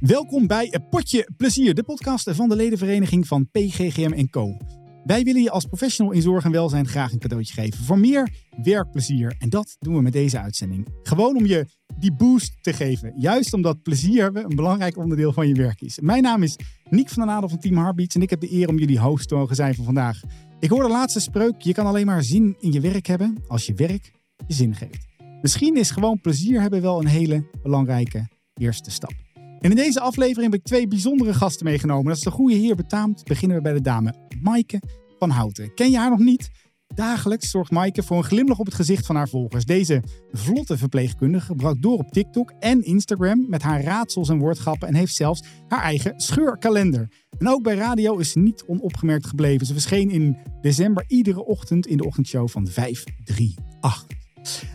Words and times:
Welkom 0.00 0.46
bij 0.46 0.68
een 0.70 0.88
Potje 0.88 1.28
Plezier, 1.36 1.74
de 1.74 1.82
podcast 1.82 2.30
van 2.30 2.48
de 2.48 2.56
ledenvereniging 2.56 3.26
van 3.26 3.50
PGGM 3.50 4.26
Co. 4.26 4.56
Wij 5.04 5.22
willen 5.22 5.42
je 5.42 5.50
als 5.50 5.64
professional 5.64 6.12
in 6.12 6.22
zorg 6.22 6.44
en 6.44 6.50
welzijn 6.50 6.86
graag 6.86 7.12
een 7.12 7.18
cadeautje 7.18 7.54
geven 7.54 7.84
voor 7.84 7.98
meer 7.98 8.28
werkplezier. 8.62 9.34
En 9.38 9.48
dat 9.48 9.76
doen 9.78 9.94
we 9.94 10.02
met 10.02 10.12
deze 10.12 10.40
uitzending. 10.40 10.86
Gewoon 11.02 11.36
om 11.36 11.46
je 11.46 11.66
die 11.98 12.12
boost 12.12 12.62
te 12.62 12.72
geven. 12.72 13.12
Juist 13.16 13.52
omdat 13.52 13.82
plezier 13.82 14.30
een 14.36 14.56
belangrijk 14.56 14.96
onderdeel 14.96 15.32
van 15.32 15.48
je 15.48 15.54
werk 15.54 15.80
is. 15.80 15.98
Mijn 16.00 16.22
naam 16.22 16.42
is 16.42 16.56
Niek 16.90 17.08
van 17.08 17.16
der 17.16 17.32
Nadel 17.32 17.48
van 17.48 17.58
Team 17.58 17.76
Heartbeats 17.76 18.14
en 18.14 18.22
ik 18.22 18.30
heb 18.30 18.40
de 18.40 18.52
eer 18.52 18.68
om 18.68 18.78
jullie 18.78 19.00
host 19.00 19.28
te 19.28 19.34
mogen 19.34 19.56
zijn 19.56 19.74
van 19.74 19.84
vandaag. 19.84 20.20
Ik 20.60 20.70
hoor 20.70 20.82
de 20.82 20.88
laatste 20.88 21.20
spreuk, 21.20 21.60
je 21.60 21.72
kan 21.72 21.86
alleen 21.86 22.06
maar 22.06 22.22
zin 22.22 22.56
in 22.60 22.72
je 22.72 22.80
werk 22.80 23.06
hebben 23.06 23.36
als 23.46 23.66
je 23.66 23.74
werk 23.74 24.12
je 24.46 24.54
zin 24.54 24.74
geeft. 24.74 25.06
Misschien 25.42 25.76
is 25.76 25.90
gewoon 25.90 26.20
plezier 26.20 26.60
hebben 26.60 26.82
wel 26.82 27.00
een 27.00 27.06
hele 27.06 27.50
belangrijke 27.62 28.28
eerste 28.54 28.90
stap. 28.90 29.27
En 29.60 29.70
in 29.70 29.76
deze 29.76 30.00
aflevering 30.00 30.52
heb 30.52 30.60
ik 30.60 30.66
twee 30.66 30.88
bijzondere 30.88 31.34
gasten 31.34 31.66
meegenomen. 31.66 32.04
Dat 32.04 32.16
is 32.16 32.22
de 32.22 32.30
goede 32.30 32.54
heer 32.54 32.76
betaamt. 32.76 33.24
Beginnen 33.24 33.56
we 33.56 33.62
bij 33.62 33.72
de 33.72 33.80
dame 33.80 34.14
Maaike 34.42 34.80
van 35.18 35.30
Houten. 35.30 35.74
Ken 35.74 35.90
je 35.90 35.98
haar 35.98 36.10
nog 36.10 36.18
niet? 36.18 36.50
Dagelijks 36.94 37.50
zorgt 37.50 37.70
Maaike 37.70 38.02
voor 38.02 38.16
een 38.16 38.24
glimlach 38.24 38.58
op 38.58 38.66
het 38.66 38.74
gezicht 38.74 39.06
van 39.06 39.16
haar 39.16 39.28
volgers. 39.28 39.64
Deze 39.64 40.02
vlotte 40.32 40.78
verpleegkundige 40.78 41.54
brak 41.54 41.82
door 41.82 41.98
op 41.98 42.12
TikTok 42.12 42.52
en 42.58 42.84
Instagram 42.84 43.46
met 43.48 43.62
haar 43.62 43.82
raadsels 43.82 44.28
en 44.28 44.38
woordgrappen 44.38 44.88
en 44.88 44.94
heeft 44.94 45.14
zelfs 45.14 45.42
haar 45.68 45.82
eigen 45.82 46.20
scheurkalender. 46.20 47.08
En 47.38 47.48
ook 47.48 47.62
bij 47.62 47.74
radio 47.74 48.16
is 48.16 48.30
ze 48.30 48.38
niet 48.38 48.64
onopgemerkt 48.66 49.26
gebleven. 49.26 49.66
Ze 49.66 49.72
verscheen 49.72 50.10
in 50.10 50.36
december 50.60 51.04
iedere 51.06 51.44
ochtend 51.44 51.86
in 51.86 51.96
de 51.96 52.04
ochtendshow 52.04 52.48
van 52.48 52.66
538. 52.66 54.17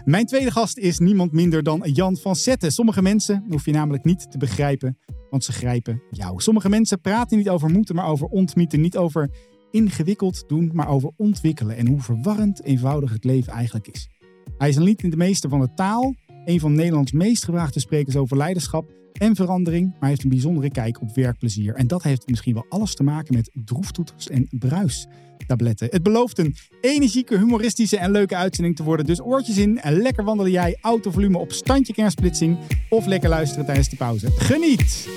Mijn 0.05 0.25
tweede 0.25 0.51
gast 0.51 0.77
is 0.77 0.99
niemand 0.99 1.31
minder 1.31 1.63
dan 1.63 1.81
Jan 1.93 2.17
van 2.17 2.35
Zetten. 2.35 2.71
Sommige 2.71 3.01
mensen 3.01 3.45
hoef 3.49 3.65
je 3.65 3.71
namelijk 3.71 4.03
niet 4.03 4.31
te 4.31 4.37
begrijpen, 4.37 4.97
want 5.29 5.43
ze 5.43 5.51
grijpen 5.51 6.01
jou. 6.09 6.41
Sommige 6.41 6.69
mensen 6.69 7.01
praten 7.01 7.37
niet 7.37 7.49
over 7.49 7.69
moeten, 7.69 7.95
maar 7.95 8.07
over 8.07 8.27
ontmieten. 8.27 8.81
Niet 8.81 8.97
over 8.97 9.29
ingewikkeld 9.71 10.43
doen, 10.47 10.69
maar 10.73 10.87
over 10.87 11.11
ontwikkelen. 11.17 11.77
En 11.77 11.87
hoe 11.87 12.01
verwarrend 12.01 12.63
eenvoudig 12.63 13.11
het 13.11 13.23
leven 13.23 13.53
eigenlijk 13.53 13.87
is. 13.87 14.09
Hij 14.57 14.69
is 14.69 14.75
een 14.75 14.83
lied 14.83 15.03
in 15.03 15.09
de 15.09 15.17
meester 15.17 15.49
van 15.49 15.59
de 15.59 15.73
taal, 15.73 16.15
een 16.45 16.59
van 16.59 16.73
Nederlands 16.73 17.11
meest 17.11 17.43
gevraagde 17.43 17.79
sprekers 17.79 18.15
over 18.15 18.37
leiderschap 18.37 18.91
en 19.13 19.35
verandering, 19.35 19.93
maar 19.99 20.09
heeft 20.09 20.23
een 20.23 20.29
bijzondere 20.29 20.69
kijk 20.69 21.01
op 21.01 21.15
werkplezier. 21.15 21.75
En 21.75 21.87
dat 21.87 22.03
heeft 22.03 22.29
misschien 22.29 22.53
wel 22.53 22.65
alles 22.69 22.95
te 22.95 23.03
maken 23.03 23.35
met 23.35 23.51
droeftoeters 23.53 24.29
en 24.29 24.47
bruistabletten. 24.49 25.87
Het 25.91 26.03
belooft 26.03 26.37
een 26.37 26.55
energieke, 26.81 27.37
humoristische 27.37 27.97
en 27.97 28.11
leuke 28.11 28.35
uitzending 28.35 28.75
te 28.75 28.83
worden. 28.83 29.05
Dus 29.05 29.21
oortjes 29.21 29.57
in 29.57 29.81
en 29.81 30.01
lekker 30.01 30.23
wandelen 30.23 30.51
jij 30.51 30.77
autovolume 30.81 31.37
op 31.37 31.51
standje 31.51 31.93
kernsplitsing 31.93 32.57
of 32.89 33.05
lekker 33.05 33.29
luisteren 33.29 33.65
tijdens 33.65 33.89
de 33.89 33.95
pauze. 33.95 34.31
Geniet! 34.31 35.07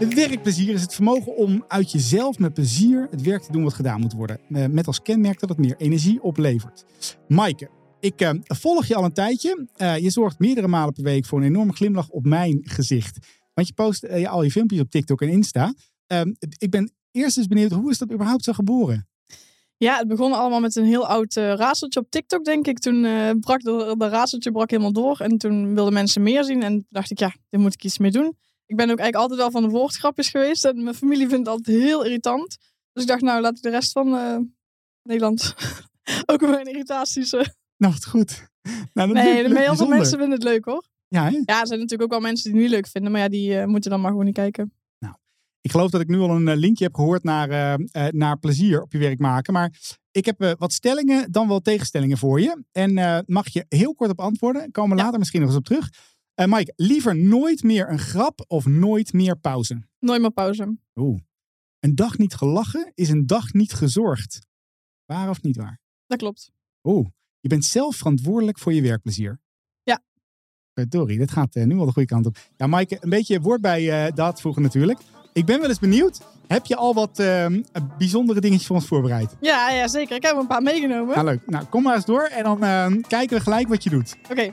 Het 0.00 0.14
werkplezier 0.14 0.74
is 0.74 0.82
het 0.82 0.94
vermogen 0.94 1.36
om 1.36 1.64
uit 1.68 1.92
jezelf 1.92 2.38
met 2.38 2.54
plezier 2.54 3.08
het 3.10 3.22
werk 3.22 3.42
te 3.42 3.52
doen 3.52 3.62
wat 3.62 3.74
gedaan 3.74 4.00
moet 4.00 4.12
worden. 4.12 4.40
Eh, 4.48 4.66
met 4.66 4.86
als 4.86 5.02
kenmerk 5.02 5.40
dat 5.40 5.48
het 5.48 5.58
meer 5.58 5.74
energie 5.78 6.22
oplevert. 6.22 6.84
Maaike, 7.28 7.70
ik 8.00 8.22
uh, 8.22 8.30
volg 8.42 8.86
je 8.86 8.94
al 8.94 9.04
een 9.04 9.12
tijdje. 9.12 9.66
Uh, 9.76 9.98
je 9.98 10.10
zorgt 10.10 10.38
meerdere 10.38 10.68
malen 10.68 10.92
per 10.92 11.02
week 11.02 11.26
voor 11.26 11.38
een 11.38 11.44
enorme 11.44 11.72
glimlach 11.72 12.08
op 12.08 12.24
mijn 12.24 12.60
gezicht. 12.62 13.18
Want 13.54 13.66
je 13.66 13.74
post 13.74 14.26
al 14.26 14.42
je 14.42 14.50
filmpjes 14.50 14.80
op 14.80 14.90
TikTok 14.90 15.22
en 15.22 15.28
Insta. 15.28 15.74
Ehm, 16.06 16.32
ik 16.58 16.70
ben 16.70 16.92
eerst 17.10 17.38
eens 17.38 17.46
benieuwd, 17.46 17.72
hoe 17.72 17.90
is 17.90 17.98
dat 17.98 18.12
überhaupt 18.12 18.44
zo 18.44 18.52
geboren? 18.52 19.08
Ja, 19.76 19.96
het 19.98 20.08
begon 20.08 20.32
allemaal 20.32 20.60
met 20.60 20.76
een 20.76 20.84
heel 20.84 21.06
oud 21.06 21.36
uh, 21.36 21.54
raadseltje 21.54 22.00
op 22.00 22.10
TikTok, 22.10 22.44
denk 22.44 22.66
ik. 22.66 22.78
Toen 22.78 23.04
uh, 23.04 23.30
brak 23.40 23.60
de, 23.60 23.94
de 23.98 24.08
raadseltje 24.08 24.50
brak 24.50 24.70
helemaal 24.70 24.92
door. 24.92 25.20
En 25.20 25.38
toen 25.38 25.74
wilden 25.74 25.92
mensen 25.92 26.22
meer 26.22 26.44
zien. 26.44 26.62
En 26.62 26.86
dacht 26.88 27.10
ik, 27.10 27.18
ja, 27.18 27.34
daar 27.50 27.60
moet 27.60 27.74
ik 27.74 27.84
iets 27.84 27.98
mee 27.98 28.10
doen. 28.10 28.36
Ik 28.70 28.76
ben 28.76 28.90
ook 28.90 28.98
eigenlijk 28.98 29.16
altijd 29.16 29.40
wel 29.40 29.50
van 29.50 29.62
de 29.62 29.68
woordgrapjes 29.68 30.28
geweest. 30.28 30.64
En 30.64 30.82
mijn 30.82 30.94
familie 30.94 31.28
vindt 31.28 31.48
altijd 31.48 31.76
heel 31.76 32.04
irritant. 32.04 32.56
Dus 32.92 33.02
ik 33.02 33.08
dacht, 33.08 33.20
nou, 33.20 33.40
laat 33.40 33.56
ik 33.56 33.62
de 33.62 33.70
rest 33.70 33.92
van 33.92 34.14
uh, 34.14 34.36
Nederland 35.02 35.54
ook 36.32 36.40
mijn 36.40 36.66
irritaties... 36.66 37.30
Nou, 37.30 37.92
wat 37.92 38.06
goed. 38.06 38.48
Nou, 38.92 39.12
nee, 39.12 39.58
heel 39.58 39.76
veel 39.76 39.86
mensen 39.86 40.18
vinden 40.18 40.38
het 40.38 40.42
leuk, 40.42 40.64
hoor. 40.64 40.84
Ja, 41.08 41.24
hè? 41.24 41.30
ja, 41.30 41.60
er 41.60 41.66
zijn 41.66 41.78
natuurlijk 41.78 42.02
ook 42.02 42.10
wel 42.10 42.20
mensen 42.20 42.44
die 42.44 42.52
het 42.52 42.62
niet 42.62 42.80
leuk 42.80 42.86
vinden. 42.86 43.12
Maar 43.12 43.20
ja, 43.20 43.28
die 43.28 43.66
moeten 43.66 43.90
dan 43.90 44.00
maar 44.00 44.10
gewoon 44.10 44.24
niet 44.24 44.34
kijken. 44.34 44.72
Ik 45.62 45.70
geloof 45.70 45.90
dat 45.90 46.00
ik 46.00 46.08
nu 46.08 46.18
al 46.18 46.30
een 46.30 46.56
linkje 46.56 46.84
heb 46.84 46.94
gehoord 46.94 47.22
naar, 47.22 47.78
uh, 47.78 48.06
naar 48.10 48.38
plezier 48.38 48.82
op 48.82 48.92
je 48.92 48.98
werk 48.98 49.18
maken. 49.18 49.52
Maar 49.52 49.98
ik 50.10 50.24
heb 50.24 50.42
uh, 50.42 50.50
wat 50.58 50.72
stellingen, 50.72 51.32
dan 51.32 51.48
wel 51.48 51.60
tegenstellingen 51.60 52.18
voor 52.18 52.40
je. 52.40 52.64
En 52.72 52.98
uh, 52.98 53.18
mag 53.26 53.48
je 53.48 53.64
heel 53.68 53.94
kort 53.94 54.10
op 54.10 54.20
antwoorden. 54.20 54.70
Komen 54.70 54.90
we 54.90 54.96
ja. 54.96 55.02
later 55.02 55.18
misschien 55.18 55.40
nog 55.40 55.48
eens 55.48 55.58
op 55.58 55.64
terug. 55.64 55.88
Mike, 56.48 56.72
liever 56.76 57.16
nooit 57.16 57.62
meer 57.62 57.90
een 57.90 57.98
grap 57.98 58.44
of 58.46 58.66
nooit 58.66 59.12
meer 59.12 59.36
pauze? 59.36 59.82
Nooit 59.98 60.20
meer 60.20 60.30
pauze. 60.30 60.76
Oeh. 60.94 61.20
Een 61.78 61.94
dag 61.94 62.18
niet 62.18 62.34
gelachen 62.34 62.92
is 62.94 63.08
een 63.08 63.26
dag 63.26 63.52
niet 63.52 63.72
gezorgd. 63.72 64.38
Waar 65.04 65.28
of 65.28 65.42
niet 65.42 65.56
waar? 65.56 65.80
Dat 66.06 66.18
klopt. 66.18 66.50
Oeh. 66.82 67.08
Je 67.40 67.48
bent 67.48 67.64
zelf 67.64 67.96
verantwoordelijk 67.96 68.58
voor 68.58 68.72
je 68.72 68.82
werkplezier. 68.82 69.40
Ja. 69.82 70.02
Verdorie, 70.74 71.18
dit 71.18 71.30
gaat 71.30 71.54
nu 71.54 71.78
al 71.78 71.86
de 71.86 71.92
goede 71.92 72.08
kant 72.08 72.26
op. 72.26 72.38
Ja, 72.56 72.66
Mike, 72.66 72.98
een 73.00 73.10
beetje 73.10 73.40
woord 73.40 73.60
bij 73.60 74.12
dat 74.12 74.40
voegen 74.40 74.62
natuurlijk. 74.62 74.98
Ik 75.32 75.44
ben 75.44 75.60
wel 75.60 75.68
eens 75.68 75.78
benieuwd. 75.78 76.20
Heb 76.46 76.66
je 76.66 76.76
al 76.76 76.94
wat 76.94 77.18
uh, 77.18 77.46
bijzondere 77.98 78.40
dingetjes 78.40 78.66
voor 78.66 78.76
ons 78.76 78.86
voorbereid? 78.86 79.36
Ja, 79.40 79.70
ja, 79.70 79.88
zeker. 79.88 80.16
Ik 80.16 80.22
heb 80.22 80.36
een 80.36 80.46
paar 80.46 80.62
meegenomen. 80.62 81.14
Nou, 81.14 81.26
leuk. 81.26 81.46
Nou, 81.46 81.64
kom 81.64 81.82
maar 81.82 81.94
eens 81.94 82.04
door 82.04 82.22
en 82.22 82.44
dan 82.44 82.64
uh, 82.64 82.86
kijken 83.08 83.36
we 83.36 83.42
gelijk 83.42 83.68
wat 83.68 83.82
je 83.82 83.90
doet. 83.90 84.16
Oké. 84.22 84.30
Okay. 84.30 84.52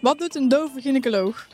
Wat 0.00 0.18
doet 0.18 0.34
een 0.34 0.48
dove 0.48 0.80
gynaecoloog? 0.80 1.46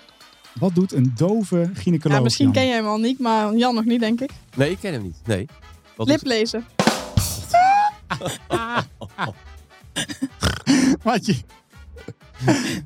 Wat 0.59 0.75
doet 0.75 0.93
een 0.93 1.13
dove 1.17 1.71
gynaecoloog? 1.75 2.17
Ja, 2.17 2.23
misschien 2.23 2.45
Jan? 2.45 2.55
ken 2.55 2.67
jij 2.67 2.77
hem 2.77 2.87
al 2.87 2.99
niet, 2.99 3.19
maar 3.19 3.55
Jan 3.55 3.75
nog 3.75 3.85
niet, 3.85 4.01
denk 4.01 4.21
ik. 4.21 4.31
Nee, 4.57 4.71
ik 4.71 4.79
ken 4.81 4.93
hem 4.93 5.03
niet. 5.03 5.17
Nee. 5.25 5.47
Wat 5.97 6.07
Liplezen. 6.07 6.67
wat 11.03 11.27
je... 11.27 11.37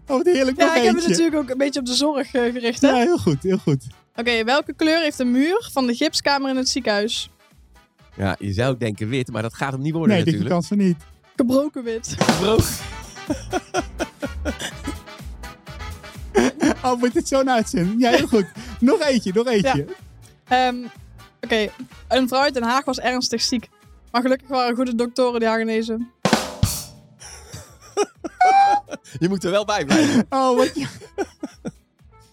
Oh, 0.06 0.16
wat 0.16 0.26
heerlijk. 0.26 0.56
Ja, 0.56 0.66
ik 0.66 0.74
eentje. 0.74 0.86
heb 0.86 0.96
het 0.96 1.08
natuurlijk 1.08 1.36
ook 1.36 1.50
een 1.50 1.58
beetje 1.58 1.80
op 1.80 1.86
de 1.86 1.94
zorg 1.94 2.34
uh, 2.34 2.52
gericht. 2.52 2.80
Hè? 2.80 2.88
Ja, 2.88 2.96
heel 2.96 3.18
goed, 3.18 3.42
heel 3.42 3.58
goed. 3.58 3.84
Oké, 4.10 4.20
okay, 4.20 4.44
welke 4.44 4.72
kleur 4.72 5.00
heeft 5.00 5.16
de 5.16 5.24
muur 5.24 5.68
van 5.72 5.86
de 5.86 5.94
gipskamer 5.94 6.50
in 6.50 6.56
het 6.56 6.68
ziekenhuis? 6.68 7.30
Ja, 8.16 8.36
je 8.38 8.52
zou 8.52 8.76
denken 8.78 9.08
wit, 9.08 9.32
maar 9.32 9.42
dat 9.42 9.54
gaat 9.54 9.72
hem 9.72 9.82
niet 9.82 9.92
worden 9.92 10.16
nee, 10.16 10.24
natuurlijk. 10.24 10.50
Nee, 10.50 10.60
die 10.60 10.68
kans 10.68 10.76
van 10.78 10.78
niet. 10.78 10.96
Gebroken 11.36 11.84
wit. 11.84 12.14
Gebroken. 12.18 12.64
oh, 16.90 16.98
wordt 16.98 17.14
dit 17.14 17.28
zo'n 17.28 17.50
uitzending? 17.50 18.00
Ja, 18.00 18.10
heel 18.10 18.26
goed. 18.26 18.46
nog 18.80 19.00
eentje, 19.00 19.32
nog 19.34 19.46
eentje. 19.46 19.86
Ja. 20.48 20.68
Um, 20.68 20.84
Oké, 20.84 20.90
okay. 21.40 21.70
een 22.08 22.28
vrouw 22.28 22.40
uit 22.40 22.54
Den 22.54 22.62
Haag 22.62 22.84
was 22.84 22.98
ernstig 22.98 23.42
ziek. 23.42 23.68
Maar 24.10 24.22
gelukkig 24.22 24.48
waren 24.48 24.76
goede 24.76 24.94
doktoren 24.94 25.40
die 25.40 25.48
haar 25.48 25.58
genezen. 25.58 26.10
je 29.22 29.28
moet 29.28 29.44
er 29.44 29.50
wel 29.50 29.64
bij 29.64 29.84
blijven. 29.84 30.26
Oh, 30.30 30.56
wat 30.56 30.74
je... 30.74 30.86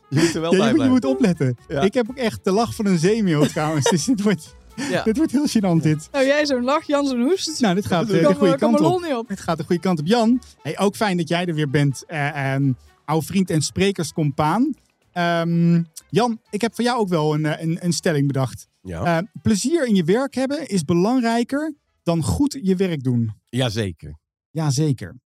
Je 0.09 0.19
moet 0.19 0.35
er 0.35 0.41
wel 0.41 0.51
ja, 0.51 0.57
bij 0.57 0.67
je, 0.67 0.73
blijven. 0.73 0.83
Je 0.83 0.89
moet 0.89 1.05
opletten. 1.05 1.57
Ja. 1.67 1.81
Ik 1.81 1.93
heb 1.93 2.09
ook 2.09 2.17
echt 2.17 2.43
de 2.43 2.51
lach 2.51 2.75
van 2.75 2.85
een 2.85 2.97
zeemeeuw 2.97 3.45
trouwens. 3.45 3.89
dus 3.89 4.05
dit 4.05 4.21
wordt, 4.21 4.55
ja. 4.75 5.03
dit 5.03 5.17
wordt 5.17 5.31
heel 5.31 5.47
gênant 5.47 5.81
dit. 5.81 6.07
Nou, 6.11 6.25
jij 6.25 6.45
zo'n 6.45 6.63
lach, 6.63 6.87
Jan 6.87 7.07
zo'n 7.07 7.21
hoest. 7.21 7.61
Nou, 7.61 7.75
dit 7.75 7.85
gaat 7.85 8.11
uh, 8.11 8.27
de 8.27 8.35
goede 8.35 8.57
kant 8.57 8.79
op. 8.79 9.03
op. 9.03 9.27
Dit 9.27 9.39
gaat 9.39 9.57
de 9.57 9.63
goede 9.63 9.81
kant 9.81 9.99
op. 9.99 10.05
Jan, 10.05 10.41
hey, 10.61 10.79
ook 10.79 10.95
fijn 10.95 11.17
dat 11.17 11.27
jij 11.27 11.45
er 11.45 11.55
weer 11.55 11.69
bent. 11.69 12.03
Uh, 12.07 12.53
um, 12.53 12.77
oude 13.05 13.25
vriend 13.25 13.49
en 13.49 13.61
sprekerscompaan. 13.61 14.73
Um, 15.13 15.87
Jan, 16.09 16.39
ik 16.49 16.61
heb 16.61 16.75
voor 16.75 16.83
jou 16.83 16.99
ook 16.99 17.09
wel 17.09 17.33
een, 17.33 17.61
een, 17.61 17.85
een 17.85 17.93
stelling 17.93 18.27
bedacht. 18.27 18.67
Ja. 18.81 19.21
Uh, 19.21 19.27
plezier 19.41 19.87
in 19.87 19.95
je 19.95 20.03
werk 20.03 20.35
hebben 20.35 20.67
is 20.67 20.83
belangrijker 20.83 21.73
dan 22.03 22.23
goed 22.23 22.59
je 22.61 22.75
werk 22.75 23.03
doen. 23.03 23.31
Jazeker. 23.49 24.17
Jazeker. 24.49 25.21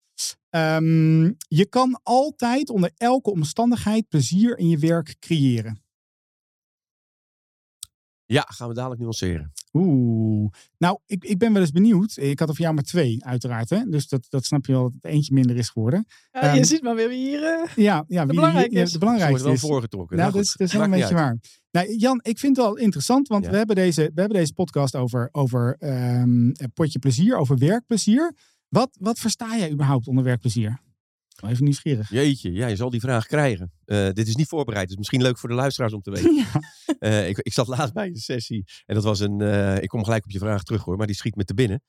Um, 0.50 1.37
je 1.49 1.67
kan 1.69 2.00
altijd 2.02 2.70
onder 2.70 2.90
elke 2.96 3.31
omstandigheid 3.31 4.08
plezier 4.08 4.58
in 4.58 4.69
je 4.69 4.79
werk 4.79 5.17
creëren. 5.19 5.81
Ja, 8.26 8.44
gaan 8.49 8.69
we 8.69 8.75
dadelijk 8.75 9.00
nuanceren. 9.00 9.52
Oeh. 9.73 10.52
Nou, 10.78 10.99
ik, 11.06 11.25
ik 11.25 11.38
ben 11.38 11.52
wel 11.52 11.62
eens 11.62 11.70
benieuwd. 11.70 12.17
Ik 12.17 12.38
had 12.38 12.49
er 12.49 12.55
voor 12.55 12.64
jou 12.64 12.75
maar 12.75 12.84
twee, 12.84 13.25
uiteraard. 13.25 13.70
Hè? 13.70 13.84
Dus 13.84 14.08
dat, 14.08 14.26
dat 14.28 14.44
snap 14.44 14.67
je 14.67 14.73
wel 14.73 14.82
dat 14.82 14.93
het 14.93 15.12
eentje 15.12 15.34
minder 15.34 15.56
is 15.56 15.69
geworden. 15.69 16.06
Ja, 16.32 16.50
um, 16.50 16.56
je 16.56 16.64
ziet 16.64 16.82
maar 16.82 16.94
weer 16.94 17.08
wie 17.08 17.28
hier 17.28 17.40
uh, 17.40 17.69
ja, 17.87 18.05
ja, 18.08 18.20
de 18.20 18.26
wie, 18.26 18.37
belangrijk 18.37 18.70
wie, 18.70 18.81
is. 18.81 18.93
De 18.93 18.99
belangrijkste 18.99 19.44
wel 19.44 19.52
is. 19.52 19.61
voorgetrokken. 19.61 20.17
Nou, 20.17 20.31
nou, 20.31 20.43
dat, 20.43 20.50
is, 20.50 20.56
dat 20.56 20.67
is 20.67 20.75
wel 20.75 20.82
een 20.82 20.90
beetje 20.90 21.14
waar. 21.14 21.38
Nou, 21.70 21.96
Jan, 21.96 22.20
ik 22.23 22.38
vind 22.38 22.56
het 22.56 22.67
wel 22.67 22.76
interessant, 22.76 23.28
want 23.28 23.44
ja. 23.44 23.50
we, 23.50 23.56
hebben 23.56 23.76
deze, 23.76 24.00
we 24.14 24.20
hebben 24.20 24.38
deze 24.38 24.52
podcast 24.52 24.96
over, 24.96 25.29
over 25.32 25.76
um, 25.81 26.52
potje 26.75 26.99
plezier, 26.99 27.37
over 27.37 27.58
werkplezier. 27.58 28.34
Wat, 28.69 28.96
wat 29.00 29.19
versta 29.19 29.56
jij 29.56 29.72
überhaupt 29.72 30.08
onder 30.08 30.25
werkplezier? 30.25 30.84
Even 31.44 31.64
nieuwsgierig. 31.64 32.10
Jeetje, 32.10 32.52
ja, 32.52 32.66
je 32.66 32.76
zal 32.76 32.90
die 32.90 33.00
vraag 33.00 33.26
krijgen. 33.26 33.72
Eh, 33.84 34.08
dit 34.10 34.28
is 34.28 34.36
niet 34.36 34.48
voorbereid, 34.48 34.88
dus 34.88 34.96
misschien 34.96 35.22
leuk 35.22 35.38
voor 35.38 35.48
de 35.48 35.54
luisteraars 35.54 35.92
om 35.92 36.00
te 36.02 36.10
weten. 36.10 36.34
Ja. 36.44 36.60
Eh, 36.98 37.28
ik, 37.28 37.38
ik 37.38 37.52
zat 37.52 37.66
laatst 37.66 37.94
bij 37.94 38.06
een 38.06 38.16
sessie 38.16 38.64
en 38.86 38.94
dat 38.94 39.04
was 39.04 39.20
een. 39.20 39.40
eh, 39.40 39.82
ik 39.82 39.88
kom 39.88 40.04
gelijk 40.04 40.24
op 40.24 40.30
je 40.30 40.38
vraag 40.38 40.62
terug 40.62 40.84
hoor, 40.84 40.96
maar 40.96 41.06
die 41.06 41.16
schiet 41.16 41.36
me 41.36 41.44
te 41.44 41.54
binnen. 41.54 41.82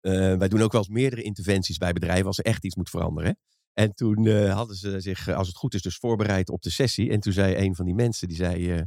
Wij 0.00 0.48
doen 0.48 0.62
ook 0.62 0.72
wel 0.72 0.80
eens 0.80 0.90
meerdere 0.90 1.22
interventies 1.22 1.76
bij 1.78 1.92
bedrijven 1.92 2.26
als 2.26 2.38
er 2.38 2.44
echt 2.44 2.64
iets 2.64 2.74
moet 2.76 2.90
veranderen. 2.90 3.30
hè. 3.30 3.36
En 3.82 3.94
toen 3.94 4.26
hadden 4.48 4.76
ze 4.76 5.00
zich, 5.00 5.28
als 5.28 5.46
het 5.46 5.56
goed 5.56 5.74
is, 5.74 5.82
dus 5.82 5.96
voorbereid 5.96 6.48
op 6.50 6.62
de 6.62 6.70
sessie. 6.70 7.10
En 7.10 7.20
toen 7.20 7.32
zei 7.32 7.56
een 7.56 7.74
van 7.74 7.84
die 7.84 7.94
mensen, 7.94 8.28
die 8.28 8.36
zei, 8.36 8.84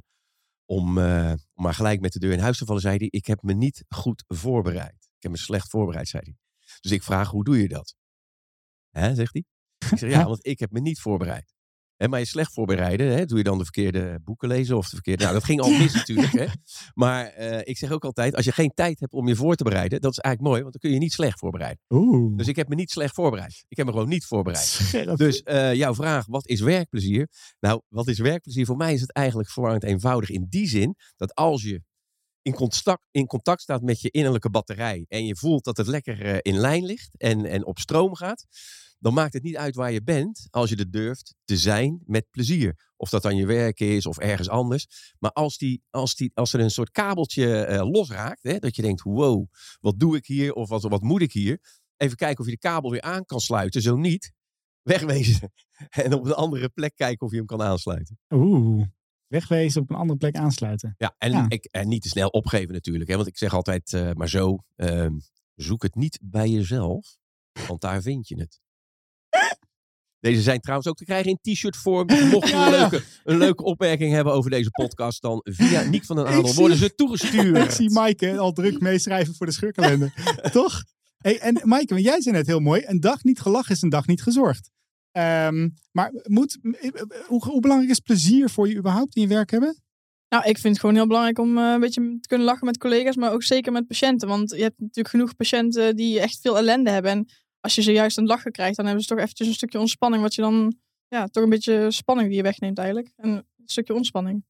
om, 0.65 0.97
om 0.97 1.37
maar 1.53 1.73
gelijk 1.73 2.01
met 2.01 2.13
de 2.13 2.19
deur 2.19 2.31
in 2.31 2.39
huis 2.39 2.57
te 2.57 2.65
vallen, 2.65 2.81
zei 2.81 2.97
hij, 2.97 3.07
ik 3.07 3.25
heb 3.25 3.41
me 3.41 3.53
niet 3.53 3.83
goed 3.87 4.23
voorbereid. 4.27 4.95
Ik 5.15 5.23
heb 5.23 5.31
me 5.31 5.37
slecht 5.37 5.69
voorbereid, 5.69 6.07
zei 6.07 6.23
hij. 6.25 6.35
Dus 6.79 6.91
ik 6.91 7.03
vraag, 7.03 7.29
hoe 7.29 7.43
doe 7.43 7.61
je 7.61 7.67
dat? 7.67 7.95
Hè, 8.89 9.15
zegt 9.15 9.33
hij. 9.33 9.43
Ik 9.91 9.97
zeg, 9.97 10.11
ja, 10.11 10.25
want 10.25 10.45
ik 10.45 10.59
heb 10.59 10.71
me 10.71 10.79
niet 10.79 10.99
voorbereid. 10.99 11.57
Hè, 11.99 12.07
maar 12.07 12.19
je 12.19 12.25
slecht 12.25 12.53
voorbereiden, 12.53 13.11
hè, 13.11 13.25
doe 13.25 13.37
je 13.37 13.43
dan 13.43 13.57
de 13.57 13.63
verkeerde 13.63 14.19
boeken 14.23 14.47
lezen 14.47 14.77
of 14.77 14.89
de 14.89 14.95
verkeerde... 14.95 15.23
Nou, 15.23 15.35
dat 15.35 15.43
ging 15.43 15.61
al 15.61 15.69
mis 15.69 15.93
natuurlijk. 15.93 16.31
Hè. 16.31 16.45
Maar 16.93 17.25
eh, 17.25 17.59
ik 17.63 17.77
zeg 17.77 17.91
ook 17.91 18.05
altijd, 18.05 18.35
als 18.35 18.45
je 18.45 18.51
geen 18.51 18.71
tijd 18.73 18.99
hebt 18.99 19.13
om 19.13 19.27
je 19.27 19.35
voor 19.35 19.55
te 19.55 19.63
bereiden, 19.63 20.01
dat 20.01 20.11
is 20.11 20.17
eigenlijk 20.17 20.53
mooi, 20.53 20.61
want 20.61 20.73
dan 20.73 20.81
kun 20.81 20.99
je 20.99 21.03
niet 21.03 21.13
slecht 21.13 21.39
voorbereiden. 21.39 21.83
Oeh. 21.89 22.37
Dus 22.37 22.47
ik 22.47 22.55
heb 22.55 22.67
me 22.67 22.75
niet 22.75 22.89
slecht 22.89 23.13
voorbereid. 23.13 23.65
Ik 23.67 23.77
heb 23.77 23.85
me 23.85 23.91
gewoon 23.91 24.07
niet 24.09 24.25
voorbereid. 24.25 25.17
Dus 25.17 25.43
eh, 25.43 25.73
jouw 25.73 25.95
vraag, 25.95 26.25
wat 26.25 26.47
is 26.47 26.61
werkplezier? 26.61 27.27
Nou, 27.59 27.81
wat 27.87 28.07
is 28.07 28.19
werkplezier? 28.19 28.65
Voor 28.65 28.77
mij 28.77 28.93
is 28.93 29.01
het 29.01 29.11
eigenlijk 29.11 29.49
verwarrend 29.49 29.83
eenvoudig 29.83 30.29
in 30.29 30.45
die 30.49 30.67
zin 30.67 30.95
dat 31.15 31.35
als 31.35 31.63
je 31.63 31.81
in 32.41 32.53
contact, 32.53 33.03
in 33.11 33.25
contact 33.25 33.61
staat 33.61 33.81
met 33.81 34.01
je 34.01 34.09
innerlijke 34.09 34.49
batterij 34.49 35.05
en 35.07 35.25
je 35.25 35.35
voelt 35.35 35.63
dat 35.63 35.77
het 35.77 35.87
lekker 35.87 36.21
eh, 36.21 36.37
in 36.41 36.57
lijn 36.57 36.85
ligt 36.85 37.09
en, 37.17 37.45
en 37.45 37.65
op 37.65 37.79
stroom 37.79 38.15
gaat, 38.15 38.45
dan 38.99 39.13
maakt 39.13 39.33
het 39.33 39.43
niet 39.43 39.57
uit 39.57 39.75
waar 39.75 39.91
je 39.91 40.03
bent 40.03 40.47
als 40.49 40.69
je 40.69 40.75
er 40.75 40.91
durft 40.91 41.35
te 41.43 41.57
zijn 41.57 42.01
met 42.05 42.25
plezier. 42.31 42.87
Of 42.95 43.09
dat 43.09 43.21
dan 43.21 43.35
je 43.35 43.45
werk 43.45 43.79
is 43.79 44.05
of 44.05 44.17
ergens 44.17 44.49
anders. 44.49 45.13
Maar 45.19 45.31
als, 45.31 45.57
die, 45.57 45.83
als, 45.89 46.15
die, 46.15 46.31
als 46.33 46.53
er 46.53 46.59
een 46.59 46.71
soort 46.71 46.91
kabeltje 46.91 47.63
eh, 47.63 47.89
losraakt, 47.89 48.43
hè, 48.43 48.59
dat 48.59 48.75
je 48.75 48.81
denkt, 48.81 49.01
wow, 49.01 49.47
wat 49.79 49.99
doe 49.99 50.15
ik 50.15 50.25
hier 50.25 50.53
of 50.53 50.69
wat, 50.69 50.83
wat 50.83 51.01
moet 51.01 51.21
ik 51.21 51.33
hier? 51.33 51.59
Even 51.97 52.17
kijken 52.17 52.39
of 52.39 52.45
je 52.45 52.51
de 52.51 52.57
kabel 52.59 52.91
weer 52.91 53.01
aan 53.01 53.25
kan 53.25 53.39
sluiten. 53.39 53.81
Zo 53.81 53.95
niet, 53.95 54.33
wegwezen. 54.91 55.51
En 55.89 56.13
op 56.13 56.25
een 56.25 56.33
andere 56.33 56.69
plek 56.69 56.95
kijken 56.95 57.25
of 57.25 57.31
je 57.31 57.37
hem 57.37 57.45
kan 57.45 57.61
aansluiten. 57.61 58.19
Oeh. 58.29 58.85
Wegwezen 59.27 59.81
op 59.81 59.89
een 59.89 59.95
andere 59.95 60.19
plek 60.19 60.35
aansluiten. 60.35 60.95
Ja, 60.97 61.15
en, 61.17 61.31
Ja. 61.31 61.45
Ik, 61.49 61.65
en 61.65 61.87
niet 61.87 62.01
te 62.01 62.09
snel 62.09 62.29
opgeven 62.29 62.73
natuurlijk. 62.73 63.09
Hè, 63.09 63.15
want 63.15 63.27
ik 63.27 63.37
zeg 63.37 63.53
altijd 63.53 63.93
eh, 63.93 64.11
maar 64.11 64.29
zo, 64.29 64.57
ehm, 64.75 65.19
zoek 65.55 65.83
het 65.83 65.95
niet 65.95 66.19
bij 66.23 66.49
jezelf, 66.49 67.17
want 67.67 67.81
daar 67.81 68.01
vind 68.01 68.27
je 68.27 68.39
het. 68.39 68.61
Deze 70.19 70.41
zijn 70.41 70.59
trouwens 70.59 70.89
ook 70.89 70.95
te 70.97 71.03
krijgen 71.05 71.31
in 71.31 71.53
t-shirt 71.53 71.77
vorm. 71.77 72.07
Dus 72.07 72.31
Mocht 72.31 72.47
je 72.49 72.55
Ja, 72.55 72.65
een, 72.65 72.71
ja. 72.73 72.79
leuke, 72.79 73.03
een 73.23 73.37
leuke 73.37 73.63
opmerking 73.63 74.11
hebben 74.13 74.33
over 74.33 74.49
deze 74.49 74.69
podcast, 74.69 75.21
dan 75.21 75.41
via 75.43 75.81
Niek 75.81 76.05
van 76.05 76.15
den 76.15 76.25
Ik 76.25 76.31
Adel 76.31 76.53
worden 76.53 76.77
ze 76.77 76.85
Ik 76.85 76.95
toegestuurd. 76.95 77.73
zie 77.73 77.89
Maaike 77.89 78.37
al 78.37 78.51
druk 78.51 78.79
meeschrijven 78.79 79.35
voor 79.35 79.45
de 79.45 79.51
scheurkalender. 79.51 80.13
Toch? 80.51 80.83
Hey, 81.17 81.39
en 81.39 81.61
Maaike, 81.63 81.93
want 81.93 82.05
jij 82.05 82.21
zei 82.21 82.35
net 82.35 82.47
heel 82.47 82.59
mooi, 82.59 82.83
een 82.85 82.99
dag 82.99 83.23
niet 83.23 83.39
gelachen 83.39 83.75
is 83.75 83.81
een 83.81 83.89
dag 83.89 84.07
niet 84.07 84.21
gezorgd. 84.21 84.69
Ehm, 85.11 85.69
maar 85.91 86.11
moet, 86.23 86.57
hoe, 87.27 87.43
hoe 87.45 87.59
belangrijk 87.59 87.91
is 87.91 87.99
plezier 87.99 88.49
voor 88.49 88.67
je 88.69 88.75
überhaupt 88.75 89.15
in 89.15 89.21
je 89.21 89.27
werk 89.27 89.51
hebben? 89.51 89.81
Nou, 90.29 90.43
ik 90.43 90.57
vind 90.57 90.67
het 90.73 90.79
gewoon 90.79 90.95
heel 90.95 91.07
belangrijk 91.07 91.39
om 91.39 91.57
eh, 91.57 91.71
een 91.71 91.79
beetje 91.79 92.17
te 92.21 92.27
kunnen 92.27 92.47
lachen 92.47 92.65
met 92.65 92.77
collega's, 92.77 93.15
maar 93.15 93.31
ook 93.31 93.43
zeker 93.43 93.71
met 93.71 93.87
patiënten. 93.87 94.27
Want 94.27 94.49
je 94.51 94.61
hebt 94.61 94.79
natuurlijk 94.79 95.09
genoeg 95.09 95.35
patiënten 95.35 95.95
die 95.95 96.19
echt 96.19 96.39
veel 96.41 96.57
ellende 96.57 96.89
hebben. 96.89 97.11
En 97.11 97.27
als 97.59 97.75
je 97.75 97.81
ze 97.81 97.91
juist 97.91 98.17
aan 98.17 98.23
het 98.23 98.33
lachen 98.33 98.51
krijgt, 98.51 98.75
dan 98.75 98.85
hebben 98.85 99.03
ze 99.03 99.09
toch 99.09 99.19
eventjes 99.19 99.47
een 99.47 99.53
stukje 99.53 99.79
ontspanning, 99.79 100.21
wat 100.21 100.35
je 100.35 100.41
dan, 100.41 100.75
ja, 101.07 101.27
toch 101.27 101.43
een 101.43 101.49
beetje 101.49 101.91
spanning 101.91 102.27
die 102.27 102.37
je 102.37 102.43
wegneemt 102.43 102.77
eigenlijk. 102.77 103.11
En 103.15 103.29
een 103.29 103.45
stukje 103.65 103.93
ontspanning. 103.93 104.45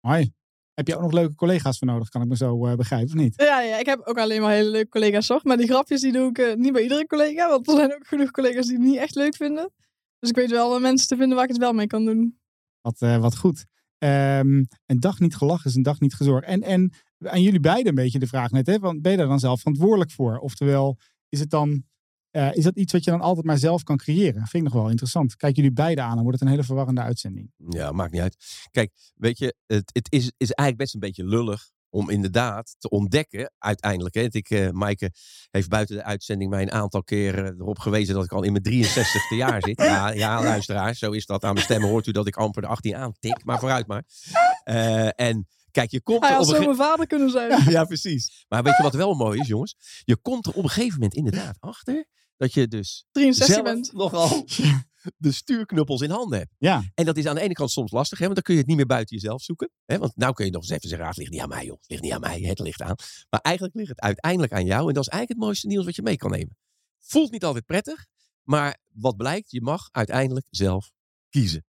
Hoi. 0.00 0.32
Heb 0.74 0.88
je 0.88 0.94
ook 0.94 1.02
nog 1.02 1.12
leuke 1.12 1.34
collega's 1.34 1.78
voor 1.78 1.86
nodig? 1.86 2.08
Kan 2.08 2.22
ik 2.22 2.28
me 2.28 2.36
zo 2.36 2.66
eh, 2.66 2.74
begrijpen 2.74 3.08
of 3.08 3.14
niet? 3.14 3.34
Ja, 3.36 3.60
ja, 3.60 3.78
ik 3.78 3.86
heb 3.86 4.00
ook 4.00 4.18
alleen 4.18 4.40
maar 4.40 4.52
hele 4.52 4.70
leuke 4.70 4.88
collega's, 4.88 5.26
toch? 5.26 5.44
Maar 5.44 5.56
die 5.56 5.66
grapjes 5.66 6.00
die 6.00 6.12
doe 6.12 6.28
ik 6.28 6.38
eh, 6.38 6.54
niet 6.54 6.72
bij 6.72 6.82
iedere 6.82 7.06
collega, 7.06 7.48
want 7.48 7.68
er 7.68 7.76
zijn 7.76 7.94
ook 7.94 8.06
genoeg 8.06 8.30
collega's 8.30 8.66
die 8.66 8.76
het 8.76 8.84
niet 8.84 8.96
echt 8.96 9.14
leuk 9.14 9.36
vinden. 9.36 9.72
Dus 10.18 10.30
ik 10.30 10.36
weet 10.36 10.50
wel 10.50 10.80
mensen 10.80 11.08
te 11.08 11.16
vinden 11.16 11.34
waar 11.34 11.44
ik 11.44 11.50
het 11.50 11.60
wel 11.60 11.72
mee 11.72 11.86
kan 11.86 12.04
doen. 12.04 12.38
Wat, 12.80 13.00
eh, 13.00 13.18
wat 13.18 13.36
goed. 13.36 13.64
Ehm, 13.98 14.64
een 14.86 15.00
dag 15.00 15.20
niet 15.20 15.36
gelachen 15.36 15.70
is 15.70 15.76
een 15.76 15.82
dag 15.82 16.00
niet 16.00 16.14
gezorgd. 16.14 16.46
En, 16.46 16.62
en 16.62 16.92
aan 17.18 17.42
jullie 17.42 17.60
beiden 17.60 17.88
een 17.88 17.94
beetje 17.94 18.18
de 18.18 18.26
vraag 18.26 18.50
net, 18.50 18.66
hè? 18.66 18.78
Want 18.78 19.02
ben 19.02 19.12
je 19.12 19.18
daar 19.18 19.26
dan 19.26 19.38
zelf 19.38 19.60
verantwoordelijk 19.60 20.10
voor? 20.10 20.38
Oftewel, 20.38 20.98
is 21.28 21.40
het 21.40 21.50
dan 21.50 21.84
eh, 22.34 22.54
is 22.54 22.64
dat 22.64 22.76
iets 22.76 22.92
wat 22.92 23.04
je 23.04 23.10
dan 23.10 23.20
altijd 23.20 23.46
maar 23.46 23.58
zelf 23.58 23.82
kan 23.82 23.96
creëren? 23.96 24.46
Vind 24.46 24.52
ik 24.52 24.62
nog 24.62 24.72
wel 24.72 24.90
interessant. 24.90 25.36
Kijk 25.36 25.56
jullie 25.56 25.72
beiden 25.72 26.04
aan, 26.04 26.14
dan 26.14 26.22
wordt 26.22 26.38
het 26.38 26.42
een 26.42 26.54
hele 26.54 26.64
verwarrende 26.64 27.00
uitzending. 27.00 27.52
Ja, 27.68 27.92
maakt 27.92 28.12
niet 28.12 28.20
uit. 28.20 28.36
Kijk, 28.70 28.92
weet 29.14 29.38
je, 29.38 29.54
het, 29.66 29.90
het 29.92 30.12
is, 30.12 30.32
is 30.36 30.50
eigenlijk 30.50 30.76
best 30.76 30.94
een 30.94 31.00
beetje 31.00 31.24
lullig 31.24 31.70
om 31.90 32.10
inderdaad 32.10 32.76
te 32.78 32.88
ontdekken, 32.88 33.52
uiteindelijk. 33.58 34.14
Hè, 34.14 34.22
dat 34.22 34.34
ik, 34.34 34.50
eh 34.50 34.70
Maaike 34.70 35.12
heeft 35.50 35.68
buiten 35.68 35.96
de 35.96 36.02
uitzending 36.02 36.50
mij 36.50 36.62
een 36.62 36.72
aantal 36.72 37.02
keren 37.02 37.54
erop 37.58 37.78
gewezen 37.78 38.14
dat 38.14 38.24
ik 38.24 38.32
al 38.32 38.42
in 38.42 38.52
mijn 38.52 38.84
63ste 38.84 39.36
jaar 39.36 39.62
zit. 39.62 39.80
Ja, 39.80 40.10
ja, 40.10 40.42
luisteraars, 40.42 40.98
zo 40.98 41.10
is 41.10 41.26
dat. 41.26 41.44
Aan 41.44 41.54
mijn 41.54 41.64
stemmen 41.64 41.88
hoort 41.88 42.06
u 42.06 42.12
dat 42.12 42.26
ik 42.26 42.36
amper 42.36 42.62
de 42.62 42.68
18 42.68 42.96
aantik, 42.96 43.44
maar 43.44 43.58
vooruit 43.58 43.86
maar. 43.86 44.04
Eh, 44.64 45.20
en 45.20 45.46
kijk, 45.70 45.90
je 45.90 46.02
komt 46.02 46.20
Hij 46.20 46.30
er 46.30 46.36
had 46.36 46.48
op 46.48 46.54
een 46.54 46.64
mijn 46.64 46.76
vader 46.76 47.06
kunnen 47.06 47.30
zijn. 47.30 47.62
Ja, 47.70 47.84
precies. 47.84 48.44
Maar 48.48 48.62
weet 48.62 48.76
je 48.76 48.82
wat 48.82 48.94
wel 48.94 49.14
mooi 49.14 49.40
is, 49.40 49.46
jongens? 49.46 49.76
Je 50.04 50.16
komt 50.16 50.46
er 50.46 50.52
op 50.52 50.62
een 50.62 50.70
gegeven 50.70 50.94
moment 50.94 51.14
inderdaad 51.14 51.56
achter 51.60 52.06
dat 52.36 52.52
je 52.52 52.68
dus 52.68 53.04
63 53.10 53.54
zelf 53.54 53.66
bent. 53.66 53.92
nogal 54.02 54.44
de 55.16 55.32
stuurknuppels 55.32 56.00
in 56.00 56.10
handen 56.10 56.38
hebt. 56.38 56.50
Ja, 56.58 56.82
En 56.94 57.04
dat 57.04 57.16
is 57.16 57.26
aan 57.26 57.34
de 57.34 57.40
ene 57.40 57.52
kant 57.52 57.70
soms 57.70 57.90
lastig, 57.90 58.18
hè, 58.18 58.24
want 58.24 58.34
dan 58.34 58.44
kun 58.44 58.54
je 58.54 58.60
het 58.60 58.68
niet 58.68 58.76
meer 58.76 58.86
buiten 58.86 59.16
jezelf 59.16 59.42
zoeken. 59.42 59.70
Hè, 59.84 59.98
want 59.98 60.16
nou 60.16 60.32
kun 60.32 60.44
je 60.44 60.50
nog 60.50 60.62
eens 60.62 60.70
even 60.70 60.88
zeggen, 60.88 61.06
ah, 61.06 61.12
het 61.12 61.18
ligt 61.18 61.30
niet 61.30 61.40
aan 61.40 61.48
mij, 61.48 61.64
joh. 61.64 61.76
Het 61.76 61.90
ligt 61.90 62.02
niet 62.02 62.12
aan 62.12 62.20
mij, 62.20 62.40
het 62.40 62.58
ligt 62.58 62.82
aan. 62.82 62.94
Maar 63.30 63.40
eigenlijk 63.40 63.74
ligt 63.74 63.88
het 63.88 64.00
uiteindelijk 64.00 64.52
aan 64.52 64.64
jou. 64.64 64.88
En 64.88 64.94
dat 64.94 65.02
is 65.02 65.08
eigenlijk 65.08 65.28
het 65.28 65.38
mooiste 65.48 65.66
nieuws 65.66 65.84
wat 65.84 65.96
je 65.96 66.02
mee 66.02 66.16
kan 66.16 66.30
nemen. 66.30 66.56
Voelt 66.98 67.30
niet 67.30 67.44
altijd 67.44 67.66
prettig, 67.66 68.06
maar 68.42 68.78
wat 68.92 69.16
blijkt, 69.16 69.50
je 69.50 69.62
mag 69.62 69.88
uiteindelijk 69.90 70.46
zelf 70.50 70.90
kiezen. 71.28 71.64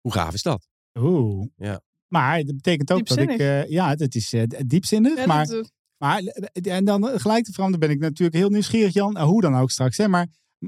Hoe 0.00 0.12
gaaf 0.12 0.34
is 0.34 0.42
dat? 0.42 0.68
oeh. 0.94 1.46
Ja. 1.56 1.80
Maar 2.08 2.44
dat 2.44 2.54
betekent 2.54 2.92
ook 2.92 3.06
dat 3.06 3.18
ik... 3.18 3.30
Eh, 3.38 3.68
ja, 3.68 3.90
het 3.90 4.14
is 4.14 4.32
eh, 4.32 4.42
diepzinnig, 4.66 5.16
Ja, 5.16 5.26
maar... 5.26 5.46
dat, 5.46 5.72
Maar 5.98 6.18
eh, 6.22 6.76
en 6.76 6.84
dan 6.84 7.08
eh, 7.08 7.20
gelijk 7.20 7.44
te 7.44 7.52
veranderen 7.52 7.86
ben 7.88 7.96
ik 7.96 8.02
natuurlijk 8.02 8.36
heel 8.38 8.48
nieuwsgierig, 8.50 8.92
Jan. 8.94 9.16
eh, 9.16 9.22
Hoe 9.22 9.40
dan 9.40 9.56
ook 9.56 9.70
straks, 9.70 9.96
hè? 9.96 10.08
Maar, 10.08 10.26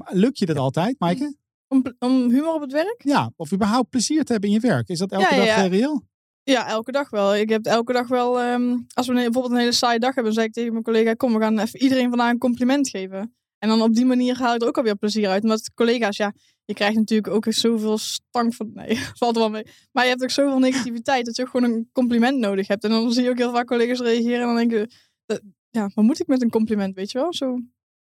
lukt 0.09 0.37
je 0.39 0.45
dat 0.45 0.57
altijd, 0.57 0.99
Maaike? 0.99 1.35
om, 1.67 1.83
om 1.99 2.29
humor 2.29 2.53
op 2.53 2.61
het 2.61 2.71
werk? 2.71 2.95
Ja, 3.03 3.31
of 3.35 3.53
überhaupt 3.53 3.89
plezier 3.89 4.23
te 4.23 4.31
hebben 4.31 4.49
in 4.49 4.55
je 4.61 4.67
werk. 4.67 4.89
Is 4.89 4.99
dat 4.99 5.11
elke 5.11 5.35
Ja, 5.35 5.35
dag 5.35 5.45
ja. 5.45 5.63
eh, 5.63 5.69
reëel? 5.69 6.03
Ja, 6.43 6.67
elke 6.67 6.91
dag 6.91 7.09
wel. 7.09 7.35
Ik 7.35 7.49
heb 7.49 7.65
elke 7.65 7.93
dag 7.93 8.07
wel, 8.07 8.39
ehm, 8.39 8.77
als 8.93 9.07
we 9.07 9.13
bijvoorbeeld 9.13 9.51
een 9.53 9.59
hele 9.59 9.71
saaie 9.71 9.99
dag 9.99 10.15
hebben, 10.15 10.33
dan 10.33 10.41
zeg 10.41 10.45
ik 10.45 10.53
tegen 10.53 10.71
mijn 10.71 10.83
collega, 10.83 11.13
kom, 11.13 11.33
we 11.33 11.39
gaan 11.39 11.59
even 11.59 11.81
iedereen 11.81 12.09
vandaag 12.09 12.31
een 12.31 12.37
compliment 12.37 12.89
geven. 12.89 13.35
En 13.57 13.69
dan 13.69 13.81
op 13.81 13.93
die 13.93 14.05
manier 14.05 14.37
haal 14.37 14.55
ik 14.55 14.61
er 14.61 14.67
ook 14.67 14.77
alweer 14.77 14.95
plezier 14.95 15.29
uit. 15.29 15.43
Omdat 15.43 15.71
collega's, 15.75 16.17
ja, 16.17 16.33
je 16.65 16.73
krijgt 16.73 16.95
natuurlijk 16.95 17.33
ook 17.33 17.45
zoveel 17.49 17.97
stank 17.97 18.53
van, 18.53 18.71
nee, 18.73 18.97
valt 19.13 19.35
er 19.35 19.41
wel 19.41 19.49
mee. 19.49 19.65
Maar 19.91 20.03
je 20.03 20.09
hebt 20.09 20.23
ook 20.23 20.29
zoveel 20.29 20.59
negativiteit 20.59 21.25
dat 21.25 21.35
je 21.35 21.41
ook 21.41 21.49
gewoon 21.49 21.71
een 21.71 21.89
compliment 21.91 22.37
nodig 22.39 22.67
hebt. 22.67 22.83
En 22.83 22.89
dan 22.89 23.11
zie 23.11 23.23
je 23.23 23.29
ook 23.29 23.37
heel 23.37 23.51
vaak 23.51 23.67
collega's 23.67 23.99
reageren 23.99 24.39
en 24.39 24.45
dan 24.45 24.55
denk 24.55 24.71
je, 24.71 24.79
eh, 24.79 24.87
ja, 25.69 25.89
wat 25.93 26.05
moet 26.05 26.19
ik 26.19 26.27
met 26.27 26.41
een 26.41 26.49
compliment, 26.49 26.95
weet 26.95 27.11
je 27.11 27.17
wel? 27.17 27.33
Zo. 27.33 27.59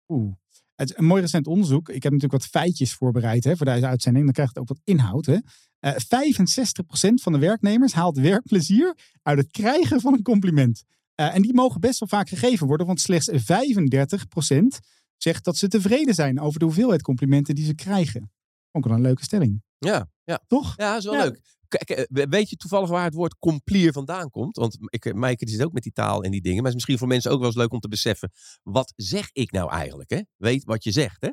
Oeh. 0.08 0.34
Een 0.75 1.06
mooi 1.06 1.22
recent 1.22 1.48
onderzoek. 1.48 1.90
Ik 1.90 2.04
heb 2.04 2.12
natuurlijk 2.12 2.42
wat 2.42 2.51
feitjes 2.51 2.94
voorbereid 2.94 3.44
hè, 3.44 3.58
voor 3.58 3.66
deze 3.66 3.86
uitzending. 3.86 4.25
Dan 4.25 4.34
krijgt 4.34 4.54
het 4.54 4.62
ook 4.63 4.70
wat 4.70 4.82
inhoud. 4.84 5.25
Hè. 5.25 5.38
Eh 5.80 5.96
65% 5.96 7.13
van 7.13 7.32
de 7.32 7.40
werknemers 7.40 7.94
haalt 7.94 8.18
werkplezier 8.18 8.98
uit 9.22 9.38
het 9.38 9.51
krijgen 9.51 10.01
van 10.01 10.13
een 10.13 10.22
compliment. 10.22 10.84
Eh, 11.16 11.36
en 11.36 11.42
die 11.42 11.54
mogen 11.54 11.80
best 11.80 12.00
wel 12.00 12.10
vaak 12.10 12.30
gegeven 12.30 12.68
worden, 12.68 12.88
want 12.88 13.01
slechts 13.01 13.30
35% 13.32 14.80
zegt 15.18 15.44
dat 15.44 15.58
ze 15.58 15.68
tevreden 15.68 16.13
zijn 16.13 16.40
over 16.40 16.60
de 16.60 16.66
hoeveelheid 16.66 17.01
complimenten 17.01 17.56
die 17.56 17.66
ze 17.66 17.75
krijgen. 17.75 18.32
Ook 18.72 18.86
wel 18.86 18.94
een 18.94 19.01
leuke 19.01 19.24
stelling, 19.24 19.63
Ja, 19.85 20.09
ja. 20.23 20.39
toch? 20.47 20.73
Ja, 20.77 20.89
dat 20.89 20.97
is 21.00 21.05
wel 21.05 21.13
Ja. 21.13 21.23
leuk. 21.23 21.41
Kijk, 21.67 21.89
eh, 21.89 22.03
we- 22.09 22.27
weet 22.27 22.50
je 22.50 22.55
toevallig 22.55 22.89
waar 22.89 23.03
het 23.03 23.13
woord 23.13 23.35
complier 23.39 23.91
vandaan 23.91 24.29
komt? 24.29 24.55
Want 24.55 24.77
ik, 24.85 25.05
eh, 25.05 25.13
Maaike 25.13 25.50
zit 25.50 25.63
ook 25.63 25.71
met 25.73 25.83
die 25.83 25.91
taal 25.91 26.23
en 26.23 26.31
die 26.31 26.41
dingen. 26.41 26.55
Maar 26.63 26.71
het 26.71 26.71
is 26.71 26.75
misschien 26.75 26.97
voor 26.97 27.07
mensen 27.07 27.31
ook 27.31 27.38
wel 27.38 27.47
eens 27.47 27.55
leuk 27.57 27.71
om 27.73 27.79
te 27.79 27.88
beseffen. 27.88 28.31
Wat 28.63 28.93
zeg 28.95 29.29
ik 29.31 29.51
nou 29.51 29.69
eigenlijk? 29.71 30.09
Hè? 30.09 30.21
Weet 30.35 30.63
wat 30.63 30.83
je 30.83 30.91
zegt. 30.91 31.21
Hè? 31.21 31.29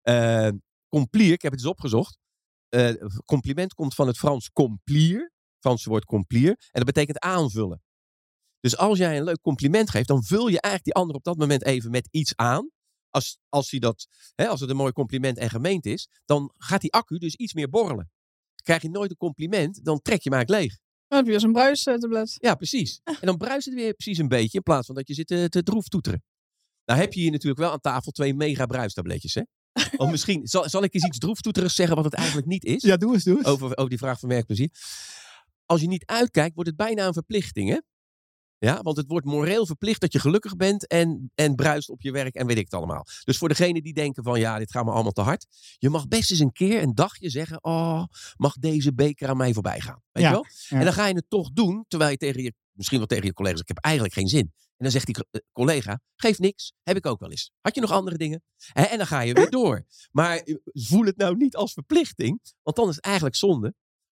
Eh, 0.00 0.52
complier, 0.88 1.32
ik 1.32 1.42
heb 1.42 1.52
het 1.52 1.60
eens 1.60 1.70
opgezocht. 1.70 2.18
Compliment 3.24 3.74
komt 3.74 3.94
van 3.94 4.06
het 4.06 4.18
Frans 4.18 4.50
complier. 4.50 5.20
Het 5.20 5.58
Franse 5.60 5.88
woord 5.88 6.04
complier. 6.04 6.48
En 6.50 6.56
dat 6.72 6.84
betekent 6.84 7.18
aanvullen. 7.18 7.82
Dus 8.60 8.76
als 8.76 8.98
jij 8.98 9.16
een 9.16 9.24
leuk 9.24 9.40
compliment 9.40 9.90
geeft, 9.90 10.08
dan 10.08 10.24
vul 10.24 10.48
je 10.48 10.60
eigenlijk 10.60 10.84
die 10.84 10.94
ander 10.94 11.16
op 11.16 11.24
dat 11.24 11.36
moment 11.36 11.64
even 11.64 11.90
met 11.90 12.08
iets 12.10 12.36
aan. 12.36 12.70
Als, 13.14 13.38
als, 13.48 13.70
hij 13.70 13.80
dat, 13.80 14.06
hè, 14.34 14.48
als 14.48 14.60
het 14.60 14.70
een 14.70 14.76
mooi 14.76 14.92
compliment 14.92 15.38
en 15.38 15.50
gemeend 15.50 15.86
is, 15.86 16.08
dan 16.24 16.52
gaat 16.56 16.80
die 16.80 16.92
accu 16.92 17.18
dus 17.18 17.34
iets 17.34 17.52
meer 17.52 17.70
borrelen 17.70 18.10
krijg 18.64 18.82
je 18.82 18.90
nooit 18.90 19.10
een 19.10 19.16
compliment, 19.16 19.84
dan 19.84 20.02
trek 20.02 20.22
je 20.22 20.28
hem 20.28 20.38
eigenlijk 20.38 20.64
leeg. 20.64 20.78
Dan 21.08 21.18
heb 21.18 21.26
je 21.26 21.30
weer 21.30 21.40
zo'n 21.40 21.52
bruistablet. 21.52 22.36
Ja, 22.38 22.54
precies. 22.54 23.00
En 23.04 23.16
dan 23.20 23.36
bruist 23.36 23.66
het 23.66 23.74
weer 23.74 23.94
precies 23.94 24.18
een 24.18 24.28
beetje, 24.28 24.56
in 24.56 24.62
plaats 24.62 24.86
van 24.86 24.94
dat 24.94 25.08
je 25.08 25.14
zit 25.14 25.26
te, 25.26 25.48
te 25.48 25.62
droef 25.62 25.88
toeteren. 25.88 26.22
Nou 26.84 27.00
heb 27.00 27.12
je 27.12 27.20
hier 27.20 27.30
natuurlijk 27.30 27.60
wel 27.60 27.70
aan 27.70 27.80
tafel 27.80 28.12
twee 28.12 28.34
mega 28.34 28.66
bruistabletjes, 28.66 29.34
hè? 29.34 29.42
Want 29.96 30.10
misschien, 30.10 30.46
zal, 30.46 30.68
zal 30.68 30.82
ik 30.82 30.94
eens 30.94 31.04
iets 31.04 31.18
droeftoeterigs 31.18 31.74
zeggen 31.74 31.96
wat 31.96 32.04
het 32.04 32.14
eigenlijk 32.14 32.46
niet 32.46 32.64
is? 32.64 32.82
Ja, 32.82 32.96
doe 32.96 33.14
eens, 33.14 33.24
doe 33.24 33.36
eens. 33.36 33.46
Over, 33.46 33.76
over 33.76 33.88
die 33.88 33.98
vraag 33.98 34.18
van 34.18 34.28
werkplezier. 34.28 34.70
Als 35.66 35.80
je 35.80 35.86
niet 35.86 36.06
uitkijkt, 36.06 36.54
wordt 36.54 36.68
het 36.68 36.78
bijna 36.78 37.06
een 37.06 37.12
verplichting, 37.12 37.70
hè? 37.70 37.78
Ja, 38.64 38.82
want 38.82 38.96
het 38.96 39.06
wordt 39.06 39.26
moreel 39.26 39.66
verplicht 39.66 40.00
dat 40.00 40.12
je 40.12 40.18
gelukkig 40.18 40.56
bent 40.56 40.86
en, 40.86 41.30
en 41.34 41.54
bruist 41.54 41.88
op 41.90 42.02
je 42.02 42.10
werk 42.12 42.34
en 42.34 42.46
weet 42.46 42.56
ik 42.58 42.64
het 42.64 42.74
allemaal. 42.74 43.06
Dus 43.24 43.38
voor 43.38 43.48
degenen 43.48 43.82
die 43.82 43.92
denken 43.94 44.22
van 44.22 44.40
ja, 44.40 44.58
dit 44.58 44.70
gaat 44.70 44.84
me 44.84 44.90
allemaal 44.90 45.12
te 45.12 45.20
hard. 45.20 45.46
Je 45.78 45.90
mag 45.90 46.08
best 46.08 46.30
eens 46.30 46.40
een 46.40 46.52
keer 46.52 46.82
een 46.82 46.94
dagje 46.94 47.30
zeggen, 47.30 47.64
oh, 47.64 48.04
mag 48.36 48.54
deze 48.54 48.94
beker 48.94 49.28
aan 49.28 49.36
mij 49.36 49.52
voorbij 49.52 49.80
gaan. 49.80 50.02
Weet 50.12 50.22
Ja, 50.22 50.28
je 50.28 50.34
wel? 50.34 50.46
ja. 50.68 50.78
En 50.78 50.84
dan 50.84 50.92
ga 50.94 51.06
je 51.06 51.14
het 51.14 51.24
toch 51.30 51.50
doen, 51.52 51.84
terwijl 51.88 52.10
je 52.10 52.16
tegen 52.16 52.42
je, 52.42 52.52
misschien 52.72 52.98
wel 52.98 53.06
tegen 53.06 53.24
je 53.24 53.32
collega's, 53.32 53.60
ik 53.60 53.68
heb 53.68 53.78
eigenlijk 53.78 54.14
geen 54.14 54.28
zin. 54.28 54.52
En 54.76 54.84
dan 54.84 54.90
zegt 54.90 55.06
die 55.06 55.16
eh, 55.30 55.40
collega, 55.52 56.00
geef 56.16 56.38
niks, 56.38 56.72
heb 56.82 56.96
ik 56.96 57.06
ook 57.06 57.20
wel 57.20 57.30
eens. 57.30 57.50
Had 57.60 57.74
je 57.74 57.80
nog 57.80 57.90
andere 57.90 58.16
dingen? 58.16 58.42
En 58.72 58.98
dan 58.98 59.06
ga 59.06 59.20
je 59.20 59.34
weer 59.34 59.50
door. 59.50 59.84
Maar 60.12 60.36
eh, 60.36 60.54
voel 60.64 61.04
het 61.04 61.16
nou 61.16 61.36
niet 61.36 61.56
als 61.56 61.72
verplichting, 61.72 62.40
want 62.62 62.76
dan 62.76 62.88
is 62.88 62.94
het 62.94 63.04
eigenlijk 63.04 63.36
zonde 63.36 63.74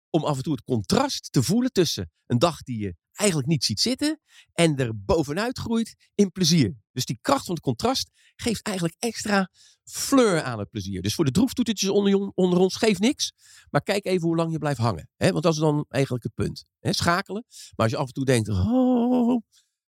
om 0.10 0.24
af 0.24 0.38
en 0.38 0.44
toe 0.44 0.54
het 0.54 0.64
contrast 0.64 1.32
te 1.32 1.44
voelen 1.44 1.72
tussen 1.72 2.12
een 2.26 2.40
dag 2.40 2.64
die 2.64 2.80
je 2.80 2.96
eigenlijk 3.12 3.50
niet 3.50 3.64
ziet 3.64 3.80
zitten 3.80 4.20
en 4.54 4.76
er 4.76 5.04
bovenuit 5.04 5.58
groeit 5.58 5.96
in 6.16 6.32
plezier. 6.32 6.76
Dus 6.92 7.06
die 7.06 7.20
kracht 7.22 7.46
van 7.46 7.56
het 7.56 7.64
contrast 7.64 8.12
geeft 8.36 8.62
eigenlijk 8.62 8.96
extra 9.00 9.50
fleur 9.84 10.42
aan 10.42 10.60
het 10.60 10.70
plezier. 10.70 11.02
Dus 11.02 11.16
voor 11.16 11.26
de 11.26 11.32
droeftoetertjes 11.32 11.90
onder, 11.90 12.32
onder 12.34 12.60
ons, 12.60 12.76
geef 12.76 13.00
niks. 13.00 13.34
Maar 13.70 13.82
kijk 13.82 14.06
even 14.06 14.28
hoe 14.28 14.36
lang 14.36 14.52
je 14.52 14.58
blijft 14.58 14.80
hangen. 14.80 15.10
Hè? 15.16 15.32
Want 15.32 15.44
dat 15.44 15.54
is 15.54 15.60
dan 15.60 15.86
eigenlijk 15.88 16.24
het 16.24 16.34
punt. 16.34 16.66
Hè? 16.80 16.94
Schakelen. 16.94 17.46
Maar 17.48 17.86
als 17.86 17.92
je 17.92 17.98
af 17.98 18.08
en 18.08 18.14
toe 18.14 18.26
denkt, 18.26 18.50
oh, 18.50 19.42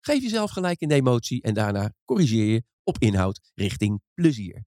geef 0.01 0.23
jezelf 0.23 0.51
gelijk 0.51 0.81
in 0.81 0.89
de 0.89 0.95
emotie 0.95 1.43
en 1.43 1.55
daarna 1.55 1.93
corrigeer 2.05 2.53
je 2.53 2.63
op 2.83 2.99
inhoud 2.99 3.41
richting 3.55 4.01
plezier. 4.15 4.65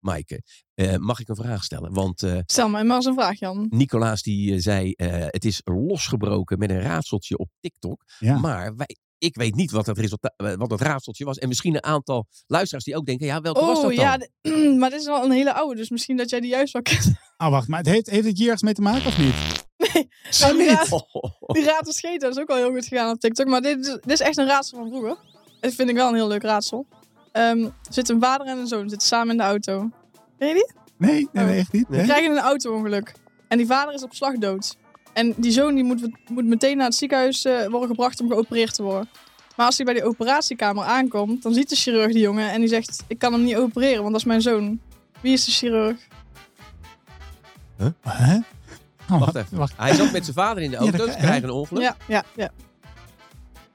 Maaike, 0.00 0.42
eh, 0.74 0.96
mag 0.96 1.20
ik 1.20 1.28
een 1.28 1.36
vraag 1.36 1.64
stellen? 1.64 1.92
Want 1.92 2.22
eh, 2.22 2.38
Stel 2.46 2.68
mij 2.68 2.84
maar 2.84 2.96
eens 2.96 3.04
een 3.06 3.14
vraag, 3.14 3.38
Jan. 3.38 3.66
Nicolaas 3.70 4.22
die 4.22 4.52
eh, 4.54 4.60
zei, 4.60 4.92
eh, 4.92 5.08
het 5.26 5.44
is 5.44 5.60
losgebroken 5.64 6.58
met 6.58 6.70
een 6.70 6.80
raadseltje 6.80 7.38
op 7.38 7.48
TikTok. 7.60 8.02
Ja. 8.18 8.38
Maar 8.38 8.76
wij, 8.76 8.96
ik 9.18 9.36
weet 9.36 9.54
niet 9.54 9.70
wat 9.70 9.84
dat, 9.84 9.98
resultaat, 9.98 10.34
wat 10.56 10.68
dat 10.68 10.80
raadseltje 10.80 11.24
was. 11.24 11.38
En 11.38 11.48
misschien 11.48 11.74
een 11.74 11.84
aantal 11.84 12.26
luisteraars 12.46 12.84
die 12.84 12.96
ook 12.96 13.06
denken, 13.06 13.26
ja, 13.26 13.40
welke 13.40 13.60
was 13.60 13.78
Oh 13.78 13.82
dat 13.84 13.96
dan? 13.96 14.28
ja, 14.42 14.76
maar 14.78 14.90
dit 14.90 15.00
is 15.00 15.06
wel 15.06 15.24
een 15.24 15.30
hele 15.30 15.52
oude, 15.54 15.76
dus 15.76 15.90
misschien 15.90 16.16
dat 16.16 16.30
jij 16.30 16.40
die 16.40 16.50
juist 16.50 16.72
wel 16.72 16.82
kent. 16.82 17.12
Oh, 17.36 17.48
wacht, 17.56 17.68
maar 17.68 17.78
het 17.78 17.88
heeft, 17.88 18.10
heeft 18.10 18.26
het 18.26 18.36
hier 18.36 18.44
ergens 18.46 18.62
mee 18.62 18.74
te 18.74 18.82
maken 18.82 19.06
of 19.06 19.18
niet? 19.18 19.34
Nou, 20.40 20.56
die, 20.58 20.66
raad, 20.68 20.88
die 21.56 21.64
raad 21.64 21.94
scheten 21.94 22.20
dat 22.20 22.36
is 22.36 22.42
ook 22.42 22.48
wel 22.48 22.56
heel 22.56 22.70
goed 22.70 22.86
gegaan 22.86 23.10
op 23.10 23.20
TikTok. 23.20 23.46
Maar 23.46 23.60
dit, 23.62 23.78
is- 23.86 23.86
dit 24.00 24.10
is 24.10 24.20
echt 24.20 24.36
een 24.36 24.46
raadsel 24.46 24.78
van 24.78 24.88
vroeger. 24.88 25.16
Dit 25.60 25.74
vind 25.74 25.88
ik 25.90 25.94
wel 25.96 26.08
een 26.08 26.14
heel 26.14 26.28
leuk 26.28 26.42
raadsel. 26.42 26.86
Ehm, 27.32 27.64
er 27.64 27.72
zit 27.90 28.08
een 28.08 28.20
vader 28.20 28.46
en 28.46 28.58
een 28.58 28.66
zoon 28.66 28.88
zitten 28.88 29.08
samen 29.08 29.30
in 29.30 29.36
de 29.36 29.42
auto. 29.42 29.90
Ken 30.38 30.48
je 30.48 30.54
die? 30.54 30.72
Nee, 30.96 31.28
nee, 31.32 31.44
nee 31.44 31.58
echt 31.58 31.72
niet. 31.72 31.88
Nee. 31.88 31.98
Die 31.98 32.08
krijgen 32.08 32.30
een 32.30 32.42
auto-ongeluk. 32.42 33.12
En 33.48 33.56
die 33.58 33.66
vader 33.66 33.94
is 33.94 34.02
op 34.02 34.14
slag 34.14 34.34
dood. 34.38 34.76
En 35.12 35.34
die 35.36 35.52
zoon 35.52 35.74
die 35.74 35.84
moet, 35.84 36.08
moet 36.28 36.44
meteen 36.44 36.76
naar 36.76 36.86
het 36.86 36.94
ziekenhuis 36.94 37.44
eh, 37.44 37.66
worden 37.66 37.88
gebracht 37.88 38.20
om 38.20 38.28
geopereerd 38.28 38.74
te 38.74 38.82
worden. 38.82 39.08
Maar 39.56 39.66
als 39.66 39.76
hij 39.76 39.84
bij 39.86 39.94
die 39.94 40.04
operatiekamer 40.04 40.84
aankomt, 40.84 41.42
dan 41.42 41.54
ziet 41.54 41.68
de 41.68 41.76
chirurg 41.76 42.12
die 42.12 42.22
jongen 42.22 42.50
en 42.50 42.60
die 42.60 42.68
zegt: 42.68 43.04
Ik 43.06 43.18
kan 43.18 43.32
hem 43.32 43.44
niet 43.44 43.56
opereren, 43.56 44.00
want 44.00 44.10
dat 44.10 44.20
is 44.20 44.26
mijn 44.26 44.40
zoon. 44.40 44.80
Wie 45.20 45.32
is 45.32 45.44
de 45.44 45.50
chirurg? 45.50 45.96
Hè? 48.02 48.38
Oh, 49.10 49.20
Wacht 49.20 49.34
even. 49.34 49.58
Wacht. 49.58 49.72
Hij 49.76 49.94
zat 49.94 50.12
met 50.12 50.24
zijn 50.24 50.36
vader 50.36 50.62
in 50.62 50.70
de 50.70 50.76
auto, 50.76 51.06
ze 51.06 51.16
krijgen 51.16 51.42
een 51.42 51.54
ongeluk. 51.54 51.82
Ja, 51.82 51.96
ja, 52.08 52.24
ja. 52.36 52.50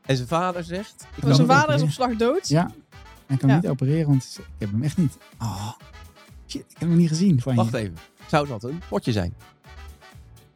En 0.05 0.15
zijn 0.15 0.27
vader 0.27 0.63
zegt, 0.63 1.05
ik 1.15 1.25
Dus 1.25 1.35
zijn 1.35 1.47
vader 1.47 1.75
is 1.75 1.81
op 1.81 1.89
slag 1.89 2.15
dood. 2.15 2.47
Ja. 2.47 2.71
Ik 3.27 3.39
kan 3.39 3.49
Ja. 3.49 3.55
niet 3.55 3.67
opereren, 3.67 4.07
want 4.07 4.37
ik 4.39 4.45
heb 4.57 4.71
hem 4.71 4.83
echt 4.83 4.97
niet. 4.97 5.17
Oh, 5.41 5.71
shit, 6.47 6.61
ik 6.61 6.75
heb 6.79 6.89
hem 6.89 6.97
niet 6.97 7.07
gezien 7.09 7.41
van 7.41 7.53
je. 7.55 7.59
wacht 7.61 7.73
even, 7.73 7.97
zou 8.27 8.47
dat 8.47 8.63
een 8.63 8.81
potje 8.89 9.11
zijn? 9.11 9.33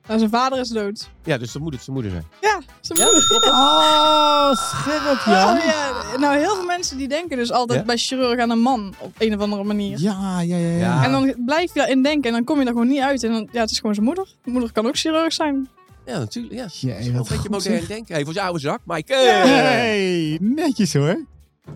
Nou, 0.08 0.20
zijn 0.22 0.32
vader 0.32 0.60
is 0.60 0.70
dood. 0.70 1.10
Ja, 1.24 1.38
dus 1.38 1.52
dan 1.52 1.62
moet 1.62 1.74
het 1.74 1.84
zijn 1.84 1.96
moeder 1.96 2.12
zijn. 2.12 2.26
Ja, 2.42 2.62
zijn 2.82 3.00
moeder. 3.00 3.44
Oh, 3.52 4.52
scherp, 4.56 5.22
Jan. 5.26 5.58
Oh, 5.58 5.64
ja. 5.64 6.18
Nou, 6.20 6.38
heel 6.38 6.56
veel 6.56 6.66
mensen 6.66 6.98
die 6.98 7.08
denken 7.08 7.38
dus 7.38 7.52
altijd 7.52 7.80
Ja? 7.80 7.86
bij 7.86 7.98
chirurg 7.98 8.40
aan 8.40 8.50
een 8.50 8.60
man 8.60 8.94
op 9.00 9.14
een 9.18 9.36
of 9.36 9.42
andere 9.42 9.64
manier. 9.64 10.00
Ja, 10.00 10.40
ja, 10.42 10.58
ja. 10.58 10.68
ja. 10.68 10.78
Ja. 10.78 11.04
En 11.04 11.12
dan 11.12 11.36
blijf 11.46 11.74
je 11.74 11.80
daarin 11.80 12.04
denken 12.04 12.24
en 12.30 12.32
dan 12.36 12.44
kom 12.44 12.60
je 12.60 12.66
er 12.66 12.72
gewoon 12.72 12.88
niet 12.88 13.00
uit. 13.02 13.24
En 13.24 13.32
dan, 13.32 13.50
ja, 13.52 13.60
het 13.62 13.72
is 13.72 13.80
gewoon 13.80 13.94
zijn 13.94 14.06
moeder. 14.06 14.28
De 14.44 14.52
moeder 14.52 14.72
kan 14.72 14.88
ook 14.88 14.98
chirurg 14.98 15.34
zijn. 15.34 15.70
Ja, 16.06 16.18
natuurlijk. 16.18 16.54
Ja. 16.54 16.68
Jee, 16.72 16.92
Dat 16.94 17.00
is 17.02 17.08
wel 17.08 17.18
wat 17.18 17.30
een 17.30 17.36
beetje 17.36 17.36
goed, 17.38 17.50
modern 17.50 17.78
zeg. 17.80 17.88
denken. 17.88 18.14
Hey, 18.16 18.24
voor 18.24 18.34
zijn 18.34 18.46
oude 18.46 18.60
zak, 18.60 18.80
Mike. 18.86 19.14
Hey, 19.16 20.38
netjes 20.42 20.94
hoor. 20.94 21.26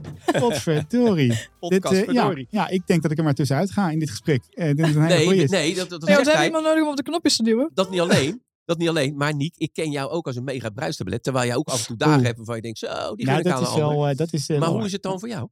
Godverdorie. 0.42 1.28
Dit, 1.38 1.50
Podcast, 1.60 2.02
eh, 2.02 2.14
ja, 2.14 2.34
ja, 2.50 2.68
ik 2.68 2.88
denk 2.88 3.02
dat 3.02 3.12
ik 3.12 3.18
er 3.18 3.24
maar 3.24 3.34
tussenuit 3.34 3.72
ga 3.72 3.90
in 3.90 4.00
dit 4.00 4.10
gesprek. 4.10 4.44
Eh, 4.50 4.70
ik 4.70 4.78
denk 4.78 4.78
dat 4.78 4.88
het 4.88 4.96
een 4.96 5.02
hele 5.02 5.16
Nee, 5.16 5.26
goeie 5.26 5.44
is. 5.44 5.50
nee, 5.50 5.76
dat, 5.76 5.90
dat, 5.90 6.00
dat 6.00 6.10
Nee, 6.10 6.16
want 6.16 6.26
we 6.28 6.32
hebben 6.32 6.48
iemand 6.48 6.66
nodig 6.66 6.84
om 6.84 6.90
op 6.90 6.96
de 6.96 7.04
knopjes 7.04 7.36
te 7.36 7.44
duwen. 7.44 7.72
Dat 7.74 7.90
niet 7.90 8.00
alleen. 8.00 8.42
Dat 8.66 8.78
niet 8.78 8.90
alleen. 8.90 9.16
Maar 9.18 9.36
Niek, 9.36 9.54
ik 9.58 9.74
ken 9.74 9.92
jou 9.92 10.10
ook 10.10 10.28
als 10.28 10.36
een 10.36 10.44
mega 10.44 10.70
bruistablet. 10.70 11.24
Terwijl 11.24 11.46
jij 11.46 11.56
ook 11.56 11.68
af 11.68 11.80
en 11.80 11.86
toe 11.86 11.98
dagen 11.98 12.16
Oeh. 12.16 12.24
hebt 12.26 12.38
waarvan 12.38 12.56
je 12.56 12.62
denkt, 12.62 12.78
zo, 12.78 12.88
die 12.88 12.98
nou, 13.26 13.38
gun 13.38 13.38
ik 13.38 13.44
dat 13.44 13.54
aan 13.54 13.62
is 13.64 13.76
wel... 13.76 14.08
eh, 14.08 14.16
dat 14.16 14.34
is, 14.34 14.50
eh, 14.50 14.60
Maar 14.60 14.70
hoe 14.70 14.86
is 14.86 14.92
het 14.92 15.02
dan 15.02 15.20
voor 15.20 15.30
jou? 15.30 15.48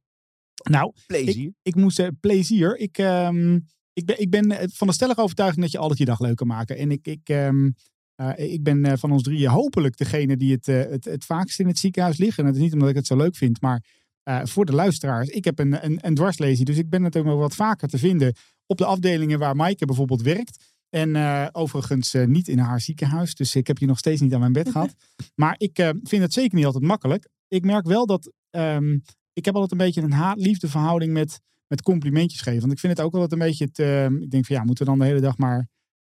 Nou, 0.69 0.91
Plezier. 1.07 1.53
ik 1.61 1.75
moest 1.75 1.99
eh, 1.99 2.07
plezier. 2.19 2.77
Ik, 2.77 2.97
ehm, 2.97 3.59
ik 3.93 4.05
ben, 4.05 4.19
ik 4.21 4.29
ben 4.29 4.69
van 4.73 4.87
de 4.87 4.93
stellige 4.93 5.21
overtuiging 5.21 5.61
dat 5.61 5.71
je 5.71 5.77
altijd 5.77 5.99
je 5.99 6.05
dag 6.05 6.19
leuk 6.19 6.35
kan 6.35 6.47
maken. 6.47 6.77
En 6.77 6.91
ik, 6.91 7.07
ik, 7.07 7.29
ehm, 7.29 7.69
eh, 8.15 8.51
ik 8.53 8.63
ben 8.63 8.85
eh, 8.85 8.93
van 8.97 9.11
ons 9.11 9.23
drieën 9.23 9.49
hopelijk 9.49 9.97
degene 9.97 10.37
die 10.37 10.51
het, 10.51 10.67
eh, 10.67 10.79
het, 10.89 11.05
het 11.05 11.25
vaakst 11.25 11.59
in 11.59 11.67
het 11.67 11.77
ziekenhuis 11.79 12.17
ligt. 12.17 12.37
En 12.37 12.45
dat 12.45 12.55
is 12.55 12.61
niet 12.61 12.73
omdat 12.73 12.89
ik 12.89 12.95
het 12.95 13.07
zo 13.07 13.15
leuk 13.15 13.35
vind, 13.35 13.61
maar 13.61 13.83
eh, 14.23 14.39
voor 14.43 14.65
de 14.65 14.71
luisteraars. 14.73 15.27
Ik 15.27 15.45
heb 15.45 15.59
een, 15.59 15.85
een, 15.85 15.99
een 16.01 16.15
dwarslesie, 16.15 16.65
dus 16.65 16.77
ik 16.77 16.89
ben 16.89 17.03
het 17.03 17.17
ook 17.17 17.25
nog 17.25 17.39
wat 17.39 17.55
vaker 17.55 17.87
te 17.87 17.97
vinden 17.97 18.33
op 18.65 18.77
de 18.77 18.85
afdelingen 18.85 19.39
waar 19.39 19.55
Maaike 19.55 19.85
bijvoorbeeld 19.85 20.21
werkt. 20.21 20.73
En 20.89 21.15
eh, 21.15 21.47
overigens 21.51 22.13
eh, 22.13 22.27
niet 22.27 22.47
in 22.47 22.59
haar 22.59 22.81
ziekenhuis. 22.81 23.35
Dus 23.35 23.55
ik 23.55 23.67
heb 23.67 23.77
je 23.77 23.85
nog 23.85 23.97
steeds 23.97 24.21
niet 24.21 24.33
aan 24.33 24.39
mijn 24.39 24.53
bed 24.53 24.69
gehad. 24.71 24.95
Maar 25.35 25.55
ik 25.57 25.75
vind 26.03 26.21
het 26.21 26.33
zeker 26.33 26.55
niet 26.55 26.65
altijd 26.65 26.83
makkelijk. 26.83 27.29
Ik 27.47 27.63
merk 27.63 27.85
wel 27.85 28.05
dat 28.05 28.31
ehm, 28.49 28.97
ik 29.33 29.45
heb 29.45 29.53
altijd 29.53 29.71
een 29.71 29.85
beetje 29.85 30.01
een 30.01 30.11
haat-liefde 30.11 30.69
verhouding 30.69 31.13
met, 31.13 31.39
met 31.67 31.81
complimentjes 31.81 32.41
geven. 32.41 32.59
Want 32.59 32.71
ik 32.71 32.79
vind 32.79 32.97
het 32.97 33.05
ook 33.05 33.13
altijd 33.13 33.31
een 33.31 33.47
beetje 33.47 33.65
het. 33.65 33.79
ehm, 33.79 34.15
ik 34.15 34.31
denk 34.31 34.45
van 34.45 34.55
ja, 34.55 34.63
moeten 34.63 34.85
we 34.85 34.89
dan 34.89 34.99
de 34.99 35.05
hele 35.05 35.21
dag 35.21 35.37
maar 35.37 35.67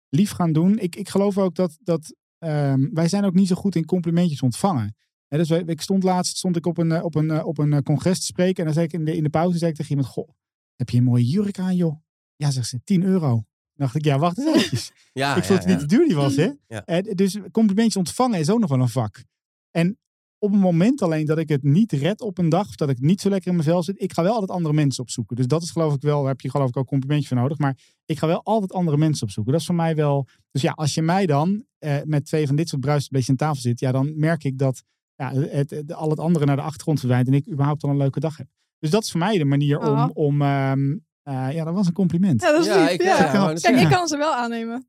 lief 0.09 0.31
gaan 0.31 0.53
doen. 0.53 0.79
Ik, 0.79 0.95
ik 0.95 1.09
geloof 1.09 1.37
ook 1.37 1.55
dat, 1.55 1.77
dat 1.83 2.15
ehm, 2.37 2.87
wij 2.93 3.07
zijn 3.07 3.25
ook 3.25 3.33
niet 3.33 3.47
zo 3.47 3.55
goed 3.55 3.75
in 3.75 3.85
complimentjes 3.85 4.41
ontvangen. 4.41 4.95
Dus 5.29 5.49
ik 5.49 5.81
stond 5.81 6.03
laatst 6.03 6.37
stond 6.37 6.55
ik 6.55 6.65
op 6.65 6.77
een, 6.77 6.91
eh, 6.91 7.03
op 7.03 7.15
een, 7.15 7.31
eh, 7.31 7.45
op 7.45 7.57
een 7.57 7.73
eh, 7.73 7.81
congres 7.81 8.19
te 8.19 8.25
spreken. 8.25 8.57
En 8.57 8.63
dan 8.63 8.73
zei 8.73 8.85
ik 8.85 8.93
in 8.93 9.05
de, 9.05 9.15
in 9.15 9.23
de 9.23 9.29
pauze 9.29 9.57
zei 9.57 9.71
ik 9.71 9.77
tegen 9.77 9.91
iemand: 9.91 10.09
Goh, 10.13 10.29
heb 10.75 10.89
je 10.89 10.97
een 10.97 11.03
mooie 11.03 11.25
jurk 11.25 11.59
aan, 11.59 11.75
joh? 11.75 12.01
Ja, 12.35 12.51
zegt 12.51 12.67
ze, 12.67 12.83
10 12.83 13.03
euro. 13.03 13.29
Dan 13.29 13.87
dacht 13.87 13.95
ik, 13.95 14.05
ja, 14.05 14.19
wacht 14.19 14.37
eens 14.37 14.47
eventjes. 14.47 14.91
Ja, 15.13 15.35
ik 15.35 15.43
vond 15.43 15.63
ja, 15.63 15.69
het 15.69 15.79
niet 15.79 15.89
te 15.89 15.95
duur 15.95 16.07
die 16.07 16.15
was, 16.15 16.35
hè? 16.35 16.51
Eh, 16.67 17.15
dus 17.15 17.37
complimentjes 17.51 17.95
ontvangen 17.95 18.39
is 18.39 18.49
ook 18.49 18.59
nog 18.59 18.69
wel 18.69 18.79
een 18.79 18.89
vak. 18.89 19.23
En 19.71 19.97
op 20.37 20.51
het 20.51 20.61
moment 20.61 21.01
alleen 21.01 21.25
dat 21.25 21.37
ik 21.37 21.49
het 21.49 21.63
niet 21.63 21.91
red 21.91 22.21
op 22.21 22.37
een 22.37 22.49
dag, 22.49 22.67
of 22.67 22.75
dat 22.75 22.89
ik 22.89 22.99
niet 22.99 23.21
zo 23.21 23.29
lekker 23.29 23.51
in 23.51 23.57
mezelf 23.57 23.83
zit, 23.83 24.01
ik 24.01 24.13
ga 24.13 24.23
wel 24.23 24.33
altijd 24.33 24.51
andere 24.51 24.73
mensen 24.73 25.03
opzoeken. 25.03 25.35
Dus 25.35 25.47
dat 25.47 25.61
is 25.63 25.71
geloof 25.71 25.93
ik 25.93 26.01
wel, 26.01 26.19
daar 26.19 26.29
heb 26.29 26.41
je 26.41 26.49
geloof 26.49 26.69
ik 26.69 26.77
ook 26.77 26.87
complimentjes 26.87 27.29
voor 27.29 27.37
nodig. 27.37 27.57
Maar 27.57 27.77
ik 28.05 28.19
ga 28.19 28.27
wel 28.27 28.43
altijd 28.43 28.73
andere 28.73 28.97
mensen 28.97 29.23
opzoeken. 29.23 29.51
Dat 29.51 29.61
is 29.61 29.67
voor 29.67 29.75
mij 29.75 29.95
wel. 29.95 30.27
Dus 30.51 30.61
ja, 30.61 30.71
als 30.71 30.93
je 30.93 31.01
mij 31.01 31.25
dan 31.25 31.65
eh, 31.77 31.97
met 32.03 32.25
twee 32.25 32.47
van 32.47 32.55
dit 32.55 32.69
soort 32.69 32.81
bruisbeestjes 32.81 33.29
aan 33.29 33.47
tafel 33.47 33.61
zit, 33.61 33.79
ja, 33.79 33.91
dan 33.91 34.19
merk 34.19 34.43
ik 34.43 34.57
dat 34.57 34.83
ja, 35.19 35.33
het, 35.33 35.69
het- 35.69 35.93
al 35.93 36.09
het 36.09 36.19
andere 36.19 36.45
naar 36.45 36.55
de 36.55 36.61
achtergrond 36.61 36.99
verdwijnt 36.99 37.27
en 37.27 37.33
ik 37.33 37.47
überhaupt 37.51 37.83
al 37.83 37.89
een 37.89 37.97
leuke 37.97 38.19
dag 38.19 38.37
heb. 38.37 38.47
Dus 38.79 38.89
dat 38.89 39.03
is 39.03 39.11
voor 39.11 39.19
mij 39.19 39.37
de 39.37 39.45
manier 39.45 39.79
om, 39.79 39.85
Ah. 39.97 40.09
om 40.13 40.41
ehm, 40.41 40.97
eh, 41.23 41.51
ja, 41.53 41.63
dat 41.63 41.73
was 41.73 41.87
een 41.87 41.93
compliment. 41.93 42.41
Ja, 42.41 42.51
dat 42.51 42.59
is 42.61 42.65
Ja, 42.67 42.81
lief. 42.81 42.89
ik- 42.91 43.01
ja. 43.01 43.17
ja, 43.17 43.31
net 43.31 43.45
Kijk, 43.45 43.59
zeggen. 43.59 43.81
ik 43.81 43.89
kan 43.89 44.07
ze 44.07 44.17
wel 44.17 44.33
aannemen. 44.35 44.87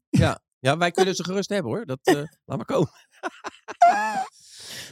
Ja, 0.63 0.77
wij 0.79 0.91
kunnen 0.91 1.15
ze 1.15 1.25
gerust 1.25 1.49
hebben 1.49 1.73
hoor. 1.73 1.85
Dat, 1.87 1.99
eh, 2.03 2.15
laat 2.45 2.57
maar 2.57 2.65
komen. 2.65 2.89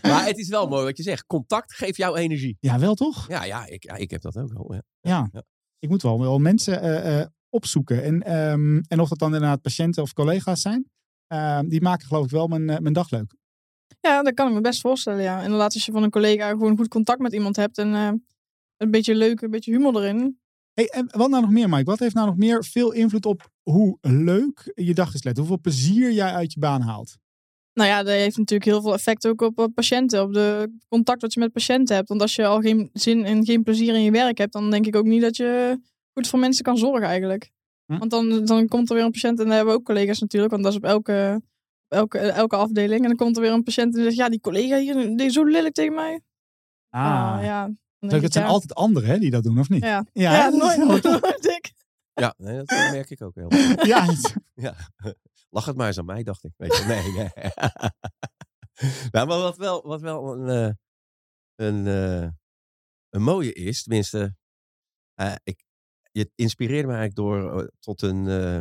maar 0.03 0.25
het 0.27 0.39
is 0.39 0.49
wel 0.49 0.69
mooi 0.69 0.85
wat 0.85 0.97
je 0.97 1.03
zegt. 1.03 1.27
Contact 1.27 1.75
geeft 1.75 1.97
jou 1.97 2.17
energie. 2.19 2.57
Ja, 2.61 2.79
wel 2.79 2.95
toch? 2.95 3.29
Ja, 3.29 3.45
ja, 3.45 3.67
ik, 3.67 3.83
ja, 3.85 3.95
ik 3.95 4.11
heb 4.11 4.21
dat 4.23 4.37
ook 4.37 4.53
wel. 4.53 4.75
Ja. 4.75 4.83
Ja, 5.01 5.29
Ja. 5.33 5.43
ik 5.79 5.89
moet 5.89 6.03
wel, 6.03 6.21
wel 6.21 6.39
mensen 6.39 6.81
eh, 6.81 7.21
eh, 7.21 7.27
opzoeken. 7.49 8.03
En, 8.05 8.23
ehm, 8.23 8.79
en 8.89 9.01
of 9.01 9.09
dat 9.09 9.19
dan 9.19 9.35
inderdaad 9.35 9.61
patiënten 9.63 10.03
of 10.03 10.13
collega's 10.13 10.61
zijn, 10.61 10.91
ehm, 11.27 11.69
die 11.69 11.81
maken 11.83 12.07
geloof 12.07 12.25
ik 12.25 12.31
wel 12.31 12.47
mijn, 12.47 12.71
eh, 12.71 12.79
mijn 12.79 12.95
dag 12.95 13.11
leuk. 13.11 13.35
Ja, 14.01 14.23
dat 14.23 14.35
kan 14.35 14.49
ik 14.49 14.55
me 14.55 14.61
best 14.61 14.81
voorstellen, 14.81 15.23
ja. 15.23 15.43
Inderdaad, 15.43 15.75
als 15.75 15.87
je 15.87 15.93
van 15.93 16.03
een 16.03 16.11
collega 16.11 16.49
gewoon 16.49 16.77
goed 16.77 16.89
contact 16.89 17.21
met 17.21 17.33
iemand 17.33 17.57
hebt 17.57 17.79
en 17.79 17.95
eh, 17.95 18.11
een 18.77 18.91
beetje 18.91 19.15
leuk, 19.15 19.41
een 19.41 19.51
beetje 19.51 19.73
humor 19.73 19.97
erin. 19.97 20.39
Hey, 20.75 20.89
en 20.89 21.09
wat 21.11 21.31
nou 21.31 21.43
nog 21.43 21.51
meer, 21.51 21.69
Mike? 21.69 21.85
Wat 21.85 21.99
heeft 21.99 22.15
nou 22.15 22.27
nog 22.27 22.37
meer 22.37 22.65
veel 22.65 22.93
invloed 22.93 23.27
op 23.27 23.51
hoe 23.63 23.99
leuk 24.01 24.73
je 24.75 24.95
dag 24.95 25.15
is? 25.15 25.23
Let? 25.23 25.37
Hoeveel 25.37 25.61
plezier 25.61 26.13
jij 26.13 26.33
uit 26.33 26.53
je 26.53 26.61
baan 26.61 26.81
haalt? 26.81 27.17
Nou 27.73 27.91
ja, 27.91 28.03
dat 28.03 28.15
heeft 28.15 28.37
natuurlijk 28.37 28.71
heel 28.71 28.83
veel 28.83 28.93
effect 28.93 29.27
ook 29.27 29.41
op, 29.41 29.71
patiënten, 29.75 30.23
op 30.23 30.33
de 30.33 30.79
contact 30.89 31.23
wat 31.23 31.33
je 31.33 31.41
met 31.41 31.53
patiënten 31.53 31.97
hebt. 31.97 32.09
Want 32.09 32.21
als 32.21 32.35
je 32.35 32.47
al 32.47 32.61
geen 32.61 32.91
zin 32.93 33.25
en 33.25 33.45
geen 33.45 33.63
plezier 33.63 33.95
in 33.95 34.03
je 34.03 34.11
werk 34.11 34.39
hebt, 34.39 34.53
dan 34.53 34.71
denk 34.71 34.87
ik 34.87 34.97
ook 34.97 35.05
niet 35.05 35.23
dat 35.23 35.37
je 35.37 35.81
goed 36.13 36.29
voor 36.29 36.39
mensen 36.39 36.65
kan 36.65 36.77
zorgen 36.77 37.07
eigenlijk. 37.07 37.51
Hm. 37.87 37.99
Want 37.99 38.11
dan, 38.11 38.45
dan 38.45 38.69
komt 38.69 38.89
er 38.89 38.95
weer 38.95 39.05
een 39.05 39.11
patiënt, 39.11 39.39
en 39.39 39.47
daar 39.47 39.55
hebben 39.55 39.75
we 39.75 39.81
ook 39.81 39.87
collega's 39.87 40.21
natuurlijk, 40.21 40.53
want 40.53 40.65
dat 40.65 40.73
is 40.73 40.79
op 40.79 40.85
elke, 40.85 41.43
elke, 41.89 42.19
elke 42.19 42.57
afdeling. 42.57 43.01
En 43.01 43.07
dan 43.09 43.17
komt 43.17 43.37
er 43.37 43.43
weer 43.43 43.53
een 43.53 43.63
patiënt 43.63 43.97
en 43.97 44.03
zegt, 44.03 44.17
ja, 44.17 44.29
die 44.29 44.41
collega 44.41 44.77
hier, 44.79 44.95
die 45.17 45.27
is 45.27 45.33
zo 45.33 45.45
lelijk 45.45 45.75
tegen 45.75 45.95
mij. 45.95 46.21
Ah, 46.89 47.39
ja. 47.43 47.63
Dan 47.65 47.77
denk 47.99 48.11
Kijk, 48.11 48.15
ik, 48.15 48.23
het 48.23 48.33
zijn 48.33 48.45
ja. 48.45 48.51
altijd 48.51 48.75
anderen 48.75 49.09
hè, 49.09 49.19
die 49.19 49.31
dat 49.31 49.43
doen, 49.43 49.59
of 49.59 49.69
niet? 49.69 49.83
Ja, 49.83 50.05
ja, 50.13 50.33
ja, 50.33 50.45
dat 50.51 50.53
is 50.71 50.77
nooit, 50.77 51.03
wel- 51.03 51.13
nooit 51.21 51.47
ik. 51.47 51.73
Ja, 52.15 52.35
nee, 52.37 52.57
dat 52.57 52.67
merk 52.69 53.11
ik 53.11 53.23
ook 53.23 53.35
heel 53.35 53.49
erg. 53.51 53.85
Ja, 53.87 54.07
Ja, 54.55 54.75
lach 55.51 55.65
het 55.67 55.77
maar 55.77 55.87
eens 55.87 55.99
aan 55.99 56.05
mij, 56.05 56.23
dacht 56.23 56.45
ik. 56.45 56.53
Weet 56.57 56.77
je, 56.77 56.85
nee, 56.85 57.13
nee. 57.13 57.51
nou, 59.13 59.27
maar 59.27 59.39
wat 59.39 59.57
wel, 59.57 59.83
wat 59.87 60.01
wel 60.01 60.33
een, 60.35 60.49
eh, 60.49 60.75
een, 61.67 61.87
eh, 61.87 62.29
een 63.09 63.23
mooie 63.23 63.53
is, 63.53 63.83
tenminste, 63.83 64.35
eh, 65.15 65.35
ik, 65.43 65.65
je 66.11 66.31
inspireerde 66.35 66.89
me 66.89 66.95
eigenlijk 66.95 67.15
door 67.15 67.71
tot 67.81 68.03
een, 68.03 68.29
eh, 68.29 68.61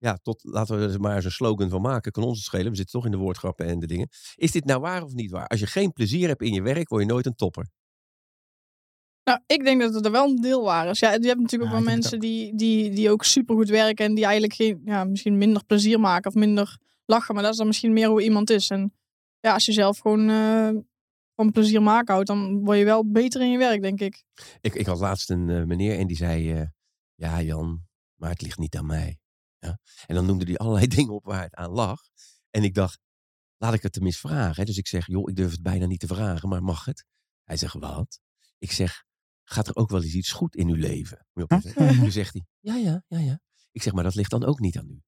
ja, 0.00 0.18
tot, 0.22 0.44
laten 0.44 0.78
we 0.78 0.92
er 0.92 1.00
maar 1.00 1.16
eens 1.16 1.24
een 1.24 1.30
slogan 1.30 1.68
van 1.68 1.80
maken, 1.80 2.12
kan 2.12 2.22
ons 2.22 2.36
het 2.36 2.46
schelen, 2.46 2.70
we 2.70 2.76
zitten 2.76 2.94
toch 2.94 3.04
in 3.04 3.10
de 3.10 3.16
woordgrappen 3.16 3.66
en 3.66 3.78
de 3.78 3.86
dingen. 3.86 4.08
Is 4.34 4.50
dit 4.50 4.64
nou 4.64 4.80
waar 4.80 5.02
of 5.02 5.12
niet 5.12 5.30
waar? 5.30 5.46
Als 5.46 5.60
je 5.60 5.66
geen 5.66 5.92
plezier 5.92 6.28
hebt 6.28 6.42
in 6.42 6.52
je 6.52 6.62
werk, 6.62 6.88
word 6.88 7.02
je 7.02 7.08
nooit 7.08 7.26
een 7.26 7.34
topper. 7.34 7.68
Nou, 9.24 9.40
ik 9.46 9.64
denk 9.64 9.80
dat 9.80 9.94
het 9.94 10.04
er 10.04 10.10
wel 10.10 10.28
een 10.28 10.40
deel 10.40 10.62
waar 10.62 10.88
is. 10.88 10.98
Ja, 10.98 11.12
je 11.12 11.26
hebt 11.26 11.40
natuurlijk 11.40 11.70
Ja, 11.70 11.76
ook 11.76 11.84
wel 11.84 11.94
mensen 11.94 12.20
die, 12.20 12.56
die, 12.56 12.90
die 12.90 13.10
ook 13.10 13.24
supergoed 13.24 13.68
werken 13.68 14.04
en 14.04 14.14
die 14.14 14.24
eigenlijk 14.24 14.54
geen, 14.54 14.80
ja, 14.84 15.04
misschien 15.04 15.38
minder 15.38 15.64
plezier 15.64 16.00
maken 16.00 16.30
of 16.30 16.36
minder 16.36 16.78
lachen. 17.04 17.34
Maar 17.34 17.42
dat 17.42 17.52
is 17.52 17.58
dan 17.58 17.66
misschien 17.66 17.92
meer 17.92 18.08
hoe 18.08 18.22
iemand 18.22 18.50
is. 18.50 18.70
En 18.70 18.94
ja, 19.40 19.52
als 19.52 19.66
je 19.66 19.72
zelf 19.72 19.98
gewoon 19.98 20.28
eh, 20.28 20.70
van 21.34 21.50
plezier 21.50 21.82
maken 21.82 22.12
houdt, 22.12 22.28
dan 22.28 22.64
word 22.64 22.78
je 22.78 22.84
wel 22.84 23.10
beter 23.10 23.40
in 23.40 23.50
je 23.50 23.58
werk, 23.58 23.82
denk 23.82 24.00
ik. 24.00 24.24
Ik, 24.60 24.74
ik 24.74 24.86
had 24.86 24.98
laatst 24.98 25.30
een 25.30 25.50
eh, 25.50 25.64
meneer 25.64 25.98
en 25.98 26.06
die 26.06 26.16
zei: 26.16 26.52
eh, 26.52 26.66
Ja, 27.14 27.42
Jan, 27.42 27.82
maar 28.14 28.30
het 28.30 28.42
ligt 28.42 28.58
niet 28.58 28.76
aan 28.76 28.86
mij. 28.86 29.19
Ja? 29.60 29.78
En 30.06 30.14
dan 30.14 30.26
noemde 30.26 30.44
hij 30.44 30.56
allerlei 30.62 30.86
dingen 30.86 31.14
op 31.14 31.24
waar 31.24 31.42
het 31.42 31.54
aan 31.54 31.70
lag. 31.70 32.00
En 32.50 32.62
ik 32.64 32.74
dacht: 32.74 32.98
Laat 33.56 33.74
ik 33.74 33.82
het 33.82 33.92
tenminste 33.92 34.28
vragen. 34.28 34.54
hè. 34.56 34.64
Dus 34.64 34.76
ik 34.76 34.86
zeg: 34.88 35.06
Joh, 35.06 35.30
ik 35.30 35.36
durf 35.36 35.50
het 35.50 35.62
bijna 35.62 35.86
niet 35.86 36.00
te 36.00 36.06
vragen, 36.06 36.48
maar 36.48 36.62
mag 36.62 36.84
het? 36.84 37.04
Hij 37.44 37.56
zegt: 37.56 37.74
Wat? 37.74 38.20
Ik 38.58 38.72
zeg: 38.72 39.04
Gaat 39.44 39.68
er 39.68 39.76
ook 39.76 39.90
wel 39.90 40.02
eens 40.02 40.14
iets 40.14 40.32
goed 40.32 40.54
in 40.56 40.68
uw 40.68 40.74
leven? 40.76 41.26
Toen 41.74 42.10
zegt 42.10 42.32
hij: 42.32 42.44
Ja, 42.60 42.74
ja, 42.74 43.02
ja, 43.06 43.18
ja. 43.18 43.40
Ik 43.72 43.82
zeg: 43.82 43.92
Maar 43.92 44.04
dat 44.04 44.14
ligt 44.14 44.30
dan 44.30 44.44
ook 44.44 44.60
niet 44.60 44.78
aan 44.78 44.88
u. 44.90 45.02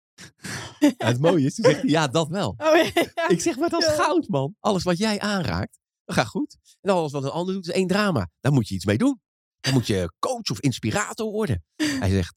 Ja, 0.79 1.07
het 1.07 1.21
mooie 1.21 1.47
is, 1.47 1.55
toen 1.55 1.65
zegt 1.65 1.81
hij: 1.81 1.91
Ja, 1.91 2.07
dat 2.09 2.29
wel. 2.29 2.55
Oh, 2.59 2.77
ja. 3.15 3.29
Ik 3.29 3.41
zeg, 3.41 3.57
maar 3.57 3.69
dat 3.69 3.83
is 3.83 3.89
goud, 3.89 4.29
man. 4.29 4.57
Alles 4.61 4.83
wat 4.83 4.99
jij 4.99 5.21
aanraakt, 5.21 5.79
dat 6.05 6.17
gaat 6.17 6.27
goed. 6.27 6.57
En 6.81 6.91
alles 6.91 7.13
wat 7.13 7.25
een 7.25 7.31
ander 7.31 7.55
doet, 7.55 7.67
is 7.69 7.75
één 7.75 7.87
drama. 7.87 8.31
Daar 8.41 8.53
moet 8.53 8.69
je 8.69 8.75
iets 8.75 8.85
mee 8.85 8.99
doen. 8.99 9.21
Dan 9.61 9.73
moet 9.73 9.87
je 9.87 10.13
coach 10.19 10.51
of 10.51 10.61
inspirator 10.61 11.31
worden. 11.31 11.65
Hij 11.77 12.11
zegt, 12.11 12.35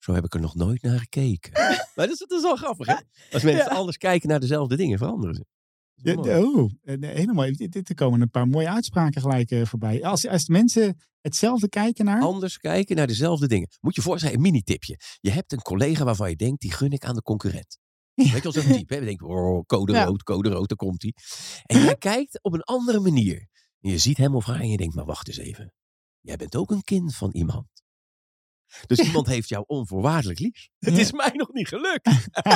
zo 0.00 0.12
heb 0.12 0.24
ik 0.24 0.34
er 0.34 0.40
nog 0.40 0.54
nooit 0.54 0.82
naar 0.82 0.98
gekeken. 0.98 1.52
maar 1.94 2.06
dat 2.06 2.10
is, 2.10 2.18
dat 2.18 2.30
is 2.30 2.42
wel 2.42 2.56
grappig, 2.56 2.86
hè? 2.86 2.94
Als 3.32 3.42
mensen 3.52 3.64
Ja. 3.70 3.76
anders 3.76 3.96
kijken 3.96 4.28
naar 4.28 4.40
dezelfde 4.40 4.76
dingen, 4.76 4.98
veranderen 4.98 5.34
ze. 5.34 5.44
Ja, 5.94 6.14
oh, 6.14 6.70
eh, 6.82 6.96
helemaal. 7.00 7.44
Er 7.44 7.94
komen 7.94 8.20
een 8.20 8.30
paar 8.30 8.46
mooie 8.46 8.68
uitspraken 8.70 9.20
gelijk 9.20 9.50
eh, 9.50 9.64
voorbij. 9.66 10.04
Als, 10.04 10.26
als 10.26 10.48
mensen 10.48 10.96
hetzelfde 11.20 11.68
kijken 11.68 12.04
naar. 12.04 12.22
Anders 12.22 12.58
kijken 12.58 12.96
naar 12.96 13.06
dezelfde 13.06 13.48
dingen. 13.48 13.68
Moet 13.80 13.94
je 13.94 14.02
voorstellen, 14.02 14.34
een 14.36 14.40
mini-tipje. 14.42 14.98
Je 15.20 15.30
hebt 15.30 15.52
een 15.52 15.62
collega 15.62 16.04
waarvan 16.04 16.30
je 16.30 16.36
denkt, 16.36 16.60
die 16.60 16.72
gun 16.72 16.90
ik 16.90 17.04
aan 17.04 17.14
de 17.14 17.22
concurrent. 17.22 17.78
Weet 18.14 18.26
je 18.26 18.40
wel, 18.40 18.52
zo'n 18.52 18.72
type. 18.78 18.94
Hè? 18.94 19.00
We 19.00 19.06
denken, 19.06 19.26
oh, 19.26 19.64
code 19.66 19.92
Ja. 19.92 20.04
rood, 20.04 20.22
code 20.22 20.48
rood, 20.48 20.68
daar 20.68 20.76
komt 20.76 21.02
hij. 21.02 21.14
En 21.62 21.82
jij 21.82 21.96
kijkt 21.96 22.42
op 22.42 22.52
een 22.52 22.62
andere 22.62 23.00
manier. 23.00 23.48
En 23.80 23.90
je 23.90 23.98
ziet 23.98 24.16
hem 24.16 24.34
of 24.34 24.44
haar 24.44 24.60
en 24.60 24.68
je 24.70 24.76
denkt, 24.76 24.94
maar 24.94 25.04
wacht 25.04 25.28
eens 25.28 25.36
even. 25.38 25.72
Jij 26.20 26.36
bent 26.36 26.56
ook 26.56 26.70
een 26.70 26.82
kind 26.82 27.14
van 27.16 27.30
iemand. 27.32 27.66
Dus 28.86 28.98
iemand 28.98 29.26
heeft 29.26 29.48
jou 29.48 29.64
onvoorwaardelijk 29.66 30.38
lief. 30.38 30.68
Het 30.78 30.98
is 30.98 31.12
mij 31.12 31.32
nog 31.32 31.52
niet 31.52 31.68
gelukt. 31.68 32.04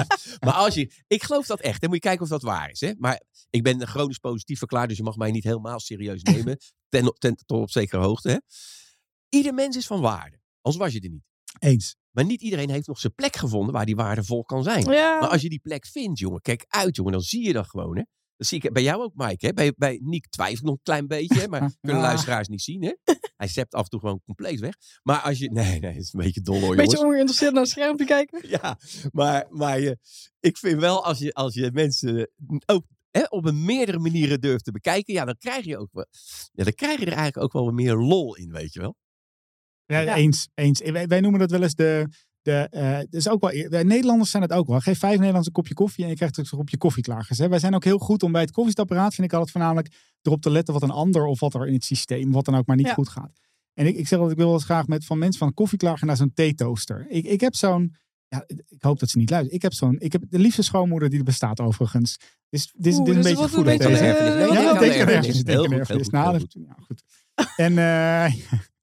maar 0.45 0.55
als 0.55 0.75
je, 0.75 0.91
ik 1.07 1.23
geloof 1.23 1.47
dat 1.47 1.61
echt. 1.61 1.81
Dan 1.81 1.91
moet 1.91 2.03
je 2.03 2.09
kijken 2.09 2.23
of 2.23 2.29
dat 2.29 2.43
waar 2.43 2.71
is. 2.71 2.81
Hè? 2.81 2.93
Maar 2.99 3.23
ik 3.51 3.63
ben 3.63 3.87
chronisch 3.87 4.19
positief 4.19 4.59
verklaard, 4.59 4.89
dus 4.89 4.97
je 4.97 5.03
mag 5.03 5.17
mij 5.17 5.31
niet 5.31 5.45
helemaal 5.45 5.81
serieus 5.81 6.23
nemen. 6.33 6.59
ten, 6.89 7.15
ten, 7.19 7.37
tot 7.37 7.61
op 7.61 7.71
zekere 7.71 8.03
hoogte. 8.03 8.31
Hè? 8.31 8.39
Ieder 9.29 9.55
mens 9.55 9.77
is 9.77 9.87
van 9.87 10.01
waarde. 10.01 10.41
Anders 10.61 10.85
was 10.85 10.93
je 10.93 11.01
er 11.01 11.11
niet. 11.11 11.25
Eens. 11.59 11.97
Maar 12.11 12.25
niet 12.25 12.41
iedereen 12.43 12.71
heeft 12.71 12.87
nog 12.87 12.99
zijn 12.99 13.15
plek 13.15 13.37
gevonden 13.37 13.73
waar 13.75 13.87
die 13.87 13.97
waardevol 13.97 14.45
kan 14.45 14.63
zijn. 14.63 14.85
Ja. 14.85 15.21
Maar 15.21 15.29
als 15.29 15.43
je 15.43 15.49
die 15.49 15.59
plek 15.59 15.87
vindt, 15.87 16.19
jongen, 16.19 16.41
kijk 16.41 16.65
uit, 16.69 16.97
jongen, 16.97 17.13
dan 17.13 17.21
zie 17.21 17.47
je 17.47 17.53
dat 17.53 17.69
gewoon. 17.69 17.97
Hè? 17.97 18.03
Dat 18.37 18.47
zie 18.47 18.61
ik 18.63 18.73
bij 18.73 18.83
jou 18.83 19.03
ook, 19.03 19.13
Mike. 19.15 19.47
Hè? 19.47 19.53
Bij, 19.53 19.73
bij 19.77 20.01
Niek 20.03 20.29
twijfel 20.29 20.57
ik 20.57 20.63
nog 20.63 20.75
een 20.75 20.83
klein 20.83 21.07
beetje, 21.07 21.41
hè? 21.41 21.49
maar 21.49 21.61
kunnen 21.81 22.01
Ja. 22.03 22.07
luisteraars 22.07 22.49
niet 22.49 22.63
zien. 22.63 22.83
Hè? 22.83 22.93
Hij 23.37 23.49
zept 23.49 23.75
af 23.75 23.83
en 23.83 23.89
toe 23.89 24.01
gewoon 24.01 24.21
compleet 24.25 24.61
weg. 24.61 24.75
Maar 25.03 25.21
als 25.21 25.39
je. 25.39 25.51
Nee, 25.51 25.81
nee, 25.81 25.93
het 25.93 26.03
is 26.03 26.13
een 26.13 26.21
beetje 26.21 26.41
dol 26.41 26.61
hoor, 26.61 26.71
Een 26.71 26.77
beetje 26.77 26.85
jongens. 26.85 27.03
ongeïnteresseerd 27.11 27.53
naar 27.53 27.63
het 27.63 27.71
schermpje 27.71 28.05
kijken. 28.07 28.49
Ja, 28.61 28.79
maar, 29.13 29.47
maar 29.51 29.81
je, 29.81 29.99
ik 30.41 30.59
vind 30.59 30.81
wel 30.81 31.05
als 31.05 31.19
je, 31.19 31.33
als 31.33 31.55
je 31.55 31.71
mensen 31.73 32.31
ook 32.67 32.85
hè, 33.11 33.23
op 33.29 33.45
een 33.47 33.65
meerdere 33.65 33.99
manieren 33.99 34.41
durft 34.41 34.65
te 34.65 34.73
bekijken, 34.73 35.15
ja, 35.15 35.25
dan 35.25 35.37
krijg 35.39 35.65
je 35.65 35.79
ook 35.79 35.89
wel. 35.93 36.07
Ja, 36.53 36.65
dan 36.65 36.73
krijg 36.75 36.99
je 36.99 37.05
er 37.07 37.13
eigenlijk 37.13 37.43
ook 37.45 37.53
wel 37.53 37.65
wat 37.65 37.75
meer 37.75 37.95
lol 37.95 38.37
in, 38.37 38.53
weet 38.53 38.73
je 38.73 38.81
wel. 38.81 38.97
Ja, 39.87 39.99
Ja. 40.01 40.15
Eens. 40.15 40.49
eens. 40.55 40.81
Wij, 40.81 41.07
wij 41.07 41.21
noemen 41.21 41.41
dat 41.41 41.51
wel 41.51 41.63
eens 41.63 41.75
de. 41.75 42.09
De 42.45 42.69
eh, 42.71 42.99
is 43.11 43.29
ook 43.29 43.41
wel, 43.41 43.69
wij 43.69 43.83
Nederlanders 43.83 44.31
zijn 44.31 44.43
het 44.43 44.53
ook 44.53 44.67
wel. 44.67 44.81
Geef 44.81 44.99
vijf 44.99 45.11
Nederlanders 45.13 45.47
een 45.47 45.53
kopje 45.53 45.75
koffie 45.75 46.05
en 46.05 46.11
je 46.11 46.17
krijgt 46.17 46.39
ook 46.41 46.47
een 46.53 46.59
kopje 46.59 46.77
koffie 46.77 47.03
klaargezet. 47.03 47.49
Wij 47.49 47.59
zijn 47.59 47.75
ook 47.75 47.85
heel 47.85 47.99
goed 47.99 48.23
om 48.23 48.33
bij 48.33 48.41
het 48.41 48.51
koffiezetapparaat, 48.51 49.15
vind 49.15 49.27
ik 49.27 49.33
altijd 49.33 49.51
voornamelijk, 49.51 49.95
erop 50.23 50.41
te 50.41 50.51
letten 50.51 50.75
wat 50.75 50.83
een 50.83 50.91
ander 50.91 51.27
of 51.27 51.41
wat 51.41 51.55
er 51.55 51.67
in 51.67 51.73
het 51.75 51.85
systeem, 51.85 52.33
wat 52.33 52.45
dan 52.45 52.55
ook 52.55 52.67
maar 52.67 52.77
niet 52.77 52.87
Ja. 52.87 52.95
goed 52.95 53.09
gaat. 53.09 53.41
En 53.75 53.87
ik, 53.87 53.97
ik 53.97 54.09
zeg 54.09 54.19
dat 54.19 54.31
ik 54.31 54.37
wil 54.37 54.47
wel 54.47 54.55
eens 54.55 54.65
graag 54.65 54.87
met 54.87 55.05
van 55.05 55.19
mensen 55.19 55.39
van 55.39 55.49
een 55.49 55.55
koffieklager 55.55 56.07
naar 56.07 56.17
zo'n 56.17 56.33
theetoaster. 56.35 57.07
Ik, 57.09 57.25
ik 57.25 57.41
heb 57.41 57.55
zo'n, 57.55 57.95
ja, 58.29 58.45
ik 58.47 58.83
hoop 58.83 58.99
dat 58.99 59.11
ze 59.11 59.19
niet 59.19 59.31
luisteren. 59.31 59.57
Ik 59.57 59.63
heb 59.63 59.73
zo'n, 59.73 59.97
ik 59.99 60.13
heb 60.13 60.23
de 60.29 60.39
liefste 60.39 60.63
schoonmoeder 60.63 61.09
die 61.09 61.19
er 61.19 61.25
bestaat 61.25 61.61
overigens. 61.61 62.17
Dus 62.49 62.73
dit 62.73 62.87
is, 62.93 62.99
dit 62.99 62.99
is 62.99 62.99
een 62.99 63.05
dus 63.05 63.15
beetje 63.15 63.29
het 63.29 63.37
wordt 63.55 63.69
een 63.69 63.81
gevoelig. 63.81 63.83
Ja, 63.83 64.73
de 64.73 66.11
Nou, 66.11 66.39
dat- 66.39 66.53
ja, 66.53 66.77
goed. 66.87 67.03
En 67.57 67.79
eh, 67.79 68.35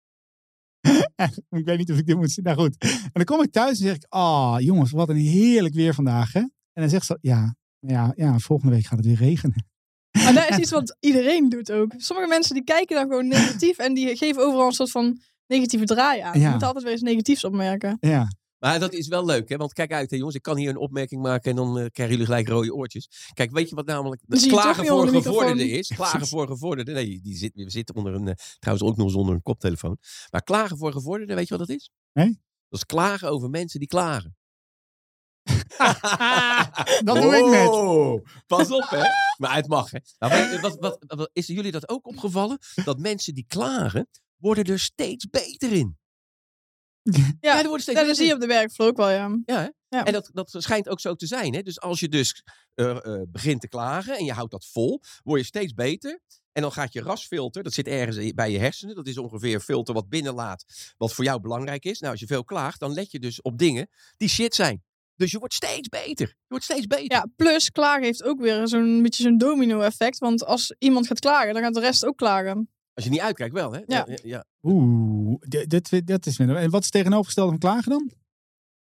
ik 1.49 1.65
weet 1.65 1.77
niet 1.77 1.91
of 1.91 1.97
ik 1.97 2.05
dit 2.05 2.15
moet 2.15 2.31
zien. 2.31 2.43
Nou 2.43 2.57
goed. 2.57 2.77
En 2.79 3.11
dan 3.13 3.23
kom 3.23 3.41
ik 3.41 3.51
thuis 3.51 3.79
en 3.79 3.85
zeg 3.85 3.95
ik, 3.95 4.05
ah 4.09 4.59
jongens, 4.59 4.91
wat 4.91 5.09
een 5.09 5.15
heerlijk 5.15 5.73
weer 5.73 5.93
vandaag. 5.93 6.33
Hè? 6.33 6.39
En 6.39 6.81
dan 6.81 6.89
zegt 6.89 7.05
ze, 7.05 7.17
ja, 7.21 7.55
ja, 7.79 8.13
ja, 8.15 8.39
volgende 8.39 8.75
week 8.75 8.85
gaat 8.85 8.97
het 8.97 9.07
weer 9.07 9.17
regenen. 9.17 9.65
Maar 10.11 10.33
dat 10.33 10.49
is 10.49 10.57
iets 10.63 10.71
wat 10.71 10.97
iedereen 10.99 11.49
doet 11.49 11.71
ook. 11.71 11.93
Sommige 11.97 12.29
mensen 12.29 12.55
die 12.55 12.63
kijken 12.63 12.95
dan 12.95 13.05
gewoon 13.05 13.27
negatief 13.27 13.77
en 13.77 13.93
die 13.93 14.17
geven 14.17 14.43
overal 14.43 14.65
een 14.65 14.71
soort 14.71 14.91
van 14.91 15.19
negatieve 15.47 15.85
draai 15.85 16.21
aan. 16.21 16.39
Je 16.39 16.49
moet 16.49 16.63
altijd 16.63 16.83
weer 16.83 16.93
eens 16.93 17.01
negatiefs 17.01 17.43
opmerken. 17.43 17.97
Ja, 17.99 18.27
Maar 18.61 18.79
dat 18.79 18.93
is 18.93 19.07
wel 19.07 19.25
leuk, 19.25 19.49
hè? 19.49 19.57
Want 19.57 19.73
kijk 19.73 19.91
uit, 19.91 20.11
hè, 20.11 20.17
jongens. 20.17 20.35
Ik 20.35 20.41
kan 20.41 20.57
hier 20.57 20.69
een 20.69 20.77
opmerking 20.77 21.21
maken 21.21 21.49
en 21.49 21.55
dan 21.55 21.67
eh, 21.79 21.85
krijgen 21.91 22.09
jullie 22.15 22.25
gelijk 22.25 22.47
rode 22.47 22.73
oortjes. 22.73 23.29
Kijk, 23.33 23.51
weet 23.51 23.69
je 23.69 23.75
wat 23.75 23.85
namelijk 23.85 24.21
klagen 24.27 24.85
voor 24.85 25.07
gevorderden 25.07 25.69
is? 25.69 25.87
Klagen 25.95 26.27
voor 26.27 26.47
gevorderden. 26.47 26.93
Nee, 26.93 27.19
die 27.21 27.37
zit, 27.37 27.51
we 27.55 27.69
zitten 27.69 27.95
onder 27.95 28.13
een, 28.13 28.27
eh, 28.27 28.33
trouwens 28.59 28.87
ook 28.89 28.97
nog 28.97 29.05
eens 29.05 29.15
onder 29.15 29.35
een 29.35 29.41
koptelefoon. 29.41 29.97
Maar 30.31 30.43
klagen 30.43 30.77
voor 30.77 30.91
gevorderden, 30.91 31.35
weet 31.35 31.47
je 31.47 31.57
wat 31.57 31.67
dat 31.67 31.77
is? 31.77 31.91
Nee? 32.13 32.39
Dat 32.69 32.79
is 32.79 32.85
klagen 32.85 33.29
over 33.29 33.49
mensen 33.49 33.79
die 33.79 33.87
klagen. 33.87 34.35
dat 37.05 37.21
doe 37.21 37.35
ik 37.37 37.45
net. 37.45 37.67
Oh, 37.67 38.25
Pas 38.47 38.71
op, 38.71 38.89
hè? 38.89 39.03
Maar 39.37 39.55
het 39.55 39.67
mag, 39.67 39.91
hè? 39.91 39.99
Nou, 40.19 40.31
maar, 40.33 40.61
wat, 40.61 40.77
wat, 40.79 41.03
wat- 41.07 41.29
is 41.33 41.47
jullie 41.47 41.71
dat 41.71 41.89
ook 41.89 42.07
opgevallen? 42.07 42.57
Dat 42.83 42.99
mensen 42.99 43.33
die 43.33 43.45
klagen, 43.47 44.07
worden 44.37 44.63
er 44.63 44.79
steeds 44.79 45.29
beter 45.29 45.71
in. 45.71 45.97
Ja, 47.39 47.57
er 47.57 47.63
worden 47.63 47.81
steeds 47.81 48.07
dat 48.07 48.15
zie 48.15 48.25
je 48.25 48.33
op 48.33 48.39
de 48.39 48.47
werkvloer 48.47 48.87
ook 48.87 48.97
wel, 48.97 49.09
ja. 49.09 49.39
Ja, 49.45 49.59
hè? 49.59 49.67
Ja. 49.97 50.05
En 50.05 50.13
dat, 50.13 50.29
dat 50.33 50.55
schijnt 50.57 50.89
ook 50.89 50.99
zo 50.99 51.15
te 51.15 51.27
zijn. 51.27 51.53
Hè? 51.53 51.61
Dus 51.61 51.79
als 51.79 51.99
je 51.99 52.09
dus 52.09 52.43
eh, 52.73 53.05
eh, 53.05 53.21
begint 53.27 53.61
te 53.61 53.67
klagen 53.67 54.17
en 54.17 54.25
je 54.25 54.31
houdt 54.31 54.51
dat 54.51 54.65
vol, 54.65 55.01
word 55.23 55.39
je 55.39 55.45
steeds 55.45 55.73
beter. 55.73 56.19
En 56.51 56.61
dan 56.61 56.71
gaat 56.71 56.93
je 56.93 57.01
rasfilter, 57.01 57.63
dat 57.63 57.73
zit 57.73 57.87
ergens 57.87 58.33
bij 58.33 58.51
je 58.51 58.59
hersenen. 58.59 58.95
Dat 58.95 59.07
is 59.07 59.17
ongeveer 59.17 59.53
een 59.53 59.61
filter 59.61 59.93
wat 59.93 60.09
binnenlaat, 60.09 60.65
wat 60.97 61.13
voor 61.13 61.23
jou 61.23 61.39
belangrijk 61.39 61.85
is. 61.85 61.99
Nou, 61.99 62.11
als 62.11 62.21
je 62.21 62.27
veel 62.27 62.43
klaagt, 62.43 62.79
dan 62.79 62.93
let 62.93 63.11
je 63.11 63.19
dus 63.19 63.41
op 63.41 63.57
dingen 63.57 63.89
die 64.17 64.29
shit 64.29 64.55
zijn. 64.55 64.83
Dus 65.15 65.31
je 65.31 65.39
wordt 65.39 65.53
steeds 65.53 65.89
beter. 65.89 66.27
Je 66.27 66.45
wordt 66.47 66.63
steeds 66.63 66.87
beter. 66.87 67.11
Ja, 67.11 67.27
plus 67.35 67.69
klagen 67.69 68.03
heeft 68.03 68.23
ook 68.23 68.39
weer 68.39 68.67
zo'n 68.67 69.01
beetje 69.01 69.23
zo'n 69.23 69.37
domino-effect. 69.37 70.17
Want 70.17 70.45
als 70.45 70.75
iemand 70.77 71.07
gaat 71.07 71.19
klagen, 71.19 71.53
dan 71.53 71.63
gaat 71.63 71.73
de 71.73 71.79
rest 71.79 72.05
ook 72.05 72.17
klagen. 72.17 72.69
Als 72.93 73.03
je 73.03 73.11
niet 73.11 73.19
uitkijkt 73.19 73.53
wel, 73.53 73.71
hè? 73.71 73.79
Ja. 73.85 74.05
ja, 74.07 74.17
ja. 74.23 74.45
Oeh, 74.61 75.20
dit, 75.39 75.89
dit, 75.89 76.07
dat 76.07 76.25
is... 76.25 76.39
En 76.39 76.47
wat 76.47 76.79
is 76.79 76.85
het 76.85 76.91
tegenovergestelde 76.91 77.49
van 77.49 77.59
klagen 77.59 77.89
dan? 77.91 78.11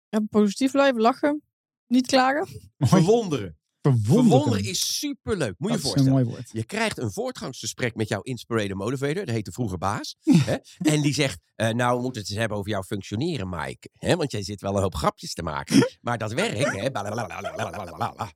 Ja, 0.10 0.20
positief 0.30 0.72
blijven, 0.72 1.02
lachen. 1.02 1.42
Niet 1.88 2.08
klagen. 2.08 2.48
Verwonderen. 2.78 3.58
Verwonderen. 3.82 4.30
Verwonderen 4.30 4.70
is 4.70 4.98
superleuk. 5.00 5.56
Moet 5.58 5.72
je 5.72 5.78
je 5.78 5.84
Dat 5.84 5.84
is 5.84 5.84
een 5.84 5.92
voorstellen. 5.92 6.12
mooi 6.12 6.26
woord. 6.26 6.50
Je 6.52 6.64
krijgt 6.64 6.98
een 6.98 7.12
voortgangsgesprek 7.12 7.96
met 7.96 8.08
jouw 8.08 8.22
inspirator 8.22 8.78
motivator. 8.78 9.26
Dat 9.26 9.36
heet 9.36 9.46
de 9.46 9.52
vroege 9.52 9.78
baas. 9.78 10.16
hè? 10.50 10.56
En 10.78 11.02
die 11.02 11.14
zegt, 11.14 11.40
eh, 11.56 11.70
nou 11.70 11.96
we 11.96 12.02
moeten 12.02 12.22
het 12.22 12.30
eens 12.30 12.40
hebben 12.40 12.58
over 12.58 12.72
jouw 12.72 12.84
functioneren, 12.84 13.50
Mike. 13.50 13.90
Hè? 13.94 14.16
Want 14.16 14.32
jij 14.32 14.44
zit 14.44 14.62
wel 14.62 14.76
een 14.76 14.82
hoop 14.82 14.96
grapjes 14.96 15.34
te 15.34 15.44
maken. 15.44 15.90
Maar 16.02 16.18
dat 16.18 16.34
werk, 16.34 16.58
hè? 16.58 16.90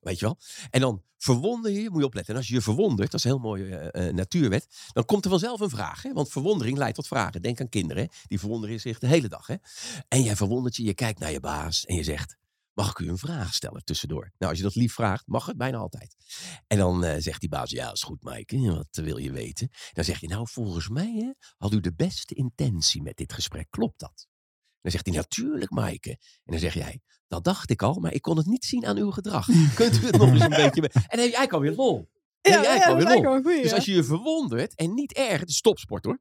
weet 0.02 0.20
je 0.20 0.26
wel. 0.26 0.38
En 0.70 0.82
dan 0.82 1.04
verwonder 1.18 1.72
je 1.72 1.82
je, 1.82 1.90
moet 1.90 2.00
je 2.00 2.06
opletten. 2.06 2.34
En 2.34 2.40
als 2.40 2.50
je 2.50 2.54
je 2.54 2.62
verwondert, 2.62 3.12
dat 3.12 3.20
is 3.20 3.26
een 3.26 3.32
heel 3.32 3.40
mooie 3.40 3.76
eh, 3.76 4.08
eh, 4.08 4.16
natuurwet. 4.16 4.68
Dan 4.94 5.06
komt 5.06 5.24
er 5.24 5.30
vanzelf 5.30 5.60
een 5.60 5.70
vraag. 5.70 6.02
Hè? 6.02 6.14
Want 6.14 6.30
verwondering 6.30 6.78
leidt 6.78 6.96
tot 6.96 7.08
vragen. 7.08 7.42
Denk 7.42 7.62
aan 7.62 7.70
kinderen. 7.70 8.04
Hè? 8.04 8.10
Die 8.28 8.40
verwonderen 8.40 8.80
zich 8.80 9.00
de 9.00 9.08
hele 9.08 9.28
dag. 9.28 9.48
Hè? 9.48 9.56
En 10.08 10.22
jij 10.22 10.36
verwondert 10.36 10.76
je, 10.76 10.84
je 10.84 10.94
kijkt 10.94 11.20
naar 11.20 11.32
je 11.32 11.40
baas 11.40 11.86
en 11.86 11.96
je 11.96 12.04
zegt... 12.04 12.38
Mag 12.76 12.90
ik 12.90 13.00
u 13.00 13.10
een 13.10 13.18
vraag 13.18 13.54
stellen 13.54 13.84
tussendoor? 13.84 14.32
Nou, 14.38 14.52
als 14.52 14.58
je 14.58 14.64
dat 14.68 14.76
lief 14.76 14.94
vraagt, 14.94 15.28
mag 15.28 15.46
het 15.46 15.58
bijna 15.58 15.78
altijd. 15.78 16.16
En 16.68 16.78
dan 16.78 17.04
eh, 17.04 17.16
zegt 17.22 17.40
die 17.40 17.50
baas, 17.50 17.70
ja, 17.70 17.92
is 17.92 18.04
goed, 18.04 18.24
Mike. 18.24 18.60
Ja, 18.60 18.74
Wat 18.74 18.88
wil 18.92 19.18
je 19.18 19.32
weten? 19.32 19.70
Dan 19.92 20.04
zeg 20.04 20.20
je, 20.20 20.28
nou, 20.28 20.48
volgens 20.50 20.90
mij 20.90 21.14
hè, 21.16 21.32
had 21.58 21.74
u 21.74 21.80
de 21.80 21.94
beste 21.94 22.36
intentie 22.36 23.02
met 23.02 23.18
dit 23.18 23.34
gesprek. 23.34 23.68
Klopt 23.70 24.00
dat? 24.00 24.28
dan 24.82 24.92
zegt 24.92 25.06
hij, 25.06 25.16
natuurlijk 25.16 25.72
Maaike. 25.72 26.10
En 26.10 26.20
dan 26.52 26.60
zeg 26.60 26.74
jij, 26.74 27.02
dat 27.28 27.44
dacht 27.44 27.70
ik 27.70 27.82
al, 27.82 28.00
maar 28.00 28.14
ik 28.14 28.22
kon 28.22 28.38
het 28.38 28.46
niet 28.46 28.66
zien 28.66 28.86
aan 28.86 28.98
uw 28.98 29.12
gedrag. 29.12 29.46
Kunt 29.76 30.02
u 30.02 30.06
het 30.06 30.18
nog 30.18 30.30
eens 30.30 30.42
een 30.42 30.50
beetje... 30.50 30.82
be- 30.82 30.90
En 30.94 31.02
dan 31.02 31.02
heb 31.10 31.20
eigenlijk 31.20 31.54
alweer 31.54 31.72
lol. 31.76 32.10
Ja, 32.42 32.52
ja, 32.52 32.58
alweer 32.58 32.78
is 32.78 32.84
eigenlijk 32.84 33.24
lol. 33.24 33.42
goeie. 33.42 33.62
Dus 33.62 33.70
ja. 33.70 33.76
als 33.76 33.86
je 33.86 33.94
je 33.94 34.04
verwondert 34.04 34.76
en 34.76 34.94
niet 34.94 35.14
erg, 35.14 35.40
het 35.40 35.50
is 35.50 35.62
topsport 35.62 36.06
hoor. 36.06 36.20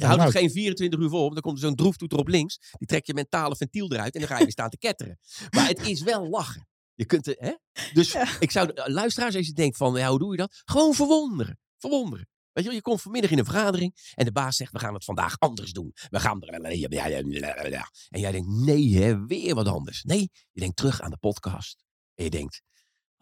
Je 0.00 0.06
houdt 0.06 0.22
het 0.22 0.32
geen 0.32 0.50
24 0.50 1.00
uur 1.00 1.08
vol, 1.08 1.20
want 1.20 1.32
dan 1.32 1.42
komt 1.42 1.56
er 1.58 1.64
zo'n 1.64 1.74
droeftoeter 1.74 2.18
op 2.18 2.28
links. 2.28 2.58
Die 2.78 2.86
trekt 2.86 3.06
je 3.06 3.14
mentale 3.14 3.56
ventiel 3.56 3.92
eruit 3.92 4.14
en 4.14 4.20
dan 4.20 4.28
ga 4.28 4.36
je 4.36 4.42
weer 4.42 4.52
staan 4.52 4.70
te 4.70 4.78
ketteren. 4.78 5.18
Maar 5.50 5.66
het 5.68 5.86
is 5.86 6.02
wel 6.02 6.28
lachen. 6.28 6.66
Je 6.94 7.04
kunt 7.06 7.26
er, 7.26 7.34
hè? 7.38 7.52
Dus 7.92 8.12
Ja. 8.12 8.28
ik 8.40 8.50
zou, 8.50 8.66
de- 8.66 8.90
luisteraars, 8.92 9.36
als 9.36 9.46
je 9.46 9.52
denkt 9.52 9.76
van, 9.76 9.94
ja, 9.96 10.08
hoe 10.08 10.18
doe 10.18 10.30
je 10.30 10.36
dat? 10.36 10.62
Gewoon 10.64 10.94
verwonderen. 10.94 11.58
Verwonderen. 11.78 12.26
Weet 12.52 12.64
je 12.64 12.70
wel, 12.70 12.78
je 12.78 12.84
komt 12.84 13.02
vanmiddag 13.02 13.30
in 13.30 13.38
een 13.38 13.44
vergadering 13.44 14.12
en 14.14 14.24
de 14.24 14.32
baas 14.32 14.56
zegt, 14.56 14.72
we 14.72 14.78
gaan 14.78 14.94
het 14.94 15.04
vandaag 15.04 15.38
anders 15.38 15.72
doen. 15.72 15.92
We 16.08 16.20
gaan... 16.20 16.40
En 16.42 18.20
jij 18.20 18.30
denkt, 18.32 18.48
nee 18.48 18.96
hè, 18.96 19.26
weer 19.26 19.54
wat 19.54 19.66
anders. 19.68 20.02
Nee, 20.02 20.30
je 20.52 20.60
denkt 20.60 20.76
terug 20.76 21.00
aan 21.00 21.10
de 21.10 21.16
podcast. 21.16 21.84
En 22.14 22.24
je 22.24 22.30
denkt, 22.30 22.62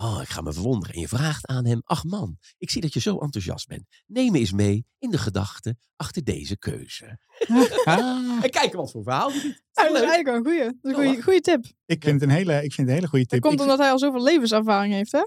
oh, 0.03 0.19
ik 0.23 0.29
ga 0.29 0.41
me 0.41 0.53
verwonderen. 0.53 0.95
En 0.95 1.01
je 1.01 1.09
vraagt 1.09 1.47
aan 1.47 1.65
hem, 1.67 1.81
ach 1.85 2.05
man, 2.05 2.37
ik 2.59 2.71
zie 2.71 2.81
dat 2.81 2.93
je 2.93 3.01
zo 3.01 3.19
enthousiast 3.19 3.67
bent. 3.69 3.85
Neem 4.07 4.33
me 4.33 4.39
eens 4.39 4.53
mee 4.53 4.85
in 4.99 5.11
de 5.11 5.19
gedachten 5.19 5.79
achter 5.97 6.25
deze 6.25 6.59
keuze. 6.59 7.19
Ah, 7.85 8.43
En 8.45 8.51
kijken 8.51 8.79
wat 8.79 8.91
voor 8.91 9.03
verhaal. 9.03 9.29
is. 9.31 9.43
Dat 9.73 9.85
is 9.87 9.93
eigenlijk 9.93 10.25
wel 10.27 10.35
een 10.37 10.45
goeie. 10.45 10.79
Dat 10.83 10.99
is 11.05 11.17
een 11.17 11.23
goeie 11.23 11.41
tip. 11.41 11.65
ik, 11.87 12.05
vind 12.05 12.21
het 12.21 12.31
een 12.31 12.37
hele, 12.37 12.55
ik 12.55 12.73
vind 12.73 12.77
het 12.77 12.87
een 12.89 12.95
hele 12.95 13.09
goede 13.09 13.25
Dat 13.25 13.33
tip. 13.33 13.41
komt 13.41 13.55
Ik- 13.55 13.61
omdat 13.61 13.79
hij 13.79 13.91
al 13.91 13.99
zoveel 13.99 14.23
levenservaring 14.23 14.95
heeft, 14.95 15.13
hè? 15.13 15.23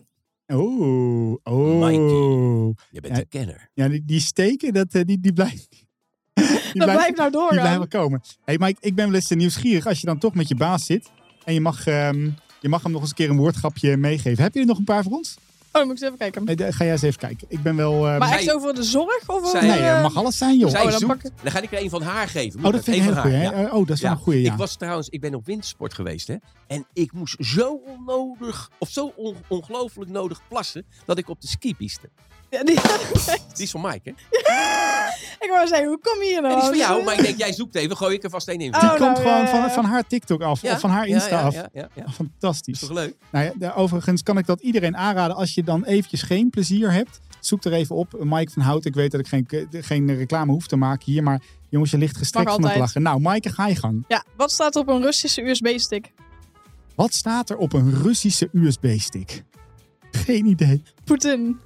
Oeh, 0.56 1.36
oh. 1.44 1.80
Mikey. 1.80 2.86
Je 2.92 3.02
bent 3.02 3.14
Ja, 3.16 3.20
een 3.20 3.28
kenner. 3.28 3.70
Ja, 3.74 3.88
die, 3.88 4.04
die 4.06 4.20
steken, 4.20 4.74
dat, 4.74 4.94
eh, 4.94 5.02
die, 5.06 5.20
die 5.20 5.34
blijven. 5.34 5.68
Die 6.74 6.82
Dat 6.82 6.92
blijven- 6.92 7.14
blijft 7.14 7.18
nou 7.18 7.30
Die 7.32 7.40
doorgaan. 7.40 7.60
blijven 7.60 7.88
komen. 7.88 8.22
hey 8.44 8.58
Mike, 8.58 8.78
ik 8.82 8.96
ben 8.96 9.06
wel 9.06 9.16
eens 9.16 9.30
nieuwsgierig 9.30 9.86
als 9.86 10.00
je 10.00 10.06
dan 10.06 10.18
toch 10.20 10.34
met 10.34 10.48
je 10.48 10.56
baas 10.56 10.86
zit. 10.86 11.12
En 11.44 11.54
je 11.54 11.62
mag, 11.62 11.88
ehm, 11.88 12.30
je 12.64 12.70
mag 12.70 12.84
hem 12.84 12.92
nog 12.92 13.02
eens 13.02 13.10
een 13.10 13.16
keer 13.16 13.30
een 13.30 13.38
woordgrapje 13.38 13.98
meegeven. 13.98 14.44
Heb 14.44 14.54
je 14.54 14.60
er 14.60 14.66
nog 14.66 14.78
een 14.78 14.84
paar 14.84 15.04
voor 15.04 15.12
ons? 15.12 15.36
Oh, 15.38 15.80
dan 15.80 15.88
moet 15.88 15.98
ik 15.98 16.02
eens 16.04 16.14
even 16.14 16.18
kijken. 16.18 16.44
Nee, 16.46 16.56
de- 16.56 16.72
ga 16.74 16.84
jij 16.84 16.94
eens 16.94 17.02
even 17.02 17.20
kijken. 17.20 17.48
Ik 17.50 17.62
ben 17.64 17.76
wel... 17.76 18.08
ehm, 18.08 18.20
Maar 18.20 18.28
zij- 18.28 18.38
echt 18.38 18.54
over 18.54 18.74
de 18.76 18.84
zorg? 18.84 19.20
Of 19.30 19.36
over, 19.36 19.50
zij- 19.50 19.62
nee, 19.68 19.80
eh, 19.80 19.94
het 19.94 20.02
mag 20.02 20.16
alles 20.16 20.38
zijn, 20.38 20.58
joh. 20.58 20.70
Zij 20.70 20.84
oh, 20.84 20.90
dan 20.90 21.00
zoekt, 21.00 21.14
pak 21.14 21.24
ik- 21.24 21.32
dan 21.44 21.52
ga 21.52 21.62
ik 21.62 21.72
er 21.72 21.82
een 21.82 21.90
van 21.90 22.02
haar 22.02 22.28
geven. 22.28 22.60
Moet 22.60 22.68
Oh, 22.68 22.74
dat 22.74 22.84
vind 22.84 22.96
ik 22.98 23.02
een 23.08 23.14
van 23.14 23.22
goeie. 23.22 23.36
haar, 23.38 23.54
hè? 23.56 23.62
ja. 23.62 23.70
Oh, 23.72 23.88
dat 23.88 23.96
is 23.96 24.02
wel 24.02 24.12
Ja, 24.12 24.18
een 24.18 24.24
goeie, 24.24 24.42
ja. 24.42 24.52
Ik 24.52 24.58
was 24.58 24.76
trouwens, 24.76 25.10
ik 25.10 25.22
ben 25.22 25.36
op 25.36 25.46
wintersport 25.46 25.94
geweest, 25.94 26.28
hè. 26.28 26.36
En 26.68 26.86
ik 26.94 27.12
moest 27.14 27.36
zo 27.46 27.82
onnodig, 27.88 28.70
of 28.78 28.90
zo 28.90 29.14
on- 29.16 29.36
ongelooflijk 29.48 30.12
nodig 30.12 30.42
plassen, 30.50 30.86
dat 31.06 31.18
ik 31.18 31.30
op 31.30 31.42
de 31.42 31.48
skipiste. 31.48 32.10
Ja, 32.54 32.64
die, 32.64 32.80
Die 33.56 33.64
is 33.64 33.72
van 33.72 33.82
Mike, 33.82 34.02
hè? 34.04 34.12
ik 35.46 35.50
wou 35.50 35.68
zeggen, 35.68 35.88
hoe 35.88 36.00
kom 36.02 36.22
je 36.22 36.30
hier 36.30 36.42
nou? 36.42 36.54
die 36.54 36.64
is 36.64 36.68
van 36.68 36.78
jou, 36.78 37.04
maar 37.04 37.18
ik 37.18 37.24
denk, 37.24 37.38
jij 37.38 37.54
zoekt 37.54 37.76
even, 37.76 37.98
gooi 37.98 38.16
ik 38.16 38.24
er 38.24 38.30
vast 38.30 38.48
één 38.48 38.60
in. 38.60 38.74
Oh, 38.74 38.80
Die 38.80 38.90
nou, 38.90 39.00
komt 39.02 39.18
gewoon 39.18 39.42
ja, 39.42 39.48
van, 39.48 39.60
ja. 39.60 39.70
van 39.70 39.86
haar 39.86 40.08
TikTok 40.08 40.42
af. 40.42 40.62
Ja, 40.62 40.74
Of 40.74 40.80
van 40.80 40.90
haar 40.90 41.08
Insta 41.08 41.40
ja, 41.40 41.46
af. 41.46 41.54
Ja, 41.54 41.70
ja, 41.74 41.90
ja. 41.94 42.12
Fantastisch. 42.12 42.82
Is 42.82 42.88
toch 42.88 42.98
leuk? 42.98 43.16
Nou 43.32 43.52
ja, 43.60 43.72
overigens 43.72 44.24
kan 44.24 44.38
ik 44.38 44.46
dat 44.46 44.62
iedereen 44.62 44.98
aanraden. 44.98 45.36
Als 45.36 45.54
je 45.54 45.64
dan 45.64 45.84
eventjes 45.84 46.22
geen 46.22 46.50
plezier 46.50 46.92
hebt, 46.92 47.20
zoek 47.40 47.64
er 47.64 47.74
even 47.74 47.96
op. 47.96 48.16
Mike 48.20 48.52
van 48.52 48.62
Hout, 48.62 48.86
ik 48.86 48.94
weet 48.94 49.12
dat 49.12 49.20
ik 49.20 49.28
geen, 49.28 49.48
geen 49.72 50.16
reclame 50.16 50.52
hoef 50.52 50.68
te 50.68 50.76
maken 50.76 51.12
hier. 51.12 51.24
Maar 51.24 51.42
jongens, 51.70 51.92
je 51.92 51.98
ligt 51.98 52.18
gestrekt 52.18 52.52
van 52.52 52.66
het 52.66 52.76
lachen. 52.76 53.02
Nou, 53.02 53.20
Maaike, 53.20 53.50
ga 53.50 53.68
je 53.68 53.76
gang. 53.76 54.06
Ja, 54.08 54.24
wat 54.36 54.52
staat 54.52 54.76
er 54.76 54.82
op 54.82 54.88
een 54.88 55.02
Russische 55.02 55.42
USB-stick? 55.42 56.12
Wat 56.96 57.14
staat 57.14 57.50
er 57.50 57.58
op 57.58 57.74
een 57.74 58.02
Russische 58.02 58.50
USB-stick? 58.52 59.44
Geen 60.12 60.46
idee. 60.46 60.84
Poetin. 61.04 61.60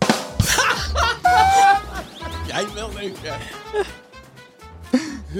Jij 2.47 2.65
wel 2.73 2.89
leuk, 2.93 3.15
hè? 3.21 3.35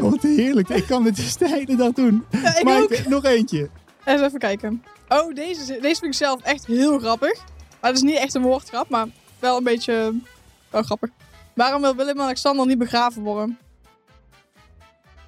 Oh, 0.01 0.11
wat 0.11 0.21
heerlijk. 0.21 0.69
Ik 0.69 0.85
kan 0.85 1.03
dit 1.03 1.15
dus 1.15 1.37
de 1.37 1.47
hele 1.49 1.75
dag 1.75 1.91
doen. 1.91 2.25
Ja, 2.31 2.57
ik 2.57 2.63
Maaike, 2.63 2.97
ook. 2.99 3.07
nog 3.07 3.23
eentje. 3.23 3.69
Eens 4.05 4.21
even 4.21 4.39
kijken. 4.39 4.83
Oh, 5.07 5.33
deze, 5.35 5.65
deze 5.65 5.81
vind 5.81 6.03
ik 6.03 6.13
zelf 6.13 6.41
echt 6.41 6.65
heel 6.65 6.99
grappig. 6.99 7.37
Maar 7.81 7.89
het 7.89 7.95
is 7.95 8.01
niet 8.01 8.17
echt 8.17 8.33
een 8.33 8.41
woordgrap, 8.41 8.89
maar 8.89 9.07
wel 9.39 9.57
een 9.57 9.63
beetje 9.63 9.93
eh, 9.93 10.29
wel 10.69 10.81
grappig. 10.83 11.09
Waarom 11.53 11.81
wil 11.81 11.95
Willem-Alexander 11.95 12.65
niet 12.65 12.77
begraven 12.77 13.21
worden? 13.21 13.57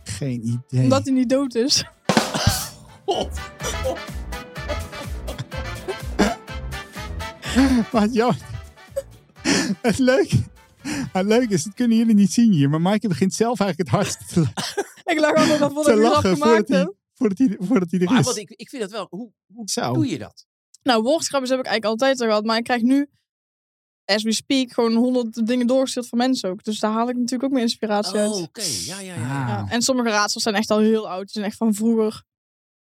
Geen 0.03 0.41
idee. 0.67 0.83
Omdat 0.83 1.03
hij 1.03 1.13
niet 1.13 1.29
dood 1.29 1.55
is. 1.55 1.83
God. 3.05 3.39
Wat 7.91 8.13
jammer. 8.13 8.37
Het 9.81 9.97
leuke, 9.97 10.43
het 11.13 11.25
leuke 11.25 11.53
is, 11.53 11.63
dat 11.63 11.73
kunnen 11.73 11.97
jullie 11.97 12.15
niet 12.15 12.31
zien 12.33 12.51
hier. 12.51 12.69
Maar 12.69 12.81
Maaike 12.81 13.07
begint 13.07 13.33
zelf 13.33 13.59
eigenlijk 13.59 13.89
het 13.91 13.99
hardst 13.99 14.33
te, 14.33 14.41
Ik 15.13 15.19
lag 15.19 15.35
altijd 15.35 15.61
al 15.61 15.69
voordat 15.69 15.85
te 15.85 15.91
ik 16.01 16.07
lachen 16.07 16.29
gemaakt 16.37 16.39
voordat 16.67 16.67
hij, 16.67 16.77
heb. 16.79 16.93
voordat, 17.13 17.37
hij, 17.37 17.57
voordat 17.59 17.91
hij 17.91 17.99
er 17.99 18.09
Maar 18.09 18.19
is. 18.19 18.25
wat 18.25 18.37
ik, 18.37 18.49
ik 18.49 18.69
vind 18.69 18.81
dat 18.81 18.91
wel, 18.91 19.07
hoe, 19.09 19.31
hoe 19.53 19.69
Zo. 19.69 19.93
doe 19.93 20.07
je 20.09 20.17
dat? 20.17 20.45
Nou, 20.83 21.03
woordgrappen 21.03 21.49
heb 21.49 21.59
ik 21.59 21.65
eigenlijk 21.65 22.01
altijd 22.01 22.21
al 22.21 22.27
gehad. 22.27 22.45
Maar 22.45 22.57
ik 22.57 22.63
krijg 22.63 22.81
nu, 22.81 23.07
as 24.05 24.23
we 24.23 24.31
speak, 24.31 24.71
gewoon 24.73 24.93
honderd 24.95 25.47
dingen 25.47 25.67
doorgestuurd 25.67 26.07
van 26.07 26.17
mensen 26.17 26.49
ook. 26.49 26.63
Dus 26.63 26.79
daar 26.79 26.91
haal 26.91 27.09
ik 27.09 27.15
natuurlijk 27.15 27.43
ook 27.43 27.51
mijn 27.51 27.63
inspiratie 27.63 28.13
Oh, 28.13 28.21
uit. 28.21 28.31
oké. 28.35 28.61
Ja, 28.85 28.99
ja, 28.99 29.13
ja. 29.13 29.13
Ah. 29.13 29.27
ja. 29.27 29.47
Ja, 29.47 29.65
en 29.69 29.81
sommige 29.81 30.09
raadsels 30.09 30.43
zijn 30.43 30.55
echt 30.55 30.71
al 30.71 30.79
heel 30.79 31.09
oud. 31.09 31.21
Die 31.23 31.31
zijn 31.31 31.45
echt 31.45 31.57
van 31.57 31.73
vroeger. 31.73 32.23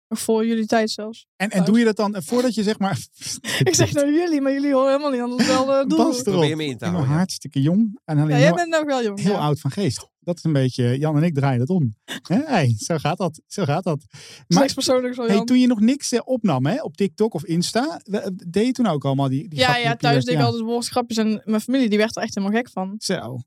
Voor 0.08 0.46
jullie 0.46 0.66
tijd 0.66 0.90
zelfs. 0.90 1.26
En, 1.36 1.50
en 1.50 1.64
doe 1.64 1.78
je 1.78 1.84
dat 1.84 1.96
dan 1.96 2.14
eh, 2.14 2.22
voordat 2.24 2.54
je 2.54 2.62
zeg 2.62 2.78
maar... 2.78 2.98
Ik 3.64 3.74
zeg 3.74 3.92
nou 3.92 4.12
jullie, 4.12 4.40
maar 4.40 4.52
jullie 4.52 4.72
horen 4.72 4.90
helemaal 4.90 5.10
niet 5.10 5.20
anders 5.20 5.46
wel 5.46 5.68
uh, 5.82 5.86
doen. 5.88 5.98
Bas 5.98 6.20
erop. 6.20 6.24
Probeer 6.24 6.56
me 6.56 6.62
in 6.64 6.68
te 6.68 6.72
Ik 6.74 6.78
ben 6.78 6.88
houden. 6.90 7.10
ja. 7.10 7.16
hartstikke 7.16 7.60
jong. 7.62 7.98
En 8.04 8.16
alleen 8.18 8.28
Ja, 8.30 8.36
jij 8.36 8.46
heel, 8.46 8.54
bent 8.54 8.68
nog 8.70 8.84
wel 8.84 9.02
jong. 9.02 9.20
heel 9.20 9.32
ja. 9.32 9.38
oud 9.38 9.60
van 9.60 9.70
geest. 9.70 10.08
Dat 10.20 10.36
is 10.36 10.44
een 10.44 10.52
beetje... 10.52 10.98
Jan 10.98 11.16
en 11.16 11.22
ik 11.22 11.34
draaien 11.34 11.58
dat 11.58 11.68
om. 11.68 11.96
Hè? 12.22 12.38
Hey, 12.44 12.74
zo 12.78 12.98
gaat 12.98 13.18
dat. 13.18 13.40
Zo 13.46 13.64
gaat 13.64 13.84
dat. 13.84 14.04
Maar 14.48 14.60
niks 14.60 14.74
persoonlijks 14.74 15.16
van 15.16 15.26
hey, 15.26 15.34
Jan. 15.34 15.44
toen 15.46 15.58
je 15.60 15.66
nog 15.66 15.80
niks 15.80 16.12
eh, 16.12 16.20
opnam 16.24 16.66
hè, 16.66 16.82
op 16.82 16.96
TikTok 16.96 17.34
of 17.34 17.44
Insta... 17.44 18.00
we- 18.04 18.32
deed 18.48 18.66
je 18.66 18.72
toen 18.72 18.86
ook 18.86 19.04
allemaal 19.04 19.28
die, 19.28 19.48
die 19.48 19.58
Ja, 19.58 19.76
ja, 19.76 19.96
thuis 19.96 20.24
deed 20.24 20.34
ik 20.34 20.40
ja. 20.40 20.46
altijd 20.46 20.62
woordgrapjes 20.64 21.16
en 21.18 21.42
mijn 21.44 21.60
familie 21.60 21.88
die 21.88 21.98
werd 21.98 22.16
er 22.16 22.22
echt 22.22 22.34
helemaal 22.34 22.56
gek 22.56 22.70
van. 22.70 22.94
Zo. 22.98 23.38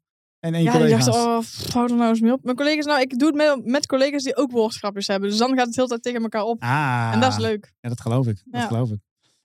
En 0.41 0.53
één 0.53 0.63
Ja, 0.63 0.71
collega's. 0.71 1.05
dachten, 1.05 1.23
oh, 1.23 1.39
pff, 1.39 1.73
hou 1.73 1.89
er 1.89 1.95
nou 1.95 2.09
eens 2.09 2.19
mee 2.19 2.31
op. 2.33 2.43
Mijn 2.43 2.55
collega's, 2.55 2.85
nou, 2.85 3.01
ik 3.01 3.19
doe 3.19 3.27
het 3.27 3.37
met, 3.37 3.65
met 3.71 3.85
collega's 3.85 4.23
die 4.23 4.35
ook 4.35 4.51
woordgrapjes 4.51 5.07
hebben. 5.07 5.29
Dus 5.29 5.37
dan 5.37 5.55
gaat 5.57 5.65
het 5.65 5.75
heel 5.75 5.87
tijd 5.87 6.03
tegen 6.03 6.21
elkaar 6.21 6.43
op. 6.43 6.61
Ah. 6.61 7.09
En 7.13 7.19
dat 7.19 7.31
is 7.31 7.37
leuk. 7.37 7.73
Ja, 7.79 7.89
dat 7.89 8.01
geloof 8.01 8.27
ik. 8.27 8.41
Dat 8.45 8.61
Ja. 8.61 8.67
geloof 8.67 8.89
ik. 8.91 8.97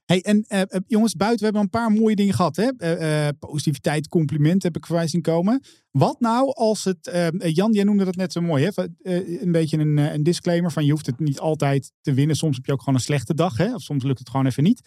Hey, 0.05 0.23
en 0.23 0.45
eh, 0.49 0.61
eh, 0.61 0.67
jongens, 0.87 1.15
buiten, 1.15 1.39
we 1.39 1.45
hebben 1.45 1.63
een 1.63 1.71
paar 1.71 1.93
mooie 1.93 2.17
dingen 2.17 2.35
gehad. 2.35 2.57
Hè? 2.57 2.69
Eh, 2.77 3.29
positiviteit, 3.39 4.09
compliment 4.09 4.63
heb 4.63 4.77
ik 4.77 4.87
voorbij 4.87 5.09
zien 5.09 5.23
komen. 5.23 5.63
Wat 5.91 6.21
nou 6.21 6.53
als 6.55 6.85
het... 6.85 7.11
Jan, 7.39 7.73
jij 7.73 7.85
noemde 7.85 8.05
dat 8.05 8.17
net 8.17 8.33
zo 8.33 8.41
mooi. 8.41 8.71
Hè? 8.73 8.85
Een 9.43 9.53
beetje 9.53 9.79
een, 9.79 9.97
een 9.97 10.23
disclaimer 10.23 10.73
van 10.73 10.85
je 10.85 10.91
hoeft 10.91 11.07
het 11.07 11.19
niet 11.19 11.41
altijd 11.41 11.93
te 12.01 12.15
winnen. 12.15 12.37
Soms 12.37 12.57
heb 12.57 12.67
je 12.67 12.73
ook 12.73 12.79
gewoon 12.79 12.95
een 12.95 13.01
slechte 13.01 13.35
dag. 13.35 13.57
Hè? 13.57 13.75
Of 13.75 13.83
soms 13.83 14.05
lukt 14.05 14.19
het 14.19 14.31
gewoon 14.31 14.47
even 14.47 14.63
niet. 14.63 14.81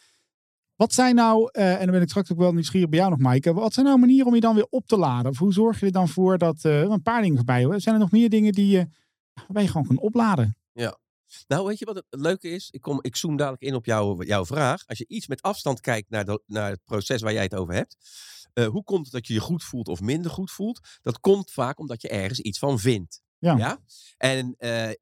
Wat 0.80 0.94
zijn 0.94 1.16
nou, 1.16 1.50
eh, 1.52 1.74
en 1.74 1.80
dan 1.80 1.92
ben 1.92 2.02
ik 2.02 2.10
straks 2.10 2.32
ook 2.32 2.38
wel 2.38 2.54
nieuwsgierig 2.54 2.90
bij 2.90 3.00
jou 3.00 3.12
nog, 3.12 3.20
Maaike. 3.20 3.54
Wat 3.54 3.74
zijn 3.74 3.86
nou 3.86 4.00
manieren 4.00 4.28
om 4.28 4.36
je 4.36 4.42
dan 4.42 4.56
weer 4.56 4.68
op 4.70 4.88
te 4.88 4.98
laden? 4.98 5.32
Of 5.32 5.38
hoe 5.38 5.54
zorg 5.54 5.80
je 5.80 5.86
er 5.86 5.92
dan 5.92 6.08
voor 6.08 6.38
dat... 6.38 6.64
eh, 6.66 6.82
een 6.82 7.02
paar 7.02 7.22
dingen 7.22 7.36
voorbij 7.36 7.64
hoor. 7.64 7.80
Zijn 7.82 7.96
er 7.96 8.02
nog 8.02 8.12
meer 8.12 8.30
dingen 8.30 8.54
die 8.54 8.68
je... 8.68 8.88
waarbij 9.34 9.64
je 9.64 9.70
gewoon 9.70 9.88
kan 9.88 9.98
opladen? 10.00 10.58
Nou, 11.48 11.68
weet 11.68 11.80
je 11.80 11.86
wat 11.86 11.96
het 11.96 12.06
leuke 12.10 12.50
is? 12.50 12.70
Ik, 12.72 12.82
kom, 12.82 13.00
ik 13.02 13.16
zoom 13.16 13.36
dadelijk 13.38 13.62
in 13.64 13.76
op 13.76 13.86
jouw, 13.86 14.24
jouw 14.24 14.46
vraag. 14.46 14.84
Als 14.88 14.98
je 14.98 15.06
iets 15.08 15.28
met 15.28 15.42
afstand 15.42 15.80
kijkt 15.82 16.10
naar, 16.10 16.26
de, 16.26 16.44
naar 16.46 16.70
het 16.70 16.84
proces 16.84 17.22
waar 17.22 17.34
jij 17.34 17.44
het 17.44 17.56
over 17.56 17.74
hebt. 17.74 17.96
eh, 18.54 18.68
hoe 18.68 18.84
komt 18.84 19.04
het 19.04 19.14
dat 19.14 19.28
je 19.28 19.34
je 19.34 19.40
goed 19.40 19.64
voelt 19.64 19.88
of 19.88 20.02
minder 20.02 20.32
goed 20.32 20.52
voelt? 20.52 20.80
Dat 21.02 21.20
komt 21.20 21.52
vaak 21.52 21.80
omdat 21.80 22.02
je 22.02 22.10
ergens 22.10 22.40
iets 22.40 22.60
van 22.60 22.80
vindt. 22.80 23.22
Ja. 23.40 23.80
En 24.18 24.56
eh, 24.58 24.90
eh, 24.90 24.94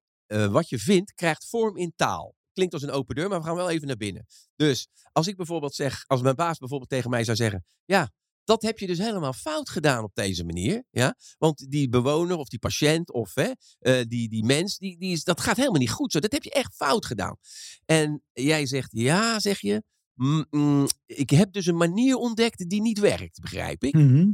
wat 0.52 0.70
je 0.70 0.80
vindt, 0.80 1.14
krijgt 1.14 1.48
vorm 1.50 1.78
in 1.78 1.94
taal. 1.96 2.36
Klinkt 2.58 2.74
als 2.74 2.84
een 2.84 2.92
open 2.92 3.16
deur, 3.16 3.30
maar 3.30 3.40
we 3.40 3.46
gaan 3.46 3.56
wel 3.56 3.70
even 3.70 3.88
naar 3.88 3.98
binnen. 3.98 4.26
Dus 4.56 4.88
als 5.12 5.28
ik 5.28 5.36
bijvoorbeeld 5.36 5.76
zeg, 5.76 6.04
als 6.08 6.22
mijn 6.22 6.36
baas 6.36 6.58
bijvoorbeeld 6.58 6.90
tegen 6.90 7.10
mij 7.10 7.24
zou 7.24 7.38
zeggen: 7.38 7.66
Ja, 7.86 8.12
dat 8.44 8.62
heb 8.62 8.80
je 8.80 8.88
dus 8.88 8.98
helemaal 8.98 9.34
fout 9.34 9.70
gedaan 9.70 10.04
op 10.04 10.16
deze 10.16 10.44
manier. 10.44 10.84
Ja? 10.90 11.16
Want 11.38 11.72
die 11.72 11.90
bewoner 11.90 12.38
of 12.38 12.48
die 12.48 12.60
patiënt 12.60 13.12
of 13.12 13.36
hè, 13.36 13.52
eh, 13.80 14.06
die, 14.08 14.30
die 14.30 14.46
mens, 14.46 14.78
die, 14.78 14.98
die 14.98 15.12
is, 15.12 15.24
dat 15.24 15.42
gaat 15.42 15.58
helemaal 15.58 15.80
niet 15.80 15.92
goed 15.92 16.12
zo. 16.12 16.20
Dat 16.20 16.32
heb 16.32 16.44
je 16.44 16.52
echt 16.52 16.76
fout 16.76 17.06
gedaan. 17.06 17.38
En 17.86 18.24
jij 18.34 18.66
zegt, 18.66 18.90
ja, 18.92 19.40
zeg 19.40 19.60
je, 19.60 19.84
"Mm, 20.14 20.46
mm, 20.50 20.88
ik 21.06 21.30
heb 21.30 21.52
dus 21.52 21.66
een 21.66 21.78
manier 21.78 22.16
ontdekt 22.16 22.70
die 22.70 22.82
niet 22.82 23.00
werkt, 23.00 23.42
begrijp 23.42 23.84
ik. 23.84 23.94
Mhm. 23.94 24.32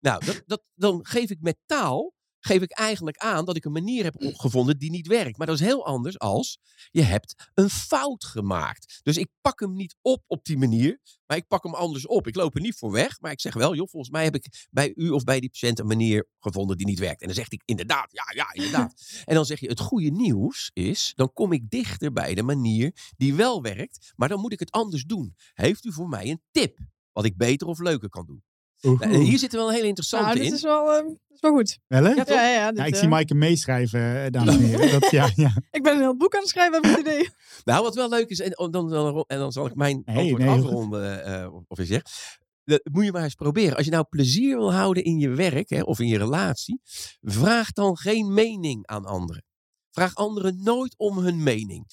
Nou, 0.00 0.24
dat, 0.24 0.42
dat, 0.46 0.62
dan 0.74 1.06
geef 1.06 1.30
ik 1.30 1.40
met 1.40 1.56
taal, 1.66 2.14
geef 2.44 2.62
ik 2.62 2.72
eigenlijk 2.72 3.16
aan 3.16 3.44
dat 3.44 3.56
ik 3.56 3.64
een 3.64 3.72
manier 3.72 4.04
heb 4.04 4.14
gevonden 4.18 4.78
die 4.78 4.90
niet 4.90 5.06
werkt. 5.06 5.38
Maar 5.38 5.46
dat 5.46 5.60
is 5.60 5.66
heel 5.66 5.86
anders 5.86 6.18
als 6.18 6.58
je 6.90 7.02
hebt 7.02 7.50
een 7.54 7.70
fout 7.70 8.24
gemaakt. 8.24 9.00
Dus 9.02 9.16
ik 9.16 9.28
pak 9.40 9.60
hem 9.60 9.72
niet 9.72 9.96
op 10.00 10.24
op 10.26 10.44
die 10.44 10.58
manier, 10.58 11.00
maar 11.26 11.36
ik 11.36 11.46
pak 11.46 11.62
hem 11.62 11.74
anders 11.74 12.06
op. 12.06 12.26
Ik 12.26 12.36
loop 12.36 12.54
er 12.54 12.60
niet 12.60 12.76
voor 12.78 12.92
weg, 12.92 13.20
maar 13.20 13.32
ik 13.32 13.40
zeg 13.40 13.54
wel, 13.54 13.74
joh, 13.74 13.88
volgens 13.88 14.12
mij 14.12 14.24
heb 14.24 14.34
ik 14.34 14.68
bij 14.70 14.92
u 14.94 15.08
of 15.08 15.24
bij 15.24 15.40
die 15.40 15.50
patiënt 15.50 15.78
een 15.78 15.86
manier 15.86 16.28
gevonden 16.38 16.76
die 16.76 16.86
niet 16.86 16.98
werkt. 16.98 17.20
En 17.20 17.26
dan 17.26 17.36
zegt 17.36 17.52
ik 17.52 17.62
inderdaad, 17.64 18.12
ja, 18.12 18.24
ja, 18.34 18.52
inderdaad. 18.52 18.94
en 19.24 19.34
dan 19.34 19.44
zeg 19.44 19.60
je, 19.60 19.68
het 19.68 19.80
goede 19.80 20.10
nieuws 20.10 20.70
is, 20.72 21.12
dan 21.14 21.32
kom 21.32 21.52
ik 21.52 21.70
dichter 21.70 22.12
bij 22.12 22.34
de 22.34 22.42
manier 22.42 23.12
die 23.16 23.34
wel 23.34 23.62
werkt, 23.62 24.12
maar 24.16 24.28
dan 24.28 24.40
moet 24.40 24.52
ik 24.52 24.60
het 24.60 24.70
anders 24.70 25.04
doen. 25.04 25.34
Heeft 25.54 25.84
u 25.84 25.92
voor 25.92 26.08
mij 26.08 26.30
een 26.30 26.42
tip 26.50 26.78
wat 27.12 27.24
ik 27.24 27.36
beter 27.36 27.66
of 27.66 27.78
leuker 27.78 28.08
kan 28.08 28.26
doen? 28.26 28.42
Oeh. 28.86 29.00
Nou, 29.00 29.16
hier 29.22 29.38
zit 29.38 29.52
er 29.52 29.58
wel 29.58 29.68
een 29.68 29.74
hele 29.74 29.86
interessante 29.86 30.26
Nou, 30.26 30.38
dit 30.38 30.46
in. 30.46 30.54
is 30.54 30.62
wel, 30.62 30.92
eh, 30.92 31.04
dit 31.06 31.18
is 31.30 31.40
wel 31.40 31.52
goed. 31.52 31.78
Wel 31.86 32.04
hè? 32.04 32.10
Ja, 32.10 32.24
Ja? 32.26 32.48
Ja, 32.48 32.72
dit, 32.72 32.86
ik 32.86 32.92
eh, 32.92 32.98
zie 32.98 33.08
Maaike 33.08 33.34
meeschrijven, 33.34 34.24
eh, 34.24 34.30
dames 34.30 34.54
en 34.54 34.60
heren. 34.68 35.00
Dat, 35.00 35.10
ja, 35.10 35.30
ja. 35.34 35.54
ik 35.70 35.82
ben 35.82 35.92
een 35.92 36.00
heel 36.00 36.16
boek 36.16 36.34
aan 36.34 36.40
het 36.40 36.48
schrijven, 36.48 36.74
heb 36.74 36.84
ik 36.84 36.90
het 36.90 37.00
idee. 37.06 37.28
Nou, 37.64 37.82
wat 37.82 37.94
wel 37.94 38.08
leuk 38.08 38.28
is, 38.28 38.40
en 38.40 38.50
dan, 38.50 38.70
dan, 38.70 38.88
dan, 38.90 39.24
en 39.26 39.38
dan 39.38 39.52
zal 39.52 39.66
ik 39.66 39.74
mijn 39.74 40.02
Nee, 40.04 40.16
antwoord 40.16 40.42
nee, 40.42 40.50
afronden, 40.50 41.24
eh, 41.24 41.54
of 41.68 41.78
je 41.78 41.84
zegt. 41.86 42.40
Dat 42.64 42.80
moet 42.92 43.04
je 43.04 43.12
maar 43.12 43.22
eens 43.22 43.34
proberen. 43.34 43.76
Als 43.76 43.84
je 43.84 43.90
nou 43.90 44.04
plezier 44.08 44.56
wil 44.56 44.72
houden 44.72 45.04
in 45.04 45.18
je 45.18 45.28
werk 45.28 45.68
hè, 45.70 45.80
of 45.82 45.98
in 46.00 46.06
je 46.06 46.18
relatie, 46.18 46.80
vraag 47.20 47.72
dan 47.72 47.96
geen 47.96 48.34
mening 48.34 48.86
aan 48.86 49.04
anderen. 49.04 49.44
Vraag 49.90 50.14
anderen 50.14 50.62
nooit 50.62 50.94
om 50.98 51.18
hun 51.18 51.42
mening. 51.42 51.86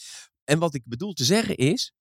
En 0.43 0.59
wat 0.59 0.73
ik 0.73 0.81
bedoel 0.85 1.13
te 1.13 1.23
zeggen 1.23 1.55
is, 1.55 1.93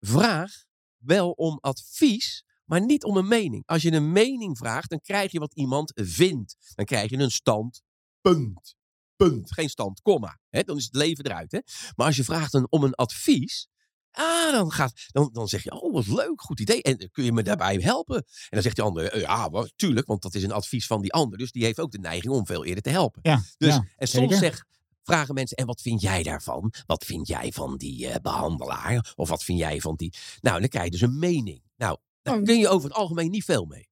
vraag 0.00 0.50
wel 0.98 1.30
om 1.30 1.58
advies, 1.60 2.44
maar 2.68 2.84
niet 2.84 3.04
om 3.04 3.16
een 3.16 3.28
mening. 3.28 3.62
Als 3.66 3.82
je 3.82 3.92
een 3.92 4.12
mening 4.12 4.58
vraagt, 4.58 4.90
dan 4.90 5.00
krijg 5.00 5.32
je 5.32 5.38
wat 5.38 5.54
iemand 5.54 5.92
vindt. 5.94 6.56
Dan 6.74 6.84
krijg 6.84 7.10
je 7.10 7.18
een 7.18 7.30
stand, 7.30 7.82
punt. 8.20 8.76
Punt. 9.16 9.52
Geen 9.52 9.68
stand, 9.68 10.00
komma. 10.00 10.38
Hè? 10.48 10.62
Dan 10.62 10.76
is 10.76 10.84
het 10.84 10.94
leven 10.94 11.24
eruit. 11.24 11.52
Hè? 11.52 11.58
Maar 11.96 12.06
als 12.06 12.16
je 12.16 12.24
vraagt 12.24 12.54
een, 12.54 12.66
om 12.70 12.84
een 12.84 12.94
advies, 12.94 13.68
ah, 14.10 14.52
dan, 14.52 14.72
gaat, 14.72 14.92
dan, 15.06 15.28
dan 15.32 15.48
zeg 15.48 15.62
je, 15.62 15.80
oh 15.80 15.92
wat 15.92 16.06
leuk, 16.06 16.40
goed 16.40 16.60
idee. 16.60 16.82
En 16.82 16.98
eh, 16.98 17.08
kun 17.10 17.24
je 17.24 17.32
me 17.32 17.42
daarbij 17.42 17.74
helpen? 17.74 18.16
En 18.16 18.24
dan 18.48 18.62
zegt 18.62 18.76
die 18.76 18.84
ander, 18.84 19.12
eh, 19.12 19.20
ja, 19.20 19.50
wel, 19.50 19.68
tuurlijk, 19.76 20.06
want 20.06 20.22
dat 20.22 20.34
is 20.34 20.42
een 20.42 20.52
advies 20.52 20.86
van 20.86 21.00
die 21.00 21.12
ander. 21.12 21.38
Dus 21.38 21.52
die 21.52 21.64
heeft 21.64 21.80
ook 21.80 21.90
de 21.90 21.98
neiging 21.98 22.34
om 22.34 22.46
veel 22.46 22.64
eerder 22.64 22.82
te 22.82 22.90
helpen. 22.90 23.20
ja, 23.22 23.42
Dus, 23.56 23.74
ja, 23.74 23.86
en 23.96 24.08
soms 24.08 24.38
zeg, 24.38 24.64
vragen 25.02 25.34
mensen, 25.34 25.56
en 25.56 25.66
wat 25.66 25.80
vind 25.80 26.00
jij 26.00 26.22
daarvan? 26.22 26.72
Wat 26.86 27.04
vind 27.04 27.28
jij 27.28 27.52
van 27.52 27.76
die 27.76 28.08
eh, 28.08 28.20
behandelaar? 28.22 29.12
Of 29.16 29.28
wat 29.28 29.44
vind 29.44 29.58
jij 29.58 29.80
van 29.80 29.96
die... 29.96 30.14
Nou, 30.40 30.60
dan 30.60 30.68
krijg 30.68 30.84
je 30.84 30.90
dus 30.90 31.00
een 31.00 31.18
mening. 31.18 31.62
Nou, 31.76 31.98
daar 32.28 32.38
Oh. 32.38 32.44
kun 32.44 32.58
je 32.58 32.68
over 32.68 32.88
het 32.88 32.98
algemeen 32.98 33.30
niet 33.30 33.44
veel 33.44 33.64
mee. 33.64 33.88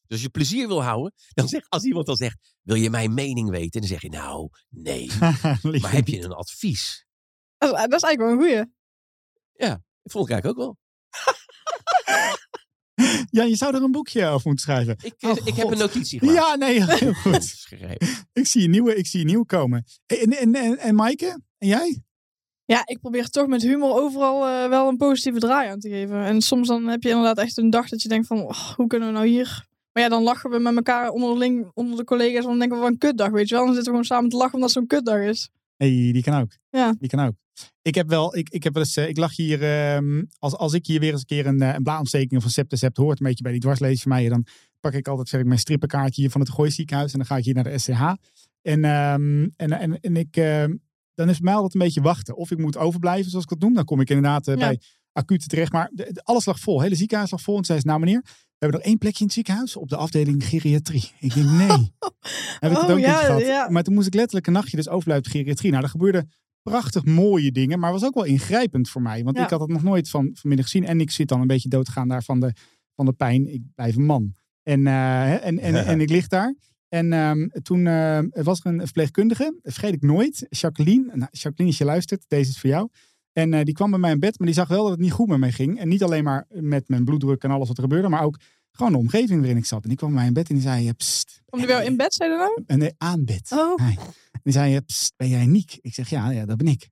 Dus 0.00 0.16
als 0.16 0.20
je 0.20 0.28
plezier 0.28 0.66
wil 0.68 0.82
houden, 0.82 1.12
dan 1.28 1.48
zeg, 1.48 1.62
als 1.68 1.84
iemand 1.84 2.06
dan 2.06 2.16
zegt, 2.16 2.54
wil 2.62 2.76
je 2.76 2.90
mijn 2.90 3.14
mening 3.14 3.50
weten? 3.50 3.80
Dan 3.80 3.90
zeg 3.90 4.02
je, 4.02 4.08
nou, 4.08 4.48
nee. 4.68 5.06
Maar 5.80 5.92
heb 5.92 6.08
je 6.08 6.22
een 6.22 6.32
advies? 6.32 7.06
Dat 7.58 7.72
is, 7.72 7.78
dat 7.80 7.92
is 7.92 8.02
eigenlijk 8.02 8.18
wel 8.18 8.30
een 8.30 8.36
goeie. 8.38 8.76
Dat 10.02 10.12
vond 10.12 10.24
ik 10.28 10.32
eigenlijk 10.32 10.60
ook 10.60 10.64
wel. 10.64 10.76
Ja, 13.30 13.42
je 13.42 13.56
zou 13.56 13.74
er 13.74 13.82
een 13.82 13.90
boekje 13.90 14.26
over 14.26 14.46
moeten 14.48 14.64
schrijven. 14.64 14.96
Ik, 15.02 15.14
eh, 15.18 15.30
Oh, 15.30 15.36
ik 15.46 15.54
heb 15.54 15.70
een 15.70 15.78
notitie 15.78 16.18
gemaakt. 16.18 16.38
Ja, 16.38 16.54
nee, 16.54 16.84
heel 16.84 17.14
goed. 17.24 17.66
Ik 18.32 18.46
zie 18.46 18.64
een 18.64 18.70
nieuwe, 18.70 18.94
ik 18.94 19.06
zie 19.06 19.20
een 19.20 19.26
nieuwe 19.26 19.46
komen. 19.46 19.84
En, 20.06 20.30
en, 20.36 20.54
en, 20.54 20.78
en 20.78 20.94
Maaike? 20.94 21.40
En 21.58 21.68
jij? 21.68 22.02
Ja, 22.68 22.82
ik 22.84 23.00
probeer 23.00 23.28
toch 23.28 23.46
met 23.46 23.62
humor 23.62 23.94
overal 23.94 24.46
eh, 24.46 24.68
wel 24.68 24.88
een 24.88 24.96
positieve 24.96 25.38
draai 25.38 25.68
aan 25.68 25.78
te 25.78 25.88
geven. 25.88 26.24
En 26.24 26.40
soms 26.40 26.68
dan 26.68 26.86
heb 26.86 27.02
je 27.02 27.08
inderdaad 27.08 27.38
echt 27.38 27.56
een 27.56 27.70
dag 27.70 27.88
dat 27.88 28.02
je 28.02 28.08
denkt 28.08 28.26
van, 28.26 28.40
oh, 28.40 28.74
hoe 28.76 28.86
kunnen 28.86 29.08
we 29.08 29.14
nou 29.14 29.26
hier... 29.26 29.66
Maar 29.92 30.02
ja, 30.02 30.08
dan 30.08 30.22
lachen 30.22 30.50
we 30.50 30.58
met 30.58 30.76
elkaar 30.76 31.10
onderling, 31.10 31.70
onder 31.74 31.96
de 31.96 32.04
collega's. 32.04 32.42
En 32.42 32.48
dan 32.48 32.58
denken 32.58 32.76
we, 32.76 32.82
wat 32.82 32.92
een 32.92 32.98
kutdag, 32.98 33.30
weet 33.30 33.48
je 33.48 33.54
wel. 33.54 33.64
Dan 33.64 33.74
zitten 33.74 33.92
we 33.92 33.98
gewoon 33.98 34.16
samen 34.16 34.30
te 34.30 34.36
lachen 34.36 34.54
omdat 34.54 34.74
het 34.74 34.78
zo'n 34.78 34.86
kutdag 34.86 35.20
is. 35.20 35.50
hey, 35.76 35.88
die 35.88 36.22
kan 36.22 36.40
ook. 36.40 36.50
Ja. 36.70 36.94
Die 36.98 37.08
kan 37.08 37.26
ook. 37.26 37.34
Ik 37.82 37.94
heb 37.94 38.08
wel, 38.08 38.36
ik, 38.36 38.48
ik 38.48 38.64
heb 38.64 38.72
wel 38.72 38.82
eens, 38.82 38.96
eh, 38.96 39.08
ik 39.08 39.16
lag 39.16 39.36
hier, 39.36 39.62
ehm, 39.62 40.24
als, 40.38 40.54
als 40.54 40.72
ik 40.72 40.86
hier 40.86 41.00
weer 41.00 41.10
eens 41.10 41.20
een 41.20 41.26
keer 41.26 41.46
een, 41.46 41.62
eh, 41.62 41.74
een 41.74 41.82
blaadontsteking 41.82 42.36
of 42.36 42.44
een 42.44 42.50
septicept 42.50 42.96
hoort, 42.96 43.20
een 43.20 43.26
beetje 43.26 43.42
bij 43.42 43.52
die 43.52 43.60
dwarslezers 43.60 44.02
van 44.02 44.10
mij, 44.10 44.28
dan 44.28 44.46
pak 44.80 44.92
ik 44.92 45.08
altijd 45.08 45.28
zeg 45.28 45.40
ik, 45.40 45.46
mijn 45.46 45.58
strippenkaartje 45.58 46.20
hier 46.20 46.30
van 46.30 46.40
het 46.40 46.50
Gooi 46.50 46.70
ziekenhuis 46.70 47.12
en 47.12 47.18
dan 47.18 47.26
ga 47.26 47.36
ik 47.36 47.44
hier 47.44 47.54
naar 47.54 47.64
de 47.64 47.78
SCH. 47.78 48.02
En, 48.62 48.84
ehm, 48.84 49.48
en, 49.56 49.72
en, 49.72 50.00
en 50.00 50.16
ik, 50.16 50.36
ehm, 50.36 50.74
dan 51.18 51.28
is 51.28 51.40
mij 51.40 51.54
altijd 51.54 51.74
een 51.74 51.80
beetje 51.80 52.00
wachten. 52.00 52.36
Of 52.36 52.50
ik 52.50 52.58
moet 52.58 52.76
overblijven, 52.76 53.30
zoals 53.30 53.44
ik 53.44 53.50
dat 53.50 53.60
noem. 53.60 53.74
Dan 53.74 53.84
kom 53.84 54.00
ik 54.00 54.08
inderdaad 54.08 54.48
eh, 54.48 54.54
Ja. 54.56 54.60
bij 54.68 54.80
acute 55.12 55.46
terecht. 55.46 55.72
Maar 55.72 55.90
de, 55.92 56.08
de- 56.12 56.22
alles 56.24 56.44
lag 56.44 56.60
vol. 56.60 56.80
Hele 56.80 56.94
ziekenhuis 56.94 57.30
lag 57.30 57.40
vol. 57.40 57.56
En 57.56 57.64
zei 57.64 57.80
ze, 57.80 57.86
nou 57.86 58.00
meneer, 58.00 58.20
we 58.24 58.30
hebben 58.58 58.78
nog 58.78 58.88
één 58.88 58.98
plekje 58.98 59.18
in 59.20 59.24
het 59.24 59.34
ziekenhuis 59.34 59.76
op 59.76 59.88
de 59.88 59.96
afdeling 59.96 60.44
geriatrie. 60.44 61.10
Ik 61.20 61.34
denk, 61.34 61.46
nee. 61.50 61.68
Heb 62.60 62.70
ik 62.70 62.76
het 62.76 62.86
Oh, 62.86 62.90
ook 62.90 62.98
ja, 62.98 63.16
niet 63.16 63.26
gehad. 63.26 63.40
ja. 63.40 63.68
Maar 63.70 63.82
toen 63.82 63.94
moest 63.94 64.06
ik 64.06 64.14
letterlijk 64.14 64.46
een 64.46 64.52
nachtje 64.52 64.76
dus 64.76 64.88
overblijven 64.88 65.26
op 65.26 65.32
de 65.32 65.38
geriatrie. 65.38 65.70
Nou, 65.70 65.82
er 65.84 65.90
gebeurde 65.90 66.26
prachtig 66.62 67.04
mooie 67.04 67.52
dingen, 67.52 67.78
maar 67.78 67.92
was 67.92 68.04
ook 68.04 68.14
wel 68.14 68.24
ingrijpend 68.24 68.88
voor 68.88 69.02
mij. 69.02 69.22
Want 69.24 69.36
Ja. 69.36 69.44
ik 69.44 69.50
had 69.50 69.60
het 69.60 69.70
nog 69.70 69.82
nooit 69.82 70.10
van 70.10 70.30
vanmiddag 70.32 70.66
gezien. 70.70 70.86
En 70.86 71.00
ik 71.00 71.10
zit 71.10 71.28
dan 71.28 71.40
een 71.40 71.46
beetje 71.46 71.68
dood 71.68 71.84
te 71.84 71.92
gaan 71.92 72.08
daar 72.08 72.22
van 72.22 72.40
de, 72.40 72.52
van 72.94 73.06
de 73.06 73.12
pijn. 73.12 73.52
Ik 73.52 73.62
blijf 73.74 73.96
een 73.96 74.04
man. 74.06 74.34
En, 74.62 74.86
eh, 74.86 74.92
hè, 74.94 75.34
en, 75.34 75.58
en, 75.58 75.74
en 75.86 76.00
ik 76.00 76.10
lig 76.10 76.26
daar. 76.26 76.54
En 76.88 77.12
ehm, 77.12 77.48
toen 77.62 77.86
eh, 77.86 78.18
was 78.30 78.60
er 78.60 78.66
een 78.66 78.80
verpleegkundige, 78.80 79.58
vergeet 79.62 79.94
ik 79.94 80.02
nooit, 80.02 80.46
Jacqueline. 80.48 81.04
Nou, 81.06 81.28
Jacqueline, 81.30 81.66
als 81.66 81.78
je 81.78 81.84
luistert, 81.84 82.24
deze 82.28 82.50
is 82.50 82.60
voor 82.60 82.70
jou. 82.70 82.88
En 83.32 83.54
eh, 83.54 83.64
die 83.64 83.74
kwam 83.74 83.90
bij 83.90 83.98
mij 83.98 84.10
in 84.10 84.20
bed, 84.20 84.38
maar 84.38 84.46
die 84.46 84.56
zag 84.56 84.68
wel 84.68 84.82
dat 84.82 84.90
het 84.90 85.00
niet 85.00 85.12
goed 85.12 85.28
met 85.28 85.38
mij 85.38 85.52
ging. 85.52 85.78
En 85.78 85.88
niet 85.88 86.02
alleen 86.02 86.24
maar 86.24 86.46
met 86.48 86.88
mijn 86.88 87.04
bloeddruk 87.04 87.42
en 87.42 87.50
alles 87.50 87.68
wat 87.68 87.76
er 87.76 87.82
gebeurde, 87.82 88.08
maar 88.08 88.22
ook 88.22 88.38
gewoon 88.78 88.92
de 88.92 88.98
omgeving 88.98 89.38
waarin 89.38 89.56
ik 89.56 89.64
zat. 89.64 89.82
En 89.82 89.88
die 89.88 89.98
kwam 89.98 90.08
bij 90.08 90.18
mij 90.18 90.28
in 90.28 90.34
bed 90.34 90.48
en 90.48 90.54
die 90.54 90.64
zei, 90.64 90.88
eh, 90.88 90.94
pst. 90.96 91.42
Om 91.46 91.66
wel 91.66 91.80
in 91.80 91.96
bed, 91.96 92.14
zei 92.14 92.30
nou? 92.30 92.62
En 92.66 92.78
nee, 92.78 92.94
aan 92.98 93.24
bed. 93.24 93.52
Oh. 93.52 93.82
En 93.82 93.96
die 94.42 94.52
zei, 94.52 94.74
eh, 94.74 94.80
pst, 94.86 95.16
ben 95.16 95.28
jij 95.28 95.46
Niek? 95.46 95.78
Ik 95.80 95.94
zeg, 95.94 96.08
ja, 96.08 96.30
ja, 96.30 96.46
dat 96.46 96.56
ben 96.56 96.66
ik. 96.66 96.88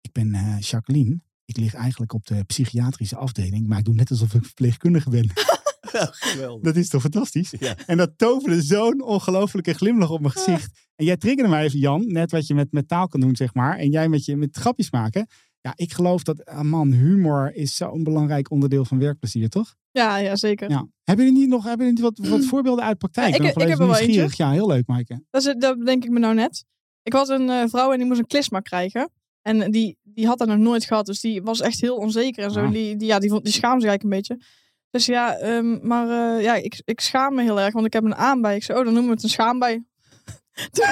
Ik 0.00 0.12
ben 0.12 0.34
eh, 0.34 0.60
Jacqueline. 0.60 1.20
Ik 1.44 1.56
lig 1.56 1.74
eigenlijk 1.74 2.12
op 2.12 2.26
de 2.26 2.44
psychiatrische 2.44 3.16
afdeling, 3.16 3.66
maar 3.66 3.78
ik 3.78 3.84
doe 3.84 3.94
net 3.94 4.10
alsof 4.10 4.34
ik 4.34 4.44
verpleegkundige 4.44 5.10
ben. 5.10 5.30
geweldig. 6.10 6.62
Dat 6.64 6.76
is 6.76 6.88
toch 6.88 7.00
fantastisch? 7.02 7.54
Ja. 7.58 7.74
En 7.86 7.96
dat 7.96 8.10
toverde 8.16 8.62
zo'n 8.62 9.02
ongelofelijke 9.02 9.72
glimlach 9.72 10.10
op 10.10 10.20
mijn 10.20 10.32
gezicht. 10.32 10.78
En 10.96 11.04
jij 11.04 11.16
triggerde 11.16 11.50
mij 11.50 11.64
even, 11.64 11.78
Jan, 11.78 12.04
net 12.12 12.30
wat 12.30 12.46
je 12.46 12.54
met, 12.54 12.72
met 12.72 12.88
taal 12.88 13.08
kan 13.08 13.20
doen, 13.20 13.36
zeg 13.36 13.54
maar. 13.54 13.76
En 13.78 13.90
jij 13.90 14.08
met, 14.08 14.24
je, 14.24 14.36
met 14.36 14.56
grapjes 14.56 14.90
maken. 14.90 15.26
Ja, 15.60 15.72
ik 15.76 15.92
geloof 15.92 16.22
dat, 16.22 16.44
ah 16.44 16.60
man, 16.60 16.92
humor 16.92 17.54
is 17.54 17.76
zo'n 17.76 18.02
belangrijk 18.04 18.50
onderdeel 18.50 18.84
van 18.84 18.98
werkplezier, 18.98 19.48
toch? 19.48 19.74
Ja, 19.90 20.16
ja, 20.16 20.36
zeker. 20.36 20.70
Ja. 20.70 20.86
Hebben 21.04 21.24
jullie 21.24 21.40
niet 21.40 21.48
nog 21.50 21.64
hebben 21.64 21.86
jullie 21.86 22.02
niet 22.02 22.18
wat, 22.18 22.28
wat 22.28 22.44
voorbeelden 22.44 22.84
uit 22.84 22.98
praktijk? 22.98 23.28
Ja, 23.28 23.34
ik- 23.34 23.40
ik 23.40 23.46
heb 23.46 23.56
wel 23.56 23.68
er 23.70 23.76
wel 23.78 23.86
nieuwsgierig. 23.86 24.36
Ja, 24.36 24.50
heel 24.50 24.66
leuk, 24.66 24.86
Maaike. 24.86 25.22
Dat, 25.30 25.46
is, 25.46 25.54
dat 25.58 25.78
bedenk 25.78 26.04
ik 26.04 26.10
me 26.10 26.18
nou 26.18 26.34
net. 26.34 26.64
Ik 27.02 27.12
had 27.12 27.28
een 27.28 27.50
eh, 27.50 27.62
vrouw 27.66 27.92
en 27.92 27.98
die 27.98 28.06
moest 28.06 28.18
een 28.18 28.26
klisma 28.26 28.60
krijgen. 28.60 29.10
En 29.42 29.70
die, 29.70 29.98
die 30.02 30.26
had 30.26 30.38
dat 30.38 30.48
nog 30.48 30.56
nooit 30.58 30.84
gehad. 30.84 31.06
Dus 31.06 31.20
die 31.20 31.42
was 31.42 31.60
echt 31.60 31.80
heel 31.80 31.96
onzeker 31.96 32.44
en 32.44 32.50
zo. 32.50 32.60
Ah. 32.64 32.72
Die, 32.72 32.96
die, 32.96 33.06
ja, 33.06 33.18
die, 33.18 33.30
vond, 33.30 33.44
die 33.44 33.52
schaamde 33.52 33.80
zich 33.80 33.88
eigenlijk 33.90 34.28
een 34.28 34.36
beetje. 34.36 34.46
Dus 34.90 35.06
ja, 35.06 35.36
ehm, 35.36 35.86
maar 35.86 36.36
eh, 36.36 36.42
ja, 36.42 36.54
ik, 36.54 36.82
ik 36.84 37.00
schaam 37.00 37.34
me 37.34 37.42
heel 37.42 37.60
erg, 37.60 37.72
want 37.72 37.86
ik 37.86 37.92
heb 37.92 38.04
een 38.04 38.14
aanbij. 38.16 38.56
Ik 38.56 38.64
zei, 38.64 38.78
oh, 38.78 38.84
dan 38.84 38.92
noemen 38.92 39.10
we 39.10 39.16
het 39.16 39.24
een 39.24 39.30
schaambij. 39.30 39.84
Toen 40.72 40.84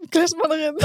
een 0.00 0.08
klisma 0.08 0.48
erin. 0.48 0.76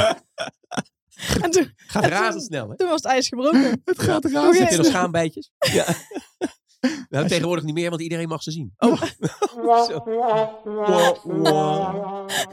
en 1.44 1.52
toen, 1.52 1.74
Gaat 1.76 2.06
razendsnel, 2.06 2.70
hè? 2.70 2.78
toen 2.78 2.88
was 2.88 3.02
het 3.04 3.12
ijs 3.12 3.28
gebroken. 3.28 3.82
Het 3.86 4.02
gaat 4.02 4.26
Oké. 4.26 4.34
razen. 4.34 4.62
Heb 4.62 4.70
je 4.70 4.78
nog 4.78 4.86
schaambijtjes? 4.86 5.52
Ja. 5.60 5.86
Nou, 7.10 7.28
tegenwoordig 7.28 7.64
niet 7.66 7.74
meer, 7.74 7.90
want 7.90 8.02
iedereen 8.02 8.28
mag 8.28 8.44
ze 8.44 8.52
zien. 8.52 8.74
Oh. 8.78 9.02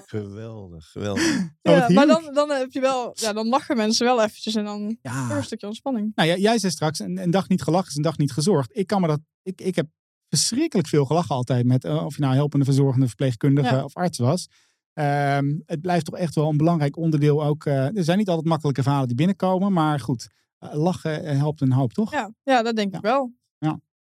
Geweldig, 0.06 0.86
geweldig. 0.90 1.24
Oh, 1.62 1.76
ja, 1.76 1.88
maar 1.88 2.06
dan, 2.06 2.30
dan 2.34 2.50
heb 2.50 2.72
je 2.72 2.80
wel, 2.80 3.10
ja, 3.14 3.32
dan 3.32 3.48
lachen 3.48 3.76
mensen 3.76 4.06
wel 4.06 4.22
eventjes 4.22 4.54
en 4.54 4.64
dan 4.64 4.96
Ja. 5.02 5.36
een 5.36 5.44
stukje 5.44 5.66
ontspanning. 5.66 6.12
Nou 6.14 6.28
ja, 6.28 6.36
jij 6.36 6.58
zei 6.58 6.72
straks, 6.72 6.98
een, 6.98 7.22
een 7.22 7.30
dag 7.30 7.48
niet 7.48 7.62
gelachen 7.62 7.88
is 7.90 7.96
een 7.96 8.02
dag 8.02 8.18
niet 8.18 8.32
gezorgd. 8.32 8.76
Ik 8.76 8.86
kan 8.86 9.00
me 9.00 9.06
dat, 9.06 9.20
ik, 9.42 9.60
ik 9.60 9.76
heb 9.76 9.86
verschrikkelijk 10.28 10.88
veel 10.88 11.04
gelachen 11.04 11.34
altijd 11.34 11.66
met, 11.66 11.84
eh, 11.84 12.04
of 12.04 12.16
je 12.16 12.22
nou 12.22 12.34
helpende 12.34 12.64
verzorgende, 12.64 13.06
verpleegkundige 13.06 13.74
Ja. 13.74 13.84
of 13.84 13.94
arts 13.94 14.18
was. 14.18 14.48
Ehm, 14.92 15.54
het 15.66 15.80
blijft 15.80 16.04
toch 16.04 16.16
echt 16.16 16.34
wel 16.34 16.48
een 16.48 16.56
belangrijk 16.56 16.96
onderdeel 16.96 17.44
ook. 17.44 17.64
eh, 17.64 17.96
er 17.96 18.04
zijn 18.04 18.18
niet 18.18 18.28
altijd 18.28 18.46
makkelijke 18.46 18.82
verhalen 18.82 19.06
die 19.08 19.16
binnenkomen, 19.16 19.72
maar 19.72 20.00
goed, 20.00 20.28
eh, 20.58 20.74
lachen 20.74 21.36
helpt 21.38 21.60
een 21.60 21.72
hoop, 21.72 21.92
toch? 21.92 22.12
Ja, 22.12 22.32
ja 22.42 22.62
dat 22.62 22.76
denk 22.76 22.92
Ja. 22.92 22.98
ik 22.98 23.04
wel. 23.04 23.32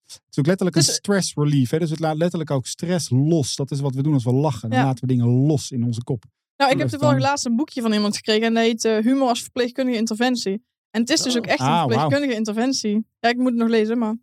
Het 0.05 0.21
is 0.29 0.37
ook 0.39 0.45
letterlijk 0.45 0.77
een 0.77 0.83
Dus- 0.85 0.93
stress 0.95 1.33
relief. 1.35 1.69
Hè? 1.69 1.79
Dus 1.79 1.89
het 1.89 1.99
laat 1.99 2.15
letterlijk 2.17 2.51
ook 2.51 2.65
stress 2.65 3.09
los. 3.09 3.55
Dat 3.55 3.71
is 3.71 3.79
wat 3.79 3.95
we 3.95 4.03
doen 4.03 4.13
als 4.13 4.23
we 4.23 4.31
lachen. 4.33 4.69
Dan 4.69 4.79
Ja. 4.79 4.85
laten 4.85 5.07
we 5.07 5.13
dingen 5.13 5.27
los 5.27 5.71
in 5.71 5.83
onze 5.83 6.03
kop. 6.03 6.23
Nou, 6.57 6.71
ik 6.71 6.77
heb 6.77 6.87
toevallig 6.87 7.19
laatst 7.21 7.45
een 7.45 7.55
boekje 7.55 7.81
van 7.81 7.93
iemand 7.93 8.15
gekregen 8.15 8.43
en 8.47 8.53
dat 8.53 8.63
heet 8.63 8.85
eh, 8.85 8.97
Humor 8.97 9.27
als 9.27 9.41
verpleegkundige 9.41 9.97
interventie. 9.97 10.65
En 10.89 11.01
het 11.01 11.09
is 11.09 11.21
dus 11.21 11.37
ook 11.37 11.45
echt 11.45 11.59
Ah, 11.59 11.65
een 11.67 11.73
wauw. 11.73 11.87
verpleegkundige 11.89 12.35
interventie. 12.37 13.07
Ja, 13.19 13.29
ik 13.29 13.37
moet 13.37 13.49
het 13.49 13.55
nog 13.59 13.67
lezen, 13.69 13.97
maar 13.97 14.15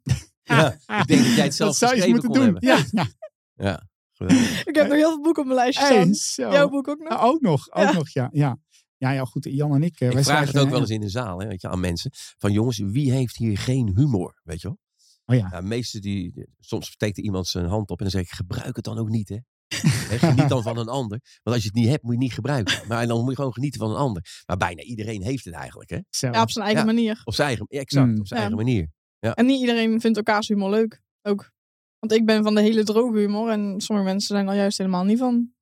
Ja, 0.43 0.73
ik 0.73 1.07
denk 1.07 1.25
dat 1.25 1.35
jij 1.35 1.45
het 1.45 1.55
zelf 1.63 1.79
dat 1.79 1.89
zou 1.89 2.01
je 2.03 2.09
moeten 2.11 2.31
kon 2.31 2.39
doen. 2.39 2.45
hebben. 2.45 2.69
Ja, 2.69 2.85
ja. 2.93 3.09
Ja, 3.55 3.89
ik 4.65 4.75
heb 4.75 4.87
nog 4.89 4.97
heel 4.97 5.09
veel 5.11 5.21
boeken 5.21 5.43
op 5.43 5.49
mijn 5.49 5.59
lijstje 5.61 6.15
staan. 6.15 6.53
Jouw 6.53 6.69
boek 6.69 6.89
ook 6.89 6.99
nog? 6.99 7.09
Nou, 7.09 7.21
ook 7.23 7.41
nog, 7.41 7.71
ook 7.73 7.83
Ja. 7.83 7.93
nog, 7.93 8.09
ja. 8.09 8.29
ja. 8.33 8.59
Ja, 8.97 9.11
ja, 9.11 9.25
goed. 9.25 9.45
Jan 9.51 9.75
en 9.75 9.83
ik. 9.83 10.01
eh, 10.01 10.09
Ik 10.09 10.15
wij 10.15 10.23
vraag 10.25 10.47
het 10.47 10.59
ook 10.59 10.71
wel 10.71 10.81
eens 10.81 10.91
in 10.91 11.03
een 11.03 11.11
zaal, 11.11 11.41
hè, 11.41 11.47
weet 11.47 11.61
je, 11.61 11.69
aan 11.69 11.81
mensen. 11.81 12.11
Van 12.39 12.53
jongens, 12.53 12.79
wie 12.79 13.13
heeft 13.13 13.37
hier 13.37 13.59
geen 13.59 13.93
humor? 13.97 14.41
Weet 14.45 14.61
je 14.61 14.67
wel? 14.69 14.79
Oh 15.31 15.37
ja. 15.37 15.49
Ja, 15.53 15.61
meeste 15.61 15.99
die, 16.01 16.47
soms 16.59 16.87
steekt 16.91 17.17
er 17.19 17.25
iemand 17.25 17.47
zijn 17.47 17.65
hand 17.67 17.91
op 17.91 17.99
en 17.99 18.05
dan 18.05 18.13
zeg 18.13 18.23
ik, 18.23 18.31
gebruik 18.31 18.77
het 18.77 18.85
dan 18.85 18.99
ook 18.99 19.09
niet, 19.09 19.29
hè? 19.29 19.37
Geniet 20.19 20.49
dan 20.49 20.63
van 20.63 20.79
een 20.79 20.89
ander. 20.89 21.21
Want 21.43 21.57
als 21.57 21.65
je 21.65 21.71
het 21.73 21.77
niet 21.79 21.89
hebt, 21.89 22.03
moet 22.03 22.13
je 22.13 22.19
het 22.19 22.27
niet 22.27 22.35
gebruiken. 22.35 22.89
Maar 22.89 23.07
dan 23.07 23.19
moet 23.21 23.29
je 23.31 23.35
gewoon 23.37 23.53
genieten 23.53 23.81
van 23.81 23.91
een 23.91 23.97
ander. 23.97 24.43
Maar 24.47 24.57
bijna 24.57 24.83
iedereen 24.83 25.23
heeft 25.23 25.45
het 25.45 25.55
eigenlijk, 25.55 25.91
hè? 25.91 25.97
Ja, 26.31 26.43
op 26.43 26.51
zijn 26.51 26.65
eigen 26.65 26.87
Ja. 26.87 26.93
manier. 26.93 27.21
Op 27.25 27.35
zijn 27.35 27.49
eigen, 27.49 27.67
exact, 27.67 28.07
Mm. 28.07 28.21
op 28.21 28.27
zijn 28.27 28.41
Ja. 28.41 28.47
eigen 28.47 28.65
manier. 28.65 28.89
En 29.35 29.47
niet 29.47 29.61
iedereen 29.61 30.01
vindt 30.01 30.17
elkaars 30.17 30.49
humor 30.49 30.71
leuk. 30.71 31.01
Ook. 31.23 31.51
Want 31.99 32.13
ik 32.13 32.27
ben 32.27 32.43
van 32.43 32.55
de 32.55 32.61
hele 32.61 32.85
droge 32.85 33.19
humor 33.19 33.51
en 33.51 33.81
sommige 33.81 34.09
mensen 34.09 34.35
zijn 34.37 34.49
er 34.49 34.55
juist 34.55 34.79
helemaal 34.79 35.05
niet 35.05 35.19
van. 35.19 35.53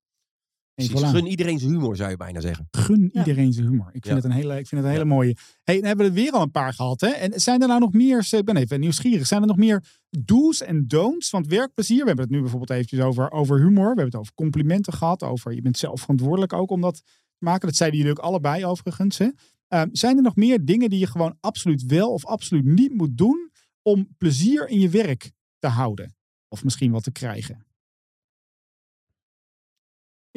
Voilà. 0.87 1.07
Gun 1.09 1.27
iedereen 1.27 1.59
zijn 1.59 1.71
humor, 1.73 1.97
zou 1.97 2.11
je 2.11 2.17
bijna 2.17 2.41
zeggen. 2.41 2.69
Gun 2.71 3.11
Ja. 3.13 3.19
iedereen 3.21 3.53
zijn 3.53 3.67
humor. 3.67 3.87
Ik 3.87 3.93
vind 3.93 4.05
Ja. 4.07 4.15
het 4.15 4.25
een 4.25 4.31
hele, 4.31 4.59
ik 4.59 4.67
vind 4.67 4.71
het 4.71 4.91
een 4.91 4.97
Ja. 4.97 4.99
hele 5.03 5.15
mooie. 5.15 5.37
Hey, 5.65 5.75
dan 5.77 5.85
hebben 5.85 6.07
we 6.07 6.13
er 6.13 6.19
weer 6.25 6.33
al 6.33 6.43
een 6.43 6.51
paar 6.51 6.75
gehad. 6.75 7.01
Hè? 7.01 7.09
En 7.09 7.41
zijn 7.41 7.63
er 7.63 7.69
nou 7.69 7.81
nog 7.81 7.93
meer, 7.93 8.29
ik 8.31 8.45
ben 8.45 8.57
even 8.57 8.81
nieuwsgierig, 8.81 9.27
zijn 9.27 9.41
er 9.41 9.47
nog 9.47 9.57
meer 9.57 9.85
do's 10.11 10.63
en 10.63 10.87
don'ts 10.87 11.29
van 11.29 11.41
het 11.43 11.51
werkplezier? 11.51 12.01
We 12.01 12.07
hebben 12.07 12.25
het 12.25 12.35
nu 12.35 12.41
bijvoorbeeld 12.41 12.71
eventjes 12.71 13.01
over, 13.01 13.31
over 13.31 13.59
humor. 13.59 13.83
We 13.83 13.87
hebben 13.87 14.05
het 14.05 14.17
over 14.17 14.35
complimenten 14.35 14.93
gehad. 14.93 15.23
Over 15.23 15.55
je 15.55 15.63
bent 15.63 15.79
zelf 15.79 16.01
verantwoordelijk 16.01 16.53
ook 16.53 16.71
om 16.71 16.81
dat 16.81 16.95
te 17.05 17.45
maken. 17.45 17.67
Dat 17.69 17.77
zeiden 17.77 17.99
jullie 17.99 18.15
ook 18.15 18.25
allebei 18.25 18.65
overigens. 18.65 19.19
Hè? 19.19 19.29
Ehm, 19.69 19.89
zijn 19.93 20.17
er 20.17 20.23
nog 20.23 20.37
meer 20.37 20.65
dingen 20.65 20.91
die 20.91 20.99
je 20.99 21.07
gewoon 21.07 21.37
absoluut 21.41 21.87
wel 21.87 22.13
of 22.13 22.27
absoluut 22.27 22.65
niet 22.65 22.95
moet 22.95 23.17
doen 23.19 23.51
om 23.83 24.09
plezier 24.19 24.69
in 24.69 24.81
je 24.81 24.89
werk 24.89 25.31
te 25.59 25.67
houden? 25.69 26.17
Of 26.49 26.65
misschien 26.65 26.91
wat 26.91 27.03
te 27.03 27.13
krijgen? 27.13 27.67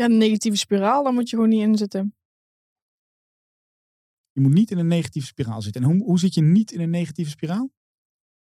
Ja, 0.01 0.07
een 0.07 0.17
negatieve 0.17 0.57
spiraal, 0.57 1.03
daar 1.03 1.13
moet 1.13 1.29
je 1.29 1.35
gewoon 1.35 1.51
niet 1.51 1.61
in 1.61 1.77
zitten. 1.77 2.15
Je 4.31 4.41
moet 4.41 4.53
niet 4.53 4.71
in 4.71 4.77
een 4.77 4.87
negatieve 4.87 5.27
spiraal 5.27 5.61
zitten. 5.61 5.83
En 5.83 5.87
hoe, 5.89 6.03
hoe 6.03 6.19
zit 6.19 6.33
je 6.33 6.41
niet 6.41 6.71
in 6.71 6.79
een 6.81 6.89
negatieve 6.89 7.29
spiraal? 7.31 7.71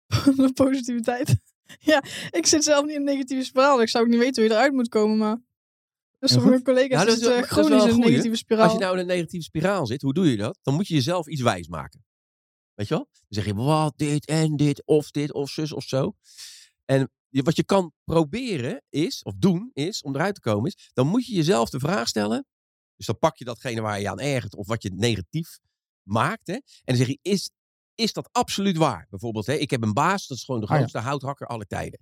de 0.36 0.52
positiviteit. 0.54 1.36
ja, 1.92 2.04
ik 2.30 2.46
zit 2.46 2.64
zelf 2.64 2.86
niet 2.86 2.94
in 2.94 3.00
een 3.00 3.04
negatieve 3.06 3.44
spiraal. 3.44 3.82
Ik 3.82 3.90
zou 3.90 4.04
ook 4.04 4.10
niet 4.10 4.20
weten 4.20 4.36
hoe 4.44 4.52
je 4.52 4.58
eruit 4.58 4.74
moet 4.74 4.90
komen, 4.90 5.18
maar... 5.18 5.42
Dus 6.20 6.32
Heel 6.32 6.40
sommige 6.40 6.64
collega's 6.64 7.00
Ja, 7.00 7.06
dat 7.06 7.08
is 7.08 7.14
zitten 7.14 7.30
wel- 7.30 7.40
dat 7.40 7.50
is 7.50 7.56
wel 7.56 7.66
chronisch 7.66 7.84
een 7.84 7.88
in 7.90 7.96
een 7.96 7.96
goeie. 7.96 8.10
negatieve 8.10 8.38
spiraal. 8.38 8.64
Als 8.64 8.74
je 8.74 8.80
nou 8.80 8.94
in 8.94 9.00
een 9.00 9.08
negatieve 9.08 9.46
spiraal 9.46 9.86
zit, 9.88 10.02
hoe 10.02 10.14
doe 10.14 10.30
je 10.32 10.38
dat? 10.38 10.60
Dan 10.62 10.74
moet 10.74 10.88
je 10.88 10.94
jezelf 10.94 11.28
iets 11.28 11.42
wijs 11.42 11.68
maken. 11.68 12.06
Weet 12.74 12.88
je 12.88 12.94
wel? 12.94 13.08
Dan 13.12 13.22
zeg 13.30 13.46
je, 13.46 13.54
wat, 13.54 13.94
dit 13.98 14.26
en 14.26 14.56
dit, 14.56 14.86
of 14.86 15.12
dit, 15.12 15.34
of 15.34 15.50
zus, 15.50 15.74
of 15.74 15.84
zo. 15.84 16.16
En 16.86 17.12
wat 17.30 17.56
je 17.56 17.64
kan 17.64 17.94
proberen 18.04 18.84
is, 18.90 19.24
of 19.24 19.34
doen 19.38 19.70
is, 19.74 20.02
om 20.02 20.16
eruit 20.16 20.36
te 20.36 20.42
komen 20.42 20.66
is, 20.72 20.90
dan 20.94 21.08
moet 21.08 21.26
je 21.26 21.34
jezelf 21.36 21.70
de 21.70 21.80
vraag 21.80 22.08
stellen. 22.08 22.46
Dus 22.96 23.06
dan 23.06 23.20
pak 23.20 23.38
je 23.38 23.46
datgene 23.46 23.82
waar 23.82 24.00
je 24.00 24.10
aan 24.10 24.20
ergert, 24.20 24.56
of 24.56 24.68
wat 24.68 24.84
je 24.84 24.92
negatief 24.96 25.60
maakt. 26.04 26.48
Hè, 26.48 26.54
en 26.54 26.62
dan 26.84 26.96
zeg 26.96 27.08
je, 27.08 27.20
is, 27.22 27.52
is 27.96 28.14
dat 28.14 28.30
absoluut 28.32 28.78
waar? 28.78 29.08
Bijvoorbeeld, 29.10 29.46
hè, 29.46 29.54
ik 29.54 29.70
heb 29.70 29.82
een 29.84 29.94
baas, 29.94 30.28
dat 30.28 30.38
is 30.38 30.44
gewoon 30.44 30.62
de 30.62 30.66
Ah, 30.68 30.72
ja. 30.72 30.78
grootste 30.78 31.00
houthakker 31.00 31.48
aller 31.48 31.68
tijden. 31.68 32.00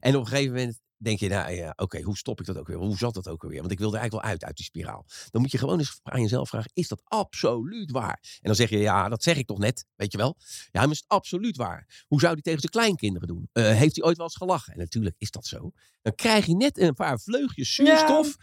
En 0.00 0.16
op 0.16 0.20
een 0.20 0.28
gegeven 0.28 0.54
moment 0.54 0.80
denk 0.96 1.18
je, 1.18 1.28
nou 1.28 1.52
ja, 1.52 1.72
oké, 1.76 2.00
hoe 2.00 2.16
stop 2.16 2.40
ik 2.40 2.46
dat 2.46 2.56
ook 2.58 2.66
weer? 2.66 2.76
Hoe 2.76 2.96
zat 2.96 3.14
dat 3.14 3.28
ook 3.28 3.42
weer? 3.42 3.60
Want 3.60 3.72
ik 3.72 3.78
wil 3.78 3.92
er 3.92 3.98
eigenlijk 3.98 4.24
wel 4.24 4.32
uit, 4.32 4.44
uit 4.44 4.56
die 4.56 4.64
spiraal. 4.64 5.06
Dan 5.30 5.40
moet 5.40 5.50
je 5.50 5.58
gewoon 5.58 5.78
eens 5.78 6.00
aan 6.02 6.20
jezelf 6.20 6.48
vragen, 6.48 6.70
is 6.74 6.88
dat 6.88 7.02
absoluut 7.04 7.90
waar? 7.90 8.18
En 8.22 8.40
dan 8.42 8.54
zeg 8.54 8.70
je, 8.70 8.78
ja, 8.78 9.08
dat 9.08 9.22
zeg 9.22 9.36
ik 9.36 9.46
toch 9.46 9.58
net, 9.58 9.86
weet 9.96 10.12
je 10.12 10.18
wel? 10.18 10.36
Ja, 10.70 10.80
maar 10.80 10.90
is 10.90 10.96
het 10.96 11.08
absoluut 11.08 11.56
waar? 11.56 12.04
Hoe 12.06 12.20
zou 12.20 12.32
hij 12.32 12.42
tegen 12.42 12.60
zijn 12.60 12.72
kleinkinderen 12.72 13.28
doen? 13.28 13.48
Eh, 13.52 13.64
heeft 13.64 13.96
hij 13.96 14.04
ooit 14.04 14.16
wel 14.16 14.26
eens 14.26 14.36
gelachen? 14.36 14.72
En 14.72 14.78
natuurlijk 14.78 15.16
is 15.18 15.30
dat 15.30 15.46
zo. 15.46 15.70
Dan 16.02 16.14
krijg 16.14 16.46
je 16.46 16.56
net 16.56 16.78
een 16.78 16.94
paar 16.94 17.20
vleugjes 17.20 17.74
zuurstof. 17.74 18.36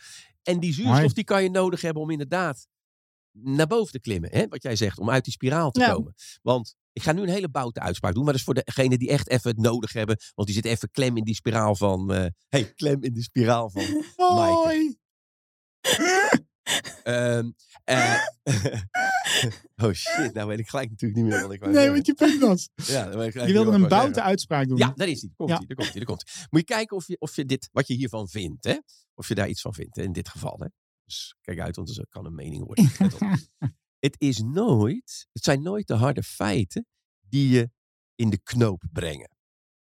En 0.43 0.59
die 0.59 0.73
zuurstof, 0.73 1.13
die 1.13 1.23
kan 1.23 1.43
je 1.43 1.49
nodig 1.49 1.81
hebben 1.81 2.01
om 2.01 2.09
inderdaad 2.09 2.67
naar 3.33 3.67
boven 3.67 3.91
te 3.91 3.99
klimmen. 3.99 4.29
Hè? 4.31 4.47
Wat 4.47 4.63
jij 4.63 4.75
zegt, 4.75 4.99
om 4.99 5.09
uit 5.09 5.23
die 5.23 5.33
spiraal 5.33 5.71
te 5.71 5.79
Ja. 5.79 5.91
komen. 5.93 6.13
Want 6.41 6.75
ik 6.93 7.03
ga 7.03 7.11
nu 7.11 7.21
een 7.21 7.29
hele 7.29 7.49
boute 7.49 7.79
uitspraak 7.79 8.13
doen. 8.13 8.23
Maar 8.23 8.31
dat 8.31 8.41
is 8.41 8.45
voor 8.47 8.63
degenen 8.63 8.99
die 8.99 9.09
echt 9.09 9.29
even 9.29 9.49
het 9.49 9.59
nodig 9.59 9.93
hebben. 9.93 10.17
Want 10.35 10.47
die 10.47 10.55
zit 10.57 10.65
even 10.65 10.91
klem 10.91 11.17
in 11.17 11.23
die 11.23 11.35
spiraal 11.35 11.75
van... 11.75 12.13
eh 12.13 12.25
hey, 12.49 12.73
klem 12.73 13.03
in 13.03 13.13
die 13.13 13.23
spiraal 13.23 13.69
van... 13.69 13.83
Hoi! 14.15 14.97
ehm, 17.03 17.51
eh, 17.83 18.21
oh 19.83 19.91
shit, 19.91 20.33
nou 20.33 20.47
weet 20.47 20.59
ik 20.59 20.69
gelijk 20.69 20.89
natuurlijk 20.89 21.21
niet 21.21 21.31
meer 21.31 21.41
wat 21.41 21.51
ik 21.51 21.59
wou 21.59 21.71
Nee, 21.73 21.89
wat 21.89 22.05
je 22.05 22.13
punt 22.13 22.39
was. 22.41 22.69
Ja, 22.75 23.09
dan 23.09 23.21
ik 23.23 23.33
Je 23.33 23.53
wilde 23.53 23.71
een 23.71 23.87
boute 23.87 24.21
uitspraak 24.21 24.67
doen. 24.67 24.77
Ja, 24.77 24.93
daar 24.95 25.07
is 25.07 25.21
hij. 25.21 25.31
Komt 25.35 25.49
Ja. 25.49 25.57
hij, 25.57 25.65
daar 25.67 25.75
komt 25.75 25.87
hij, 25.89 25.97
daar 25.97 26.05
komt 26.05 26.23
hij. 26.33 26.45
Moet 26.49 26.59
je 26.67 26.75
kijken 26.75 26.97
of 26.97 27.07
je, 27.07 27.15
of 27.19 27.35
je 27.35 27.45
dit, 27.45 27.69
wat 27.71 27.87
je 27.87 27.93
hiervan 27.93 28.27
vindt. 28.27 28.63
Hè? 28.63 28.77
Of 29.15 29.27
je 29.27 29.35
daar 29.35 29.47
iets 29.47 29.61
van 29.61 29.73
vindt, 29.73 29.95
hè, 29.95 30.03
in 30.03 30.11
dit 30.11 30.29
geval. 30.29 30.59
Hè? 30.59 30.67
Dus 31.13 31.35
kijk 31.41 31.59
uit, 31.59 31.75
want 31.75 31.95
het 31.95 32.09
kan 32.09 32.25
een 32.25 32.35
mening 32.35 32.65
worden. 32.69 32.91
Het 33.99 34.15
is 34.17 34.39
nooit, 34.39 35.27
het 35.31 35.43
zijn 35.43 35.61
nooit 35.61 35.87
de 35.87 35.93
harde 35.93 36.23
feiten 36.23 36.87
die 37.21 37.49
je 37.49 37.71
in 38.15 38.29
de 38.29 38.41
knoop 38.41 38.83
brengen. 38.91 39.31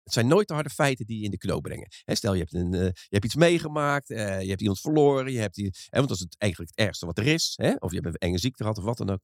Het 0.03 0.13
zijn 0.13 0.27
nooit 0.27 0.47
de 0.47 0.53
harde 0.53 0.69
feiten 0.69 1.05
die 1.05 1.17
je 1.17 1.23
in 1.23 1.31
de 1.31 1.37
knoop 1.37 1.61
brengen. 1.61 1.87
Stel, 2.05 2.33
je 2.33 2.39
hebt, 2.39 2.53
een, 2.53 2.73
eh, 2.73 2.81
je 2.81 3.07
hebt 3.09 3.25
iets 3.25 3.35
meegemaakt, 3.35 4.09
eh, 4.09 4.41
je 4.41 4.49
hebt 4.49 4.61
iemand 4.61 4.79
verloren, 4.79 5.31
je 5.31 5.39
hebt 5.39 5.55
die, 5.55 5.73
hè, 5.89 5.97
want 5.97 6.07
dat 6.07 6.17
is 6.17 6.23
het, 6.23 6.35
eigenlijk 6.37 6.71
het 6.75 6.85
ergste 6.85 7.05
wat 7.05 7.17
er 7.17 7.27
is. 7.27 7.53
Hè? 7.55 7.73
Of 7.79 7.91
je 7.91 7.99
hebt 7.99 8.07
een 8.07 8.29
enge 8.29 8.37
ziekte 8.37 8.63
gehad 8.63 8.77
of 8.77 8.83
wat 8.83 8.97
dan 8.97 9.09
ook. 9.09 9.21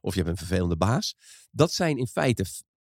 Of 0.00 0.14
je 0.14 0.18
hebt 0.20 0.30
een 0.30 0.46
vervelende 0.46 0.76
baas. 0.76 1.14
Dat 1.50 1.72
zijn 1.72 1.98
in 1.98 2.06
feite 2.06 2.44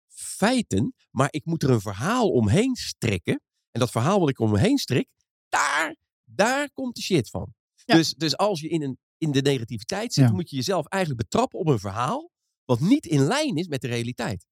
feiten, 0.07 0.93
maar 1.11 1.27
ik 1.31 1.45
moet 1.45 1.63
er 1.63 1.69
een 1.69 1.81
verhaal 1.81 2.29
omheen 2.29 2.75
strikken. 2.75 3.41
En 3.71 3.79
dat 3.79 3.91
verhaal 3.91 4.19
wat 4.19 4.29
ik 4.29 4.39
omheen 4.39 4.77
strik, 4.77 5.09
daar, 5.49 5.95
daar 6.23 6.71
komt 6.71 6.95
de 6.95 7.01
shit 7.01 7.29
van. 7.29 7.53
Ja. 7.85 7.95
Dus, 7.95 8.13
dus 8.13 8.37
als 8.37 8.59
je 8.59 8.67
in, 8.69 8.81
een, 8.81 8.97
in 9.17 9.31
de 9.31 9.41
negativiteit 9.41 10.13
zit, 10.13 10.23
Ja. 10.25 10.31
moet 10.31 10.49
je 10.49 10.55
jezelf 10.55 10.85
eigenlijk 10.87 11.21
betrappen 11.23 11.59
op 11.59 11.67
een 11.67 11.79
verhaal 11.79 12.31
wat 12.65 12.79
niet 12.79 13.05
in 13.05 13.21
lijn 13.21 13.55
is 13.55 13.67
met 13.67 13.81
de 13.81 13.87
realiteit. 13.87 14.45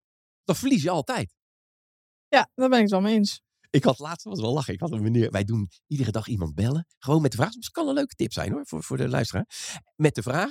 Dan 0.44 0.56
verlies 0.56 0.84
je 0.84 0.89
altijd. 0.89 1.34
Ja, 2.28 2.50
daar 2.54 2.70
ben 2.70 2.78
ik 2.78 2.84
het 2.84 2.91
wel 2.91 3.02
mee 3.02 3.15
eens. 3.15 3.41
Ik 3.70 3.84
had 3.84 4.00
laatst, 4.00 4.26
was 4.26 4.39
wel 4.41 4.54
lachen, 4.54 4.74
ik 4.74 4.80
had 4.80 4.91
een 4.91 5.02
meneer, 5.02 5.32
wij 5.32 5.44
doen 5.44 5.70
iedere 5.88 6.12
dag 6.12 6.28
iemand 6.28 6.56
bellen. 6.56 6.88
Gewoon 6.98 7.22
met 7.22 7.32
de 7.32 7.38
vraag, 7.38 7.54
het 7.54 7.70
kan 7.70 7.88
een 7.88 7.94
leuke 7.94 8.15
tip 8.15 8.32
zijn 8.34 8.52
hoor, 8.52 8.65
voor, 8.67 8.84
voor 8.84 8.98
de 8.98 9.08
luisteraar. 9.08 9.46
Met 9.96 10.15
de 10.15 10.22
vraag, 10.22 10.50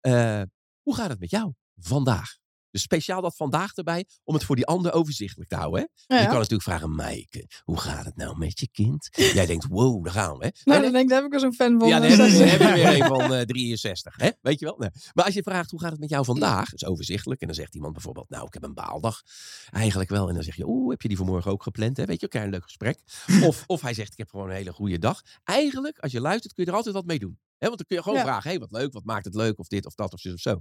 eh, 0.00 0.42
hoe 0.82 0.94
gaat 0.94 1.10
het 1.10 1.18
met 1.20 1.30
jou 1.30 1.52
vandaag? 1.74 2.38
Dus 2.70 2.82
speciaal 2.82 3.20
dat 3.20 3.36
vandaag 3.36 3.74
erbij, 3.74 4.04
om 4.24 4.34
het 4.34 4.44
voor 4.44 4.56
die 4.56 4.66
ander 4.66 4.92
overzichtelijk 4.92 5.50
te 5.50 5.56
houden. 5.56 5.80
Hè? 6.06 6.14
Ja, 6.14 6.20
Je 6.20 6.26
kan 6.26 6.34
natuurlijk 6.36 6.62
vragen, 6.62 6.94
Maaike, 6.94 7.46
hoe 7.64 7.78
gaat 7.80 8.04
het 8.04 8.16
nou 8.16 8.38
met 8.38 8.60
je 8.60 8.68
kind? 8.72 9.08
Jij 9.12 9.46
denkt, 9.46 9.66
wow, 9.68 10.04
daar 10.04 10.12
gaan 10.12 10.38
we. 10.38 10.44
Hè? 10.44 10.50
Nou, 10.64 10.76
En- 10.78 10.82
dan 10.84 10.92
denk 10.92 11.04
ik, 11.04 11.08
daar 11.10 11.18
heb 11.22 11.26
ik 11.26 11.34
er 11.34 11.40
zo'n 11.40 11.54
fan 11.54 11.78
van. 11.78 11.88
ja, 11.88 12.00
dan 12.00 12.10
eh, 12.10 12.16
heb 12.16 12.26
je, 12.26 12.36
zes. 12.36 12.38
dan 12.58 12.66
heb 12.68 12.76
je 12.76 12.82
weer 12.82 12.94
een 13.02 13.06
van 13.08 13.34
eh, 13.34 13.40
63. 13.42 14.16
Hè? 14.16 14.30
Weet 14.40 14.58
je 14.58 14.64
wel? 14.64 14.78
Nee. 14.78 14.90
Maar 15.14 15.24
als 15.24 15.34
je 15.34 15.42
vraagt, 15.42 15.70
hoe 15.70 15.80
gaat 15.80 15.90
het 15.90 16.00
met 16.00 16.08
jou 16.10 16.24
vandaag? 16.24 16.70
Dat 16.70 16.82
is 16.82 16.88
overzichtelijk. 16.88 17.40
En 17.40 17.46
dan 17.46 17.56
zegt 17.56 17.74
iemand 17.74 17.92
bijvoorbeeld, 17.92 18.28
nou, 18.30 18.46
ik 18.46 18.54
heb 18.54 18.62
een 18.62 18.74
baaldag. 18.74 19.22
Eigenlijk 19.70 20.10
wel. 20.10 20.28
En 20.28 20.34
dan 20.34 20.42
zeg 20.42 20.56
je, 20.56 20.66
oeh, 20.68 20.90
heb 20.90 21.02
je 21.02 21.08
die 21.08 21.16
vanmorgen 21.16 21.50
ook 21.50 21.62
gepland? 21.62 21.96
Hè? 21.96 22.04
Weet 22.04 22.20
je, 22.20 22.28
elkaar 22.28 22.44
een 22.44 22.50
leuk 22.52 22.62
gesprek. 22.62 22.98
Of, 23.48 23.64
of 23.66 23.80
hij 23.80 23.94
zegt, 23.94 24.12
ik 24.12 24.18
heb 24.18 24.28
gewoon 24.28 24.48
een 24.48 24.54
hele 24.56 24.72
goede 24.72 24.98
dag. 24.98 25.22
Eigenlijk, 25.44 25.98
als 25.98 26.12
je 26.12 26.20
luistert, 26.20 26.52
kun 26.54 26.64
je 26.64 26.70
er 26.70 26.76
altijd 26.76 26.94
wat 26.94 27.04
mee 27.06 27.18
doen. 27.18 27.38
Hè? 27.60 27.66
Want 27.66 27.76
dan 27.76 27.86
kun 27.86 27.96
je 27.96 28.02
gewoon 28.02 28.18
Ja. 28.18 28.24
vragen, 28.24 28.50
hé, 28.50 28.58
wat 28.58 28.70
leuk, 28.70 28.92
wat 28.92 29.04
maakt 29.04 29.24
het 29.24 29.34
leuk? 29.34 29.58
Of 29.58 29.66
dit, 29.66 29.86
of 29.86 29.94
dat, 29.94 30.12
of 30.12 30.20
zo, 30.20 30.32
of 30.32 30.40
zo. 30.40 30.60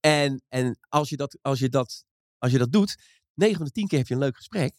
En, 0.00 0.42
en 0.48 0.78
als, 0.88 1.08
je 1.08 1.16
dat, 1.16 1.38
als, 1.42 1.58
je 1.58 1.68
dat, 1.68 2.04
als 2.38 2.52
je 2.52 2.58
dat 2.58 2.72
doet, 2.72 2.96
9 3.34 3.56
van 3.56 3.64
de 3.64 3.70
10 3.72 3.86
keer 3.88 3.98
heb 3.98 4.08
je 4.08 4.14
een 4.14 4.20
leuk 4.20 4.36
gesprek. 4.36 4.74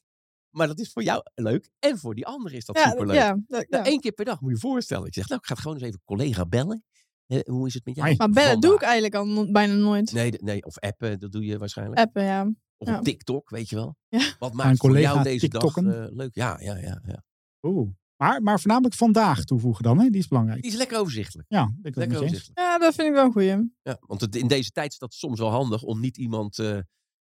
Maar 0.49 0.67
dat 0.67 0.79
is 0.79 0.91
voor 0.91 1.03
jou 1.03 1.21
leuk. 1.35 1.69
En 1.79 1.97
voor 1.97 2.15
die 2.15 2.25
ander 2.25 2.53
is 2.53 2.65
dat 2.65 2.77
ja, 2.77 2.89
superleuk. 2.89 3.15
ja, 3.15 3.37
Nou, 3.47 3.65
ja. 3.69 3.85
één 3.85 3.99
keer 3.99 4.11
per 4.11 4.25
dag 4.25 4.39
moet 4.41 4.49
je 4.49 4.55
je 4.55 4.61
voorstellen. 4.61 5.07
Ik 5.07 5.13
zeg, 5.13 5.27
nou, 5.27 5.39
ik 5.43 5.47
ga 5.47 5.55
gewoon 5.55 5.77
eens 5.77 5.85
even 5.85 6.01
collega 6.05 6.45
bellen. 6.45 6.83
Eh, 7.27 7.39
hoe 7.45 7.67
is 7.67 7.73
het 7.73 7.85
met 7.85 7.95
jou? 7.95 8.15
Maar 8.15 8.29
bellen 8.29 8.59
doe 8.59 8.73
ik 8.75 8.81
eigenlijk 8.81 9.15
al 9.15 9.51
bijna 9.51 9.73
nooit. 9.73 10.11
Nee, 10.11 10.31
nee, 10.31 10.65
of 10.65 10.79
appen, 10.79 11.19
dat 11.19 11.31
doe 11.31 11.45
je 11.45 11.57
waarschijnlijk. 11.57 11.99
Appen, 11.99 12.23
ja. 12.23 12.53
Of 12.77 12.87
ja. 12.87 12.97
op 12.97 13.03
TikTok, 13.03 13.49
weet 13.49 13.69
je 13.69 13.75
wel. 13.75 13.95
Ja. 14.07 14.35
Wat 14.39 14.53
maakt 14.53 14.77
voor 14.77 14.89
collega 14.89 15.11
jou 15.11 15.23
deze 15.23 15.47
dag 15.47 15.61
TikTokken? 15.61 16.03
eh, 16.03 16.15
leuk? 16.15 16.35
Ja, 16.35 16.57
ja, 16.61 16.77
ja, 16.77 17.01
ja. 17.05 17.23
Oeh. 17.61 17.89
Maar, 18.17 18.41
maar 18.41 18.59
voornamelijk 18.59 18.95
vandaag 18.95 19.43
toevoegen 19.43 19.83
dan, 19.83 19.99
hè? 19.99 20.09
Die 20.09 20.19
is 20.21 20.27
belangrijk. 20.27 20.61
Die 20.61 20.71
is 20.71 20.77
lekker 20.77 20.97
overzichtelijk. 20.99 21.47
Ja, 21.51 21.73
ik 21.83 21.95
Lekker 21.95 22.17
overzichtelijk. 22.17 22.59
Ja, 22.59 22.77
dat 22.77 22.93
vind 22.95 23.07
ik 23.07 23.13
wel 23.13 23.25
een 23.25 23.31
goeie. 23.31 23.73
Ja, 23.83 23.97
want 23.99 24.21
het- 24.21 24.35
in 24.35 24.47
deze 24.47 24.71
tijd 24.71 24.91
is 24.91 24.97
dat 24.97 25.13
soms 25.13 25.39
wel 25.39 25.49
handig 25.51 25.81
om 25.83 25.99
niet 25.99 26.17
iemand... 26.17 26.59
eh, 26.59 26.77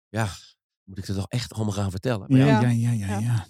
ja, 0.08 0.28
moet 0.84 0.98
ik 0.98 1.04
het 1.06 1.16
toch 1.16 1.28
echt 1.28 1.52
allemaal 1.52 1.72
gaan 1.72 1.90
vertellen? 1.90 2.26
Maar 2.28 2.38
Ja, 2.38 2.46
ja, 2.60 2.68
ja, 2.68 2.68
Ja. 2.68 2.90
ja, 2.90 3.06
ja. 3.06 3.18
Ja. 3.18 3.18
ja. 3.20 3.46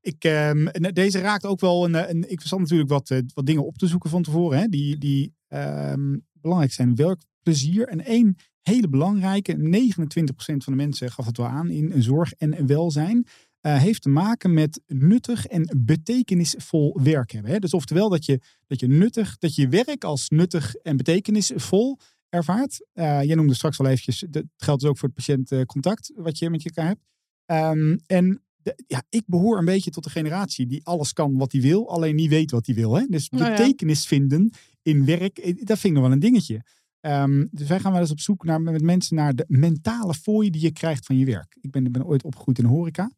Ik, 0.00 0.24
ehm, 0.24 0.92
deze 0.92 1.18
raakt 1.18 1.44
ook 1.46 1.60
wel 1.60 1.84
een, 1.84 2.10
een. 2.10 2.30
Ik 2.30 2.40
zat 2.40 2.58
natuurlijk 2.58 2.90
wat, 2.90 3.10
eh, 3.10 3.18
wat 3.34 3.46
dingen 3.46 3.66
op 3.66 3.78
te 3.78 3.86
zoeken 3.86 4.10
van 4.10 4.22
tevoren, 4.22 4.58
hè, 4.58 4.66
die, 4.66 4.98
die 4.98 5.34
ehm, 5.48 6.16
belangrijk 6.32 6.72
zijn. 6.72 6.94
Werkplezier. 6.94 7.88
En 7.88 8.04
één 8.04 8.36
hele 8.62 8.88
belangrijke, 8.88 9.56
29% 9.56 10.64
van 10.64 10.72
de 10.72 10.78
mensen 10.78 11.10
gaf 11.12 11.26
het 11.26 11.36
wel 11.36 11.46
aan 11.46 11.70
in 11.70 12.02
zorg 12.02 12.32
en 12.32 12.66
welzijn. 12.66 13.26
Eh, 13.64 13.78
heeft 13.78 14.02
te 14.02 14.08
maken 14.08 14.52
met 14.54 14.80
nuttig 14.86 15.46
en 15.46 15.76
betekenisvol 15.76 17.00
werk 17.02 17.30
hebben. 17.32 17.50
Hè? 17.52 17.58
Dus 17.58 17.74
oftewel 17.74 18.08
dat 18.08 18.24
je, 18.24 18.40
dat 18.66 18.80
je 18.80 18.86
nuttig, 18.86 19.38
dat 19.38 19.54
je 19.54 19.68
werk 19.68 20.04
als 20.04 20.28
nuttig 20.28 20.74
en 20.74 20.96
betekenisvol 20.96 21.98
ervaart. 22.28 22.86
Eh, 22.92 23.22
jij 23.22 23.34
noemde 23.34 23.54
straks 23.54 23.78
al 23.80 23.86
eventjes, 23.86 24.24
dat 24.30 24.44
geldt 24.56 24.80
dus 24.80 24.90
ook 24.90 24.98
voor 24.98 25.08
het 25.14 25.16
patiëntcontact 25.16 26.12
wat 26.14 26.38
je 26.38 26.50
met 26.50 26.64
elkaar 26.64 26.86
hebt. 26.86 27.04
Ehm, 27.46 27.96
en 28.06 28.42
de- 28.56 28.82
ja, 28.86 29.02
ik 29.08 29.22
behoor 29.26 29.58
een 29.58 29.64
beetje 29.64 29.90
tot 29.90 30.04
de 30.04 30.10
generatie 30.10 30.66
die 30.66 30.84
alles 30.86 31.12
kan 31.12 31.36
wat 31.36 31.52
hij 31.52 31.60
wil, 31.60 31.90
alleen 31.90 32.14
niet 32.14 32.30
weet 32.30 32.50
wat 32.50 32.66
hij 32.66 32.74
wil. 32.74 32.94
Hè? 32.94 33.06
Dus 33.08 33.28
Nou 33.28 33.44
ja. 33.44 33.50
betekenis 33.50 34.06
vinden 34.06 34.50
in 34.82 35.04
werk, 35.04 35.38
eh, 35.38 35.54
dat 35.56 35.78
vind 35.78 35.84
ik 35.84 35.92
nog 35.92 36.02
wel 36.02 36.12
een 36.12 36.18
dingetje. 36.18 36.62
Ehm, 37.00 37.44
dus 37.50 37.68
wij 37.68 37.80
gaan 37.80 37.92
wel 37.92 38.00
eens 38.00 38.10
op 38.10 38.20
zoek 38.20 38.44
naar, 38.44 38.60
met 38.60 38.82
mensen 38.82 39.16
naar 39.16 39.34
de 39.34 39.44
mentale 39.48 40.14
fooi 40.14 40.50
die 40.50 40.60
je 40.62 40.72
krijgt 40.72 41.06
van 41.06 41.16
je 41.16 41.24
werk. 41.24 41.56
Ik 41.60 41.70
ben, 41.70 41.92
ben 41.92 42.04
ooit 42.06 42.24
opgegroeid 42.24 42.58
in 42.58 42.64
de 42.64 42.70
horeca. 42.70 43.10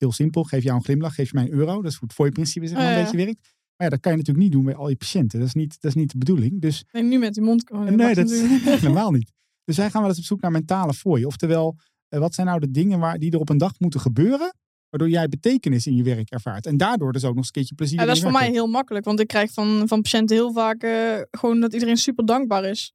Heel 0.00 0.12
simpel, 0.12 0.44
geef 0.44 0.62
jou 0.62 0.76
een 0.76 0.84
glimlach, 0.84 1.14
geef 1.14 1.30
je 1.30 1.34
mij 1.34 1.44
een 1.44 1.52
euro. 1.52 1.82
Dat 1.82 1.90
is 1.90 1.96
hoe 1.96 2.08
het 2.08 2.16
fooi-principe 2.16 2.66
zeg 2.66 2.76
maar, 2.76 2.86
Oh, 2.86 2.96
een 2.96 3.02
beetje 3.02 3.16
werkt. 3.16 3.40
Maar 3.76 3.88
ja, 3.88 3.88
dat 3.88 4.00
kan 4.00 4.12
je 4.12 4.18
natuurlijk 4.18 4.44
niet 4.44 4.54
doen 4.54 4.64
bij 4.64 4.74
al 4.74 4.88
je 4.88 4.96
patiënten. 4.96 5.38
Dat 5.38 5.48
is 5.48 5.54
niet, 5.54 5.80
dat 5.80 5.90
is 5.90 5.96
niet 5.96 6.10
de 6.10 6.18
bedoeling. 6.18 6.60
Dus 6.60 6.84
Nee, 6.92 7.02
nu 7.02 7.18
met 7.18 7.34
die 7.34 7.42
mond. 7.42 7.70
oh, 7.70 7.80
nee, 7.80 8.14
dat 8.14 8.30
is 8.30 8.40
helemaal 8.80 9.10
niet. 9.10 9.32
Dus 9.64 9.76
wij 9.76 9.90
gaan 9.90 10.00
wel 10.00 10.10
eens 10.10 10.18
op 10.18 10.24
zoek 10.24 10.40
naar 10.40 10.50
mentale 10.50 10.94
fooi. 10.94 11.24
Oftewel, 11.24 11.76
eh, 12.08 12.20
wat 12.20 12.34
zijn 12.34 12.46
nou 12.46 12.60
de 12.60 12.70
dingen 12.70 12.98
waar, 12.98 13.18
die 13.18 13.30
er 13.30 13.38
op 13.38 13.48
een 13.48 13.58
dag 13.58 13.72
moeten 13.78 14.00
gebeuren, 14.00 14.54
waardoor 14.88 15.08
jij 15.08 15.28
betekenis 15.28 15.86
in 15.86 15.96
je 15.96 16.02
werk 16.02 16.30
ervaart. 16.30 16.66
En 16.66 16.76
daardoor 16.76 17.12
dus 17.12 17.22
ook 17.24 17.28
nog 17.28 17.36
eens 17.36 17.46
een 17.46 17.52
keertje 17.52 17.74
plezier 17.74 17.98
Ja, 17.98 18.04
dat 18.04 18.16
is 18.16 18.22
voor 18.22 18.32
mij 18.32 18.50
heel 18.50 18.66
makkelijk, 18.66 19.04
want 19.04 19.20
ik 19.20 19.26
krijg 19.26 19.52
van, 19.52 19.88
van 19.88 20.02
patiënten 20.02 20.36
heel 20.36 20.52
vaak 20.52 20.82
eh, 20.82 21.20
gewoon 21.30 21.60
dat 21.60 21.72
iedereen 21.72 21.96
super 21.96 22.26
dankbaar 22.26 22.64
is. 22.64 22.92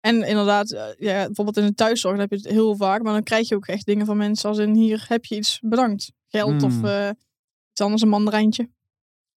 En 0.00 0.22
inderdaad, 0.28 0.70
eh, 0.72 0.86
ja, 0.98 1.24
bijvoorbeeld 1.26 1.56
in 1.56 1.66
de 1.66 1.74
thuiszorg 1.74 2.18
heb 2.18 2.30
je 2.30 2.36
het 2.36 2.46
heel 2.48 2.76
vaak, 2.76 3.02
maar 3.02 3.12
dan 3.12 3.22
krijg 3.22 3.48
je 3.48 3.54
ook 3.54 3.66
echt 3.66 3.86
dingen 3.86 4.06
van 4.06 4.16
mensen 4.16 4.48
als 4.48 4.58
in 4.58 4.74
hier 4.74 5.04
heb 5.08 5.24
je 5.24 5.36
iets 5.36 5.58
bedankt. 5.62 6.12
Geld 6.28 6.62
of 6.62 6.72
Hmm. 6.74 6.84
eh, 6.84 7.08
iets 7.70 7.80
anders, 7.80 8.02
een 8.02 8.08
mandarijntje. 8.08 8.70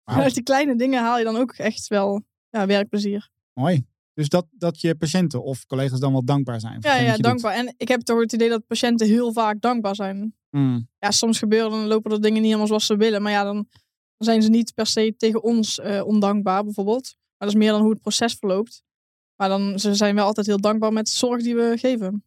Wauw. 0.04 0.22
Uit 0.22 0.34
die 0.34 0.44
kleine 0.44 0.76
dingen 0.76 1.02
haal 1.02 1.18
je 1.18 1.24
dan 1.24 1.36
ook 1.36 1.54
echt 1.54 1.88
wel 1.88 2.24
ja, 2.50 2.66
werkplezier. 2.66 3.30
Mooi. 3.54 3.86
Dus 4.14 4.30
dat, 4.30 4.46
dat 4.52 4.82
je 4.82 4.96
patiënten 4.96 5.44
of 5.44 5.66
collega's 5.66 6.00
dan 6.00 6.12
wel 6.12 6.26
dankbaar 6.26 6.60
zijn. 6.60 6.82
voor 6.82 6.92
Ja, 6.92 6.98
ja, 6.98 7.14
doet. 7.14 7.24
dankbaar. 7.24 7.54
En 7.54 7.74
ik 7.78 7.88
heb 7.88 8.02
toch 8.02 8.20
het 8.20 8.34
idee 8.34 8.50
dat 8.50 8.68
patiënten 8.68 9.08
heel 9.08 9.34
vaak 9.34 9.62
dankbaar 9.62 9.96
zijn. 9.96 10.36
Mm. 10.50 10.88
Ja, 11.00 11.12
soms 11.12 11.40
gebeuren 11.40 11.72
dan 11.72 11.88
lopen 11.88 12.12
er 12.12 12.22
dingen 12.22 12.38
niet 12.38 12.46
helemaal 12.46 12.68
zoals 12.68 12.86
ze 12.86 12.98
willen. 12.98 13.22
Maar 13.22 13.32
ja, 13.32 13.44
dan 13.44 13.68
zijn 14.18 14.42
ze 14.42 14.50
niet 14.50 14.74
per 14.74 14.86
se 14.88 15.14
tegen 15.18 15.44
ons 15.44 15.80
eh, 15.80 16.06
ondankbaar 16.06 16.64
bijvoorbeeld. 16.64 17.16
Maar 17.38 17.48
dat 17.48 17.50
is 17.50 17.56
meer 17.64 17.72
dan 17.72 17.82
hoe 17.82 17.92
het 17.92 18.02
proces 18.02 18.34
verloopt. 18.34 18.84
Maar 19.44 19.58
dan, 19.58 19.80
ze 19.80 19.96
zijn 19.96 20.16
wel 20.16 20.26
altijd 20.26 20.46
heel 20.46 20.60
dankbaar 20.62 20.94
met 20.94 21.06
de 21.06 21.12
zorg 21.12 21.42
die 21.44 21.56
we 21.56 21.74
geven. 21.78 22.24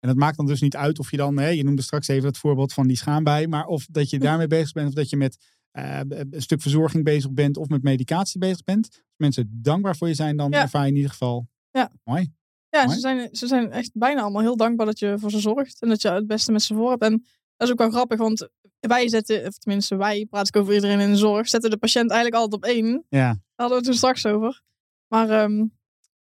En 0.00 0.08
het 0.08 0.16
maakt 0.18 0.36
dan 0.36 0.46
dus 0.46 0.60
niet 0.60 0.76
uit 0.76 0.98
of 0.98 1.10
je 1.10 1.16
dan, 1.16 1.38
hè, 1.38 1.48
je 1.48 1.64
noemde 1.64 1.82
straks 1.82 2.08
even 2.08 2.28
het 2.28 2.38
voorbeeld 2.38 2.72
van 2.72 2.86
die 2.86 2.96
schaambij, 2.96 3.46
maar 3.46 3.66
of 3.66 3.86
dat 3.90 4.10
je 4.10 4.18
daarmee 4.18 4.46
bezig 4.46 4.72
bent 4.72 4.88
of 4.88 4.94
dat 4.94 5.10
je 5.10 5.16
met 5.16 5.36
eh, 5.70 6.00
een 6.08 6.42
stuk 6.42 6.60
verzorging 6.60 7.04
bezig 7.04 7.32
bent 7.32 7.56
of 7.56 7.68
met 7.68 7.82
medicatie 7.82 8.40
bezig 8.40 8.64
bent. 8.64 8.86
Als 8.92 9.02
mensen 9.16 9.58
dankbaar 9.62 9.96
voor 9.96 10.08
je 10.08 10.14
zijn, 10.14 10.36
dan 10.36 10.50
Ja. 10.50 10.60
ervaar 10.60 10.82
je 10.82 10.88
in 10.88 10.94
ieder 10.94 11.10
geval. 11.10 11.48
Ja. 11.70 11.90
Mooi. 12.04 12.32
Ja, 12.68 12.84
Mooi. 12.84 12.94
ze 12.94 13.00
zijn, 13.00 13.28
ze 13.32 13.46
zijn 13.46 13.70
echt 13.70 13.90
bijna 13.94 14.20
allemaal 14.20 14.42
heel 14.42 14.56
dankbaar 14.56 14.86
dat 14.86 14.98
je 14.98 15.14
voor 15.18 15.30
ze 15.30 15.40
zorgt. 15.40 15.82
En 15.82 15.88
dat 15.88 16.02
je 16.02 16.10
het 16.10 16.26
beste 16.26 16.52
met 16.52 16.62
ze 16.62 16.74
voor 16.74 16.90
hebt. 16.90 17.02
En 17.02 17.12
dat 17.56 17.66
is 17.68 17.70
ook 17.72 17.78
wel 17.78 17.90
grappig, 17.90 18.18
want 18.18 18.48
wij 18.80 19.08
zetten, 19.08 19.46
of 19.46 19.58
tenminste 19.58 19.96
wij, 19.96 20.26
praat 20.30 20.48
ik 20.48 20.56
over 20.56 20.74
iedereen 20.74 21.00
in 21.00 21.10
de 21.10 21.16
zorg, 21.16 21.48
zetten 21.48 21.70
de 21.70 21.76
patiënt 21.76 22.10
eigenlijk 22.10 22.42
altijd 22.42 22.62
op 22.62 22.68
één. 22.70 23.04
Ja. 23.08 23.26
Daar 23.28 23.40
hadden 23.54 23.68
we 23.68 23.74
het 23.74 23.84
toen 23.84 23.94
straks 23.94 24.26
over. 24.26 24.62
Maar 25.08 25.30
ehm, 25.30 25.64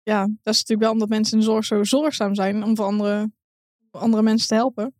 ja, 0.08 0.20
dat 0.20 0.54
is 0.54 0.60
natuurlijk 0.60 0.80
wel 0.80 0.92
omdat 0.92 1.08
mensen 1.08 1.32
in 1.32 1.38
de 1.38 1.50
zorg 1.50 1.64
zo 1.64 1.84
zorgzaam 1.84 2.34
zijn 2.34 2.62
om 2.64 2.76
voor 2.76 2.84
andere, 2.84 3.32
voor 3.90 4.00
andere 4.00 4.22
mensen 4.22 4.48
te 4.48 4.54
helpen. 4.54 4.94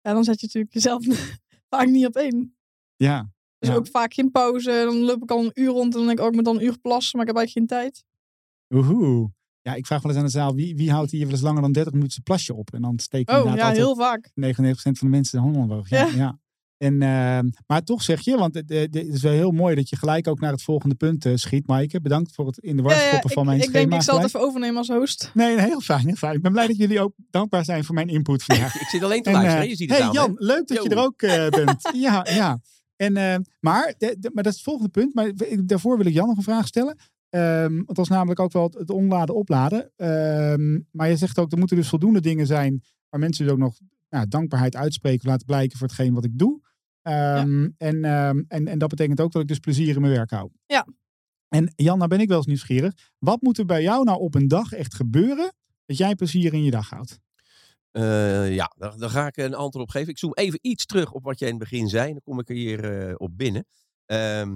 Ja, 0.00 0.12
dan 0.12 0.24
zet 0.24 0.40
je 0.40 0.46
natuurlijk 0.46 0.74
jezelf 0.74 1.04
vaak 1.74 1.86
niet 1.86 2.06
op 2.06 2.14
één. 2.16 2.56
Ja. 2.96 3.30
Dus 3.58 3.68
Ja. 3.68 3.74
ook 3.74 3.86
vaak 3.86 4.14
geen 4.14 4.30
pauze. 4.30 4.70
Dan 4.70 4.96
loop 4.98 5.22
ik 5.22 5.30
al 5.30 5.44
een 5.44 5.50
uur 5.54 5.68
rond 5.68 5.84
en 5.92 5.98
dan 5.98 6.06
denk 6.06 6.18
ik, 6.18 6.24
oh, 6.24 6.30
ik 6.30 6.34
moet 6.34 6.44
dan 6.44 6.56
een 6.56 6.64
uur 6.64 6.78
plassen, 6.78 7.18
maar 7.18 7.26
ik 7.28 7.34
heb 7.34 7.44
eigenlijk 7.44 7.70
geen 7.70 7.78
tijd. 7.80 8.04
Oehoe. 8.74 9.30
Ja, 9.62 9.74
ik 9.74 9.86
vraag 9.86 10.02
wel 10.02 10.10
eens 10.10 10.20
aan 10.20 10.26
de 10.26 10.32
zaal, 10.32 10.54
wie, 10.54 10.76
wie 10.76 10.90
houdt 10.90 11.10
hier 11.10 11.22
wel 11.22 11.30
eens 11.30 11.40
langer 11.40 11.62
dan 11.62 11.72
30 11.72 11.92
minuten 11.92 12.12
zijn 12.12 12.24
plasje 12.24 12.54
op? 12.54 12.72
En 12.74 12.82
dan 12.82 12.98
steekt 12.98 13.30
Oh, 13.30 13.36
inderdaad 13.38 13.76
ja, 13.76 13.82
heel 13.82 13.96
vaak. 13.96 14.28
99% 14.28 14.32
van 14.72 14.92
de 14.98 15.06
mensen 15.08 15.38
de 15.38 15.44
handen 15.44 15.62
omhoog. 15.62 15.88
Ja, 15.88 16.06
Ja. 16.06 16.14
ja. 16.14 16.38
En, 16.78 17.02
ehm, 17.02 17.48
maar 17.66 17.82
toch 17.82 18.02
zeg 18.02 18.20
je, 18.20 18.36
want 18.36 18.54
het, 18.54 18.68
het 18.68 18.94
is 18.96 19.22
wel 19.22 19.32
heel 19.32 19.50
mooi 19.50 19.74
dat 19.74 19.88
je 19.88 19.96
gelijk 19.96 20.28
ook 20.28 20.40
naar 20.40 20.52
het 20.52 20.62
volgende 20.62 20.94
punt 20.94 21.24
eh, 21.26 21.32
schiet, 21.34 21.66
Maaike. 21.66 22.00
Bedankt 22.00 22.34
voor 22.34 22.46
het 22.46 22.58
in 22.58 22.76
de 22.76 22.82
war 22.82 22.92
Ja, 22.94 23.20
van 23.20 23.30
ik, 23.30 23.44
mijn 23.44 23.56
ik 23.60 23.62
denk, 23.62 23.74
schema. 23.76 23.96
ik 23.96 24.02
zal 24.02 24.16
het 24.16 24.26
even 24.26 24.40
overnemen 24.40 24.76
als 24.76 24.88
host. 24.88 25.30
Nee, 25.34 25.56
nee, 25.56 25.64
heel 25.66 25.80
fijn, 25.80 26.06
heel 26.06 26.14
fijn. 26.14 26.34
Ik 26.36 26.42
ben 26.42 26.52
blij 26.52 26.66
dat 26.66 26.76
jullie 26.76 27.00
ook 27.00 27.12
dankbaar 27.30 27.64
zijn 27.64 27.84
voor 27.84 27.94
mijn 27.94 28.08
input 28.08 28.42
vandaag. 28.48 28.80
Ik 28.80 28.86
zit 28.88 29.02
alleen 29.02 29.22
te 29.22 29.28
En, 29.28 29.34
luisteren. 29.34 29.62
eh, 29.64 29.70
je 29.70 29.76
ziet 29.76 29.88
het 29.88 29.98
hey 29.98 30.06
aan 30.06 30.12
Jan, 30.12 30.34
leuk 30.38 30.66
dat 30.66 30.82
je 30.82 30.88
er 30.88 30.98
ook 30.98 31.22
eh, 31.22 31.48
bent. 31.64 31.90
ja, 31.94 32.26
ja. 32.30 32.60
En, 32.96 33.16
eh, 33.16 33.36
maar, 33.60 33.94
de- 33.98 34.16
de- 34.18 34.30
maar 34.34 34.42
dat 34.42 34.52
is 34.52 34.58
het 34.58 34.68
volgende 34.68 34.90
punt. 34.90 35.14
Maar 35.14 35.26
ik- 35.26 35.68
daarvoor 35.68 35.96
wil 35.96 36.06
ik 36.06 36.12
Jan 36.14 36.26
nog 36.28 36.36
een 36.36 36.42
vraag 36.42 36.66
stellen. 36.66 36.96
Ehm, 37.28 37.74
want 37.74 37.86
dat 37.96 37.98
is 37.98 38.08
namelijk 38.08 38.40
ook 38.40 38.52
wel 38.52 38.62
het, 38.64 38.74
het 38.74 38.90
onladen 38.90 39.34
opladen. 39.34 39.90
Ehm, 39.96 40.78
maar 40.90 41.08
je 41.08 41.16
zegt 41.16 41.38
ook, 41.38 41.52
er 41.52 41.58
moeten 41.58 41.76
dus 41.76 41.88
voldoende 41.88 42.20
dingen 42.20 42.46
zijn 42.46 42.82
waar 43.08 43.20
mensen 43.20 43.44
dus 43.44 43.52
ook 43.52 43.58
nog 43.60 43.78
nou, 44.10 44.28
dankbaarheid 44.28 44.76
uitspreken 44.76 45.20
of 45.20 45.26
laten 45.26 45.46
blijken 45.46 45.78
voor 45.78 45.86
hetgeen 45.86 46.14
wat 46.14 46.24
ik 46.24 46.38
doe. 46.38 46.60
Ehm, 47.08 47.68
en, 47.76 48.04
ehm, 48.04 48.42
en, 48.48 48.66
en 48.66 48.78
dat 48.78 48.88
betekent 48.88 49.20
ook 49.20 49.32
dat 49.32 49.42
ik 49.42 49.48
dus 49.48 49.58
plezier 49.58 49.94
in 49.94 50.00
mijn 50.00 50.12
werk 50.12 50.30
hou. 50.30 50.50
Ja. 50.66 50.86
En 51.48 51.72
Jan, 51.76 51.96
nou 51.98 52.08
ben 52.10 52.20
ik 52.20 52.28
wel 52.28 52.36
eens 52.36 52.46
nieuwsgierig. 52.46 52.92
Wat 53.18 53.42
moet 53.42 53.58
er 53.58 53.64
bij 53.64 53.82
jou 53.82 54.04
nou 54.04 54.18
op 54.20 54.34
een 54.34 54.48
dag 54.48 54.72
echt 54.72 54.94
gebeuren 54.94 55.52
dat 55.86 55.96
jij 55.96 56.14
plezier 56.14 56.52
in 56.54 56.64
je 56.64 56.70
dag 56.70 56.90
houdt? 56.90 57.20
Eh, 57.90 58.54
ja, 58.54 58.72
daar, 58.76 58.96
daar 58.96 59.10
ga 59.10 59.26
ik 59.26 59.36
een 59.36 59.54
antwoord 59.54 59.86
op 59.86 59.90
geven. 59.90 60.08
Ik 60.08 60.18
zoom 60.18 60.34
even 60.34 60.58
iets 60.62 60.86
terug 60.86 61.12
op 61.12 61.24
wat 61.24 61.38
jij 61.38 61.48
in 61.48 61.54
het 61.54 61.68
begin 61.70 61.88
zei. 61.88 62.12
Dan 62.12 62.20
kom 62.22 62.38
ik 62.38 62.48
er 62.48 62.54
hier 62.54 63.08
eh, 63.08 63.14
op 63.16 63.38
binnen. 63.38 63.66
Ehm, 64.06 64.50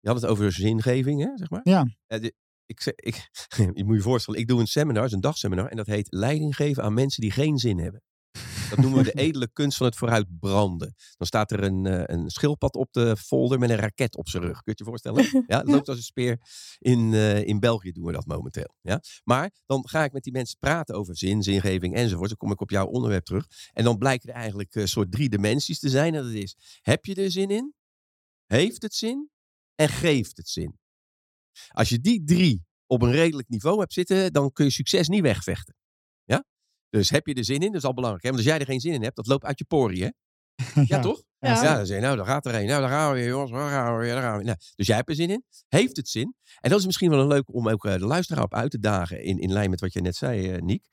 je 0.00 0.08
had 0.08 0.20
het 0.20 0.30
over 0.30 0.52
zingeving, 0.52 1.22
hè, 1.22 1.30
zeg 1.34 1.50
maar. 1.50 1.60
Ja. 1.62 1.86
Eh, 2.06 2.20
de- 2.20 2.34
ik, 2.66 2.92
ik, 2.96 3.28
je 3.74 3.84
moet 3.84 3.96
je 3.96 4.02
voorstellen, 4.02 4.40
ik 4.40 4.48
doe 4.48 4.60
een 4.60 4.66
seminar, 4.66 5.02
het 5.02 5.10
is 5.10 5.16
een 5.16 5.20
dagseminar. 5.20 5.68
En 5.68 5.76
dat 5.76 5.86
heet 5.86 6.06
leiding 6.10 6.56
geven 6.56 6.82
aan 6.82 6.94
mensen 6.94 7.20
die 7.20 7.30
geen 7.30 7.58
zin 7.58 7.78
hebben. 7.78 8.02
Dat 8.68 8.78
noemen 8.78 8.98
we 8.98 9.04
de 9.04 9.20
edele 9.26 9.48
kunst 9.52 9.76
van 9.76 9.86
het 9.86 9.96
vooruitbranden. 9.96 10.94
Dan 11.16 11.26
staat 11.26 11.50
er 11.50 11.62
een, 11.62 11.86
eh, 11.86 12.02
een 12.04 12.30
schildpad 12.30 12.74
op 12.74 12.92
de 12.92 13.16
folder 13.16 13.58
met 13.58 13.70
een 13.70 13.76
raket 13.76 14.16
op 14.16 14.28
zijn 14.28 14.42
rug. 14.42 14.52
Kun 14.52 14.62
je 14.64 14.70
het 14.70 14.78
je 14.78 14.84
voorstellen? 14.84 15.24
Ja, 15.46 15.58
het 15.58 15.68
loopt 15.68 15.88
als 15.88 15.96
een 15.96 16.02
speer. 16.02 16.38
In, 16.78 17.14
eh, 17.14 17.42
in 17.42 17.60
België 17.60 17.92
doen 17.92 18.04
we 18.04 18.12
dat 18.12 18.26
momenteel. 18.26 18.74
Ja? 18.80 19.00
Maar 19.24 19.50
dan 19.66 19.88
ga 19.88 20.04
ik 20.04 20.12
met 20.12 20.22
die 20.22 20.32
mensen 20.32 20.58
praten 20.58 20.94
over 20.94 21.16
zin, 21.16 21.42
zingeving 21.42 21.94
enzovoort. 21.94 22.28
Dan 22.28 22.36
kom 22.36 22.50
ik 22.50 22.60
op 22.60 22.70
jouw 22.70 22.86
onderwerp 22.86 23.24
terug. 23.24 23.46
En 23.72 23.84
dan 23.84 23.98
blijken 23.98 24.28
er 24.28 24.34
eigenlijk 24.34 24.74
een 24.74 24.88
soort 24.88 25.12
drie 25.12 25.28
dimensies 25.28 25.78
te 25.78 25.88
zijn. 25.88 26.14
En 26.14 26.22
dat 26.22 26.32
is, 26.32 26.56
heb 26.80 27.04
je 27.04 27.14
er 27.14 27.30
zin 27.30 27.50
in? 27.50 27.74
Heeft 28.46 28.82
het 28.82 28.94
zin? 28.94 29.30
En 29.74 29.88
geeft 29.88 30.36
het 30.36 30.48
zin? 30.48 30.78
Als 31.68 31.88
je 31.88 32.00
die 32.00 32.24
drie 32.24 32.64
op 32.86 33.02
een 33.02 33.12
redelijk 33.12 33.48
niveau 33.48 33.78
hebt 33.78 33.92
zitten, 33.92 34.32
dan 34.32 34.52
kun 34.52 34.64
je 34.64 34.70
succes 34.70 35.08
niet 35.08 35.22
wegvechten. 35.22 35.74
Dus 36.96 37.10
heb 37.10 37.26
je 37.26 37.34
er 37.34 37.44
zin 37.44 37.60
in? 37.60 37.66
Dat 37.66 37.74
is 37.74 37.84
al 37.84 37.94
belangrijk. 37.94 38.24
Hè? 38.24 38.30
Want 38.30 38.42
als 38.42 38.52
jij 38.52 38.60
er 38.60 38.66
geen 38.66 38.80
zin 38.80 38.92
in 38.92 39.02
hebt, 39.02 39.16
dat 39.16 39.26
loopt 39.26 39.44
uit 39.44 39.58
je 39.58 39.64
poriën. 39.64 40.04
Hè? 40.04 40.82
Ja, 40.86 41.00
toch? 41.00 41.22
Ja. 41.38 41.62
Ja, 41.62 41.76
dan 41.76 41.86
zeg 41.86 41.96
je, 41.96 42.02
nou, 42.02 42.16
daar 42.16 42.26
gaat 42.26 42.46
er 42.46 42.54
een. 42.54 42.66
Nou, 42.66 42.80
daar 42.80 42.90
gaan 42.90 43.12
we 43.12 43.18
weer, 43.18 43.28
jongens. 43.28 43.50
Daar 43.50 43.70
gaan 43.70 43.96
we 43.96 44.00
weer, 44.00 44.12
daar 44.12 44.22
gaan 44.22 44.30
we 44.32 44.36
weer. 44.36 44.46
Nou, 44.46 44.58
dus 44.74 44.86
jij 44.86 44.96
hebt 44.96 45.08
er 45.08 45.14
zin 45.14 45.30
in. 45.30 45.44
Heeft 45.68 45.96
het 45.96 46.08
zin? 46.08 46.34
En 46.60 46.70
dat 46.70 46.78
is 46.78 46.86
misschien 46.86 47.10
wel 47.10 47.20
een 47.20 47.26
leuk 47.26 47.54
om 47.54 47.68
ook 47.68 47.84
eh, 47.84 47.92
de 47.92 48.06
luisteraar 48.06 48.44
op 48.44 48.54
uit 48.54 48.70
te 48.70 48.78
dagen. 48.78 49.22
In, 49.22 49.38
in 49.38 49.52
lijn 49.52 49.70
met 49.70 49.80
wat 49.80 49.92
je 49.92 50.00
net 50.00 50.16
zei, 50.16 50.50
eh 50.50 50.62
Niek. 50.62 50.86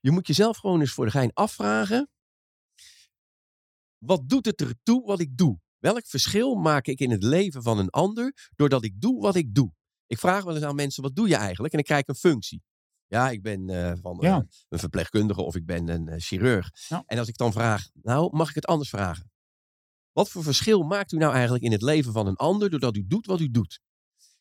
Je 0.00 0.10
moet 0.10 0.26
jezelf 0.26 0.56
gewoon 0.56 0.80
eens 0.80 0.92
voor 0.92 1.04
de 1.04 1.10
gein 1.10 1.32
afvragen. 1.32 2.08
Wat 3.98 4.28
doet 4.28 4.46
het 4.46 4.60
ertoe 4.60 5.04
wat 5.06 5.20
ik 5.20 5.36
doe? 5.36 5.58
Welk 5.78 6.06
verschil 6.06 6.54
maak 6.54 6.86
ik 6.86 7.00
in 7.00 7.10
het 7.10 7.22
leven 7.22 7.62
van 7.62 7.78
een 7.78 7.90
ander 7.90 8.50
doordat 8.54 8.84
ik 8.84 9.00
doe 9.00 9.20
wat 9.20 9.34
ik 9.34 9.54
doe? 9.54 9.72
Ik 10.06 10.18
vraag 10.18 10.44
wel 10.44 10.54
eens 10.54 10.64
aan 10.64 10.74
mensen, 10.74 11.02
wat 11.02 11.16
doe 11.16 11.28
je 11.28 11.36
eigenlijk? 11.36 11.72
En 11.72 11.78
dan 11.78 11.86
krijg 11.86 12.00
ik 12.00 12.08
een 12.08 12.30
functie. 12.30 12.62
Ja, 13.06 13.30
ik 13.30 13.42
ben 13.42 13.68
eh, 13.70 13.92
van 14.00 14.20
eh, 14.20 14.28
Ja. 14.28 14.46
een 14.68 14.78
verpleegkundige 14.78 15.42
of 15.42 15.56
ik 15.56 15.66
ben 15.66 15.88
een 15.88 16.08
eh, 16.08 16.20
chirurg. 16.20 16.70
Ja. 16.88 17.02
En 17.06 17.18
als 17.18 17.28
ik 17.28 17.36
dan 17.36 17.52
vraag, 17.52 17.88
nou, 18.02 18.36
mag 18.36 18.48
ik 18.48 18.54
het 18.54 18.66
anders 18.66 18.90
vragen? 18.90 19.30
Wat 20.12 20.28
voor 20.30 20.42
verschil 20.42 20.82
maakt 20.82 21.12
u 21.12 21.16
nou 21.16 21.32
eigenlijk 21.32 21.64
in 21.64 21.72
het 21.72 21.82
leven 21.82 22.12
van 22.12 22.26
een 22.26 22.36
ander 22.36 22.70
doordat 22.70 22.96
u 22.96 23.04
doet 23.06 23.26
wat 23.26 23.40
u 23.40 23.50
doet? 23.50 23.80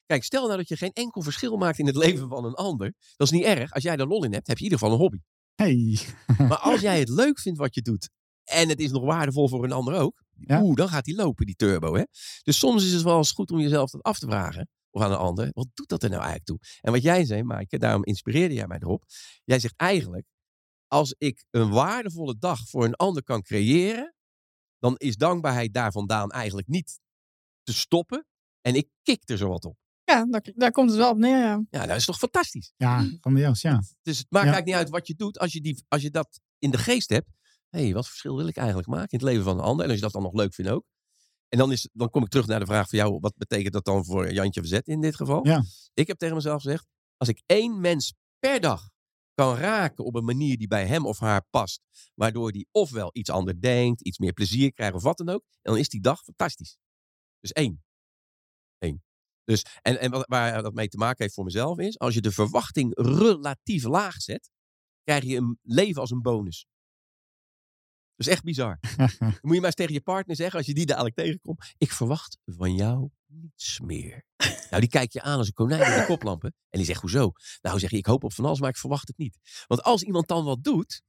Kijk, 0.06 0.24
stel 0.24 0.46
nou 0.46 0.58
dat 0.58 0.68
je 0.68 0.78
geen 0.78 0.94
enkel 0.94 1.22
verschil 1.22 1.58
maakt 1.58 1.80
in 1.80 1.86
het 1.86 1.96
leven 1.96 2.30
van 2.30 2.46
een 2.46 2.54
ander. 2.54 2.94
Dat 3.16 3.28
is 3.28 3.34
niet 3.34 3.44
erg. 3.44 3.72
Als 3.72 3.84
jij 3.84 3.98
er 3.98 4.08
lol 4.08 4.24
in 4.24 4.34
hebt, 4.34 4.48
heb 4.48 4.58
je 4.58 4.64
in 4.66 4.72
ieder 4.72 4.80
geval 4.80 4.94
een 4.94 5.02
hobby. 5.02 5.20
Hey. 5.56 6.00
Maar 6.38 6.58
als 6.58 6.82
jij 6.90 7.00
het 7.00 7.10
leuk 7.10 7.40
vindt 7.40 7.60
wat 7.60 7.76
je 7.76 7.82
doet. 7.82 8.10
En 8.44 8.70
het 8.70 8.80
is 8.80 8.92
nog 8.92 9.04
waardevol 9.04 9.48
voor 9.50 9.64
een 9.64 9.72
ander 9.72 9.94
ook. 9.94 10.24
Ja. 10.38 10.62
Oeh, 10.62 10.76
dan 10.76 10.90
gaat 10.90 11.06
die 11.06 11.16
lopen, 11.16 11.46
die 11.46 11.56
turbo. 11.56 11.96
Hè? 11.96 12.04
Dus 12.44 12.58
soms 12.58 12.86
is 12.86 12.94
het 12.94 13.02
wel 13.02 13.18
eens 13.18 13.32
goed 13.32 13.52
om 13.52 13.60
jezelf 13.60 13.92
dat 13.92 14.02
af 14.04 14.20
te 14.20 14.26
vragen. 14.26 14.68
Of 14.96 15.02
aan 15.02 15.12
een 15.12 15.18
ander. 15.18 15.50
Wat 15.54 15.68
doet 15.74 15.88
dat 15.90 16.04
er 16.04 16.10
nou 16.10 16.22
eigenlijk 16.22 16.50
toe? 16.50 16.60
En 16.82 16.92
wat 16.92 17.02
jij 17.02 17.26
zei, 17.26 17.44
Maaike, 17.44 17.78
daarom 17.78 18.04
inspireerde 18.04 18.54
jij 18.54 18.68
mij 18.68 18.78
erop. 18.80 19.04
Jij 19.44 19.60
zegt 19.60 19.74
eigenlijk, 19.78 20.26
als 20.88 21.16
ik 21.18 21.46
een 21.50 21.70
waardevolle 21.70 22.38
dag 22.38 22.60
voor 22.70 22.84
een 22.86 22.96
ander 22.96 23.24
kan 23.24 23.42
creëren. 23.42 24.14
Dan 24.80 24.96
is 24.98 25.16
dankbaarheid 25.16 25.74
daar 25.74 25.92
vandaan 25.92 26.30
eigenlijk 26.32 26.68
niet 26.68 27.00
te 27.64 27.74
stoppen. 27.74 28.26
En 28.62 28.76
ik 28.76 28.90
kik 29.02 29.30
er 29.30 29.38
zo 29.38 29.50
wat 29.50 29.66
op. 29.66 29.78
Ja, 30.04 30.26
daar, 30.26 30.42
daar 30.56 30.72
komt 30.72 30.90
het 30.90 31.00
wel 31.00 31.10
op 31.10 31.18
neer, 31.18 31.38
ja. 31.38 31.64
Ja, 31.70 31.86
dat 31.86 31.98
is 31.98 32.06
toch 32.06 32.18
fantastisch? 32.18 32.74
Ja, 32.78 33.08
grandioos, 33.20 33.62
ja. 33.62 33.82
Dus 34.02 34.18
het 34.18 34.28
maakt 34.30 34.46
Ja. 34.46 34.52
eigenlijk 34.52 34.66
niet 34.66 34.76
uit 34.76 34.90
wat 34.90 35.08
je 35.08 35.16
doet. 35.16 35.40
Als 35.40 35.54
je, 35.54 35.62
die, 35.62 35.84
als 35.88 36.02
je 36.02 36.10
dat 36.12 36.40
in 36.60 36.72
de 36.72 36.78
geest 36.78 37.10
hebt. 37.10 37.30
Hé, 37.70 37.82
hey, 37.84 37.94
wat 37.94 38.08
verschil 38.08 38.36
wil 38.36 38.48
ik 38.48 38.58
eigenlijk 38.58 38.88
maken 38.88 39.10
in 39.10 39.18
het 39.18 39.28
leven 39.28 39.44
van 39.44 39.58
een 39.58 39.64
ander? 39.64 39.84
En 39.86 39.90
als 39.92 40.00
je 40.00 40.04
dat 40.06 40.14
dan 40.14 40.24
nog 40.24 40.34
leuk 40.34 40.54
vindt 40.54 40.72
ook. 40.72 40.86
En 41.54 41.60
dan, 41.60 41.72
is, 41.72 41.90
dan 41.94 42.10
kom 42.10 42.24
ik 42.24 42.30
terug 42.30 42.48
naar 42.48 42.60
de 42.60 42.66
vraag 42.66 42.90
van 42.90 43.00
jou. 43.00 43.20
Wat 43.20 43.38
betekent 43.38 43.74
dat 43.74 43.86
dan 43.86 44.06
voor 44.06 44.34
Jantje 44.34 44.60
Verzet 44.60 44.88
in 44.88 45.02
dit 45.02 45.16
geval? 45.16 45.48
Ja. 45.48 45.64
Ik 45.94 46.08
heb 46.08 46.18
tegen 46.18 46.36
mezelf 46.36 46.62
gezegd. 46.62 46.88
Als 47.18 47.30
ik 47.30 47.42
één 47.46 47.80
mens 47.82 48.14
per 48.40 48.62
dag 48.62 48.90
kan 49.34 49.56
raken 49.56 50.06
op 50.06 50.16
een 50.16 50.26
manier 50.26 50.58
die 50.58 50.68
bij 50.68 50.86
hem 50.86 51.06
of 51.06 51.20
haar 51.20 51.46
past. 51.50 51.82
Waardoor 52.14 52.52
die 52.52 52.68
ofwel 52.72 53.10
iets 53.12 53.30
anders 53.30 53.58
denkt, 53.60 54.02
iets 54.02 54.18
meer 54.18 54.34
plezier 54.34 54.74
krijgt 54.74 54.96
of 54.96 55.04
wat 55.04 55.18
dan 55.18 55.30
ook. 55.30 55.44
Dan 55.62 55.78
is 55.78 55.90
die 55.90 56.02
dag 56.02 56.24
fantastisch. 56.24 56.78
Dus 57.40 57.52
één. 57.52 57.84
Eén. 58.78 59.04
Dus, 59.44 59.66
en 59.82 60.00
en 60.00 60.12
wat, 60.12 60.26
waar 60.28 60.64
dat 60.64 60.74
mee 60.74 60.88
te 60.88 60.98
maken 60.98 61.24
heeft 61.24 61.34
voor 61.36 61.44
mezelf 61.44 61.78
is. 61.80 62.00
Als 62.00 62.14
je 62.14 62.22
de 62.22 62.32
verwachting 62.32 62.92
relatief 62.96 63.84
laag 63.84 64.22
zet. 64.22 64.52
Krijg 65.04 65.24
je 65.24 65.38
een 65.38 65.60
leven 65.62 66.02
als 66.02 66.12
een 66.12 66.22
bonus. 66.22 66.66
Dat 68.16 68.28
is 68.28 68.34
echt 68.34 68.44
bizar. 68.44 68.80
Dan 68.98 69.08
moet 69.20 69.54
je 69.54 69.58
maar 69.58 69.66
eens 69.66 69.76
tegen 69.76 69.94
je 69.94 70.02
partner 70.02 70.36
zeggen, 70.36 70.58
als 70.58 70.66
je 70.68 70.74
die 70.74 70.86
dadelijk 70.86 71.16
tegenkomt. 71.16 71.74
Ik 71.78 71.92
verwacht 71.92 72.38
van 72.46 72.76
jou 72.76 73.10
niets 73.28 73.80
meer. 73.80 74.24
Nou, 74.70 74.80
die 74.82 74.90
kijkt 74.90 75.14
je 75.14 75.22
aan 75.22 75.38
als 75.38 75.48
een 75.48 75.54
konijn 75.54 75.94
in 75.94 76.00
de 76.00 76.06
koplampen. 76.06 76.54
En 76.70 76.78
die 76.78 76.86
zegt, 76.88 77.02
hoezo? 77.02 77.32
Nou, 77.62 77.80
zeg 77.80 77.90
je, 77.92 77.98
ik 77.98 78.06
hoop 78.06 78.24
op 78.24 78.34
van 78.34 78.46
alles, 78.46 78.60
maar 78.60 78.70
ik 78.70 78.78
verwacht 78.78 79.08
het 79.08 79.18
niet. 79.18 79.38
Want 79.68 79.84
als 79.84 80.02
iemand 80.04 80.28
dan 80.28 80.46
wat 80.46 80.64
doet, 80.64 81.02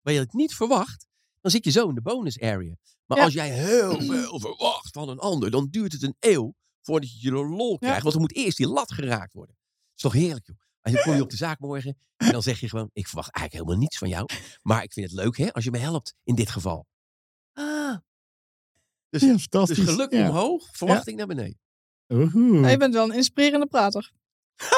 waar 0.00 0.14
je 0.14 0.20
het 0.20 0.32
niet 0.32 0.54
verwacht, 0.54 1.06
dan 1.40 1.50
zit 1.50 1.64
je 1.64 1.70
zo 1.70 1.88
in 1.88 1.94
de 1.94 2.02
bonus 2.02 2.40
area. 2.40 2.76
Maar 3.06 3.18
Ja. 3.18 3.24
als 3.24 3.32
jij 3.32 3.50
heel 3.50 4.00
veel 4.00 4.40
verwacht 4.40 4.92
van 4.92 5.08
een 5.08 5.18
ander, 5.18 5.50
dan 5.50 5.68
duurt 5.70 5.92
het 5.92 6.02
een 6.02 6.16
eeuw 6.18 6.54
voordat 6.80 7.12
je 7.12 7.18
je 7.20 7.32
lol 7.32 7.78
krijgt. 7.78 8.02
Want 8.02 8.14
er 8.14 8.20
moet 8.20 8.34
eerst 8.34 8.56
die 8.56 8.68
lat 8.68 8.92
geraakt 8.92 9.32
worden. 9.32 9.56
is 9.96 10.02
toch 10.02 10.12
heerlijk, 10.12 10.46
joh. 10.46 10.56
En 10.82 10.92
dan 10.92 11.02
kom 11.02 11.14
je 11.14 11.22
op 11.22 11.30
de 11.30 11.36
zaak 11.46 11.58
morgen 11.58 11.96
en 12.16 12.32
dan 12.32 12.42
zeg 12.42 12.60
je 12.60 12.68
gewoon, 12.68 12.90
ik 12.92 13.06
verwacht 13.06 13.30
eigenlijk 13.34 13.64
helemaal 13.64 13.82
niets 13.88 13.98
van 13.98 14.08
jou. 14.08 14.28
Maar 14.62 14.82
ik 14.82 14.92
vind 14.92 15.10
het 15.10 15.18
leuk, 15.20 15.36
hè, 15.36 15.52
als 15.52 15.64
je 15.64 15.70
me 15.70 15.78
helpt 15.78 16.14
in 16.24 16.34
dit 16.34 16.50
geval. 16.50 16.86
Ah. 17.52 17.96
Dus, 19.10 19.22
Ja, 19.22 19.64
dus 19.64 19.78
geluk 19.78 20.12
ja. 20.12 20.28
omhoog, 20.28 20.68
verwachting 20.72 21.16
naar 21.16 21.26
beneden. 21.26 21.58
Ja, 22.06 22.68
je 22.68 22.76
bent 22.78 22.94
wel 22.94 23.04
een 23.10 23.14
inspirerende 23.16 23.66
prater. 23.66 24.12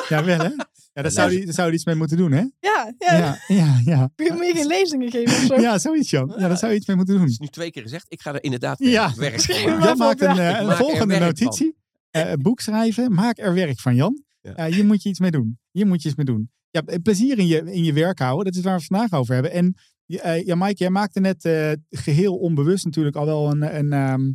Ja, 0.08 0.24
wel 0.24 0.38
hè? 0.38 0.48
Ja, 0.92 1.02
daar 1.02 1.10
zou, 1.10 1.32
hij, 1.34 1.44
daar 1.44 1.54
zou 1.54 1.66
hij 1.66 1.76
iets 1.76 1.84
mee 1.84 1.94
moeten 1.94 2.16
doen, 2.16 2.32
hè? 2.32 2.38
Ja, 2.60 2.94
ja. 2.98 3.16
Ja, 3.16 3.38
ja, 3.48 3.80
ja. 3.84 4.00
Moet 4.16 4.26
je- 4.38 4.44
je 4.44 4.52
geen 4.54 4.66
lezingen 4.66 5.10
geven 5.10 5.36
of 5.36 5.42
zo? 5.42 5.60
Ja, 5.60 5.78
zoiets, 5.78 6.10
Jan. 6.10 6.32
Ja, 6.38 6.48
daar 6.48 6.56
zou 6.58 6.72
je 6.72 6.78
iets 6.78 6.86
mee 6.86 6.96
moeten 6.96 7.14
doen. 7.14 7.22
Het 7.24 7.32
is 7.32 7.38
nu 7.38 7.46
twee 7.46 7.70
keer 7.70 7.82
gezegd, 7.82 8.06
ik 8.08 8.20
ga 8.20 8.32
er 8.34 8.42
inderdaad 8.42 8.78
Ja. 8.78 9.14
werk 9.14 9.48
maken. 9.48 9.78
maar 9.78 9.86
Jan 9.86 9.96
maakt 9.98 10.20
een, 10.20 10.34
ja. 10.34 10.48
eh, 10.48 10.54
Ik 10.54 10.60
een 10.60 10.66
maak 10.66 10.76
volgende 10.76 11.18
werk 11.18 11.20
notitie. 11.40 11.76
Eh, 12.10 12.30
een 12.30 12.42
boek 12.42 12.60
schrijven, 12.60 13.12
maak 13.14 13.38
er 13.38 13.54
werk 13.54 13.80
van, 13.80 13.94
Jan. 13.94 14.23
Ja. 14.44 14.54
Eh, 14.54 14.74
hier 14.74 14.84
moet 14.84 15.02
je 15.02 15.08
iets 15.08 15.18
mee 15.18 15.30
doen. 15.30 15.58
Hier 15.70 15.86
moet 15.86 16.02
je 16.02 16.08
iets 16.08 16.16
mee 16.16 16.26
doen. 16.26 16.50
Ja, 16.70 16.82
eh, 16.86 17.02
plezier 17.02 17.38
in 17.38 17.46
je, 17.46 17.72
in 17.72 17.84
je 17.84 17.92
werk 17.92 18.18
houden, 18.18 18.44
dat 18.44 18.54
is 18.54 18.62
waar 18.62 18.74
we 18.74 18.78
het 18.78 18.88
vandaag 18.88 19.20
over 19.20 19.34
hebben. 19.34 19.52
En 19.52 19.74
eh, 20.06 20.46
ja, 20.46 20.54
Mike, 20.54 20.76
jij 20.76 20.90
maakte 20.90 21.20
net 21.20 21.44
eh, 21.44 21.72
geheel 21.90 22.36
onbewust 22.36 22.84
natuurlijk 22.84 23.16
al 23.16 23.26
wel 23.26 23.50
een, 23.50 23.76
een, 23.76 23.92
ehm, 23.92 24.32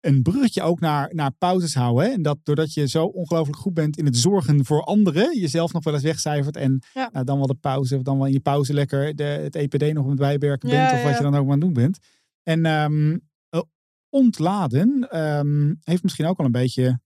een 0.00 0.22
bruggetje 0.22 0.62
ook 0.62 0.80
naar, 0.80 1.14
naar 1.14 1.30
pauzes 1.38 1.74
houden. 1.74 2.04
Hè? 2.04 2.10
En 2.10 2.22
dat 2.22 2.38
doordat 2.42 2.74
je 2.74 2.88
zo 2.88 3.04
ongelooflijk 3.04 3.58
goed 3.58 3.74
bent 3.74 3.96
in 3.96 4.04
het 4.04 4.16
zorgen 4.16 4.64
voor 4.64 4.82
anderen, 4.82 5.38
jezelf 5.38 5.72
nog 5.72 5.84
wel 5.84 5.94
eens 5.94 6.02
wegcijfert. 6.02 6.56
En 6.56 6.82
Ja. 6.94 7.08
nou, 7.12 7.24
dan 7.24 7.38
wel 7.38 7.46
de 7.46 7.54
pauze, 7.54 7.96
of 7.96 8.02
dan 8.02 8.16
wel 8.16 8.26
in 8.26 8.32
je 8.32 8.40
pauze 8.40 8.74
lekker 8.74 9.16
de, 9.16 9.22
het 9.22 9.54
EPD 9.54 9.92
nog 9.92 10.06
met 10.06 10.16
bijwerken 10.18 10.68
Ja, 10.68 10.76
bent. 10.76 10.98
Of 10.98 11.08
wat 11.08 11.16
je 11.16 11.22
dan 11.22 11.34
ook 11.34 11.44
maar 11.44 11.54
aan 11.54 11.60
het 11.60 11.74
doen 11.74 11.82
bent. 11.82 11.98
En 12.42 12.64
ehm, 12.66 13.18
eh, 13.48 13.60
ontladen 14.08 15.10
ehm, 15.10 15.74
heeft 15.80 16.02
misschien 16.02 16.26
ook 16.26 16.38
al 16.38 16.44
een 16.44 16.52
beetje 16.52 17.00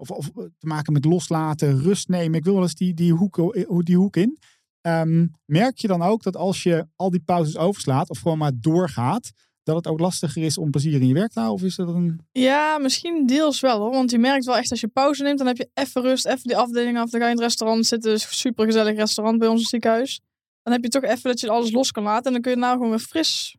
of, 0.00 0.10
of 0.10 0.30
te 0.34 0.66
maken 0.66 0.92
met 0.92 1.04
loslaten, 1.04 1.80
rust 1.80 2.08
nemen. 2.08 2.38
Ik 2.38 2.44
wil 2.44 2.54
wel 2.54 2.62
eens 2.62 2.74
die, 2.74 2.94
die, 2.94 3.12
hoek, 3.12 3.38
o- 3.38 3.82
die 3.82 3.96
hoek 3.96 4.16
in. 4.16 4.38
Ehm, 4.80 5.26
merk 5.44 5.78
je 5.78 5.86
dan 5.86 6.02
ook 6.02 6.22
dat 6.22 6.36
als 6.36 6.62
je 6.62 6.86
al 6.96 7.10
die 7.10 7.20
pauzes 7.20 7.56
overslaat 7.56 8.10
of 8.10 8.18
gewoon 8.18 8.38
maar 8.38 8.52
doorgaat, 8.54 9.30
dat 9.62 9.76
het 9.76 9.86
ook 9.86 10.00
lastiger 10.00 10.42
is 10.42 10.58
om 10.58 10.70
plezier 10.70 11.00
in 11.00 11.06
je 11.06 11.14
werk 11.14 11.32
te 11.32 11.40
houden? 11.40 11.60
Of 11.64 11.68
is 11.70 11.76
dat 11.76 11.88
een... 11.88 12.20
Ja, 12.32 12.78
misschien 12.78 13.26
deels 13.26 13.60
wel 13.60 13.78
hoor. 13.78 13.90
Want 13.90 14.10
je 14.10 14.18
merkt 14.18 14.44
wel 14.44 14.56
echt 14.56 14.70
als 14.70 14.80
je 14.80 14.88
pauze 14.88 15.22
neemt, 15.22 15.38
dan 15.38 15.46
heb 15.46 15.56
je 15.56 15.70
even 15.74 16.02
rust, 16.02 16.26
even 16.26 16.42
die 16.42 16.56
afdeling 16.56 16.98
af. 16.98 17.10
Dan 17.10 17.20
ga 17.20 17.26
je 17.26 17.32
in 17.32 17.38
het 17.38 17.46
restaurant 17.48 17.86
zitten. 17.86 18.10
Het 18.10 18.20
is 18.20 18.26
een 18.26 18.32
supergezellig 18.32 18.96
restaurant 18.96 19.38
bij 19.38 19.48
ons 19.48 19.56
in 19.56 19.62
het 19.62 19.70
ziekenhuis. 19.70 20.20
Dan 20.62 20.72
heb 20.72 20.82
je 20.82 20.88
toch 20.88 21.02
even 21.02 21.22
dat 21.22 21.40
je 21.40 21.50
alles 21.50 21.70
los 21.70 21.90
kan 21.90 22.02
laten. 22.02 22.24
En 22.26 22.32
dan 22.32 22.40
kun 22.40 22.50
je 22.50 22.58
nou 22.58 22.72
gewoon 22.72 22.90
weer 22.90 22.98
fris 22.98 23.56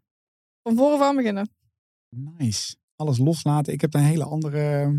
van 0.64 0.76
voren 0.76 1.06
aan 1.06 1.16
beginnen. 1.16 1.50
Nice. 2.38 2.76
Alles 2.96 3.18
loslaten. 3.18 3.74
Ik 3.74 3.82
heb 3.82 3.94
een 3.94 4.02
hele 4.02 4.24
andere, 4.24 4.94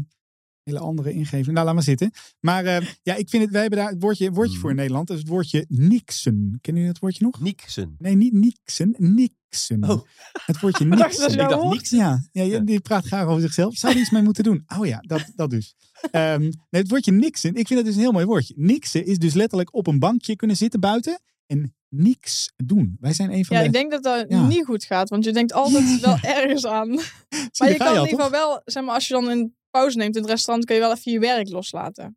hele 0.64 0.78
andere 0.78 1.12
ingeving. 1.12 1.54
Nou, 1.54 1.66
laat 1.66 1.74
maar 1.74 1.82
zitten. 1.82 2.11
Maar 2.40 2.64
eh, 2.64 2.86
ja, 3.02 3.14
ik 3.14 3.28
vind 3.28 3.42
het, 3.42 3.52
wij 3.52 3.61
hebben 3.61 3.78
daar 3.78 3.88
het 3.90 4.02
woordje, 4.02 4.30
woordje 4.30 4.58
voor 4.58 4.70
in 4.70 4.76
Nederland. 4.76 5.06
Dat 5.06 5.16
is 5.16 5.22
het 5.22 5.32
woordje 5.32 5.64
niksen. 5.68 6.58
Kennen 6.61 6.82
jullie 6.82 6.86
dat 6.86 6.98
woordje 6.98 7.24
nog? 7.24 7.40
Niksen. 7.40 7.94
Nee, 7.98 8.16
niet 8.16 8.32
niksen. 8.32 8.94
Niksen. 8.98 9.84
Oh. 9.90 10.00
Het 10.46 10.61
woordje 10.61 10.84
niksen. 10.96 11.30
Ik 11.30 11.38
dacht. 11.38 11.88
Ja, 11.88 12.22
ja, 12.32 12.58
die 12.58 12.80
praat 12.80 13.06
graag 13.06 13.26
over 13.26 13.40
zichzelf. 13.40 13.76
Zou 13.76 13.94
er 13.94 14.00
iets 14.00 14.11
mee 14.11 14.22
moeten 14.22 14.44
doen? 14.44 14.64
Oh 14.78 14.86
ja, 14.86 14.98
dat, 15.06 15.32
dat 15.34 15.50
dus. 15.50 15.74
Ehm, 16.11 16.40
nee, 16.40 16.52
het 16.70 16.90
woordje 16.90 17.12
niksen, 17.12 17.54
ik 17.54 17.66
vind 17.66 17.78
dat 17.78 17.84
dus 17.84 17.94
een 17.94 18.00
heel 18.00 18.12
mooi 18.12 18.24
woordje. 18.24 18.54
Niksen 18.56 19.06
is 19.06 19.18
dus 19.18 19.34
letterlijk 19.34 19.74
op 19.74 19.86
een 19.86 19.98
bankje 19.98 20.36
kunnen 20.36 20.56
zitten 20.56 20.80
buiten 20.80 21.20
en 21.46 21.74
niks 21.88 22.52
doen. 22.56 22.96
Wij 23.00 23.12
zijn 23.12 23.32
een 23.32 23.44
van 23.44 23.56
Ja, 23.56 23.62
de... 23.62 23.68
ik 23.68 23.74
denk 23.74 23.90
dat 23.90 24.02
dat 24.02 24.24
Ja. 24.28 24.46
niet 24.46 24.64
goed 24.64 24.84
gaat. 24.84 25.08
Want 25.08 25.24
je 25.24 25.32
denkt 25.32 25.52
altijd 25.52 26.00
wel 26.00 26.18
ergens 26.36 26.66
aan. 26.66 26.88
Maar 26.88 27.70
je 27.70 27.76
kan 27.76 27.86
in 27.86 27.92
ieder 28.02 28.08
geval 28.08 28.30
wel, 28.30 28.62
zeg 28.64 28.84
maar, 28.84 28.94
als 28.94 29.08
je 29.08 29.14
dan 29.14 29.28
een 29.28 29.54
pauze 29.71 29.97
neemt 29.97 30.16
in 30.16 30.23
het 30.23 30.31
restaurant, 30.31 30.66
kun 30.66 30.75
je 30.75 30.81
wel 30.81 30.93
even 30.93 31.12
je 31.12 31.18
werk 31.18 31.49
loslaten. 31.49 32.16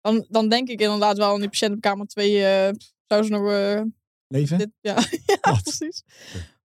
Dan, 0.00 0.26
dan 0.28 0.48
denk 0.48 0.68
ik 0.68 0.80
inderdaad 0.80 1.16
wel 1.16 1.32
aan 1.32 1.40
die 1.40 1.48
patiënt 1.48 1.74
op 1.74 1.80
kamer 1.80 2.06
2 2.06 2.44
eh, 2.44 2.72
zou 3.06 3.22
ze 3.22 3.30
nog 3.30 3.50
eh, 3.50 3.82
Leven? 4.26 4.58
dit, 4.58 4.70
ja, 4.80 4.94
ja 5.42 5.60
precies. 5.62 6.02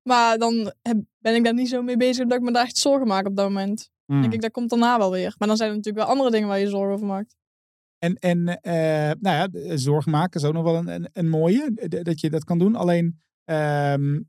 Maar 0.02 0.38
dan 0.38 0.74
heb- 0.82 1.04
ben 1.20 1.36
ik 1.36 1.44
daar 1.44 1.54
niet 1.54 1.70
zo 1.70 1.82
mee 1.82 1.98
bezig 1.98 2.28
dat 2.28 2.38
ik 2.38 2.44
me 2.44 2.52
daar 2.52 2.66
echt 2.66 2.78
zorgen 2.78 3.08
maak 3.08 3.28
op 3.28 3.36
dat 3.36 3.48
moment. 3.48 3.90
Hmm. 4.06 4.22
denk 4.22 4.34
ik, 4.34 4.42
dat 4.42 4.52
komt 4.52 4.70
daarna 4.70 4.98
wel 4.98 5.12
weer. 5.12 5.36
Maar 5.38 5.48
dan 5.48 5.58
zijn 5.58 5.70
er 5.70 5.76
natuurlijk 5.76 6.06
wel 6.06 6.14
andere 6.14 6.32
dingen 6.32 6.48
waar 6.48 6.60
je 6.60 6.70
zorgen 6.70 6.94
over 6.94 7.08
maakt. 7.08 7.36
En, 7.98 8.16
en 8.16 8.62
eh, 8.62 9.12
nou 9.20 9.50
ja, 9.52 9.78
zorg 9.78 10.06
maken 10.06 10.42
is 10.42 10.48
ook 10.48 10.54
nog 10.54 10.64
wel 10.64 10.76
een, 10.76 10.88
een, 10.88 11.10
een 11.14 11.30
mooie, 11.30 11.72
dat 12.04 12.20
je 12.20 12.30
dat 12.30 12.44
kan 12.44 12.58
doen. 12.60 12.76
Alleen, 12.76 13.20
ehm, 13.44 14.20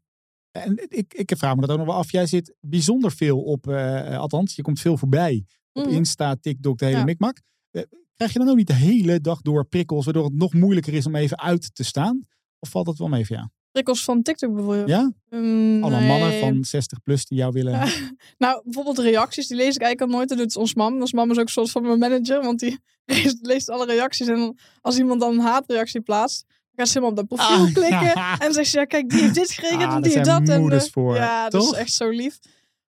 en 0.51 0.87
ik, 0.89 1.15
ik 1.15 1.33
vraag 1.37 1.55
me 1.55 1.61
dat 1.61 1.71
ook 1.71 1.79
nog 1.79 1.87
wel 1.87 1.97
af. 1.97 2.13
Jij 2.13 2.27
zit 2.27 2.55
bijzonder 2.61 3.13
veel 3.13 3.43
op, 3.43 3.67
eh, 3.69 4.19
althans, 4.19 4.57
je 4.57 4.63
komt 4.63 4.81
veel 4.81 4.97
voorbij 4.97 5.45
op 5.73 5.85
Mhm. 5.87 5.95
Insta, 5.95 6.37
TikTok, 6.41 6.79
de 6.79 6.85
hele 6.85 6.97
Ja. 6.99 7.05
mikmak. 7.05 7.41
Eh, 7.71 7.83
krijg 8.17 8.33
je 8.33 8.39
dan 8.39 8.49
ook 8.49 8.57
niet 8.57 8.67
de 8.67 8.73
hele 8.75 9.21
dag 9.21 9.41
door 9.43 9.65
prikkels, 9.67 10.05
waardoor 10.05 10.25
het 10.25 10.35
nog 10.35 10.53
moeilijker 10.53 10.95
is 10.95 11.07
om 11.07 11.15
even 11.15 11.39
uit 11.41 11.75
te 11.75 11.85
staan? 11.85 12.27
Of 12.59 12.69
valt 12.69 12.87
dat 12.87 12.99
wel 12.99 13.09
mee 13.09 13.27
voor 13.27 13.37
jou? 13.37 13.49
Prikkels 13.71 14.05
van 14.05 14.23
TikTok 14.23 14.55
bijvoorbeeld. 14.55 14.89
Ja? 14.89 15.13
Mm, 15.31 15.83
Allemaal 15.83 16.01
nee. 16.01 16.09
mannen 16.09 16.39
van 16.41 16.65
60 16.65 17.03
plus 17.03 17.25
die 17.27 17.39
jou 17.39 17.53
willen... 17.53 17.73
Ja. 17.73 17.87
Nou, 18.39 18.61
bijvoorbeeld 18.65 18.99
reacties, 18.99 19.47
die 19.47 19.57
lees 19.57 19.75
ik 19.75 19.83
eigenlijk 19.83 20.13
al 20.13 20.17
nooit. 20.19 20.29
Dat 20.29 20.39
doet 20.39 20.57
ons 20.57 20.75
mam. 20.75 21.01
Ons 21.01 21.13
mam 21.13 21.31
is 21.31 21.37
ook 21.39 21.43
een 21.45 21.49
soort 21.53 21.71
van 21.71 21.83
mijn 21.83 21.99
manager, 21.99 22.43
want 22.43 22.59
die 22.61 22.79
leest, 23.05 23.39
leest 23.41 23.69
alle 23.71 23.87
reacties. 23.87 24.27
En 24.27 24.59
als 24.81 24.99
iemand 24.99 25.21
dan 25.21 25.33
een 25.33 25.41
haatreactie 25.41 26.01
plaatst, 26.01 26.45
dan 26.49 26.57
gaat 26.75 26.89
ze 26.89 26.93
helemaal 26.99 27.11
op 27.11 27.29
dat 27.29 27.39
profiel 27.39 27.65
Ah, 27.67 27.73
klikken. 27.75 28.03
ja. 28.23 28.39
En 28.47 28.53
zegt 28.53 28.71
ze, 28.71 28.79
ja 28.79 28.85
kijk, 28.85 29.09
die 29.11 29.21
heeft 29.21 29.35
dit 29.35 29.51
gekregen 29.51 29.77
Ah, 29.79 29.83
en 29.85 29.91
daar 29.91 30.03
die 30.03 30.13
heeft 30.13 30.25
dat. 30.27 30.49
En, 30.49 30.61
moeders 30.61 30.87
eh, 30.87 30.93
voor, 30.93 31.15
Ja, 31.15 31.49
dat 31.49 31.63
is 31.63 31.73
echt 31.73 31.93
zo 31.93 32.09
lief. 32.09 32.39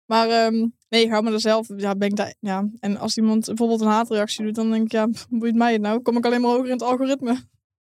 Maar 0.05 0.29
ehm, 0.29 0.67
nee, 0.91 1.09
hou 1.09 1.23
me 1.23 1.31
er 1.31 1.39
zelf, 1.39 1.67
ja, 1.75 1.95
ben 1.95 2.07
ik 2.07 2.15
daar, 2.15 2.33
ja. 2.39 2.69
En 2.79 2.97
als 2.97 3.17
iemand 3.17 3.45
bijvoorbeeld 3.45 3.81
een 3.81 3.87
haatreactie 3.87 4.45
doet, 4.45 4.55
dan 4.55 4.71
denk 4.71 4.83
ik, 4.83 4.91
ja, 4.91 5.07
boeit 5.39 5.55
mij 5.55 5.71
het 5.73 5.81
nou? 5.81 6.01
Kom 6.01 6.17
ik 6.17 6.25
alleen 6.25 6.41
maar 6.41 6.51
hoger 6.51 6.65
in 6.65 6.71
het 6.71 6.81
algoritme. 6.81 7.35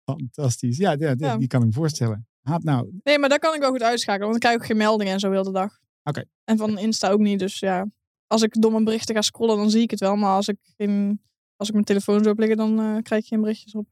Fantastisch. 0.05 0.77
Ja, 0.77 0.97
ja, 0.99 1.15
die 1.15 1.47
kan 1.47 1.61
ik 1.61 1.67
me 1.67 1.73
voorstellen. 1.73 2.27
Haat 2.43 2.63
nou. 2.63 2.91
Nee, 3.03 3.19
maar 3.19 3.29
daar 3.29 3.39
kan 3.39 3.55
ik 3.55 3.61
wel 3.61 3.71
goed 3.71 3.83
uitschakelen, 3.83 4.29
want 4.29 4.33
dan 4.33 4.41
krijg 4.41 4.55
ik 4.55 4.61
ook 4.61 4.67
geen 4.67 4.77
meldingen 4.77 5.13
en 5.13 5.21
zo 5.21 5.31
heel 5.31 5.43
de 5.43 5.53
dag. 5.53 5.79
Oké. 6.03 6.25
En 6.45 6.57
van 6.57 6.79
Insta 6.79 7.11
ook 7.11 7.21
niet, 7.21 7.39
dus 7.39 7.59
ja. 7.59 7.87
Als 8.27 8.43
ik 8.43 8.61
door 8.61 8.73
mijn 8.73 8.85
berichten 8.85 9.15
ga 9.15 9.23
scrollen, 9.23 9.57
dan 9.57 9.71
zie 9.71 9.83
ik 9.83 9.91
het 9.91 10.01
wel. 10.01 10.17
Maar 10.17 10.35
als 10.35 10.49
ik, 10.49 10.57
geen, 10.77 11.21
als 11.57 11.69
ik 11.69 11.75
mijn 11.75 11.87
telefoon 11.87 12.25
zo 12.25 12.33
liggen, 12.37 12.57
dan 12.57 12.81
eh, 12.81 12.97
krijg 13.03 13.23
ik 13.23 13.29
geen 13.29 13.41
berichtjes 13.41 13.75
op. 13.75 13.87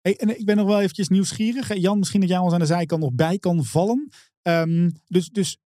Hey, 0.00 0.16
en 0.16 0.38
ik 0.38 0.44
ben 0.44 0.56
nog 0.56 0.66
wel 0.66 0.80
eventjes 0.80 1.08
nieuwsgierig. 1.08 1.74
Jan, 1.74 1.98
misschien 1.98 2.20
dat 2.20 2.28
jij 2.28 2.38
ons 2.38 2.52
aan 2.52 2.58
de 2.58 2.66
zijkant 2.66 3.02
nog 3.02 3.12
bij 3.12 3.38
kan 3.38 3.64
vallen. 3.64 4.08
Ehm, 4.42 4.90
dus, 5.06 5.28
dus 5.28 5.58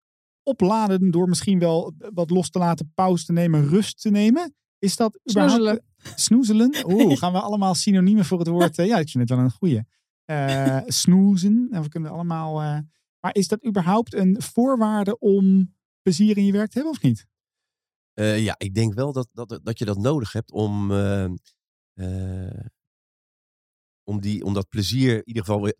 opladen 0.48 1.10
door 1.10 1.28
misschien 1.28 1.58
wel 1.58 1.94
wat 2.14 2.30
los 2.30 2.50
te 2.50 2.58
laten, 2.58 2.92
pauze 2.94 3.24
te 3.24 3.32
nemen, 3.32 3.68
rust 3.68 4.00
te 4.00 4.10
nemen. 4.10 4.54
Is 4.78 4.96
dat 4.96 5.20
überhaupt... 5.30 5.54
Snoezelen. 5.54 5.84
Snoezelen? 6.14 6.74
Oeh, 6.92 7.16
gaan 7.16 7.32
we 7.32 7.40
allemaal 7.40 7.74
synoniemen 7.74 8.24
voor 8.24 8.38
het 8.38 8.48
woord... 8.48 8.78
eh, 8.78 8.86
ja, 8.86 8.98
ik 8.98 9.08
vind 9.08 9.28
het 9.28 9.38
wel 9.38 9.46
een 9.46 9.50
goeie. 9.50 9.82
Eh, 10.24 10.80
snoezen. 10.86 11.68
En 11.70 11.82
we 11.82 11.88
kunnen 11.88 12.10
allemaal... 12.10 12.60
eh, 12.60 12.78
maar 13.20 13.34
is 13.34 13.48
dat 13.48 13.66
überhaupt 13.66 14.14
een 14.14 14.42
voorwaarde 14.42 15.18
om 15.18 15.74
plezier 16.02 16.36
in 16.36 16.44
je 16.44 16.52
werk 16.52 16.70
te 16.70 16.74
hebben 16.74 16.92
of 16.92 17.02
niet? 17.02 17.26
Eh, 18.12 18.44
ja, 18.44 18.54
ik 18.58 18.74
denk 18.74 18.94
wel 18.94 19.12
dat, 19.12 19.28
dat, 19.32 19.60
dat 19.62 19.78
je 19.78 19.84
dat 19.84 19.98
nodig 19.98 20.32
hebt 20.32 20.52
om, 20.52 20.90
eh, 20.90 21.24
eh, 21.94 22.66
om, 24.04 24.20
die, 24.20 24.44
om 24.44 24.54
dat 24.54 24.68
plezier 24.68 25.14
in 25.14 25.26
ieder 25.28 25.44
geval 25.44 25.72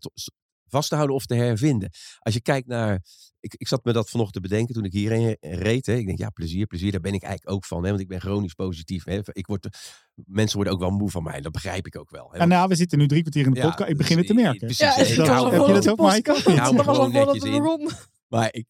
vast 0.69 0.89
te 0.89 0.95
houden 0.95 1.17
of 1.17 1.27
te 1.27 1.35
hervinden. 1.35 1.91
Als 2.19 2.35
je 2.35 2.41
kijkt 2.41 2.67
naar. 2.69 3.03
Ik, 3.41 3.55
ik 3.55 3.69
zat 3.69 3.85
me 3.85 3.93
dat 3.93 4.11
vanochtend 4.11 4.43
te 4.43 4.49
bedenken 4.49 4.75
toen 4.75 4.85
ik 4.85 4.93
hierheen 4.93 5.37
reed. 5.41 5.87
Hè. 5.87 5.95
Ik 5.95 6.07
denk, 6.07 6.19
ja, 6.19 6.31
plezier, 6.31 6.67
plezier, 6.67 6.91
daar 6.93 7.01
ben 7.01 7.13
ik 7.15 7.23
eigenlijk 7.23 7.57
ook 7.57 7.65
van. 7.65 7.83
Hè, 7.83 7.89
want 7.89 8.01
ik 8.01 8.09
ben 8.09 8.21
chronisch 8.21 8.55
positief. 8.55 9.05
Hè. 9.05 9.21
Ik 9.33 9.47
word, 9.47 9.69
mensen 10.15 10.57
worden 10.57 10.75
ook 10.75 10.81
wel 10.81 10.91
moe 10.91 11.11
van 11.11 11.23
mij. 11.23 11.41
Dat 11.41 11.53
begrijp 11.53 11.87
ik 11.87 11.99
ook 11.99 12.11
wel. 12.11 12.29
Hè. 12.33 12.39
En 12.39 12.49
nou, 12.49 12.69
we 12.69 12.75
zitten 12.75 12.99
nu 12.99 13.07
drie 13.07 13.21
kwartier 13.21 13.47
in 13.47 13.53
de 13.53 13.59
Ja, 13.59 13.65
podcast. 13.69 13.91
Ik 13.91 13.97
dus 13.97 14.07
begin 14.07 14.19
het 14.19 14.27
te 14.27 14.35
merken. 14.35 14.59
precies, 14.59 14.79
Ja, 14.79 14.97
ik 14.97 15.07
gewoon- 15.07 15.51
de 15.51 15.73
dat 15.73 15.89
ook, 15.89 15.99
Mike? 16.13 16.33
hou 16.33 16.77
Dat 16.77 16.85
was 16.87 16.99
al 16.99 17.09
netjes 17.09 17.43
in. 17.43 17.91
Maar 18.29 18.49
ik. 18.53 18.67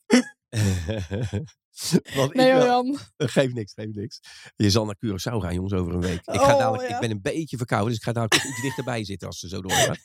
Want 2.17 2.35
Nee 2.35 2.51
ik 2.53 2.63
Jan. 2.63 2.99
Geef 3.17 3.53
niks, 3.53 3.73
geef 3.73 3.95
niks. 3.95 4.21
Je 4.57 4.71
zal 4.71 4.85
naar 4.85 4.97
Curaçao 5.07 5.37
gaan, 5.37 5.55
jongens, 5.55 5.73
over 5.73 5.95
een 5.95 6.01
week. 6.01 6.19
Ik, 6.19 6.41
ga 6.41 6.53
Oh, 6.53 6.59
dadelijk, 6.59 6.89
ja. 6.89 6.95
ik 6.95 7.01
ben 7.01 7.11
een 7.11 7.23
beetje 7.23 7.57
verkouden, 7.57 7.89
dus 7.89 7.99
ik 7.99 8.05
ga 8.05 8.13
dadelijk 8.13 8.43
toch 8.43 8.53
iets 8.53 8.63
dichterbij 8.63 9.05
zitten 9.05 9.29
als 9.29 9.39
ze 9.39 9.49
zo 9.49 9.61
doorgaan. 9.61 9.97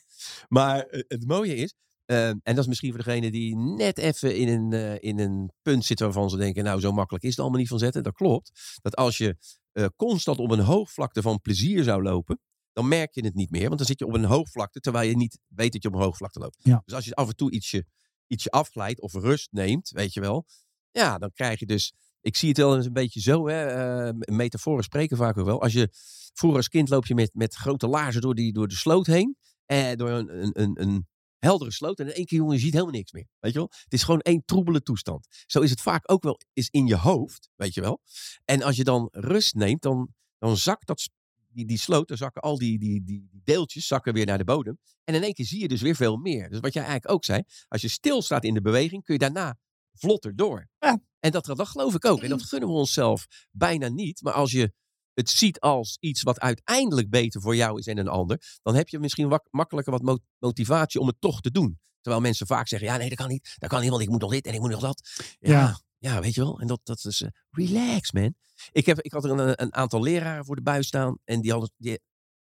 Maar 0.48 0.82
eh, 0.82 1.02
het 1.08 1.26
mooie 1.26 1.54
is, 1.54 1.74
eh, 2.04 2.28
en 2.28 2.40
dat 2.42 2.58
is 2.58 2.66
misschien 2.66 2.92
voor 2.92 3.02
degene 3.04 3.30
die 3.30 3.56
net 3.56 3.98
even 3.98 4.36
in 4.36 4.48
een, 4.48 4.72
eh, 4.72 5.08
in 5.08 5.18
een 5.18 5.52
punt 5.62 5.84
zit 5.84 6.00
waarvan 6.00 6.30
ze 6.30 6.36
denken, 6.36 6.64
nou 6.64 6.80
zo 6.80 6.92
makkelijk 6.92 7.24
is 7.24 7.30
het 7.30 7.38
allemaal 7.38 7.58
niet 7.58 7.68
van 7.68 7.78
zetten. 7.78 8.02
Dat 8.02 8.14
klopt. 8.14 8.78
Dat 8.82 8.96
als 8.96 9.18
je 9.18 9.36
eh, 9.72 9.86
constant 9.96 10.38
op 10.38 10.50
een 10.50 10.60
hoogvlakte 10.60 11.22
van 11.22 11.40
plezier 11.40 11.84
zou 11.84 12.02
lopen, 12.02 12.38
dan 12.72 12.88
merk 12.88 13.14
je 13.14 13.24
het 13.24 13.34
niet 13.34 13.50
meer. 13.50 13.66
Want 13.66 13.78
dan 13.78 13.86
zit 13.86 13.98
je 13.98 14.06
op 14.06 14.14
een 14.14 14.24
hoogvlakte, 14.24 14.80
terwijl 14.80 15.08
je 15.08 15.16
niet 15.16 15.38
weet 15.46 15.72
dat 15.72 15.82
je 15.82 15.88
op 15.88 15.94
een 15.94 16.00
hoogvlakte 16.00 16.38
loopt. 16.38 16.56
Ja. 16.62 16.82
Dus 16.84 16.94
als 16.94 17.04
je 17.04 17.14
af 17.14 17.28
en 17.28 17.36
toe 17.36 17.50
ietsje, 17.50 17.86
ietsje 18.26 18.50
afglijdt 18.50 19.00
of 19.00 19.12
rust 19.12 19.52
neemt, 19.52 19.90
weet 19.90 20.12
je 20.12 20.20
wel. 20.20 20.46
Ja, 20.90 21.18
dan 21.18 21.32
krijg 21.32 21.58
je 21.58 21.66
dus 21.66 21.92
ik 22.24 22.36
zie 22.36 22.48
het 22.48 22.58
wel 22.58 22.76
eens 22.76 22.86
een 22.86 22.92
beetje 22.92 23.20
zo, 23.20 23.48
hè, 23.48 23.66
eh, 23.66 24.14
metaforen 24.36 24.84
spreken 24.84 25.16
vaak 25.16 25.38
ook 25.38 25.46
wel. 25.46 25.62
Als 25.62 25.72
je 25.72 25.88
vroeger 26.32 26.58
als 26.58 26.68
kind 26.68 26.88
loop 26.88 27.06
je 27.06 27.14
met, 27.14 27.34
met 27.34 27.54
grote 27.54 27.86
laarzen 27.86 28.20
door, 28.20 28.34
die, 28.34 28.52
door 28.52 28.68
de 28.68 28.74
sloot 28.74 29.06
heen, 29.06 29.36
eh, 29.66 29.92
door 29.92 30.10
een, 30.10 30.38
een, 30.38 30.62
een, 30.62 30.82
een 30.82 31.08
heldere 31.38 31.72
sloot. 31.72 32.00
En 32.00 32.06
in 32.06 32.12
één 32.12 32.24
keer, 32.24 32.38
jongen, 32.38 32.54
je 32.54 32.60
ziet 32.60 32.72
helemaal 32.72 32.94
niks 32.94 33.12
meer. 33.12 33.26
Weet 33.40 33.52
je 33.52 33.58
wel? 33.58 33.70
Het 33.70 33.92
is 33.92 34.02
gewoon 34.02 34.20
één 34.20 34.42
troebele 34.44 34.82
toestand. 34.82 35.26
Zo 35.46 35.60
is 35.60 35.70
het 35.70 35.80
vaak 35.80 36.12
ook 36.12 36.22
wel 36.22 36.40
is 36.52 36.68
in 36.68 36.86
je 36.86 36.96
hoofd, 36.96 37.50
weet 37.56 37.74
je 37.74 37.80
wel. 37.80 38.00
En 38.44 38.62
als 38.62 38.76
je 38.76 38.84
dan 38.84 39.08
rust 39.10 39.54
neemt, 39.54 39.82
dan, 39.82 40.14
dan 40.38 40.56
zakt 40.56 40.86
dat, 40.86 41.08
die, 41.54 41.66
die 41.66 41.78
sloot, 41.78 42.08
dan 42.08 42.16
zakken 42.16 42.42
al 42.42 42.58
die, 42.58 42.78
die, 42.78 43.04
die, 43.04 43.28
deeltjes 43.44 43.86
zakken 43.86 44.12
weer 44.12 44.26
naar 44.26 44.38
de 44.38 44.44
bodem. 44.44 44.78
En 45.04 45.14
in 45.14 45.22
één 45.22 45.34
keer 45.34 45.46
zie 45.46 45.60
je 45.60 45.68
dus 45.68 45.80
weer 45.82 45.96
veel 45.96 46.16
meer. 46.16 46.48
Dus 46.50 46.60
wat 46.60 46.72
jij 46.72 46.82
eigenlijk 46.82 47.14
ook 47.14 47.24
zei, 47.24 47.42
als 47.68 47.82
je 47.82 47.88
stilstaat 47.88 48.44
in 48.44 48.54
de 48.54 48.60
beweging, 48.60 49.04
kun 49.04 49.14
je 49.14 49.20
daarna 49.20 49.56
vlotter 49.92 50.36
door. 50.36 50.68
Ja. 50.78 51.00
En 51.18 51.30
dat, 51.30 51.44
dat 51.44 51.68
geloof 51.68 51.94
ik 51.94 52.04
ook. 52.04 52.22
En 52.22 52.28
dat 52.28 52.42
gunnen 52.42 52.68
we 52.68 52.74
onszelf 52.74 53.26
bijna 53.50 53.88
niet. 53.88 54.22
Maar 54.22 54.32
als 54.32 54.50
je 54.50 54.72
het 55.12 55.30
ziet 55.30 55.60
als 55.60 55.96
iets 56.00 56.22
wat 56.22 56.40
uiteindelijk 56.40 57.10
beter 57.10 57.40
voor 57.40 57.56
jou 57.56 57.78
is 57.78 57.86
en 57.86 57.98
een 57.98 58.08
ander, 58.08 58.58
dan 58.62 58.74
heb 58.74 58.88
je 58.88 58.98
misschien 58.98 59.40
makkelijker 59.50 59.92
wat 59.92 60.02
mo- 60.02 60.18
motivatie 60.38 61.00
om 61.00 61.06
het 61.06 61.20
toch 61.20 61.40
te 61.40 61.50
doen. 61.50 61.78
Terwijl 62.00 62.22
mensen 62.24 62.46
vaak 62.46 62.68
zeggen, 62.68 62.88
ja 62.88 62.96
nee, 62.96 63.08
dat 63.08 63.18
kan 63.18 63.28
niet. 63.28 63.54
Dat 63.58 63.68
kan 63.68 63.80
niet, 63.80 63.90
want 63.90 64.02
ik 64.02 64.08
moet 64.08 64.20
nog 64.20 64.30
dit 64.30 64.46
en 64.46 64.54
ik 64.54 64.60
moet 64.60 64.70
nog 64.70 64.80
dat. 64.80 65.10
Ja, 65.38 65.50
Ja. 65.50 65.78
Ja. 66.08 66.20
weet 66.20 66.34
je 66.34 66.40
wel. 66.40 66.60
En 66.60 66.66
dat, 66.66 66.80
dat 66.82 67.04
is, 67.04 67.22
eh, 67.22 67.28
relax 67.50 68.12
man. 68.12 68.34
Ik, 68.72 68.86
heb, 68.86 69.00
ik 69.00 69.12
had 69.12 69.24
er 69.24 69.30
een, 69.30 69.62
een 69.62 69.74
aantal 69.74 70.02
leraren 70.02 70.44
voor 70.44 70.56
de 70.56 70.62
buis 70.62 70.86
staan 70.86 71.18
en 71.24 71.40
die 71.40 71.50
hadden 71.50 71.70
die, 71.76 72.00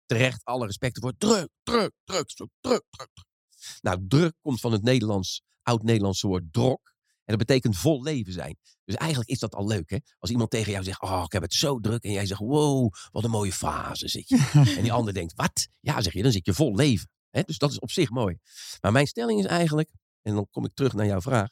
terecht 0.10 0.46
alle 0.46 0.66
respect 0.66 1.00
voor 1.00 1.14
druk, 1.18 1.50
druk, 1.64 1.92
druk, 2.04 2.28
druk, 2.28 2.52
druk, 2.60 2.84
druk. 2.90 3.10
Nou, 3.82 4.06
druk 4.08 4.34
komt 4.42 4.60
van 4.60 4.72
het 4.72 4.84
Nederlands, 4.84 5.42
oud-Nederlandse 5.62 6.28
woord 6.28 6.44
drok. 6.52 6.94
En 7.26 7.38
dat 7.38 7.48
betekent 7.48 7.78
vol 7.78 8.04
leven 8.04 8.34
zijn. 8.34 8.58
Dus 8.86 8.96
eigenlijk 8.96 9.30
is 9.30 9.40
dat 9.40 9.56
al 9.56 9.68
leuk, 9.68 9.90
hè? 9.90 9.98
Als 10.20 10.32
iemand 10.32 10.50
tegen 10.50 10.72
jou 10.72 10.84
zegt, 10.84 11.02
oh, 11.02 11.22
ik 11.26 11.32
heb 11.32 11.42
het 11.42 11.54
zo 11.54 11.80
druk. 11.80 12.04
En 12.04 12.12
jij 12.12 12.26
zegt, 12.26 12.40
wow, 12.40 12.94
wat 13.12 13.24
een 13.24 13.30
mooie 13.30 13.52
fase 13.52 14.08
zit 14.08 14.30
je. 14.30 14.50
en 14.78 14.82
die 14.82 14.92
ander 14.92 15.14
denkt, 15.14 15.34
wat? 15.36 15.68
Ja, 15.80 16.02
zeg 16.02 16.14
je, 16.14 16.24
dan 16.24 16.32
zit 16.32 16.46
je 16.46 16.54
vol 16.54 16.76
leven. 16.76 17.10
Hè? 17.30 17.42
Dus 17.42 17.58
dat 17.58 17.72
is 17.72 17.80
op 17.80 17.92
zich 17.92 18.10
mooi. 18.10 18.38
Maar 18.82 18.92
mijn 18.92 19.08
stelling 19.08 19.40
is 19.40 19.46
eigenlijk, 19.46 19.90
en 20.22 20.36
dan 20.36 20.48
kom 20.52 20.66
ik 20.66 20.72
terug 20.74 20.94
naar 20.94 21.06
jouw 21.06 21.22
vraag. 21.22 21.50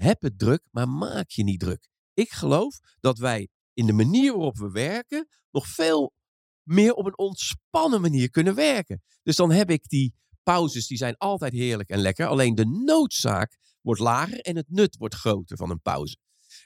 Heb 0.00 0.22
het 0.22 0.38
druk, 0.38 0.62
maar 0.70 0.88
maak 0.88 1.30
je 1.30 1.42
niet 1.42 1.60
druk. 1.60 1.88
Ik 2.14 2.30
geloof 2.30 2.80
dat 3.00 3.18
wij 3.18 3.48
in 3.72 3.86
de 3.86 3.92
manier 3.92 4.32
waarop 4.32 4.56
we 4.56 4.70
werken 4.70 5.28
nog 5.50 5.66
veel 5.66 6.12
meer 6.62 6.92
op 6.92 7.06
een 7.06 7.18
ontspannen 7.18 8.00
manier 8.00 8.30
kunnen 8.30 8.54
werken. 8.54 9.02
Dus 9.22 9.36
dan 9.36 9.50
heb 9.50 9.70
ik 9.70 9.88
die 9.88 10.14
pauzes, 10.42 10.86
die 10.86 10.96
zijn 10.96 11.16
altijd 11.16 11.52
heerlijk 11.52 11.88
en 11.88 11.98
lekker. 11.98 12.26
Alleen 12.26 12.54
de 12.54 12.66
noodzaak 12.66 13.58
wordt 13.80 14.00
lager 14.00 14.40
en 14.40 14.56
het 14.56 14.70
nut 14.70 14.96
wordt 14.96 15.14
groter 15.14 15.56
van 15.56 15.70
een 15.70 15.80
pauze. 15.80 16.16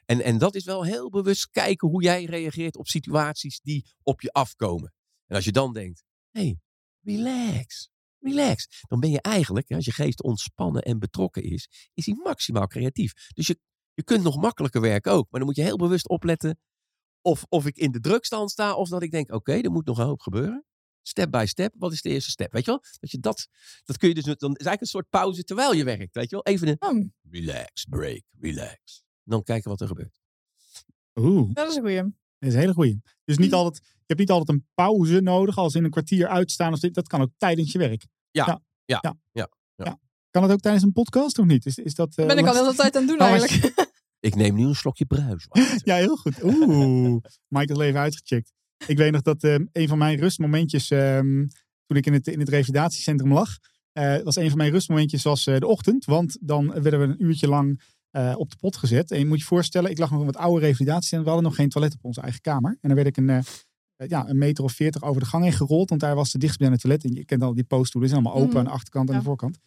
En, 0.04 0.20
en 0.20 0.38
dat 0.38 0.54
is 0.54 0.64
wel 0.64 0.84
heel 0.84 1.10
bewust 1.10 1.50
kijken 1.50 1.88
hoe 1.88 2.02
jij 2.02 2.24
reageert 2.24 2.76
op 2.76 2.86
situaties 2.86 3.60
die 3.60 3.92
op 4.02 4.20
je 4.20 4.32
afkomen. 4.32 4.94
En 5.26 5.36
als 5.36 5.44
je 5.44 5.52
dan 5.52 5.72
denkt, 5.72 6.04
hey, 6.30 6.58
relax, 7.00 7.90
relax. 8.24 8.84
Dan 8.88 9.00
ben 9.00 9.10
je 9.10 9.20
eigenlijk, 9.20 9.70
als 9.70 9.84
je 9.84 9.92
geest 9.92 10.22
ontspannen 10.22 10.82
en 10.82 10.98
betrokken 10.98 11.42
is, 11.42 11.90
is 11.94 12.06
hij 12.06 12.14
maximaal 12.22 12.66
creatief. 12.66 13.12
Dus 13.34 13.46
je, 13.46 13.58
je 13.94 14.04
kunt 14.04 14.22
nog 14.22 14.36
makkelijker 14.36 14.80
werken 14.80 15.12
ook. 15.12 15.26
Maar 15.30 15.40
dan 15.40 15.48
moet 15.48 15.56
je 15.56 15.62
heel 15.62 15.76
bewust 15.76 16.08
opletten 16.08 16.58
of, 17.20 17.44
of 17.48 17.66
ik 17.66 17.76
in 17.76 17.90
de 17.90 18.00
drukstand 18.00 18.50
sta 18.50 18.74
of 18.74 18.88
dat 18.88 19.02
ik 19.02 19.10
denk, 19.10 19.32
oké, 19.32 19.52
er 19.52 19.70
moet 19.70 19.86
nog 19.86 19.98
een 19.98 20.06
hoop 20.06 20.20
gebeuren. 20.20 20.64
Step 21.02 21.30
by 21.30 21.44
step, 21.46 21.74
wat 21.78 21.92
is 21.92 22.02
de 22.02 22.08
eerste 22.08 22.30
step? 22.30 22.52
Weet 22.52 22.64
je 22.64 22.70
wel? 22.70 22.80
Dat, 23.00 23.10
je 23.10 23.18
dat, 23.18 23.48
dat 23.84 23.96
kun 23.96 24.08
je 24.08 24.14
dus, 24.14 24.24
dan 24.24 24.34
is 24.34 24.40
eigenlijk 24.40 24.80
een 24.80 24.86
soort 24.86 25.08
pauze 25.08 25.44
terwijl 25.44 25.72
je 25.72 25.84
werkt. 25.84 26.14
Weet 26.14 26.30
je 26.30 26.40
wel? 26.42 26.44
Even 26.44 26.68
een 26.68 26.76
Oh, 26.78 27.08
relax, 27.30 27.84
break, 27.84 28.22
relax. 28.40 29.04
Dan 29.22 29.42
kijken 29.42 29.70
wat 29.70 29.80
er 29.80 29.86
gebeurt. 29.86 30.20
Oeh, 31.14 31.54
dat 31.54 31.68
is 31.68 31.76
een 31.76 31.82
goeie. 31.82 32.02
dat 32.02 32.12
is 32.38 32.54
een 32.54 32.60
hele 32.60 32.72
goeie. 32.72 33.02
Dus 33.24 33.38
niet 33.38 33.52
altijd, 33.52 33.86
je 33.86 33.93
hebt 34.06 34.20
niet 34.20 34.30
altijd 34.30 34.58
een 34.58 34.66
pauze 34.74 35.20
nodig 35.20 35.58
als 35.58 35.74
in 35.74 35.84
een 35.84 35.90
kwartier 35.90 36.28
uitstaan. 36.28 36.72
Of 36.72 36.78
dit, 36.78 36.94
dat 36.94 37.08
kan 37.08 37.20
ook 37.20 37.30
tijdens 37.36 37.72
je 37.72 37.78
werk. 37.78 38.06
Ja, 38.30 38.44
Ja. 38.46 38.60
ja, 38.84 38.98
Ja. 39.00 39.16
ja, 39.32 39.48
ja. 39.76 39.98
Kan 40.30 40.42
dat 40.42 40.52
ook 40.52 40.60
tijdens 40.60 40.84
een 40.84 40.92
podcast 40.92 41.38
of 41.38 41.44
niet? 41.44 41.66
Is, 41.66 41.78
is 41.78 41.94
dat, 41.94 42.16
eh, 42.16 42.26
ben 42.26 42.38
ik 42.38 42.46
al 42.46 42.52
de 42.52 42.58
hele 42.58 42.74
tijd 42.74 42.96
aan 42.96 43.00
het 43.00 43.10
doen 43.10 43.18
Nou, 43.18 43.38
eigenlijk. 43.38 43.74
Ik 44.20 44.34
neem 44.34 44.54
nu 44.54 44.64
een 44.64 44.74
slokje 44.74 45.04
bruiswater. 45.04 45.80
Ja, 45.84 45.96
heel 45.96 46.16
goed. 46.16 46.42
Oeh, 46.42 47.22
Mike 47.54 47.72
is 47.72 47.78
even 47.78 48.00
uitgecheckt. 48.00 48.52
Ik 48.86 48.96
weet 48.96 49.12
nog 49.12 49.22
dat 49.22 49.42
ehm, 49.42 49.64
een 49.72 49.88
van 49.88 49.98
mijn 49.98 50.18
rustmomentjes, 50.18 50.90
ehm, 50.90 51.46
toen 51.86 51.96
ik 51.96 52.06
in 52.06 52.12
het, 52.12 52.26
in 52.26 52.38
het 52.40 52.48
revalidatiecentrum 52.48 53.32
lag, 53.32 53.58
eh, 53.92 54.18
was 54.22 54.36
een 54.36 54.48
van 54.48 54.58
mijn 54.58 54.70
rustmomentjes 54.70 55.22
was 55.22 55.46
eh, 55.46 55.58
de 55.58 55.66
ochtend. 55.66 56.04
Want 56.04 56.38
dan 56.40 56.82
werden 56.82 57.00
we 57.00 57.06
een 57.06 57.24
uurtje 57.24 57.48
lang 57.48 57.82
eh, 58.10 58.34
op 58.36 58.50
de 58.50 58.56
pot 58.56 58.76
gezet. 58.76 59.10
En 59.10 59.18
je 59.18 59.26
moet 59.26 59.38
je 59.38 59.44
voorstellen, 59.44 59.90
ik 59.90 59.98
lag 59.98 60.10
nog 60.10 60.20
in 60.20 60.26
wat 60.26 60.36
oude 60.36 60.60
revalidatiecentrum. 60.60 61.22
We 61.22 61.30
hadden 61.30 61.48
nog 61.48 61.56
geen 61.56 61.68
toilet 61.68 61.94
op 61.94 62.04
onze 62.04 62.20
eigen 62.20 62.40
kamer. 62.40 62.70
En 62.70 62.88
dan 62.88 62.94
werd 62.94 63.06
ik 63.06 63.16
een, 63.16 63.44
ja, 63.96 64.28
een 64.28 64.38
meter 64.38 64.64
of 64.64 64.72
veertig 64.72 65.02
over 65.02 65.20
de 65.20 65.26
gang 65.26 65.42
heen 65.42 65.52
gerold. 65.52 65.88
Want 65.88 66.00
daar 66.00 66.14
was 66.14 66.32
de 66.32 66.38
dichtstbijzijnde 66.38 66.82
toilet. 66.88 67.04
En 67.04 67.12
je 67.14 67.24
kent 67.24 67.42
al 67.42 67.54
die 67.54 67.64
poststoelen, 67.64 68.10
die 68.10 68.18
zijn 68.18 68.24
allemaal 68.26 68.42
open 68.46 68.48
Mhm. 68.58 68.58
aan 68.58 68.72
de 68.72 68.78
achterkant 68.78 69.08
en 69.08 69.14
Ja. 69.14 69.20
de 69.20 69.26
voorkant. 69.26 69.58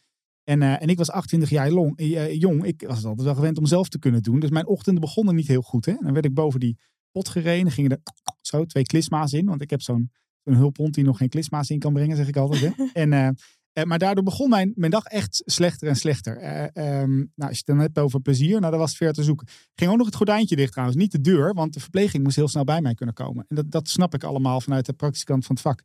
En, 0.43 0.61
eh, 0.61 0.82
en 0.82 0.88
ik 0.88 0.97
was 0.97 1.09
28 1.11 1.49
jaar 1.49 1.71
long, 1.71 1.97
eh, 1.97 2.39
jong. 2.39 2.65
Ik 2.65 2.84
was 2.88 2.97
het 2.97 3.05
altijd 3.05 3.25
wel 3.25 3.36
gewend 3.36 3.57
om 3.57 3.65
zelf 3.65 3.89
te 3.89 3.99
kunnen 3.99 4.21
doen. 4.23 4.39
Dus 4.39 4.49
mijn 4.49 4.67
ochtenden 4.67 5.01
begonnen 5.01 5.36
niet 5.36 5.47
heel 5.47 5.61
goed. 5.61 5.86
Hè? 5.86 5.91
En 5.91 6.03
dan 6.03 6.13
werd 6.13 6.25
ik 6.25 6.34
boven 6.34 6.59
die 6.59 6.78
pot 7.11 7.30
gereden. 7.30 7.71
Gingen 7.71 7.91
er 7.91 7.99
zo 8.41 8.65
twee 8.65 8.84
klisma's 8.84 9.34
in. 9.34 9.45
Want 9.45 9.61
ik 9.61 9.69
heb 9.69 9.82
zo'n 9.82 10.11
zo'n 10.43 10.55
hulphond 10.55 10.93
die 10.93 11.03
nog 11.03 11.17
geen 11.17 11.30
klisma's 11.30 11.69
in 11.69 11.80
kan 11.80 11.93
brengen, 11.93 12.17
zeg 12.17 12.28
ik 12.28 12.36
altijd. 12.38 12.61
Hè? 12.78 12.84
en, 13.03 13.13
eh, 13.13 13.30
eh, 13.78 13.84
maar 13.84 13.99
daardoor 13.99 14.23
begon 14.23 14.49
mijn, 14.49 14.71
mijn 14.75 14.91
dag 14.91 15.03
echt 15.03 15.41
slechter 15.45 15.88
en 15.88 15.95
slechter. 15.95 16.38
Eh, 16.38 16.63
ehm, 16.63 17.15
nou, 17.15 17.28
als 17.36 17.49
je 17.49 17.57
het 17.57 17.65
dan 17.65 17.80
hebt 17.80 17.99
over 17.99 18.21
plezier, 18.21 18.59
nou, 18.59 18.71
dat 18.71 18.80
was 18.80 18.95
ver 18.95 19.13
te 19.13 19.23
zoeken. 19.23 19.47
Ging 19.75 19.91
ook 19.91 19.97
nog 19.97 20.05
het 20.05 20.15
gordijntje 20.15 20.55
dicht 20.55 20.71
trouwens. 20.71 20.97
Niet 20.97 21.11
de 21.11 21.21
deur, 21.21 21.53
want 21.53 21.73
de 21.73 21.80
verpleging 21.80 22.23
moest 22.23 22.36
heel 22.36 22.47
snel 22.47 22.63
bij 22.63 22.82
mij 22.82 22.93
kunnen 22.93 23.15
komen. 23.15 23.45
En 23.47 23.55
dat, 23.55 23.71
dat 23.71 23.89
snap 23.89 24.13
ik 24.13 24.23
allemaal 24.23 24.61
vanuit 24.61 24.86
de 24.86 24.93
praktische 24.93 25.25
kant 25.25 25.45
van 25.45 25.55
het 25.55 25.63
vak. 25.63 25.84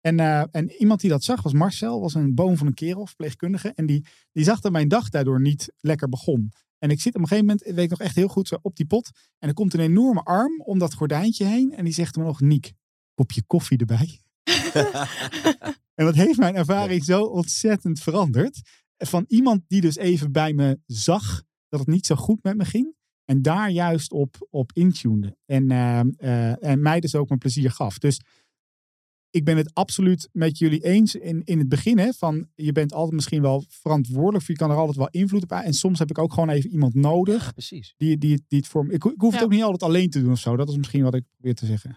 En, 0.00 0.20
eh, 0.20 0.42
en 0.50 0.70
iemand 0.70 1.00
die 1.00 1.10
dat 1.10 1.24
zag 1.24 1.42
was 1.42 1.52
Marcel, 1.52 2.00
was 2.00 2.14
een 2.14 2.34
boom 2.34 2.56
van 2.56 2.66
een 2.66 2.74
kerel, 2.74 3.06
verpleegkundige. 3.06 3.72
En 3.74 3.86
die, 3.86 4.06
die 4.32 4.44
zag 4.44 4.60
dat 4.60 4.72
mijn 4.72 4.88
dag 4.88 5.08
daardoor 5.08 5.40
niet 5.40 5.72
lekker 5.80 6.08
begon. 6.08 6.52
En 6.78 6.90
ik 6.90 7.00
zit 7.00 7.14
op 7.14 7.20
een 7.20 7.28
gegeven 7.28 7.46
moment, 7.46 7.74
weet 7.74 7.84
ik 7.84 7.90
nog 7.90 8.00
echt 8.00 8.16
heel 8.16 8.28
goed, 8.28 8.48
zo 8.48 8.58
op 8.62 8.76
die 8.76 8.86
pot. 8.86 9.10
En 9.38 9.48
er 9.48 9.54
komt 9.54 9.74
een 9.74 9.80
enorme 9.80 10.20
arm 10.20 10.60
om 10.60 10.78
dat 10.78 10.94
gordijntje 10.94 11.44
heen. 11.44 11.72
En 11.76 11.84
die 11.84 11.94
zegt 11.94 12.16
me 12.16 12.24
nog, 12.24 12.40
Niek, 12.40 12.72
kopje 13.14 13.42
koffie 13.46 13.78
erbij. 13.78 14.20
en 15.94 16.04
dat 16.04 16.14
heeft 16.14 16.38
mijn 16.38 16.54
ervaring 16.54 17.04
zo 17.04 17.22
ontzettend 17.22 18.00
veranderd. 18.00 18.60
Van 18.96 19.24
iemand 19.28 19.62
die 19.66 19.80
dus 19.80 19.96
even 19.96 20.32
bij 20.32 20.52
me 20.52 20.78
zag 20.86 21.42
dat 21.68 21.80
het 21.80 21.88
niet 21.88 22.06
zo 22.06 22.14
goed 22.14 22.42
met 22.42 22.56
me 22.56 22.64
ging. 22.64 22.94
En 23.24 23.42
daar 23.42 23.70
juist 23.70 24.12
op, 24.12 24.46
op 24.50 24.70
intunede. 24.72 25.36
En, 25.44 25.70
eh, 25.70 26.00
eh, 26.00 26.64
en 26.64 26.82
mij 26.82 27.00
dus 27.00 27.14
ook 27.14 27.28
mijn 27.28 27.40
plezier 27.40 27.70
gaf. 27.70 27.98
Dus 27.98 28.20
ik 29.30 29.44
ben 29.44 29.56
het 29.56 29.74
absoluut 29.74 30.28
met 30.32 30.58
jullie 30.58 30.84
eens 30.84 31.14
in, 31.14 31.42
in 31.44 31.58
het 31.58 31.68
begin. 31.68 31.98
Hè, 31.98 32.12
van 32.12 32.48
je 32.54 32.72
bent 32.72 32.92
altijd 32.92 33.14
misschien 33.14 33.42
wel 33.42 33.64
verantwoordelijk. 33.68 34.44
voor 34.44 34.54
Je 34.54 34.60
kan 34.60 34.70
er 34.70 34.76
altijd 34.76 34.96
wel 34.96 35.08
invloed 35.10 35.42
op 35.42 35.52
aan. 35.52 35.62
En 35.62 35.74
soms 35.74 35.98
heb 35.98 36.10
ik 36.10 36.18
ook 36.18 36.32
gewoon 36.32 36.48
even 36.48 36.70
iemand 36.70 36.94
nodig. 36.94 37.44
Ja, 37.44 37.52
precies. 37.52 37.94
Die, 37.96 38.18
die, 38.18 38.44
die 38.48 38.58
het 38.58 38.68
voor 38.68 38.86
me. 38.86 38.92
Ik, 38.92 39.04
ik 39.04 39.20
hoef 39.20 39.30
het 39.30 39.40
Ja. 39.40 39.46
ook 39.46 39.52
niet 39.52 39.62
altijd 39.62 39.82
alleen 39.82 40.10
te 40.10 40.20
doen 40.20 40.30
of 40.32 40.38
zo. 40.38 40.56
Dat 40.56 40.68
is 40.68 40.76
misschien 40.76 41.02
wat 41.02 41.14
ik 41.14 41.24
probeer 41.30 41.54
te 41.54 41.66
zeggen. 41.66 41.94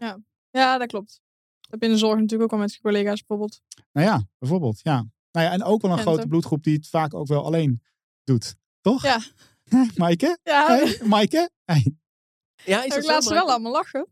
Ja, 0.51 0.77
dat 0.77 0.87
klopt. 0.87 1.21
De 1.67 1.97
zorg 1.97 2.15
natuurlijk 2.19 2.43
ook 2.43 2.51
al 2.51 2.57
met 2.65 2.73
je 2.73 2.81
collega's 2.81 3.17
bijvoorbeeld. 3.25 3.61
Nou 3.91 4.07
ja, 4.07 4.27
bijvoorbeeld. 4.37 4.79
Ja. 4.83 4.95
Nou 5.31 5.45
ja, 5.45 5.51
en 5.51 5.63
ook 5.63 5.81
wel 5.81 5.91
een 5.91 5.97
grote 5.97 6.27
bloedgroep 6.27 6.63
die 6.63 6.75
het 6.75 6.87
vaak 6.87 7.13
ook 7.13 7.27
wel 7.27 7.45
alleen 7.45 7.81
doet. 8.23 8.55
Toch? 8.81 9.03
Ja. 9.03 9.21
Maaike? 9.95 10.39
Ja, 10.43 10.67
Hey, 10.67 10.99
Maaike? 11.03 11.49
Hey. 11.65 11.95
Ja, 12.65 12.83
is 12.83 12.95
ik 12.95 13.03
laat 13.03 13.23
ze 13.23 13.33
wel 13.33 13.49
allemaal 13.49 13.71
lachen. 13.71 14.07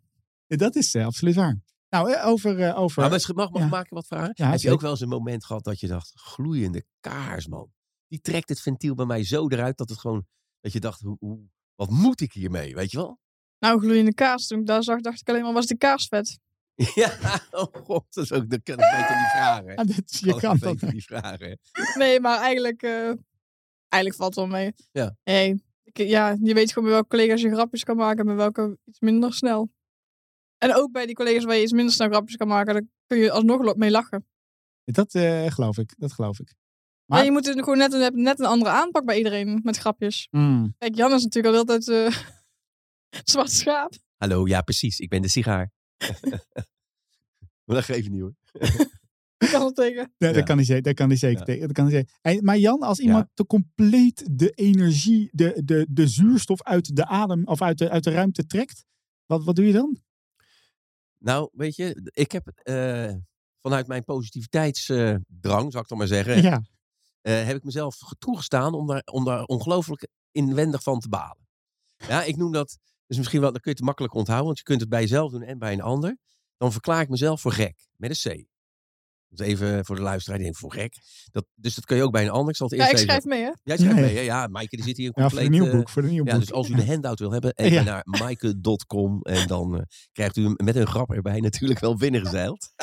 Dat 0.47 0.75
is 0.75 0.95
eh, 0.95 1.05
absoluut 1.05 1.35
waar. 1.35 1.61
Nou, 1.89 2.11
eh, 2.13 2.27
over... 2.27 2.59
eh, 2.61 2.79
over 2.79 3.01
Maar 3.01 3.11
misschien 3.11 3.35
mag, 3.35 3.49
mag 3.49 3.71
Ja. 3.71 3.79
ik 3.79 3.89
wat 3.89 4.07
vragen? 4.07 4.31
Ja, 4.33 4.49
Heb 4.49 4.59
je 4.59 4.71
ook 4.71 4.81
wel 4.81 4.91
eens 4.91 5.01
een 5.01 5.07
moment 5.09 5.45
gehad 5.45 5.63
dat 5.63 5.79
je 5.79 5.87
dacht, 5.87 6.11
gloeiende 6.15 6.85
kaars 6.99 7.47
man. 7.47 7.71
Die 8.07 8.19
trekt 8.21 8.49
het 8.49 8.61
ventiel 8.61 8.95
bij 8.95 9.05
mij 9.05 9.23
zo 9.23 9.47
eruit 9.47 9.77
dat 9.77 9.89
het 9.89 9.99
gewoon, 9.99 10.25
dat 10.59 10.71
je 10.73 10.79
dacht, 10.79 11.01
hoe, 11.01 11.15
hoe, 11.19 11.39
wat 11.75 11.89
moet 11.89 12.21
ik 12.21 12.33
hiermee, 12.33 12.75
weet 12.75 12.91
je 12.91 12.97
wel? 12.97 13.19
Nou, 13.59 13.79
gloeiende 13.79 14.13
kaas. 14.13 14.47
Toen 14.47 14.59
ik 14.59 14.65
daar 14.65 14.83
zag, 14.83 15.01
dacht 15.01 15.21
ik 15.21 15.29
alleen 15.29 15.43
maar, 15.43 15.53
was 15.53 15.65
die 15.65 15.77
kaas 15.77 16.07
vet? 16.07 16.39
Ja, 16.95 17.39
oh 17.51 17.73
god, 17.73 18.05
dat, 18.09 18.23
is 18.23 18.31
ook, 18.31 18.49
dat 18.49 18.63
kan 18.63 18.73
ik 18.79 18.79
beter 18.91 19.15
niet 19.15 19.31
vragen. 19.31 19.75
Ah, 19.75 19.85
dit- 19.85 20.19
je 20.19 20.35
Kan 20.39 20.57
dat. 20.57 20.71
beter 20.73 20.93
niet 20.93 21.03
vragen. 21.03 21.59
Nee, 21.97 22.19
maar 22.19 22.39
eigenlijk, 22.39 22.81
eh, 22.81 23.11
eigenlijk 23.89 24.15
valt 24.15 24.35
het 24.35 24.45
wel 24.45 24.47
mee. 24.59 24.73
Ja. 24.91 25.15
Nee, 25.23 25.63
ik, 25.83 25.97
ja, 25.97 26.35
je 26.41 26.53
weet 26.53 26.69
gewoon 26.69 26.83
met 26.83 26.93
welke 26.93 27.07
collega's 27.09 27.41
je 27.41 27.51
grapjes 27.51 27.83
kan 27.83 27.95
maken 27.95 28.19
en 28.19 28.25
met 28.25 28.35
welke 28.35 28.77
iets 28.85 28.99
minder 28.99 29.33
snel. 29.33 29.71
En 30.57 30.75
ook 30.75 30.91
bij 30.91 31.05
die 31.05 31.15
collega's 31.15 31.43
waar 31.43 31.55
je 31.55 31.61
iets 31.61 31.71
minder 31.71 31.93
snel 31.93 32.07
grapjes 32.09 32.35
kan 32.35 32.47
maken, 32.47 32.73
daar 32.73 32.83
kun 33.07 33.17
je 33.17 33.31
alsnog 33.31 33.75
mee 33.75 33.91
lachen. 33.91 34.27
Dat 34.83 35.13
eh, 35.13 35.45
geloof 35.51 35.77
ik. 35.77 35.93
Dat 35.97 36.13
geloof 36.13 36.39
ik. 36.39 36.53
Maar 37.05 37.23
je 37.23 37.31
moet 37.31 37.45
het 37.45 37.59
gewoon 37.59 37.77
net, 37.77 37.93
een- 37.93 38.21
net 38.21 38.39
een 38.39 38.45
andere 38.45 38.71
aanpak 38.71 39.05
bij 39.05 39.17
iedereen 39.17 39.59
met 39.63 39.77
grapjes. 39.77 40.27
Mm. 40.31 40.75
Kijk, 40.77 40.95
Jan 40.95 41.13
is 41.13 41.23
natuurlijk 41.23 41.53
al 41.53 41.59
altijd 41.59 41.87
eh 41.89 42.17
zwart 43.31 43.51
schaap. 43.51 43.93
Hallo, 44.17 44.47
ja 44.47 44.61
precies, 44.61 44.99
ik 44.99 45.09
ben 45.09 45.21
de 45.21 45.29
sigaar. 45.29 45.71
maar 47.65 47.75
dat 47.75 47.83
geeft 47.83 48.09
niet 48.09 48.21
hoor. 48.21 48.35
Ik 49.37 49.47
kan 49.51 49.65
het 49.65 49.75
tegen. 49.75 50.13
Ja. 50.17 50.31
Dat 50.31 50.43
kan 50.43 50.55
hij 50.55 50.65
zeker. 50.65 50.83
Dat 50.83 50.93
kan 50.93 51.07
hij 51.07 51.17
zeker. 51.17 51.39
Ja. 51.39 51.43
tegen- 51.45 51.61
Dat 51.67 51.71
kan 51.75 51.85
hij 51.85 51.93
zeker. 51.93 52.17
Hey, 52.21 52.41
maar 52.41 52.57
Jan, 52.57 52.81
als 52.81 52.99
iemand 52.99 53.27
te 53.33 53.45
compleet 53.45 54.27
de 54.31 54.49
energie, 54.51 55.29
de, 55.31 55.61
de, 55.65 55.87
de 55.89 56.07
zuurstof 56.07 56.63
uit 56.63 56.95
de 56.95 57.05
adem 57.05 57.47
of 57.47 57.61
uit 57.61 57.77
de, 57.77 57.89
uit 57.89 58.03
de 58.03 58.11
ruimte 58.11 58.45
trekt, 58.45 58.85
wat, 59.25 59.43
wat 59.43 59.55
doe 59.55 59.65
je 59.65 59.73
dan? 59.73 59.99
Nou, 61.17 61.49
weet 61.51 61.75
je, 61.75 62.09
ik 62.13 62.31
heb 62.31 62.47
eh, 62.47 63.13
vanuit 63.61 63.87
mijn 63.87 64.03
positiviteitsdrang, 64.03 65.71
zal 65.71 65.81
ik 65.81 65.87
dan 65.87 65.97
maar 65.97 66.07
zeggen, 66.07 66.41
Ja. 66.41 66.61
eh, 67.21 67.45
heb 67.45 67.55
ik 67.55 67.63
mezelf 67.63 67.95
ge- 67.99 68.15
toegestaan 68.19 68.73
om 68.73 68.87
daar, 68.87 69.01
om 69.05 69.25
daar 69.25 69.43
ongelooflijk 69.43 70.07
inwendig 70.31 70.83
van 70.83 70.99
te 70.99 71.09
balen. 71.09 71.47
Ja, 72.07 72.23
ik 72.23 72.35
noem 72.37 72.51
dat, 72.51 72.77
dus 73.07 73.17
misschien 73.17 73.41
wel, 73.41 73.51
dat 73.51 73.61
kun 73.61 73.71
je 73.71 73.77
het 73.77 73.85
makkelijk 73.85 74.13
onthouden, 74.13 74.45
want 74.45 74.57
je 74.57 74.63
kunt 74.63 74.79
het 74.79 74.89
bij 74.89 75.01
jezelf 75.01 75.31
doen 75.31 75.41
en 75.41 75.57
bij 75.59 75.73
een 75.73 75.81
ander. 75.81 76.17
Dan 76.57 76.71
verklaar 76.71 77.01
ik 77.01 77.09
mezelf 77.09 77.41
voor 77.41 77.51
gek, 77.51 77.87
met 77.95 78.09
een 78.25 78.33
C. 78.33 78.45
Dus 79.27 79.47
even 79.47 79.85
voor 79.85 79.95
de 79.95 80.01
luisteraar, 80.01 80.37
die 80.37 80.45
denkt 80.45 80.61
voor 80.61 80.73
gek. 80.73 80.93
Dat, 81.31 81.45
dus 81.53 81.75
dat 81.75 81.85
kun 81.85 81.97
je 81.97 82.03
ook 82.03 82.11
bij 82.11 82.23
een 82.23 82.29
ander. 82.29 82.49
Ik 82.49 82.55
zal 82.55 82.67
het 82.69 82.77
Ja, 82.79 82.89
eerst 82.89 83.03
ik 83.03 83.09
even- 83.09 83.21
schrijf 83.21 83.39
mee, 83.39 83.43
hè? 83.49 83.53
Jij 83.63 83.77
schrijft 83.77 83.95
Ja, 83.95 84.01
mee, 84.05 84.15
hè? 84.15 84.21
Ja, 84.21 84.47
Maaike 84.47 84.75
die 84.75 84.85
zit 84.85 84.97
hier 84.97 85.05
een 85.07 85.23
Ja, 85.23 85.29
voor 85.29 85.39
compleet... 85.39 85.45
een 85.59 85.63
nieuw 85.65 85.71
eh, 85.71 85.77
boek. 85.77 85.89
Voor 85.89 86.03
een 86.03 86.09
nieuw 86.09 86.25
ja, 86.25 86.31
boek. 86.31 86.39
dus 86.39 86.51
als 86.51 86.69
u 86.69 86.75
de 86.75 86.85
handout 86.91 87.19
wil 87.19 87.31
hebben, 87.31 87.53
even 87.55 87.73
Ja. 87.73 87.83
naar 87.83 88.01
maaike.com 88.03 89.21
en 89.21 89.47
dan 89.47 89.75
eh, 89.77 89.81
krijgt 90.11 90.37
u 90.37 90.43
hem 90.43 90.53
met 90.63 90.75
een 90.75 90.87
grap 90.87 91.11
erbij 91.11 91.39
natuurlijk 91.39 91.79
wel 91.79 91.95
binnengezeild. 91.95 92.73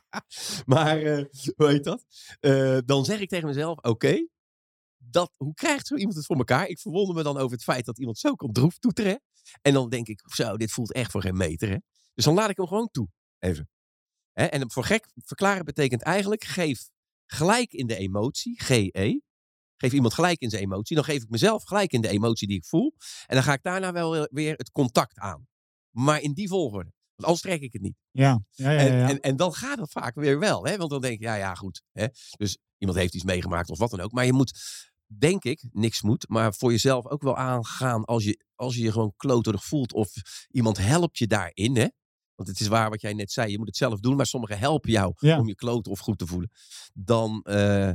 maar, 0.66 1.02
eh, 1.02 1.24
hoe 1.56 1.68
heet 1.68 1.84
dat? 1.84 2.04
Eh, 2.40 2.78
dan 2.84 3.04
zeg 3.04 3.20
ik 3.20 3.28
tegen 3.28 3.48
mezelf, 3.48 3.78
oké, 3.84 4.26
dat, 4.96 5.32
hoe 5.36 5.54
krijgt 5.54 5.86
zo 5.86 5.94
iemand 5.94 6.16
het 6.16 6.26
voor 6.26 6.36
elkaar? 6.36 6.66
Ik 6.66 6.78
verwonder 6.78 7.14
me 7.14 7.22
dan 7.22 7.36
over 7.36 7.52
het 7.52 7.62
feit 7.62 7.84
dat 7.84 7.98
iemand 7.98 8.18
zo 8.18 8.34
kan 8.34 8.52
droef 8.52 8.78
toeteren. 8.78 9.20
En 9.62 9.72
dan 9.72 9.88
denk 9.88 10.08
ik, 10.08 10.22
zo, 10.34 10.56
dit 10.56 10.70
voelt 10.70 10.92
echt 10.92 11.10
voor 11.10 11.22
geen 11.22 11.36
meter. 11.36 11.68
Hè? 11.68 11.76
Dus 12.14 12.24
dan 12.24 12.34
laat 12.34 12.50
ik 12.50 12.56
hem 12.56 12.66
gewoon 12.66 12.90
toe, 12.90 13.08
even. 13.38 13.68
Hè? 14.32 14.44
En 14.44 14.60
hem 14.60 14.70
voor 14.70 14.84
gek 14.84 15.10
verklaren 15.14 15.64
betekent 15.64 16.02
eigenlijk, 16.02 16.44
geef 16.44 16.88
gelijk 17.26 17.72
in 17.72 17.86
de 17.86 17.96
emotie, 17.96 18.62
GE, 18.62 19.22
geef 19.76 19.92
iemand 19.92 20.14
gelijk 20.14 20.40
in 20.40 20.50
zijn 20.50 20.62
emotie. 20.62 20.96
Dan 20.96 21.04
geef 21.04 21.22
ik 21.22 21.28
mezelf 21.28 21.64
gelijk 21.64 21.92
in 21.92 22.00
de 22.00 22.08
emotie 22.08 22.48
die 22.48 22.56
ik 22.56 22.64
voel. 22.64 22.94
En 23.26 23.34
dan 23.34 23.44
ga 23.44 23.52
ik 23.52 23.62
daarna 23.62 23.92
wel 23.92 24.28
weer 24.30 24.54
het 24.56 24.70
contact 24.70 25.18
aan. 25.18 25.46
Maar 25.90 26.20
in 26.20 26.32
die 26.32 26.48
volgorde. 26.48 26.92
Want 27.14 27.30
anders 27.30 27.40
trek 27.40 27.60
ik 27.60 27.72
het 27.72 27.82
niet. 27.82 27.96
Ja, 28.10 28.40
ja, 28.50 28.70
ja. 28.70 28.80
ja, 28.80 28.88
En, 28.88 29.08
en, 29.08 29.20
en 29.20 29.36
dan 29.36 29.54
gaat 29.54 29.78
het 29.78 29.90
vaak 29.90 30.14
weer 30.14 30.38
wel. 30.38 30.66
Hè? 30.66 30.76
Want 30.76 30.90
dan 30.90 31.00
denk 31.00 31.14
ik, 31.14 31.20
ja, 31.20 31.34
ja, 31.34 31.54
goed. 31.54 31.82
Hè? 31.92 32.06
Dus 32.36 32.58
iemand 32.78 32.98
heeft 32.98 33.14
iets 33.14 33.24
meegemaakt 33.24 33.70
of 33.70 33.78
wat 33.78 33.90
dan 33.90 34.00
ook. 34.00 34.12
Maar 34.12 34.24
je 34.24 34.32
moet, 34.32 34.58
denk 35.16 35.44
ik, 35.44 35.64
niks 35.72 36.02
moet. 36.02 36.28
Maar 36.28 36.54
voor 36.54 36.70
jezelf 36.70 37.06
ook 37.06 37.22
wel 37.22 37.36
aangaan 37.36 38.04
als 38.04 38.24
je 38.24 38.46
als 38.54 38.74
je, 38.76 38.82
je 38.82 38.92
gewoon 38.92 39.12
kloterig 39.16 39.64
voelt. 39.64 39.92
Of 39.92 40.12
iemand 40.50 40.78
helpt 40.78 41.18
je 41.18 41.26
daarin. 41.26 41.76
Hè? 41.76 41.86
Want 42.34 42.48
het 42.48 42.60
is 42.60 42.66
waar 42.66 42.90
wat 42.90 43.00
jij 43.00 43.12
net 43.12 43.32
zei. 43.32 43.50
Je 43.50 43.58
moet 43.58 43.66
het 43.66 43.76
zelf 43.76 44.00
doen. 44.00 44.16
Maar 44.16 44.26
sommigen 44.26 44.58
helpen 44.58 44.90
jou 44.90 45.12
Ja. 45.18 45.38
om 45.38 45.46
je 45.46 45.54
kloten 45.54 45.92
of 45.92 45.98
goed 45.98 46.18
te 46.18 46.26
voelen. 46.26 46.50
Dan 46.92 47.42
eh, 47.42 47.90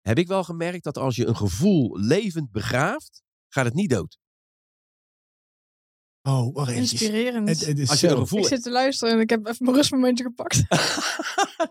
heb 0.00 0.18
ik 0.18 0.26
wel 0.28 0.44
gemerkt 0.44 0.84
dat 0.84 0.98
als 0.98 1.16
je 1.16 1.26
een 1.26 1.36
gevoel 1.36 1.98
levend 1.98 2.50
begraaft, 2.50 3.22
gaat 3.48 3.64
het 3.64 3.74
niet 3.74 3.90
dood. 3.90 4.18
Oh, 6.26 6.54
wacht 6.54 6.68
even. 6.68 6.80
Inspirerend. 6.80 7.48
Het, 7.48 7.66
het 7.66 7.78
is 7.78 7.88
Als 7.90 8.00
je 8.00 8.08
een 8.08 8.16
gevoel 8.16 8.38
Ik 8.38 8.46
zit 8.46 8.62
te 8.62 8.70
luisteren 8.70 9.14
en 9.14 9.20
ik 9.20 9.30
heb 9.30 9.46
even 9.46 9.64
mijn 9.64 9.76
rustmomentje 9.76 10.24
gepakt. 10.24 10.62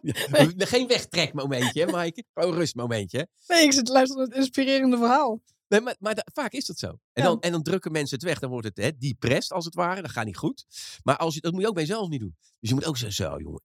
Ja, 0.01 0.47
Geen 0.57 0.87
wegtrekmomentje, 0.87 1.85
hè, 1.85 1.91
Maaike? 1.91 2.23
Gewoon 2.33 2.51
een 2.51 2.57
rustmomentje. 2.57 3.27
Nee, 3.47 3.63
ik 3.63 3.73
zit 3.73 3.85
te 3.85 3.91
luisteren 3.91 4.21
naar 4.23 4.31
het 4.35 4.45
inspirerende 4.45 4.97
verhaal. 4.97 5.41
Nee, 5.67 5.81
maar, 5.81 5.95
maar 5.99 6.15
da- 6.15 6.25
vaak 6.33 6.51
is 6.51 6.65
dat 6.65 6.77
zo. 6.79 6.87
En, 6.87 6.97
Ja. 7.13 7.23
dan, 7.23 7.39
en 7.39 7.51
dan 7.51 7.63
drukken 7.63 7.91
mensen 7.91 8.15
het 8.17 8.25
weg. 8.25 8.39
Dan 8.39 8.49
wordt 8.49 8.67
het 8.67 8.77
hè, 8.77 8.97
depressed, 8.97 9.51
als 9.51 9.65
het 9.65 9.73
ware. 9.75 10.01
Dat 10.01 10.11
gaat 10.11 10.25
niet 10.25 10.37
goed. 10.37 10.65
Maar 11.03 11.17
als 11.17 11.33
je, 11.33 11.41
dat 11.41 11.51
moet 11.51 11.61
je 11.61 11.67
ook 11.67 11.73
bij 11.73 11.83
jezelf 11.83 12.09
niet 12.09 12.19
doen. 12.19 12.35
Dus 12.59 12.69
je 12.69 12.75
moet 12.75 12.85
ook 12.85 12.97
zeggen, 12.97 13.25
zo 13.25 13.39
jongen. 13.39 13.61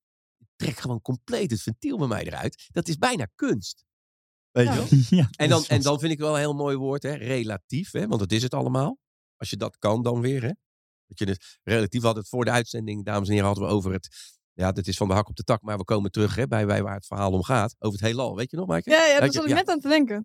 Trek 0.57 0.79
gewoon 0.79 1.01
compleet 1.01 1.51
het 1.51 1.63
ventiel 1.63 1.99
bij 1.99 2.07
mij 2.09 2.25
eruit. 2.25 2.69
Dat 2.73 2.89
is 2.89 2.97
bijna 2.97 3.27
kunst. 3.35 3.85
Weet 4.51 4.67
Ja. 4.67 4.73
je 4.75 4.79
wel? 4.79 4.89
Ja, 5.21 5.29
En 5.37 5.49
dan, 5.49 5.65
en 5.69 5.83
dan 5.83 5.99
vind 6.01 6.13
ik 6.13 6.19
wel 6.19 6.33
een 6.33 6.39
heel 6.41 6.55
mooi 6.55 6.77
woord, 6.77 7.03
hè? 7.03 7.13
relatief. 7.15 7.91
Hè? 7.93 8.07
Want 8.07 8.21
dat 8.21 8.33
is 8.33 8.43
het 8.43 8.55
allemaal. 8.55 8.99
Als 9.37 9.51
je 9.51 9.57
dat 9.57 9.79
kan 9.79 10.03
dan 10.03 10.21
weer. 10.21 10.43
Hè? 10.43 10.51
Dat 11.11 11.19
je 11.19 11.35
het, 11.35 11.59
relatief 11.63 12.03
hadden 12.03 12.21
het 12.23 12.31
voor 12.31 12.45
de 12.45 12.51
uitzending, 12.51 13.05
dames 13.05 13.27
en 13.29 13.33
heren, 13.33 13.47
hadden 13.47 13.67
we 13.67 13.71
over 13.71 13.93
het... 13.93 14.39
Ja, 14.53 14.73
dat 14.73 14.87
is 14.87 14.97
van 14.97 15.09
de 15.09 15.15
hak 15.15 15.29
op 15.29 15.37
de 15.37 15.43
tak, 15.43 15.63
maar 15.63 15.79
we 15.79 15.85
komen 15.85 16.11
terug 16.11 16.35
hè, 16.35 16.47
bij, 16.47 16.67
bij 16.67 16.83
waar 16.83 16.95
het 16.95 17.07
verhaal 17.07 17.33
om 17.33 17.43
gaat. 17.43 17.77
Over 17.79 17.99
het 17.99 18.09
heelal, 18.09 18.37
weet 18.37 18.51
je 18.51 18.57
nog, 18.57 18.67
Maaike? 18.67 18.91
Ja, 18.91 19.05
ja 19.05 19.21
daar 19.21 19.33
zat 19.33 19.43
ik 19.43 19.49
ja. 19.49 19.55
net 19.55 19.69
aan 19.69 19.81
te 19.81 19.89
denken. 19.89 20.25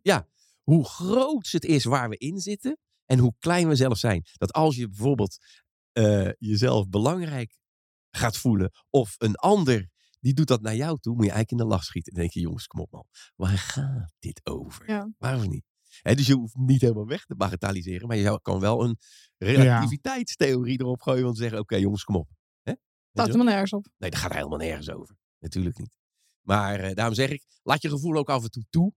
Hoe 0.63 0.85
groot 0.85 1.51
het 1.51 1.65
is 1.65 1.83
waar 1.83 2.09
we 2.09 2.17
in 2.17 2.39
zitten 2.39 2.77
en 3.05 3.19
hoe 3.19 3.33
klein 3.39 3.67
we 3.67 3.75
zelf 3.75 3.97
zijn. 3.97 4.23
Dat 4.33 4.53
als 4.53 4.75
je 4.75 4.87
bijvoorbeeld 4.89 5.37
eh, 5.91 6.29
jezelf 6.37 6.89
belangrijk 6.89 7.57
gaat 8.11 8.37
voelen 8.37 8.71
of 8.89 9.15
een 9.17 9.35
ander 9.35 9.89
die 10.19 10.33
doet 10.33 10.47
dat 10.47 10.61
naar 10.61 10.75
jou 10.75 10.99
toe, 10.99 11.15
moet 11.15 11.25
je 11.25 11.31
eigenlijk 11.31 11.61
in 11.61 11.67
de 11.67 11.73
lach 11.73 11.83
schieten. 11.83 12.13
Dan 12.13 12.21
denk 12.21 12.33
je, 12.33 12.39
jongens, 12.39 12.67
kom 12.67 12.79
op 12.79 12.91
man, 12.91 13.05
waar 13.35 13.57
gaat 13.57 14.13
dit 14.19 14.41
over? 14.43 14.89
Ja. 14.89 15.11
Waarom 15.17 15.49
niet? 15.49 15.65
Dus 16.01 16.27
je 16.27 16.33
hoeft 16.33 16.55
niet 16.55 16.81
helemaal 16.81 17.07
weg 17.07 17.25
te 17.25 17.35
bagatelliseren, 17.35 18.07
maar 18.07 18.17
je 18.17 18.23
zou- 18.23 18.39
kan 18.41 18.59
wel 18.59 18.83
een 18.83 18.97
relativiteitstheorie 19.37 20.79
erop 20.79 21.01
gooien 21.01 21.25
om 21.25 21.33
te 21.33 21.41
zeggen, 21.41 21.59
oké 21.59 21.75
jongens, 21.75 22.03
kom 22.03 22.15
op. 22.15 22.29
Staat 23.11 23.27
wel? 23.27 23.27
er 23.27 23.43
maar 23.43 23.53
nergens 23.53 23.73
op. 23.73 23.87
Nee, 23.97 24.09
daar 24.09 24.19
gaat 24.19 24.33
helemaal 24.33 24.57
nergens 24.57 24.89
over. 24.89 25.15
Natuurlijk 25.39 25.77
niet. 25.77 25.97
Maar 26.41 26.79
eh, 26.79 26.93
daarom 26.93 27.15
zeg 27.15 27.29
ik, 27.29 27.45
laat 27.63 27.81
je 27.81 27.89
gevoel 27.89 28.15
ook 28.15 28.29
af 28.29 28.43
en 28.43 28.49
toe 28.49 28.65
toe. 28.69 28.93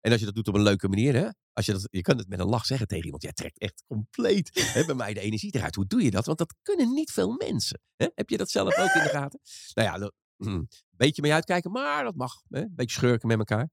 En 0.00 0.10
als 0.10 0.20
je 0.20 0.26
dat 0.26 0.34
doet 0.34 0.48
op 0.48 0.54
een 0.54 0.62
leuke 0.62 0.88
manier, 0.88 1.14
hè? 1.14 1.28
Als 1.52 1.66
je, 1.66 1.72
dat, 1.72 1.88
je 1.90 2.00
kan 2.00 2.18
het 2.18 2.28
met 2.28 2.38
een 2.38 2.46
lach 2.48 2.66
zeggen 2.66 2.86
tegen 2.86 3.04
iemand. 3.04 3.22
Jij 3.22 3.32
trekt 3.32 3.58
echt 3.58 3.84
compleet 3.86 4.50
hè, 4.74 4.84
bij 4.84 4.94
mij 4.94 5.14
de 5.14 5.20
energie 5.20 5.54
eruit. 5.54 5.74
Hoe 5.74 5.86
doe 5.86 6.02
je 6.02 6.10
dat? 6.10 6.26
Want 6.26 6.38
dat 6.38 6.54
kunnen 6.62 6.92
niet 6.92 7.10
veel 7.10 7.34
mensen. 7.36 7.80
Hè? 7.96 8.06
Heb 8.14 8.30
je 8.30 8.36
dat 8.36 8.50
zelf 8.50 8.76
ook 8.78 8.94
in 8.94 9.02
de 9.02 9.08
gaten? 9.08 9.40
Nou 9.74 9.88
ja, 9.88 10.10
een 10.36 10.52
mm, 10.52 10.68
beetje 10.90 11.22
mee 11.22 11.32
uitkijken, 11.32 11.70
maar 11.70 12.04
dat 12.04 12.14
mag. 12.14 12.42
Hè? 12.48 12.60
Een 12.60 12.74
beetje 12.74 12.96
schurken 12.96 13.28
met 13.28 13.38
elkaar. 13.38 13.70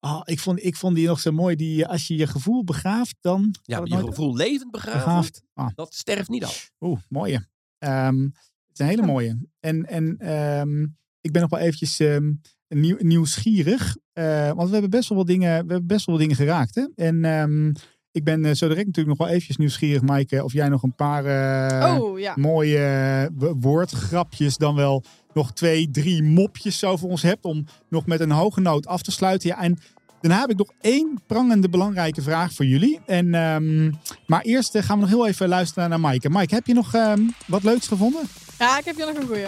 Oh, 0.00 0.20
ik, 0.24 0.40
vond, 0.40 0.64
ik 0.64 0.76
vond 0.76 0.94
die 0.96 1.06
nog 1.06 1.20
zo 1.20 1.32
mooi. 1.32 1.56
Die, 1.56 1.84
eh, 1.84 1.90
als 1.90 2.06
je 2.06 2.16
je 2.16 2.26
gevoel 2.26 2.64
begraaft, 2.64 3.16
dan... 3.20 3.54
Ja, 3.62 3.80
je 3.84 3.96
gevoel 3.96 4.36
levend 4.36 4.70
begraaft. 4.70 5.42
Ah, 5.54 5.68
dat 5.74 5.94
sterft 5.94 6.28
niet 6.28 6.44
af. 6.44 6.70
Oeh, 6.80 6.98
mooie. 7.08 7.46
Ehm, 7.78 8.20
het 8.22 8.72
is 8.72 8.78
een 8.78 8.86
hele 8.86 9.00
Ja. 9.00 9.06
mooie. 9.06 9.48
En, 9.60 9.86
en 9.86 10.16
ehm, 10.18 10.82
ik 11.20 11.32
ben 11.32 11.40
nog 11.40 11.50
wel 11.50 11.60
eventjes 11.60 11.98
ehm, 12.00 12.32
nieuw, 12.68 12.96
nieuwsgierig. 12.98 13.96
eh, 14.12 14.52
want 14.52 14.66
we 14.66 14.72
hebben 14.72 14.90
best 14.90 15.08
wel 15.08 15.18
wat 15.18 15.26
dingen, 15.26 15.48
we 15.50 15.72
hebben 15.72 15.86
best 15.86 16.06
wel 16.06 16.14
wat 16.14 16.24
dingen 16.24 16.36
geraakt. 16.40 16.74
Hè? 16.74 16.86
En 16.94 17.24
ehm, 17.24 17.68
ik 18.10 18.24
ben 18.24 18.44
eh, 18.44 18.52
zo 18.54 18.68
direct 18.68 18.86
natuurlijk 18.86 19.18
nog 19.18 19.26
wel 19.26 19.34
eventjes 19.36 19.56
nieuwsgierig, 19.56 20.02
Maaike, 20.02 20.44
of 20.44 20.52
jij 20.52 20.68
nog 20.68 20.82
een 20.82 20.94
paar 20.94 21.24
eh, 21.24 21.98
oh, 22.02 22.18
ja. 22.18 22.32
mooie 22.36 23.30
wo- 23.34 23.54
woordgrapjes, 23.58 24.56
dan 24.56 24.74
wel 24.74 25.04
nog 25.36 25.52
twee, 25.52 25.90
drie 25.90 26.22
mopjes 26.22 26.78
zo 26.78 26.96
voor 26.96 27.10
ons 27.10 27.22
hebt. 27.22 27.44
Om 27.44 27.66
nog 27.88 28.06
met 28.06 28.20
een 28.20 28.30
hoge 28.30 28.60
noot 28.60 28.86
af 28.86 29.02
te 29.02 29.10
sluiten. 29.10 29.48
Ja, 29.48 29.62
en 29.62 29.78
daarna 30.20 30.40
heb 30.40 30.50
ik 30.50 30.56
nog 30.56 30.72
één 30.80 31.20
prangende 31.26 31.68
belangrijke 31.68 32.22
vraag 32.22 32.52
voor 32.52 32.64
jullie. 32.64 33.00
En, 33.06 33.34
ehm, 33.34 33.92
maar 34.26 34.40
eerst 34.40 34.74
eh, 34.74 34.82
gaan 34.82 34.96
we 34.96 35.02
nog 35.02 35.10
heel 35.10 35.26
even 35.26 35.48
luisteren 35.48 35.88
naar 35.88 36.00
Maaike. 36.00 36.30
Maaike, 36.30 36.54
heb 36.54 36.66
je 36.66 36.74
nog 36.74 36.94
ehm, 36.94 37.20
wat 37.46 37.62
leuks 37.62 37.88
gevonden? 37.88 38.22
Ja, 38.58 38.78
ik 38.78 38.84
heb 38.84 38.96
hier 38.96 39.06
nog 39.06 39.16
een 39.16 39.26
goeie. 39.26 39.46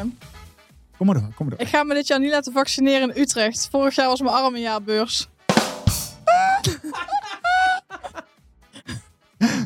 Kom 0.97 1.07
maar 1.07 1.14
door, 1.14 1.32
kom 1.34 1.47
maar 1.47 1.57
door. 1.57 1.66
Ik 1.66 1.72
ga 1.72 1.82
me 1.82 1.95
dit 1.95 2.07
jaar 2.07 2.20
niet 2.20 2.30
laten 2.30 2.53
vaccineren 2.53 3.14
in 3.14 3.22
Utrecht. 3.22 3.68
Vorig 3.70 3.95
jaar 3.95 4.09
was 4.09 4.20
mijn 4.20 4.34
arm 4.34 4.55
een 4.55 4.61
jaarbeurs. 4.61 5.28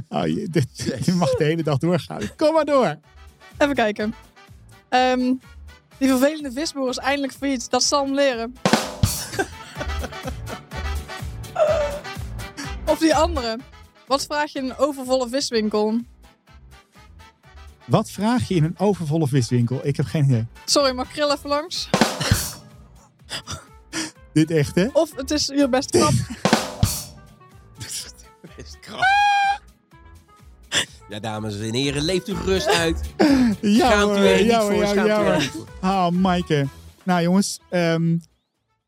Oh, 0.08 0.26
je, 0.34 0.46
dit, 0.50 1.00
je 1.04 1.12
mag 1.12 1.30
de 1.34 1.44
hele 1.44 1.62
dag 1.62 1.78
doorgaan. 1.78 2.20
Kom 2.36 2.52
maar 2.52 2.64
door. 2.64 2.98
Even 3.58 3.74
kijken. 3.74 4.14
Ehm, 4.88 5.32
die 6.02 6.10
vervelende 6.10 6.52
visboer 6.52 6.88
is 6.88 6.98
eindelijk 6.98 7.32
failliet. 7.32 7.70
Dat 7.70 7.82
zal 7.82 8.04
hem 8.04 8.14
leren. 8.14 8.52
of 12.92 12.98
die 12.98 13.14
andere. 13.14 13.58
Wat 14.06 14.24
vraag 14.24 14.52
je 14.52 14.58
in 14.58 14.64
een 14.64 14.76
overvolle 14.76 15.28
viswinkel? 15.28 16.00
Wat 17.84 18.10
vraag 18.10 18.48
je 18.48 18.54
in 18.54 18.64
een 18.64 18.78
overvolle 18.78 19.28
viswinkel? 19.28 19.80
Ik 19.82 19.96
heb 19.96 20.06
geen 20.06 20.24
idee. 20.24 20.46
Sorry, 20.64 20.94
makreel 20.94 21.32
even 21.32 21.48
langs. 21.48 21.88
Dit 24.32 24.50
echt, 24.50 24.74
hè? 24.74 24.88
Of 24.92 25.16
het 25.16 25.30
is 25.30 25.48
hier 25.48 25.68
best 25.68 25.90
knap. 25.90 26.12
Best 28.56 28.78
krap. 28.80 29.31
Ja, 31.12 31.20
dames 31.20 31.60
en 31.60 31.74
heren, 31.74 32.02
leeft 32.02 32.28
u 32.28 32.34
gerust 32.34 32.66
uit. 32.66 33.00
Ja, 33.60 33.90
Schaamt 33.90 34.16
u 34.18 34.20
er 34.26 34.36
niet 34.38 34.46
ja, 34.50 34.60
voor, 34.62 34.74
ja, 34.74 34.86
schaamt 34.86 35.08
ja, 35.08 35.20
u 35.20 35.24
er 35.24 35.30
hoor. 35.32 35.40
niet 35.40 35.50
voor. 35.50 35.68
Ah, 35.80 36.10
Maaike. 36.10 36.66
Nou 37.04 37.22
jongens, 37.22 37.60
ehm, 37.70 38.18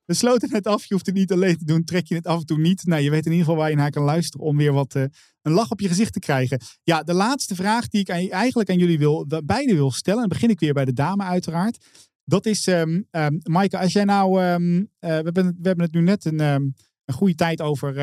we 0.04 0.14
sloten 0.14 0.50
het 0.52 0.66
af. 0.66 0.84
Je 0.84 0.94
hoeft 0.94 1.06
het 1.06 1.14
niet 1.14 1.32
alleen 1.32 1.56
te 1.56 1.64
doen. 1.64 1.84
Trek 1.84 2.06
je 2.06 2.14
het 2.14 2.26
af 2.26 2.40
en 2.40 2.46
toe 2.46 2.58
niet. 2.58 2.86
Nou, 2.86 3.02
je 3.02 3.10
weet 3.10 3.26
in 3.26 3.30
ieder 3.32 3.44
geval 3.46 3.60
waar 3.60 3.70
je 3.70 3.76
naar 3.76 3.90
kan 3.90 4.02
luisteren 4.04 4.46
om 4.46 4.56
weer 4.56 4.72
wat 4.72 4.94
eh, 4.94 5.02
een 5.42 5.52
lach 5.52 5.70
op 5.70 5.80
je 5.80 5.88
gezicht 5.88 6.12
te 6.12 6.18
krijgen. 6.18 6.60
Ja, 6.82 7.02
de 7.02 7.14
laatste 7.14 7.54
vraag 7.54 7.88
die 7.88 8.00
ik 8.00 8.10
aan, 8.10 8.28
eigenlijk 8.28 8.70
aan 8.70 8.78
jullie 8.78 8.98
wil, 8.98 9.26
beide 9.44 9.74
wil 9.74 9.90
stellen. 9.90 10.22
En 10.22 10.28
dan 10.28 10.38
begin 10.38 10.50
ik 10.54 10.60
weer 10.60 10.72
bij 10.74 10.84
de 10.84 10.92
dame 10.92 11.22
uiteraard. 11.22 11.86
Dat 12.24 12.46
is, 12.46 12.66
ehm, 12.66 13.00
Maaike, 13.42 13.78
als 13.78 13.92
jij 13.92 14.04
nou, 14.04 14.42
eh, 14.42 14.54
we, 14.56 14.86
hebben, 14.98 15.46
het- 15.46 15.56
we 15.60 15.66
hebben 15.68 15.84
het 15.84 15.94
nu 15.94 16.00
net 16.00 16.24
een, 16.24 16.38
een 16.40 16.74
goede 17.14 17.34
tijd 17.34 17.60
over, 17.62 17.98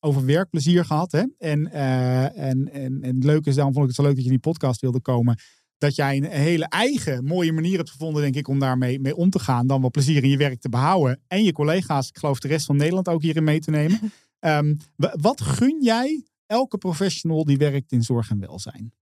over 0.00 0.26
werkplezier 0.26 0.84
gehad. 0.84 1.12
Hè? 1.12 1.22
En, 1.38 1.70
eh, 1.72 2.24
en, 2.48 2.72
en, 2.72 3.02
en 3.02 3.14
het 3.14 3.24
leuke 3.24 3.48
is, 3.48 3.54
daarom 3.54 3.72
vond 3.74 3.84
ik 3.88 3.96
het 3.96 4.00
zo 4.00 4.06
leuk 4.06 4.14
dat 4.14 4.24
je 4.24 4.30
in 4.30 4.40
die 4.40 4.52
podcast 4.52 4.80
wilde 4.80 5.00
komen 5.00 5.38
dat 5.78 5.94
jij 5.94 6.16
een 6.16 6.24
hele 6.24 6.68
eigen 6.68 7.24
mooie 7.24 7.52
manier 7.52 7.76
hebt 7.76 7.90
gevonden, 7.90 8.22
denk 8.22 8.34
ik, 8.34 8.48
om 8.48 8.58
daarmee 8.58 9.00
mee 9.00 9.16
om 9.16 9.30
te 9.30 9.38
gaan. 9.38 9.66
Dan 9.66 9.80
wat 9.80 9.90
plezier 9.90 10.22
in 10.22 10.30
je 10.30 10.36
werk 10.36 10.60
te 10.60 10.68
behouden. 10.68 11.20
En 11.26 11.44
je 11.44 11.52
collega's, 11.52 12.08
ik 12.08 12.18
geloof 12.18 12.38
de 12.38 12.48
rest 12.48 12.66
van 12.66 12.76
Nederland 12.76 13.08
ook 13.08 13.22
hierin 13.22 13.44
mee 13.44 13.60
te 13.60 13.70
nemen. 13.70 14.00
Ehm, 14.38 14.74
wa- 14.96 15.14
wat 15.20 15.40
gun 15.40 15.82
jij 15.82 16.24
elke 16.46 16.78
professional 16.78 17.44
die 17.44 17.56
werkt 17.56 17.92
in 17.92 18.02
zorg 18.02 18.30
en 18.30 18.40
welzijn? 18.40 18.92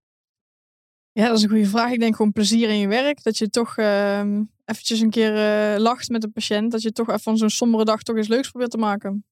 Ja, 1.11 1.27
dat 1.27 1.37
is 1.37 1.43
een 1.43 1.49
goede 1.49 1.65
vraag. 1.65 1.91
Ik 1.91 1.99
denk 1.99 2.15
gewoon 2.15 2.31
plezier 2.31 2.69
in 2.69 2.77
je 2.77 2.87
werk. 2.87 3.23
Dat 3.23 3.37
je 3.37 3.49
toch 3.49 3.77
ehm 3.77 4.43
eventjes 4.65 4.99
een 4.99 5.09
keer 5.09 5.35
eh, 5.35 5.79
lacht 5.79 6.09
met 6.09 6.23
een 6.23 6.31
patiënt. 6.31 6.71
Dat 6.71 6.81
je 6.81 6.91
toch 6.91 7.07
even 7.07 7.19
van 7.19 7.37
zo'n 7.37 7.49
sombere 7.49 7.85
dag 7.85 8.03
toch 8.03 8.15
eens 8.15 8.27
leuks 8.27 8.49
probeert 8.49 8.71
te 8.71 8.77
maken. 8.77 9.25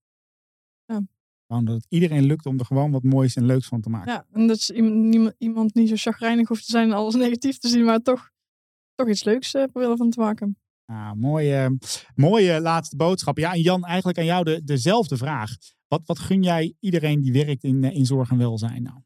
Gewoon 1.47 1.65
dat 1.65 1.75
het 1.75 1.85
iedereen 1.89 2.23
lukt 2.23 2.45
om 2.45 2.59
er 2.59 2.65
gewoon 2.65 2.91
wat 2.91 3.03
moois 3.03 3.35
en 3.35 3.45
leuks 3.45 3.67
van 3.67 3.81
te 3.81 3.89
maken. 3.89 4.11
Ja, 4.13 4.25
en 4.31 4.47
dat 4.47 4.57
is 4.57 4.69
iemand, 4.69 4.95
niemand- 4.95 5.35
iemand 5.37 5.73
niet 5.73 5.89
zo 5.89 5.95
chagrijnig 5.95 6.47
hoeft 6.47 6.65
te 6.65 6.71
zijn 6.71 6.89
en 6.89 6.95
alles 6.95 7.15
negatief 7.25 7.57
te 7.57 7.67
zien, 7.67 7.83
maar 7.85 7.99
toch, 8.01 8.31
toch 8.95 9.09
iets 9.09 9.23
leuks 9.23 9.53
eh, 9.53 9.63
proberen 9.63 9.97
van 9.97 10.09
te 10.09 10.19
maken. 10.19 10.57
Ah, 10.85 11.11
mooie, 11.11 11.77
mooie 12.15 12.61
laatste 12.61 12.95
boodschap. 12.95 13.37
Ja, 13.37 13.53
en 13.53 13.61
Jan, 13.61 13.85
eigenlijk 13.85 14.17
aan 14.17 14.25
jou 14.25 14.43
de, 14.43 14.63
dezelfde 14.63 15.17
vraag. 15.17 15.51
Wat, 15.87 16.01
wat 16.05 16.19
gun 16.19 16.43
jij 16.43 16.75
iedereen 16.79 17.21
die 17.21 17.31
werkt 17.31 17.63
in, 17.63 17.83
eh, 17.83 17.95
in 17.95 18.05
zorg 18.05 18.29
en 18.29 18.37
welzijn 18.37 18.83
nou? 18.83 18.99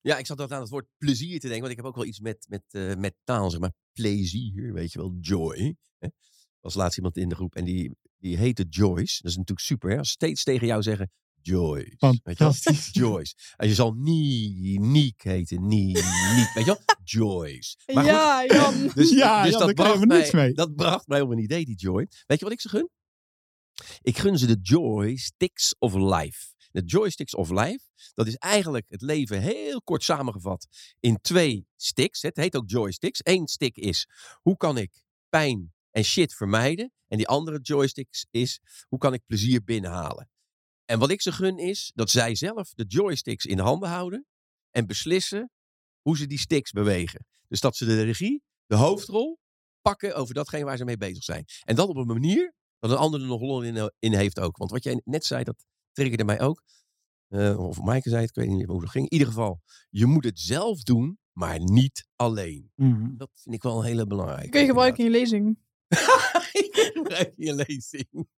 Ja, 0.00 0.18
ik 0.18 0.26
zat 0.26 0.40
ook 0.40 0.50
aan 0.50 0.60
het 0.60 0.70
woord 0.70 0.86
plezier 0.98 1.40
te 1.40 1.46
denken. 1.46 1.58
Want 1.60 1.70
ik 1.70 1.76
heb 1.76 1.86
ook 1.86 1.96
wel 1.96 2.04
iets 2.04 2.20
met, 2.20 2.46
met, 2.48 2.62
eh, 2.68 2.94
met 2.94 3.14
taal, 3.24 3.50
zeg 3.50 3.60
maar. 3.60 3.72
Plezier, 3.92 4.72
weet 4.72 4.92
je 4.92 4.98
wel. 4.98 5.16
Joy. 5.20 5.76
Hè? 5.98 6.06
Er 6.06 6.12
was 6.60 6.74
laatst 6.74 6.96
iemand 6.96 7.16
in 7.16 7.28
de 7.28 7.34
groep 7.34 7.54
en 7.54 7.64
die, 7.64 7.96
die 8.16 8.36
heette 8.36 8.66
Joyce. 8.68 9.22
Dat 9.22 9.30
is 9.30 9.36
natuurlijk 9.36 9.66
super, 9.66 9.90
hè. 9.90 9.98
Als 9.98 10.10
steeds 10.10 10.44
tegen 10.44 10.66
jou 10.66 10.82
zeggen 10.82 11.10
Joyce. 11.50 11.96
Weet 11.98 11.98
je 11.98 11.98
wel? 11.98 12.18
Fantastisch. 12.34 12.88
Joyce. 13.02 13.34
En 13.56 13.68
je 13.68 13.74
zal 13.74 13.92
nie, 13.92 14.80
Niek 14.80 15.22
heten. 15.22 15.66
Nie, 15.66 15.94
Niek. 15.94 16.50
Weet 16.54 16.64
je 16.64 16.64
wel? 16.64 16.78
Joyce. 17.04 17.76
Maar 17.86 18.02
goed, 18.04 18.12
ja, 18.12 18.44
Jan. 18.46 18.88
dus, 18.94 19.10
Ja, 19.10 19.42
dus 19.42 19.50
Jan, 19.52 19.66
dat, 19.66 19.74
bracht 19.74 19.98
we 19.98 20.06
mij, 20.06 20.18
niks 20.18 20.30
mee. 20.30 20.52
dat 20.52 20.74
bracht 20.74 21.06
mij 21.06 21.20
op 21.20 21.30
een 21.30 21.38
idee, 21.38 21.64
die 21.64 21.76
Joy. 21.76 22.08
Weet 22.26 22.38
je 22.38 22.44
wat 22.44 22.52
ik 22.54 22.60
ze 22.60 22.68
gun? 22.68 22.90
Ik 24.00 24.18
gun 24.18 24.38
ze 24.38 24.46
de 24.46 24.58
joysticks 24.62 25.74
of 25.78 25.94
life. 25.94 26.56
De 26.70 26.82
joysticks 26.84 27.34
of 27.34 27.50
life, 27.50 27.80
dat 28.14 28.26
is 28.26 28.34
eigenlijk 28.36 28.88
het 28.88 29.02
leven 29.02 29.40
heel 29.40 29.82
kort 29.82 30.02
samengevat 30.02 30.66
in 31.00 31.18
twee 31.20 31.66
sticks. 31.76 32.22
Het 32.22 32.36
heet 32.36 32.56
ook 32.56 32.70
joysticks. 32.70 33.20
Eén 33.22 33.46
stick 33.46 33.76
is, 33.76 34.08
hoe 34.40 34.56
kan 34.56 34.78
ik 34.78 35.04
pijn 35.28 35.72
en 35.90 36.04
shit 36.04 36.34
vermijden? 36.34 36.92
En 37.08 37.16
die 37.16 37.28
andere 37.28 37.58
joysticks 37.60 38.26
is, 38.30 38.60
hoe 38.88 38.98
kan 38.98 39.14
ik 39.14 39.22
plezier 39.26 39.64
binnenhalen? 39.64 40.28
En 40.90 40.98
wat 40.98 41.10
ik 41.10 41.22
ze 41.22 41.32
gun 41.32 41.58
is, 41.58 41.92
dat 41.94 42.10
zij 42.10 42.34
zelf 42.34 42.72
de 42.74 42.84
joysticks 42.84 43.44
in 43.44 43.56
de 43.56 43.62
handen 43.62 43.88
houden 43.88 44.26
en 44.70 44.86
beslissen 44.86 45.50
hoe 46.00 46.16
ze 46.16 46.26
die 46.26 46.38
sticks 46.38 46.70
bewegen. 46.70 47.26
Dus 47.48 47.60
dat 47.60 47.76
ze 47.76 47.84
de 47.84 48.02
regie, 48.02 48.42
de 48.66 48.76
hoofdrol, 48.76 49.38
pakken 49.80 50.14
over 50.14 50.34
datgene 50.34 50.64
waar 50.64 50.76
ze 50.76 50.84
mee 50.84 50.96
bezig 50.96 51.24
zijn. 51.24 51.44
En 51.64 51.76
dat 51.76 51.88
op 51.88 51.96
een 51.96 52.06
manier 52.06 52.54
dat 52.78 52.90
een 52.90 52.96
ander 52.96 53.20
er 53.20 53.26
nog 53.26 53.40
lol 53.40 53.62
in, 53.62 53.92
in 53.98 54.14
heeft 54.14 54.40
ook. 54.40 54.56
Want 54.56 54.70
wat 54.70 54.84
jij 54.84 55.00
net 55.04 55.24
zei, 55.24 55.44
dat 55.44 55.64
triggerde 55.92 56.24
mij 56.24 56.40
ook. 56.40 56.62
Eh, 57.28 57.58
of 57.58 57.80
Maaike 57.80 58.08
zei 58.08 58.20
het, 58.20 58.30
ik 58.30 58.36
weet 58.36 58.48
niet 58.48 58.56
meer 58.56 58.70
hoe 58.70 58.80
dat 58.80 58.90
ging. 58.90 59.04
In 59.04 59.12
ieder 59.12 59.28
geval, 59.28 59.62
je 59.90 60.06
moet 60.06 60.24
het 60.24 60.38
zelf 60.38 60.82
doen, 60.82 61.18
maar 61.32 61.58
niet 61.60 62.06
alleen. 62.16 62.72
Mhm. 62.74 63.16
Dat 63.16 63.30
vind 63.34 63.54
ik 63.54 63.62
wel 63.62 63.78
een 63.78 63.86
hele 63.86 64.06
belangrijke. 64.06 64.48
Kun 64.48 64.60
je 64.60 64.66
gebruiken 64.66 65.04
in 65.04 65.10
je 65.10 65.18
lezing. 65.18 65.58
Ik 66.52 66.90
gebruik 66.94 67.32
je 67.36 67.54
lezing. 67.54 68.28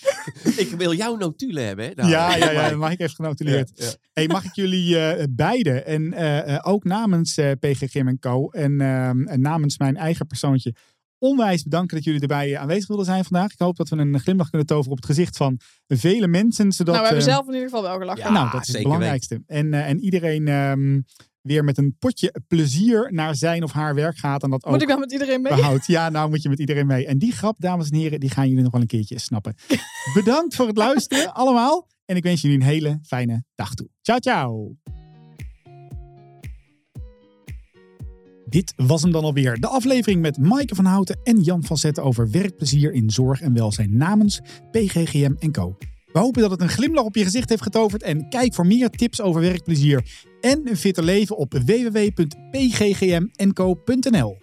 ik 0.64 0.74
wil 0.78 0.94
jouw 0.94 1.16
notulen 1.16 1.66
hebben, 1.66 1.84
hè? 1.84 1.92
Nou, 1.94 2.08
Ja, 2.08 2.36
ja, 2.36 2.50
ja, 2.50 2.68
dat 2.68 2.78
mag 2.78 2.92
ik 2.92 3.00
even 3.00 3.14
genotuleerd. 3.14 3.70
Ja, 3.74 3.84
ja. 3.84 3.92
Hey, 4.12 4.26
mag 4.26 4.44
ik 4.44 4.54
jullie 4.54 4.98
eh 4.98 5.24
beiden 5.30 5.86
en 5.86 6.12
eh, 6.12 6.54
eh, 6.54 6.60
ook 6.62 6.84
namens 6.84 7.36
eh 7.36 7.50
PG 7.60 7.94
en 7.94 8.18
Co. 8.18 8.48
En, 8.50 8.80
ehm, 8.80 9.26
en 9.26 9.40
namens 9.40 9.78
mijn 9.78 9.96
eigen 9.96 10.26
persoontje 10.26 10.74
onwijs 11.22 11.62
bedanken 11.62 11.96
dat 11.96 12.04
jullie 12.04 12.20
erbij 12.20 12.58
aanwezig 12.58 12.88
wilden 12.88 13.06
zijn 13.06 13.24
vandaag. 13.24 13.52
Ik 13.52 13.58
hoop 13.58 13.76
dat 13.76 13.88
we 13.88 13.96
een 13.96 14.20
glimlach 14.20 14.48
kunnen 14.48 14.66
toveren 14.66 14.90
op 14.90 14.96
het 14.96 15.06
gezicht 15.06 15.36
van 15.36 15.60
vele 15.86 16.26
mensen. 16.26 16.72
Zodat, 16.72 16.94
nou, 16.94 17.06
we 17.06 17.12
hebben 17.12 17.28
eh, 17.28 17.34
zelf 17.34 17.46
in 17.46 17.52
ieder 17.52 17.68
geval 17.68 17.82
wel 17.82 17.98
gelachen. 17.98 18.22
Ja, 18.22 18.30
nou, 18.30 18.50
dat 18.50 18.60
is 18.60 18.72
het 18.72 18.82
belangrijkste. 18.82 19.42
En, 19.46 19.74
eh, 19.74 19.88
en 19.88 20.00
iedereen 20.00 20.48
ehm, 20.48 21.00
weer 21.42 21.64
met 21.64 21.78
een 21.78 21.96
potje 21.98 22.34
plezier 22.48 23.08
naar 23.12 23.34
zijn 23.34 23.62
of 23.62 23.72
haar 23.72 23.94
werk 23.94 24.16
gaat. 24.16 24.42
En 24.42 24.50
dat 24.50 24.64
ook 24.64 24.72
Moet 24.72 24.82
ik 24.82 24.88
dan 24.88 25.00
met 25.00 25.12
iedereen 25.12 25.42
mee? 25.42 25.54
behoudt. 25.54 25.86
Ja, 25.86 26.08
nou 26.08 26.28
moet 26.28 26.42
je 26.42 26.48
met 26.48 26.58
iedereen 26.58 26.86
mee. 26.86 27.06
En 27.06 27.18
die 27.18 27.32
grap, 27.32 27.56
dames 27.58 27.88
en 27.88 27.96
heren, 27.96 28.20
die 28.20 28.30
gaan 28.30 28.48
jullie 28.48 28.62
nog 28.62 28.72
wel 28.72 28.80
een 28.80 28.86
keertje 28.86 29.18
snappen. 29.18 29.54
Bedankt 30.14 30.54
voor 30.54 30.66
het 30.66 30.76
luisteren, 30.76 31.34
allemaal. 31.34 31.88
En 32.04 32.16
ik 32.16 32.22
wens 32.22 32.40
jullie 32.40 32.56
een 32.56 32.62
hele 32.62 32.98
fijne 33.02 33.44
dag 33.54 33.74
toe. 33.74 33.88
Ciao, 34.02 34.18
ciao. 34.18 34.76
Dit 38.46 38.72
was 38.76 39.02
hem 39.02 39.12
dan 39.12 39.24
alweer. 39.24 39.60
De 39.60 39.66
aflevering 39.66 40.20
met 40.20 40.38
Maaike 40.38 40.74
van 40.74 40.84
Houten 40.84 41.20
en 41.22 41.40
Jan 41.40 41.64
van 41.64 41.76
Zetten 41.76 42.04
over 42.04 42.30
werkplezier 42.30 42.92
in 42.92 43.10
zorg 43.10 43.40
en 43.40 43.54
welzijn 43.54 43.96
namens 43.96 44.40
PGGM 44.70 45.50
Co. 45.50 45.76
We 46.12 46.18
hopen 46.18 46.42
dat 46.42 46.50
het 46.50 46.60
een 46.60 46.68
glimlach 46.68 47.04
op 47.04 47.16
je 47.16 47.24
gezicht 47.24 47.48
heeft 47.48 47.62
getoverd. 47.62 48.02
En 48.02 48.28
kijk 48.28 48.54
voor 48.54 48.66
meer 48.66 48.90
tips 48.90 49.20
over 49.20 49.40
werkplezier 49.40 50.26
en 50.40 50.68
een 50.68 50.76
fitter 50.76 51.04
leven 51.04 51.36
op 51.36 51.52
www.pggmnco.nl. 51.52 54.41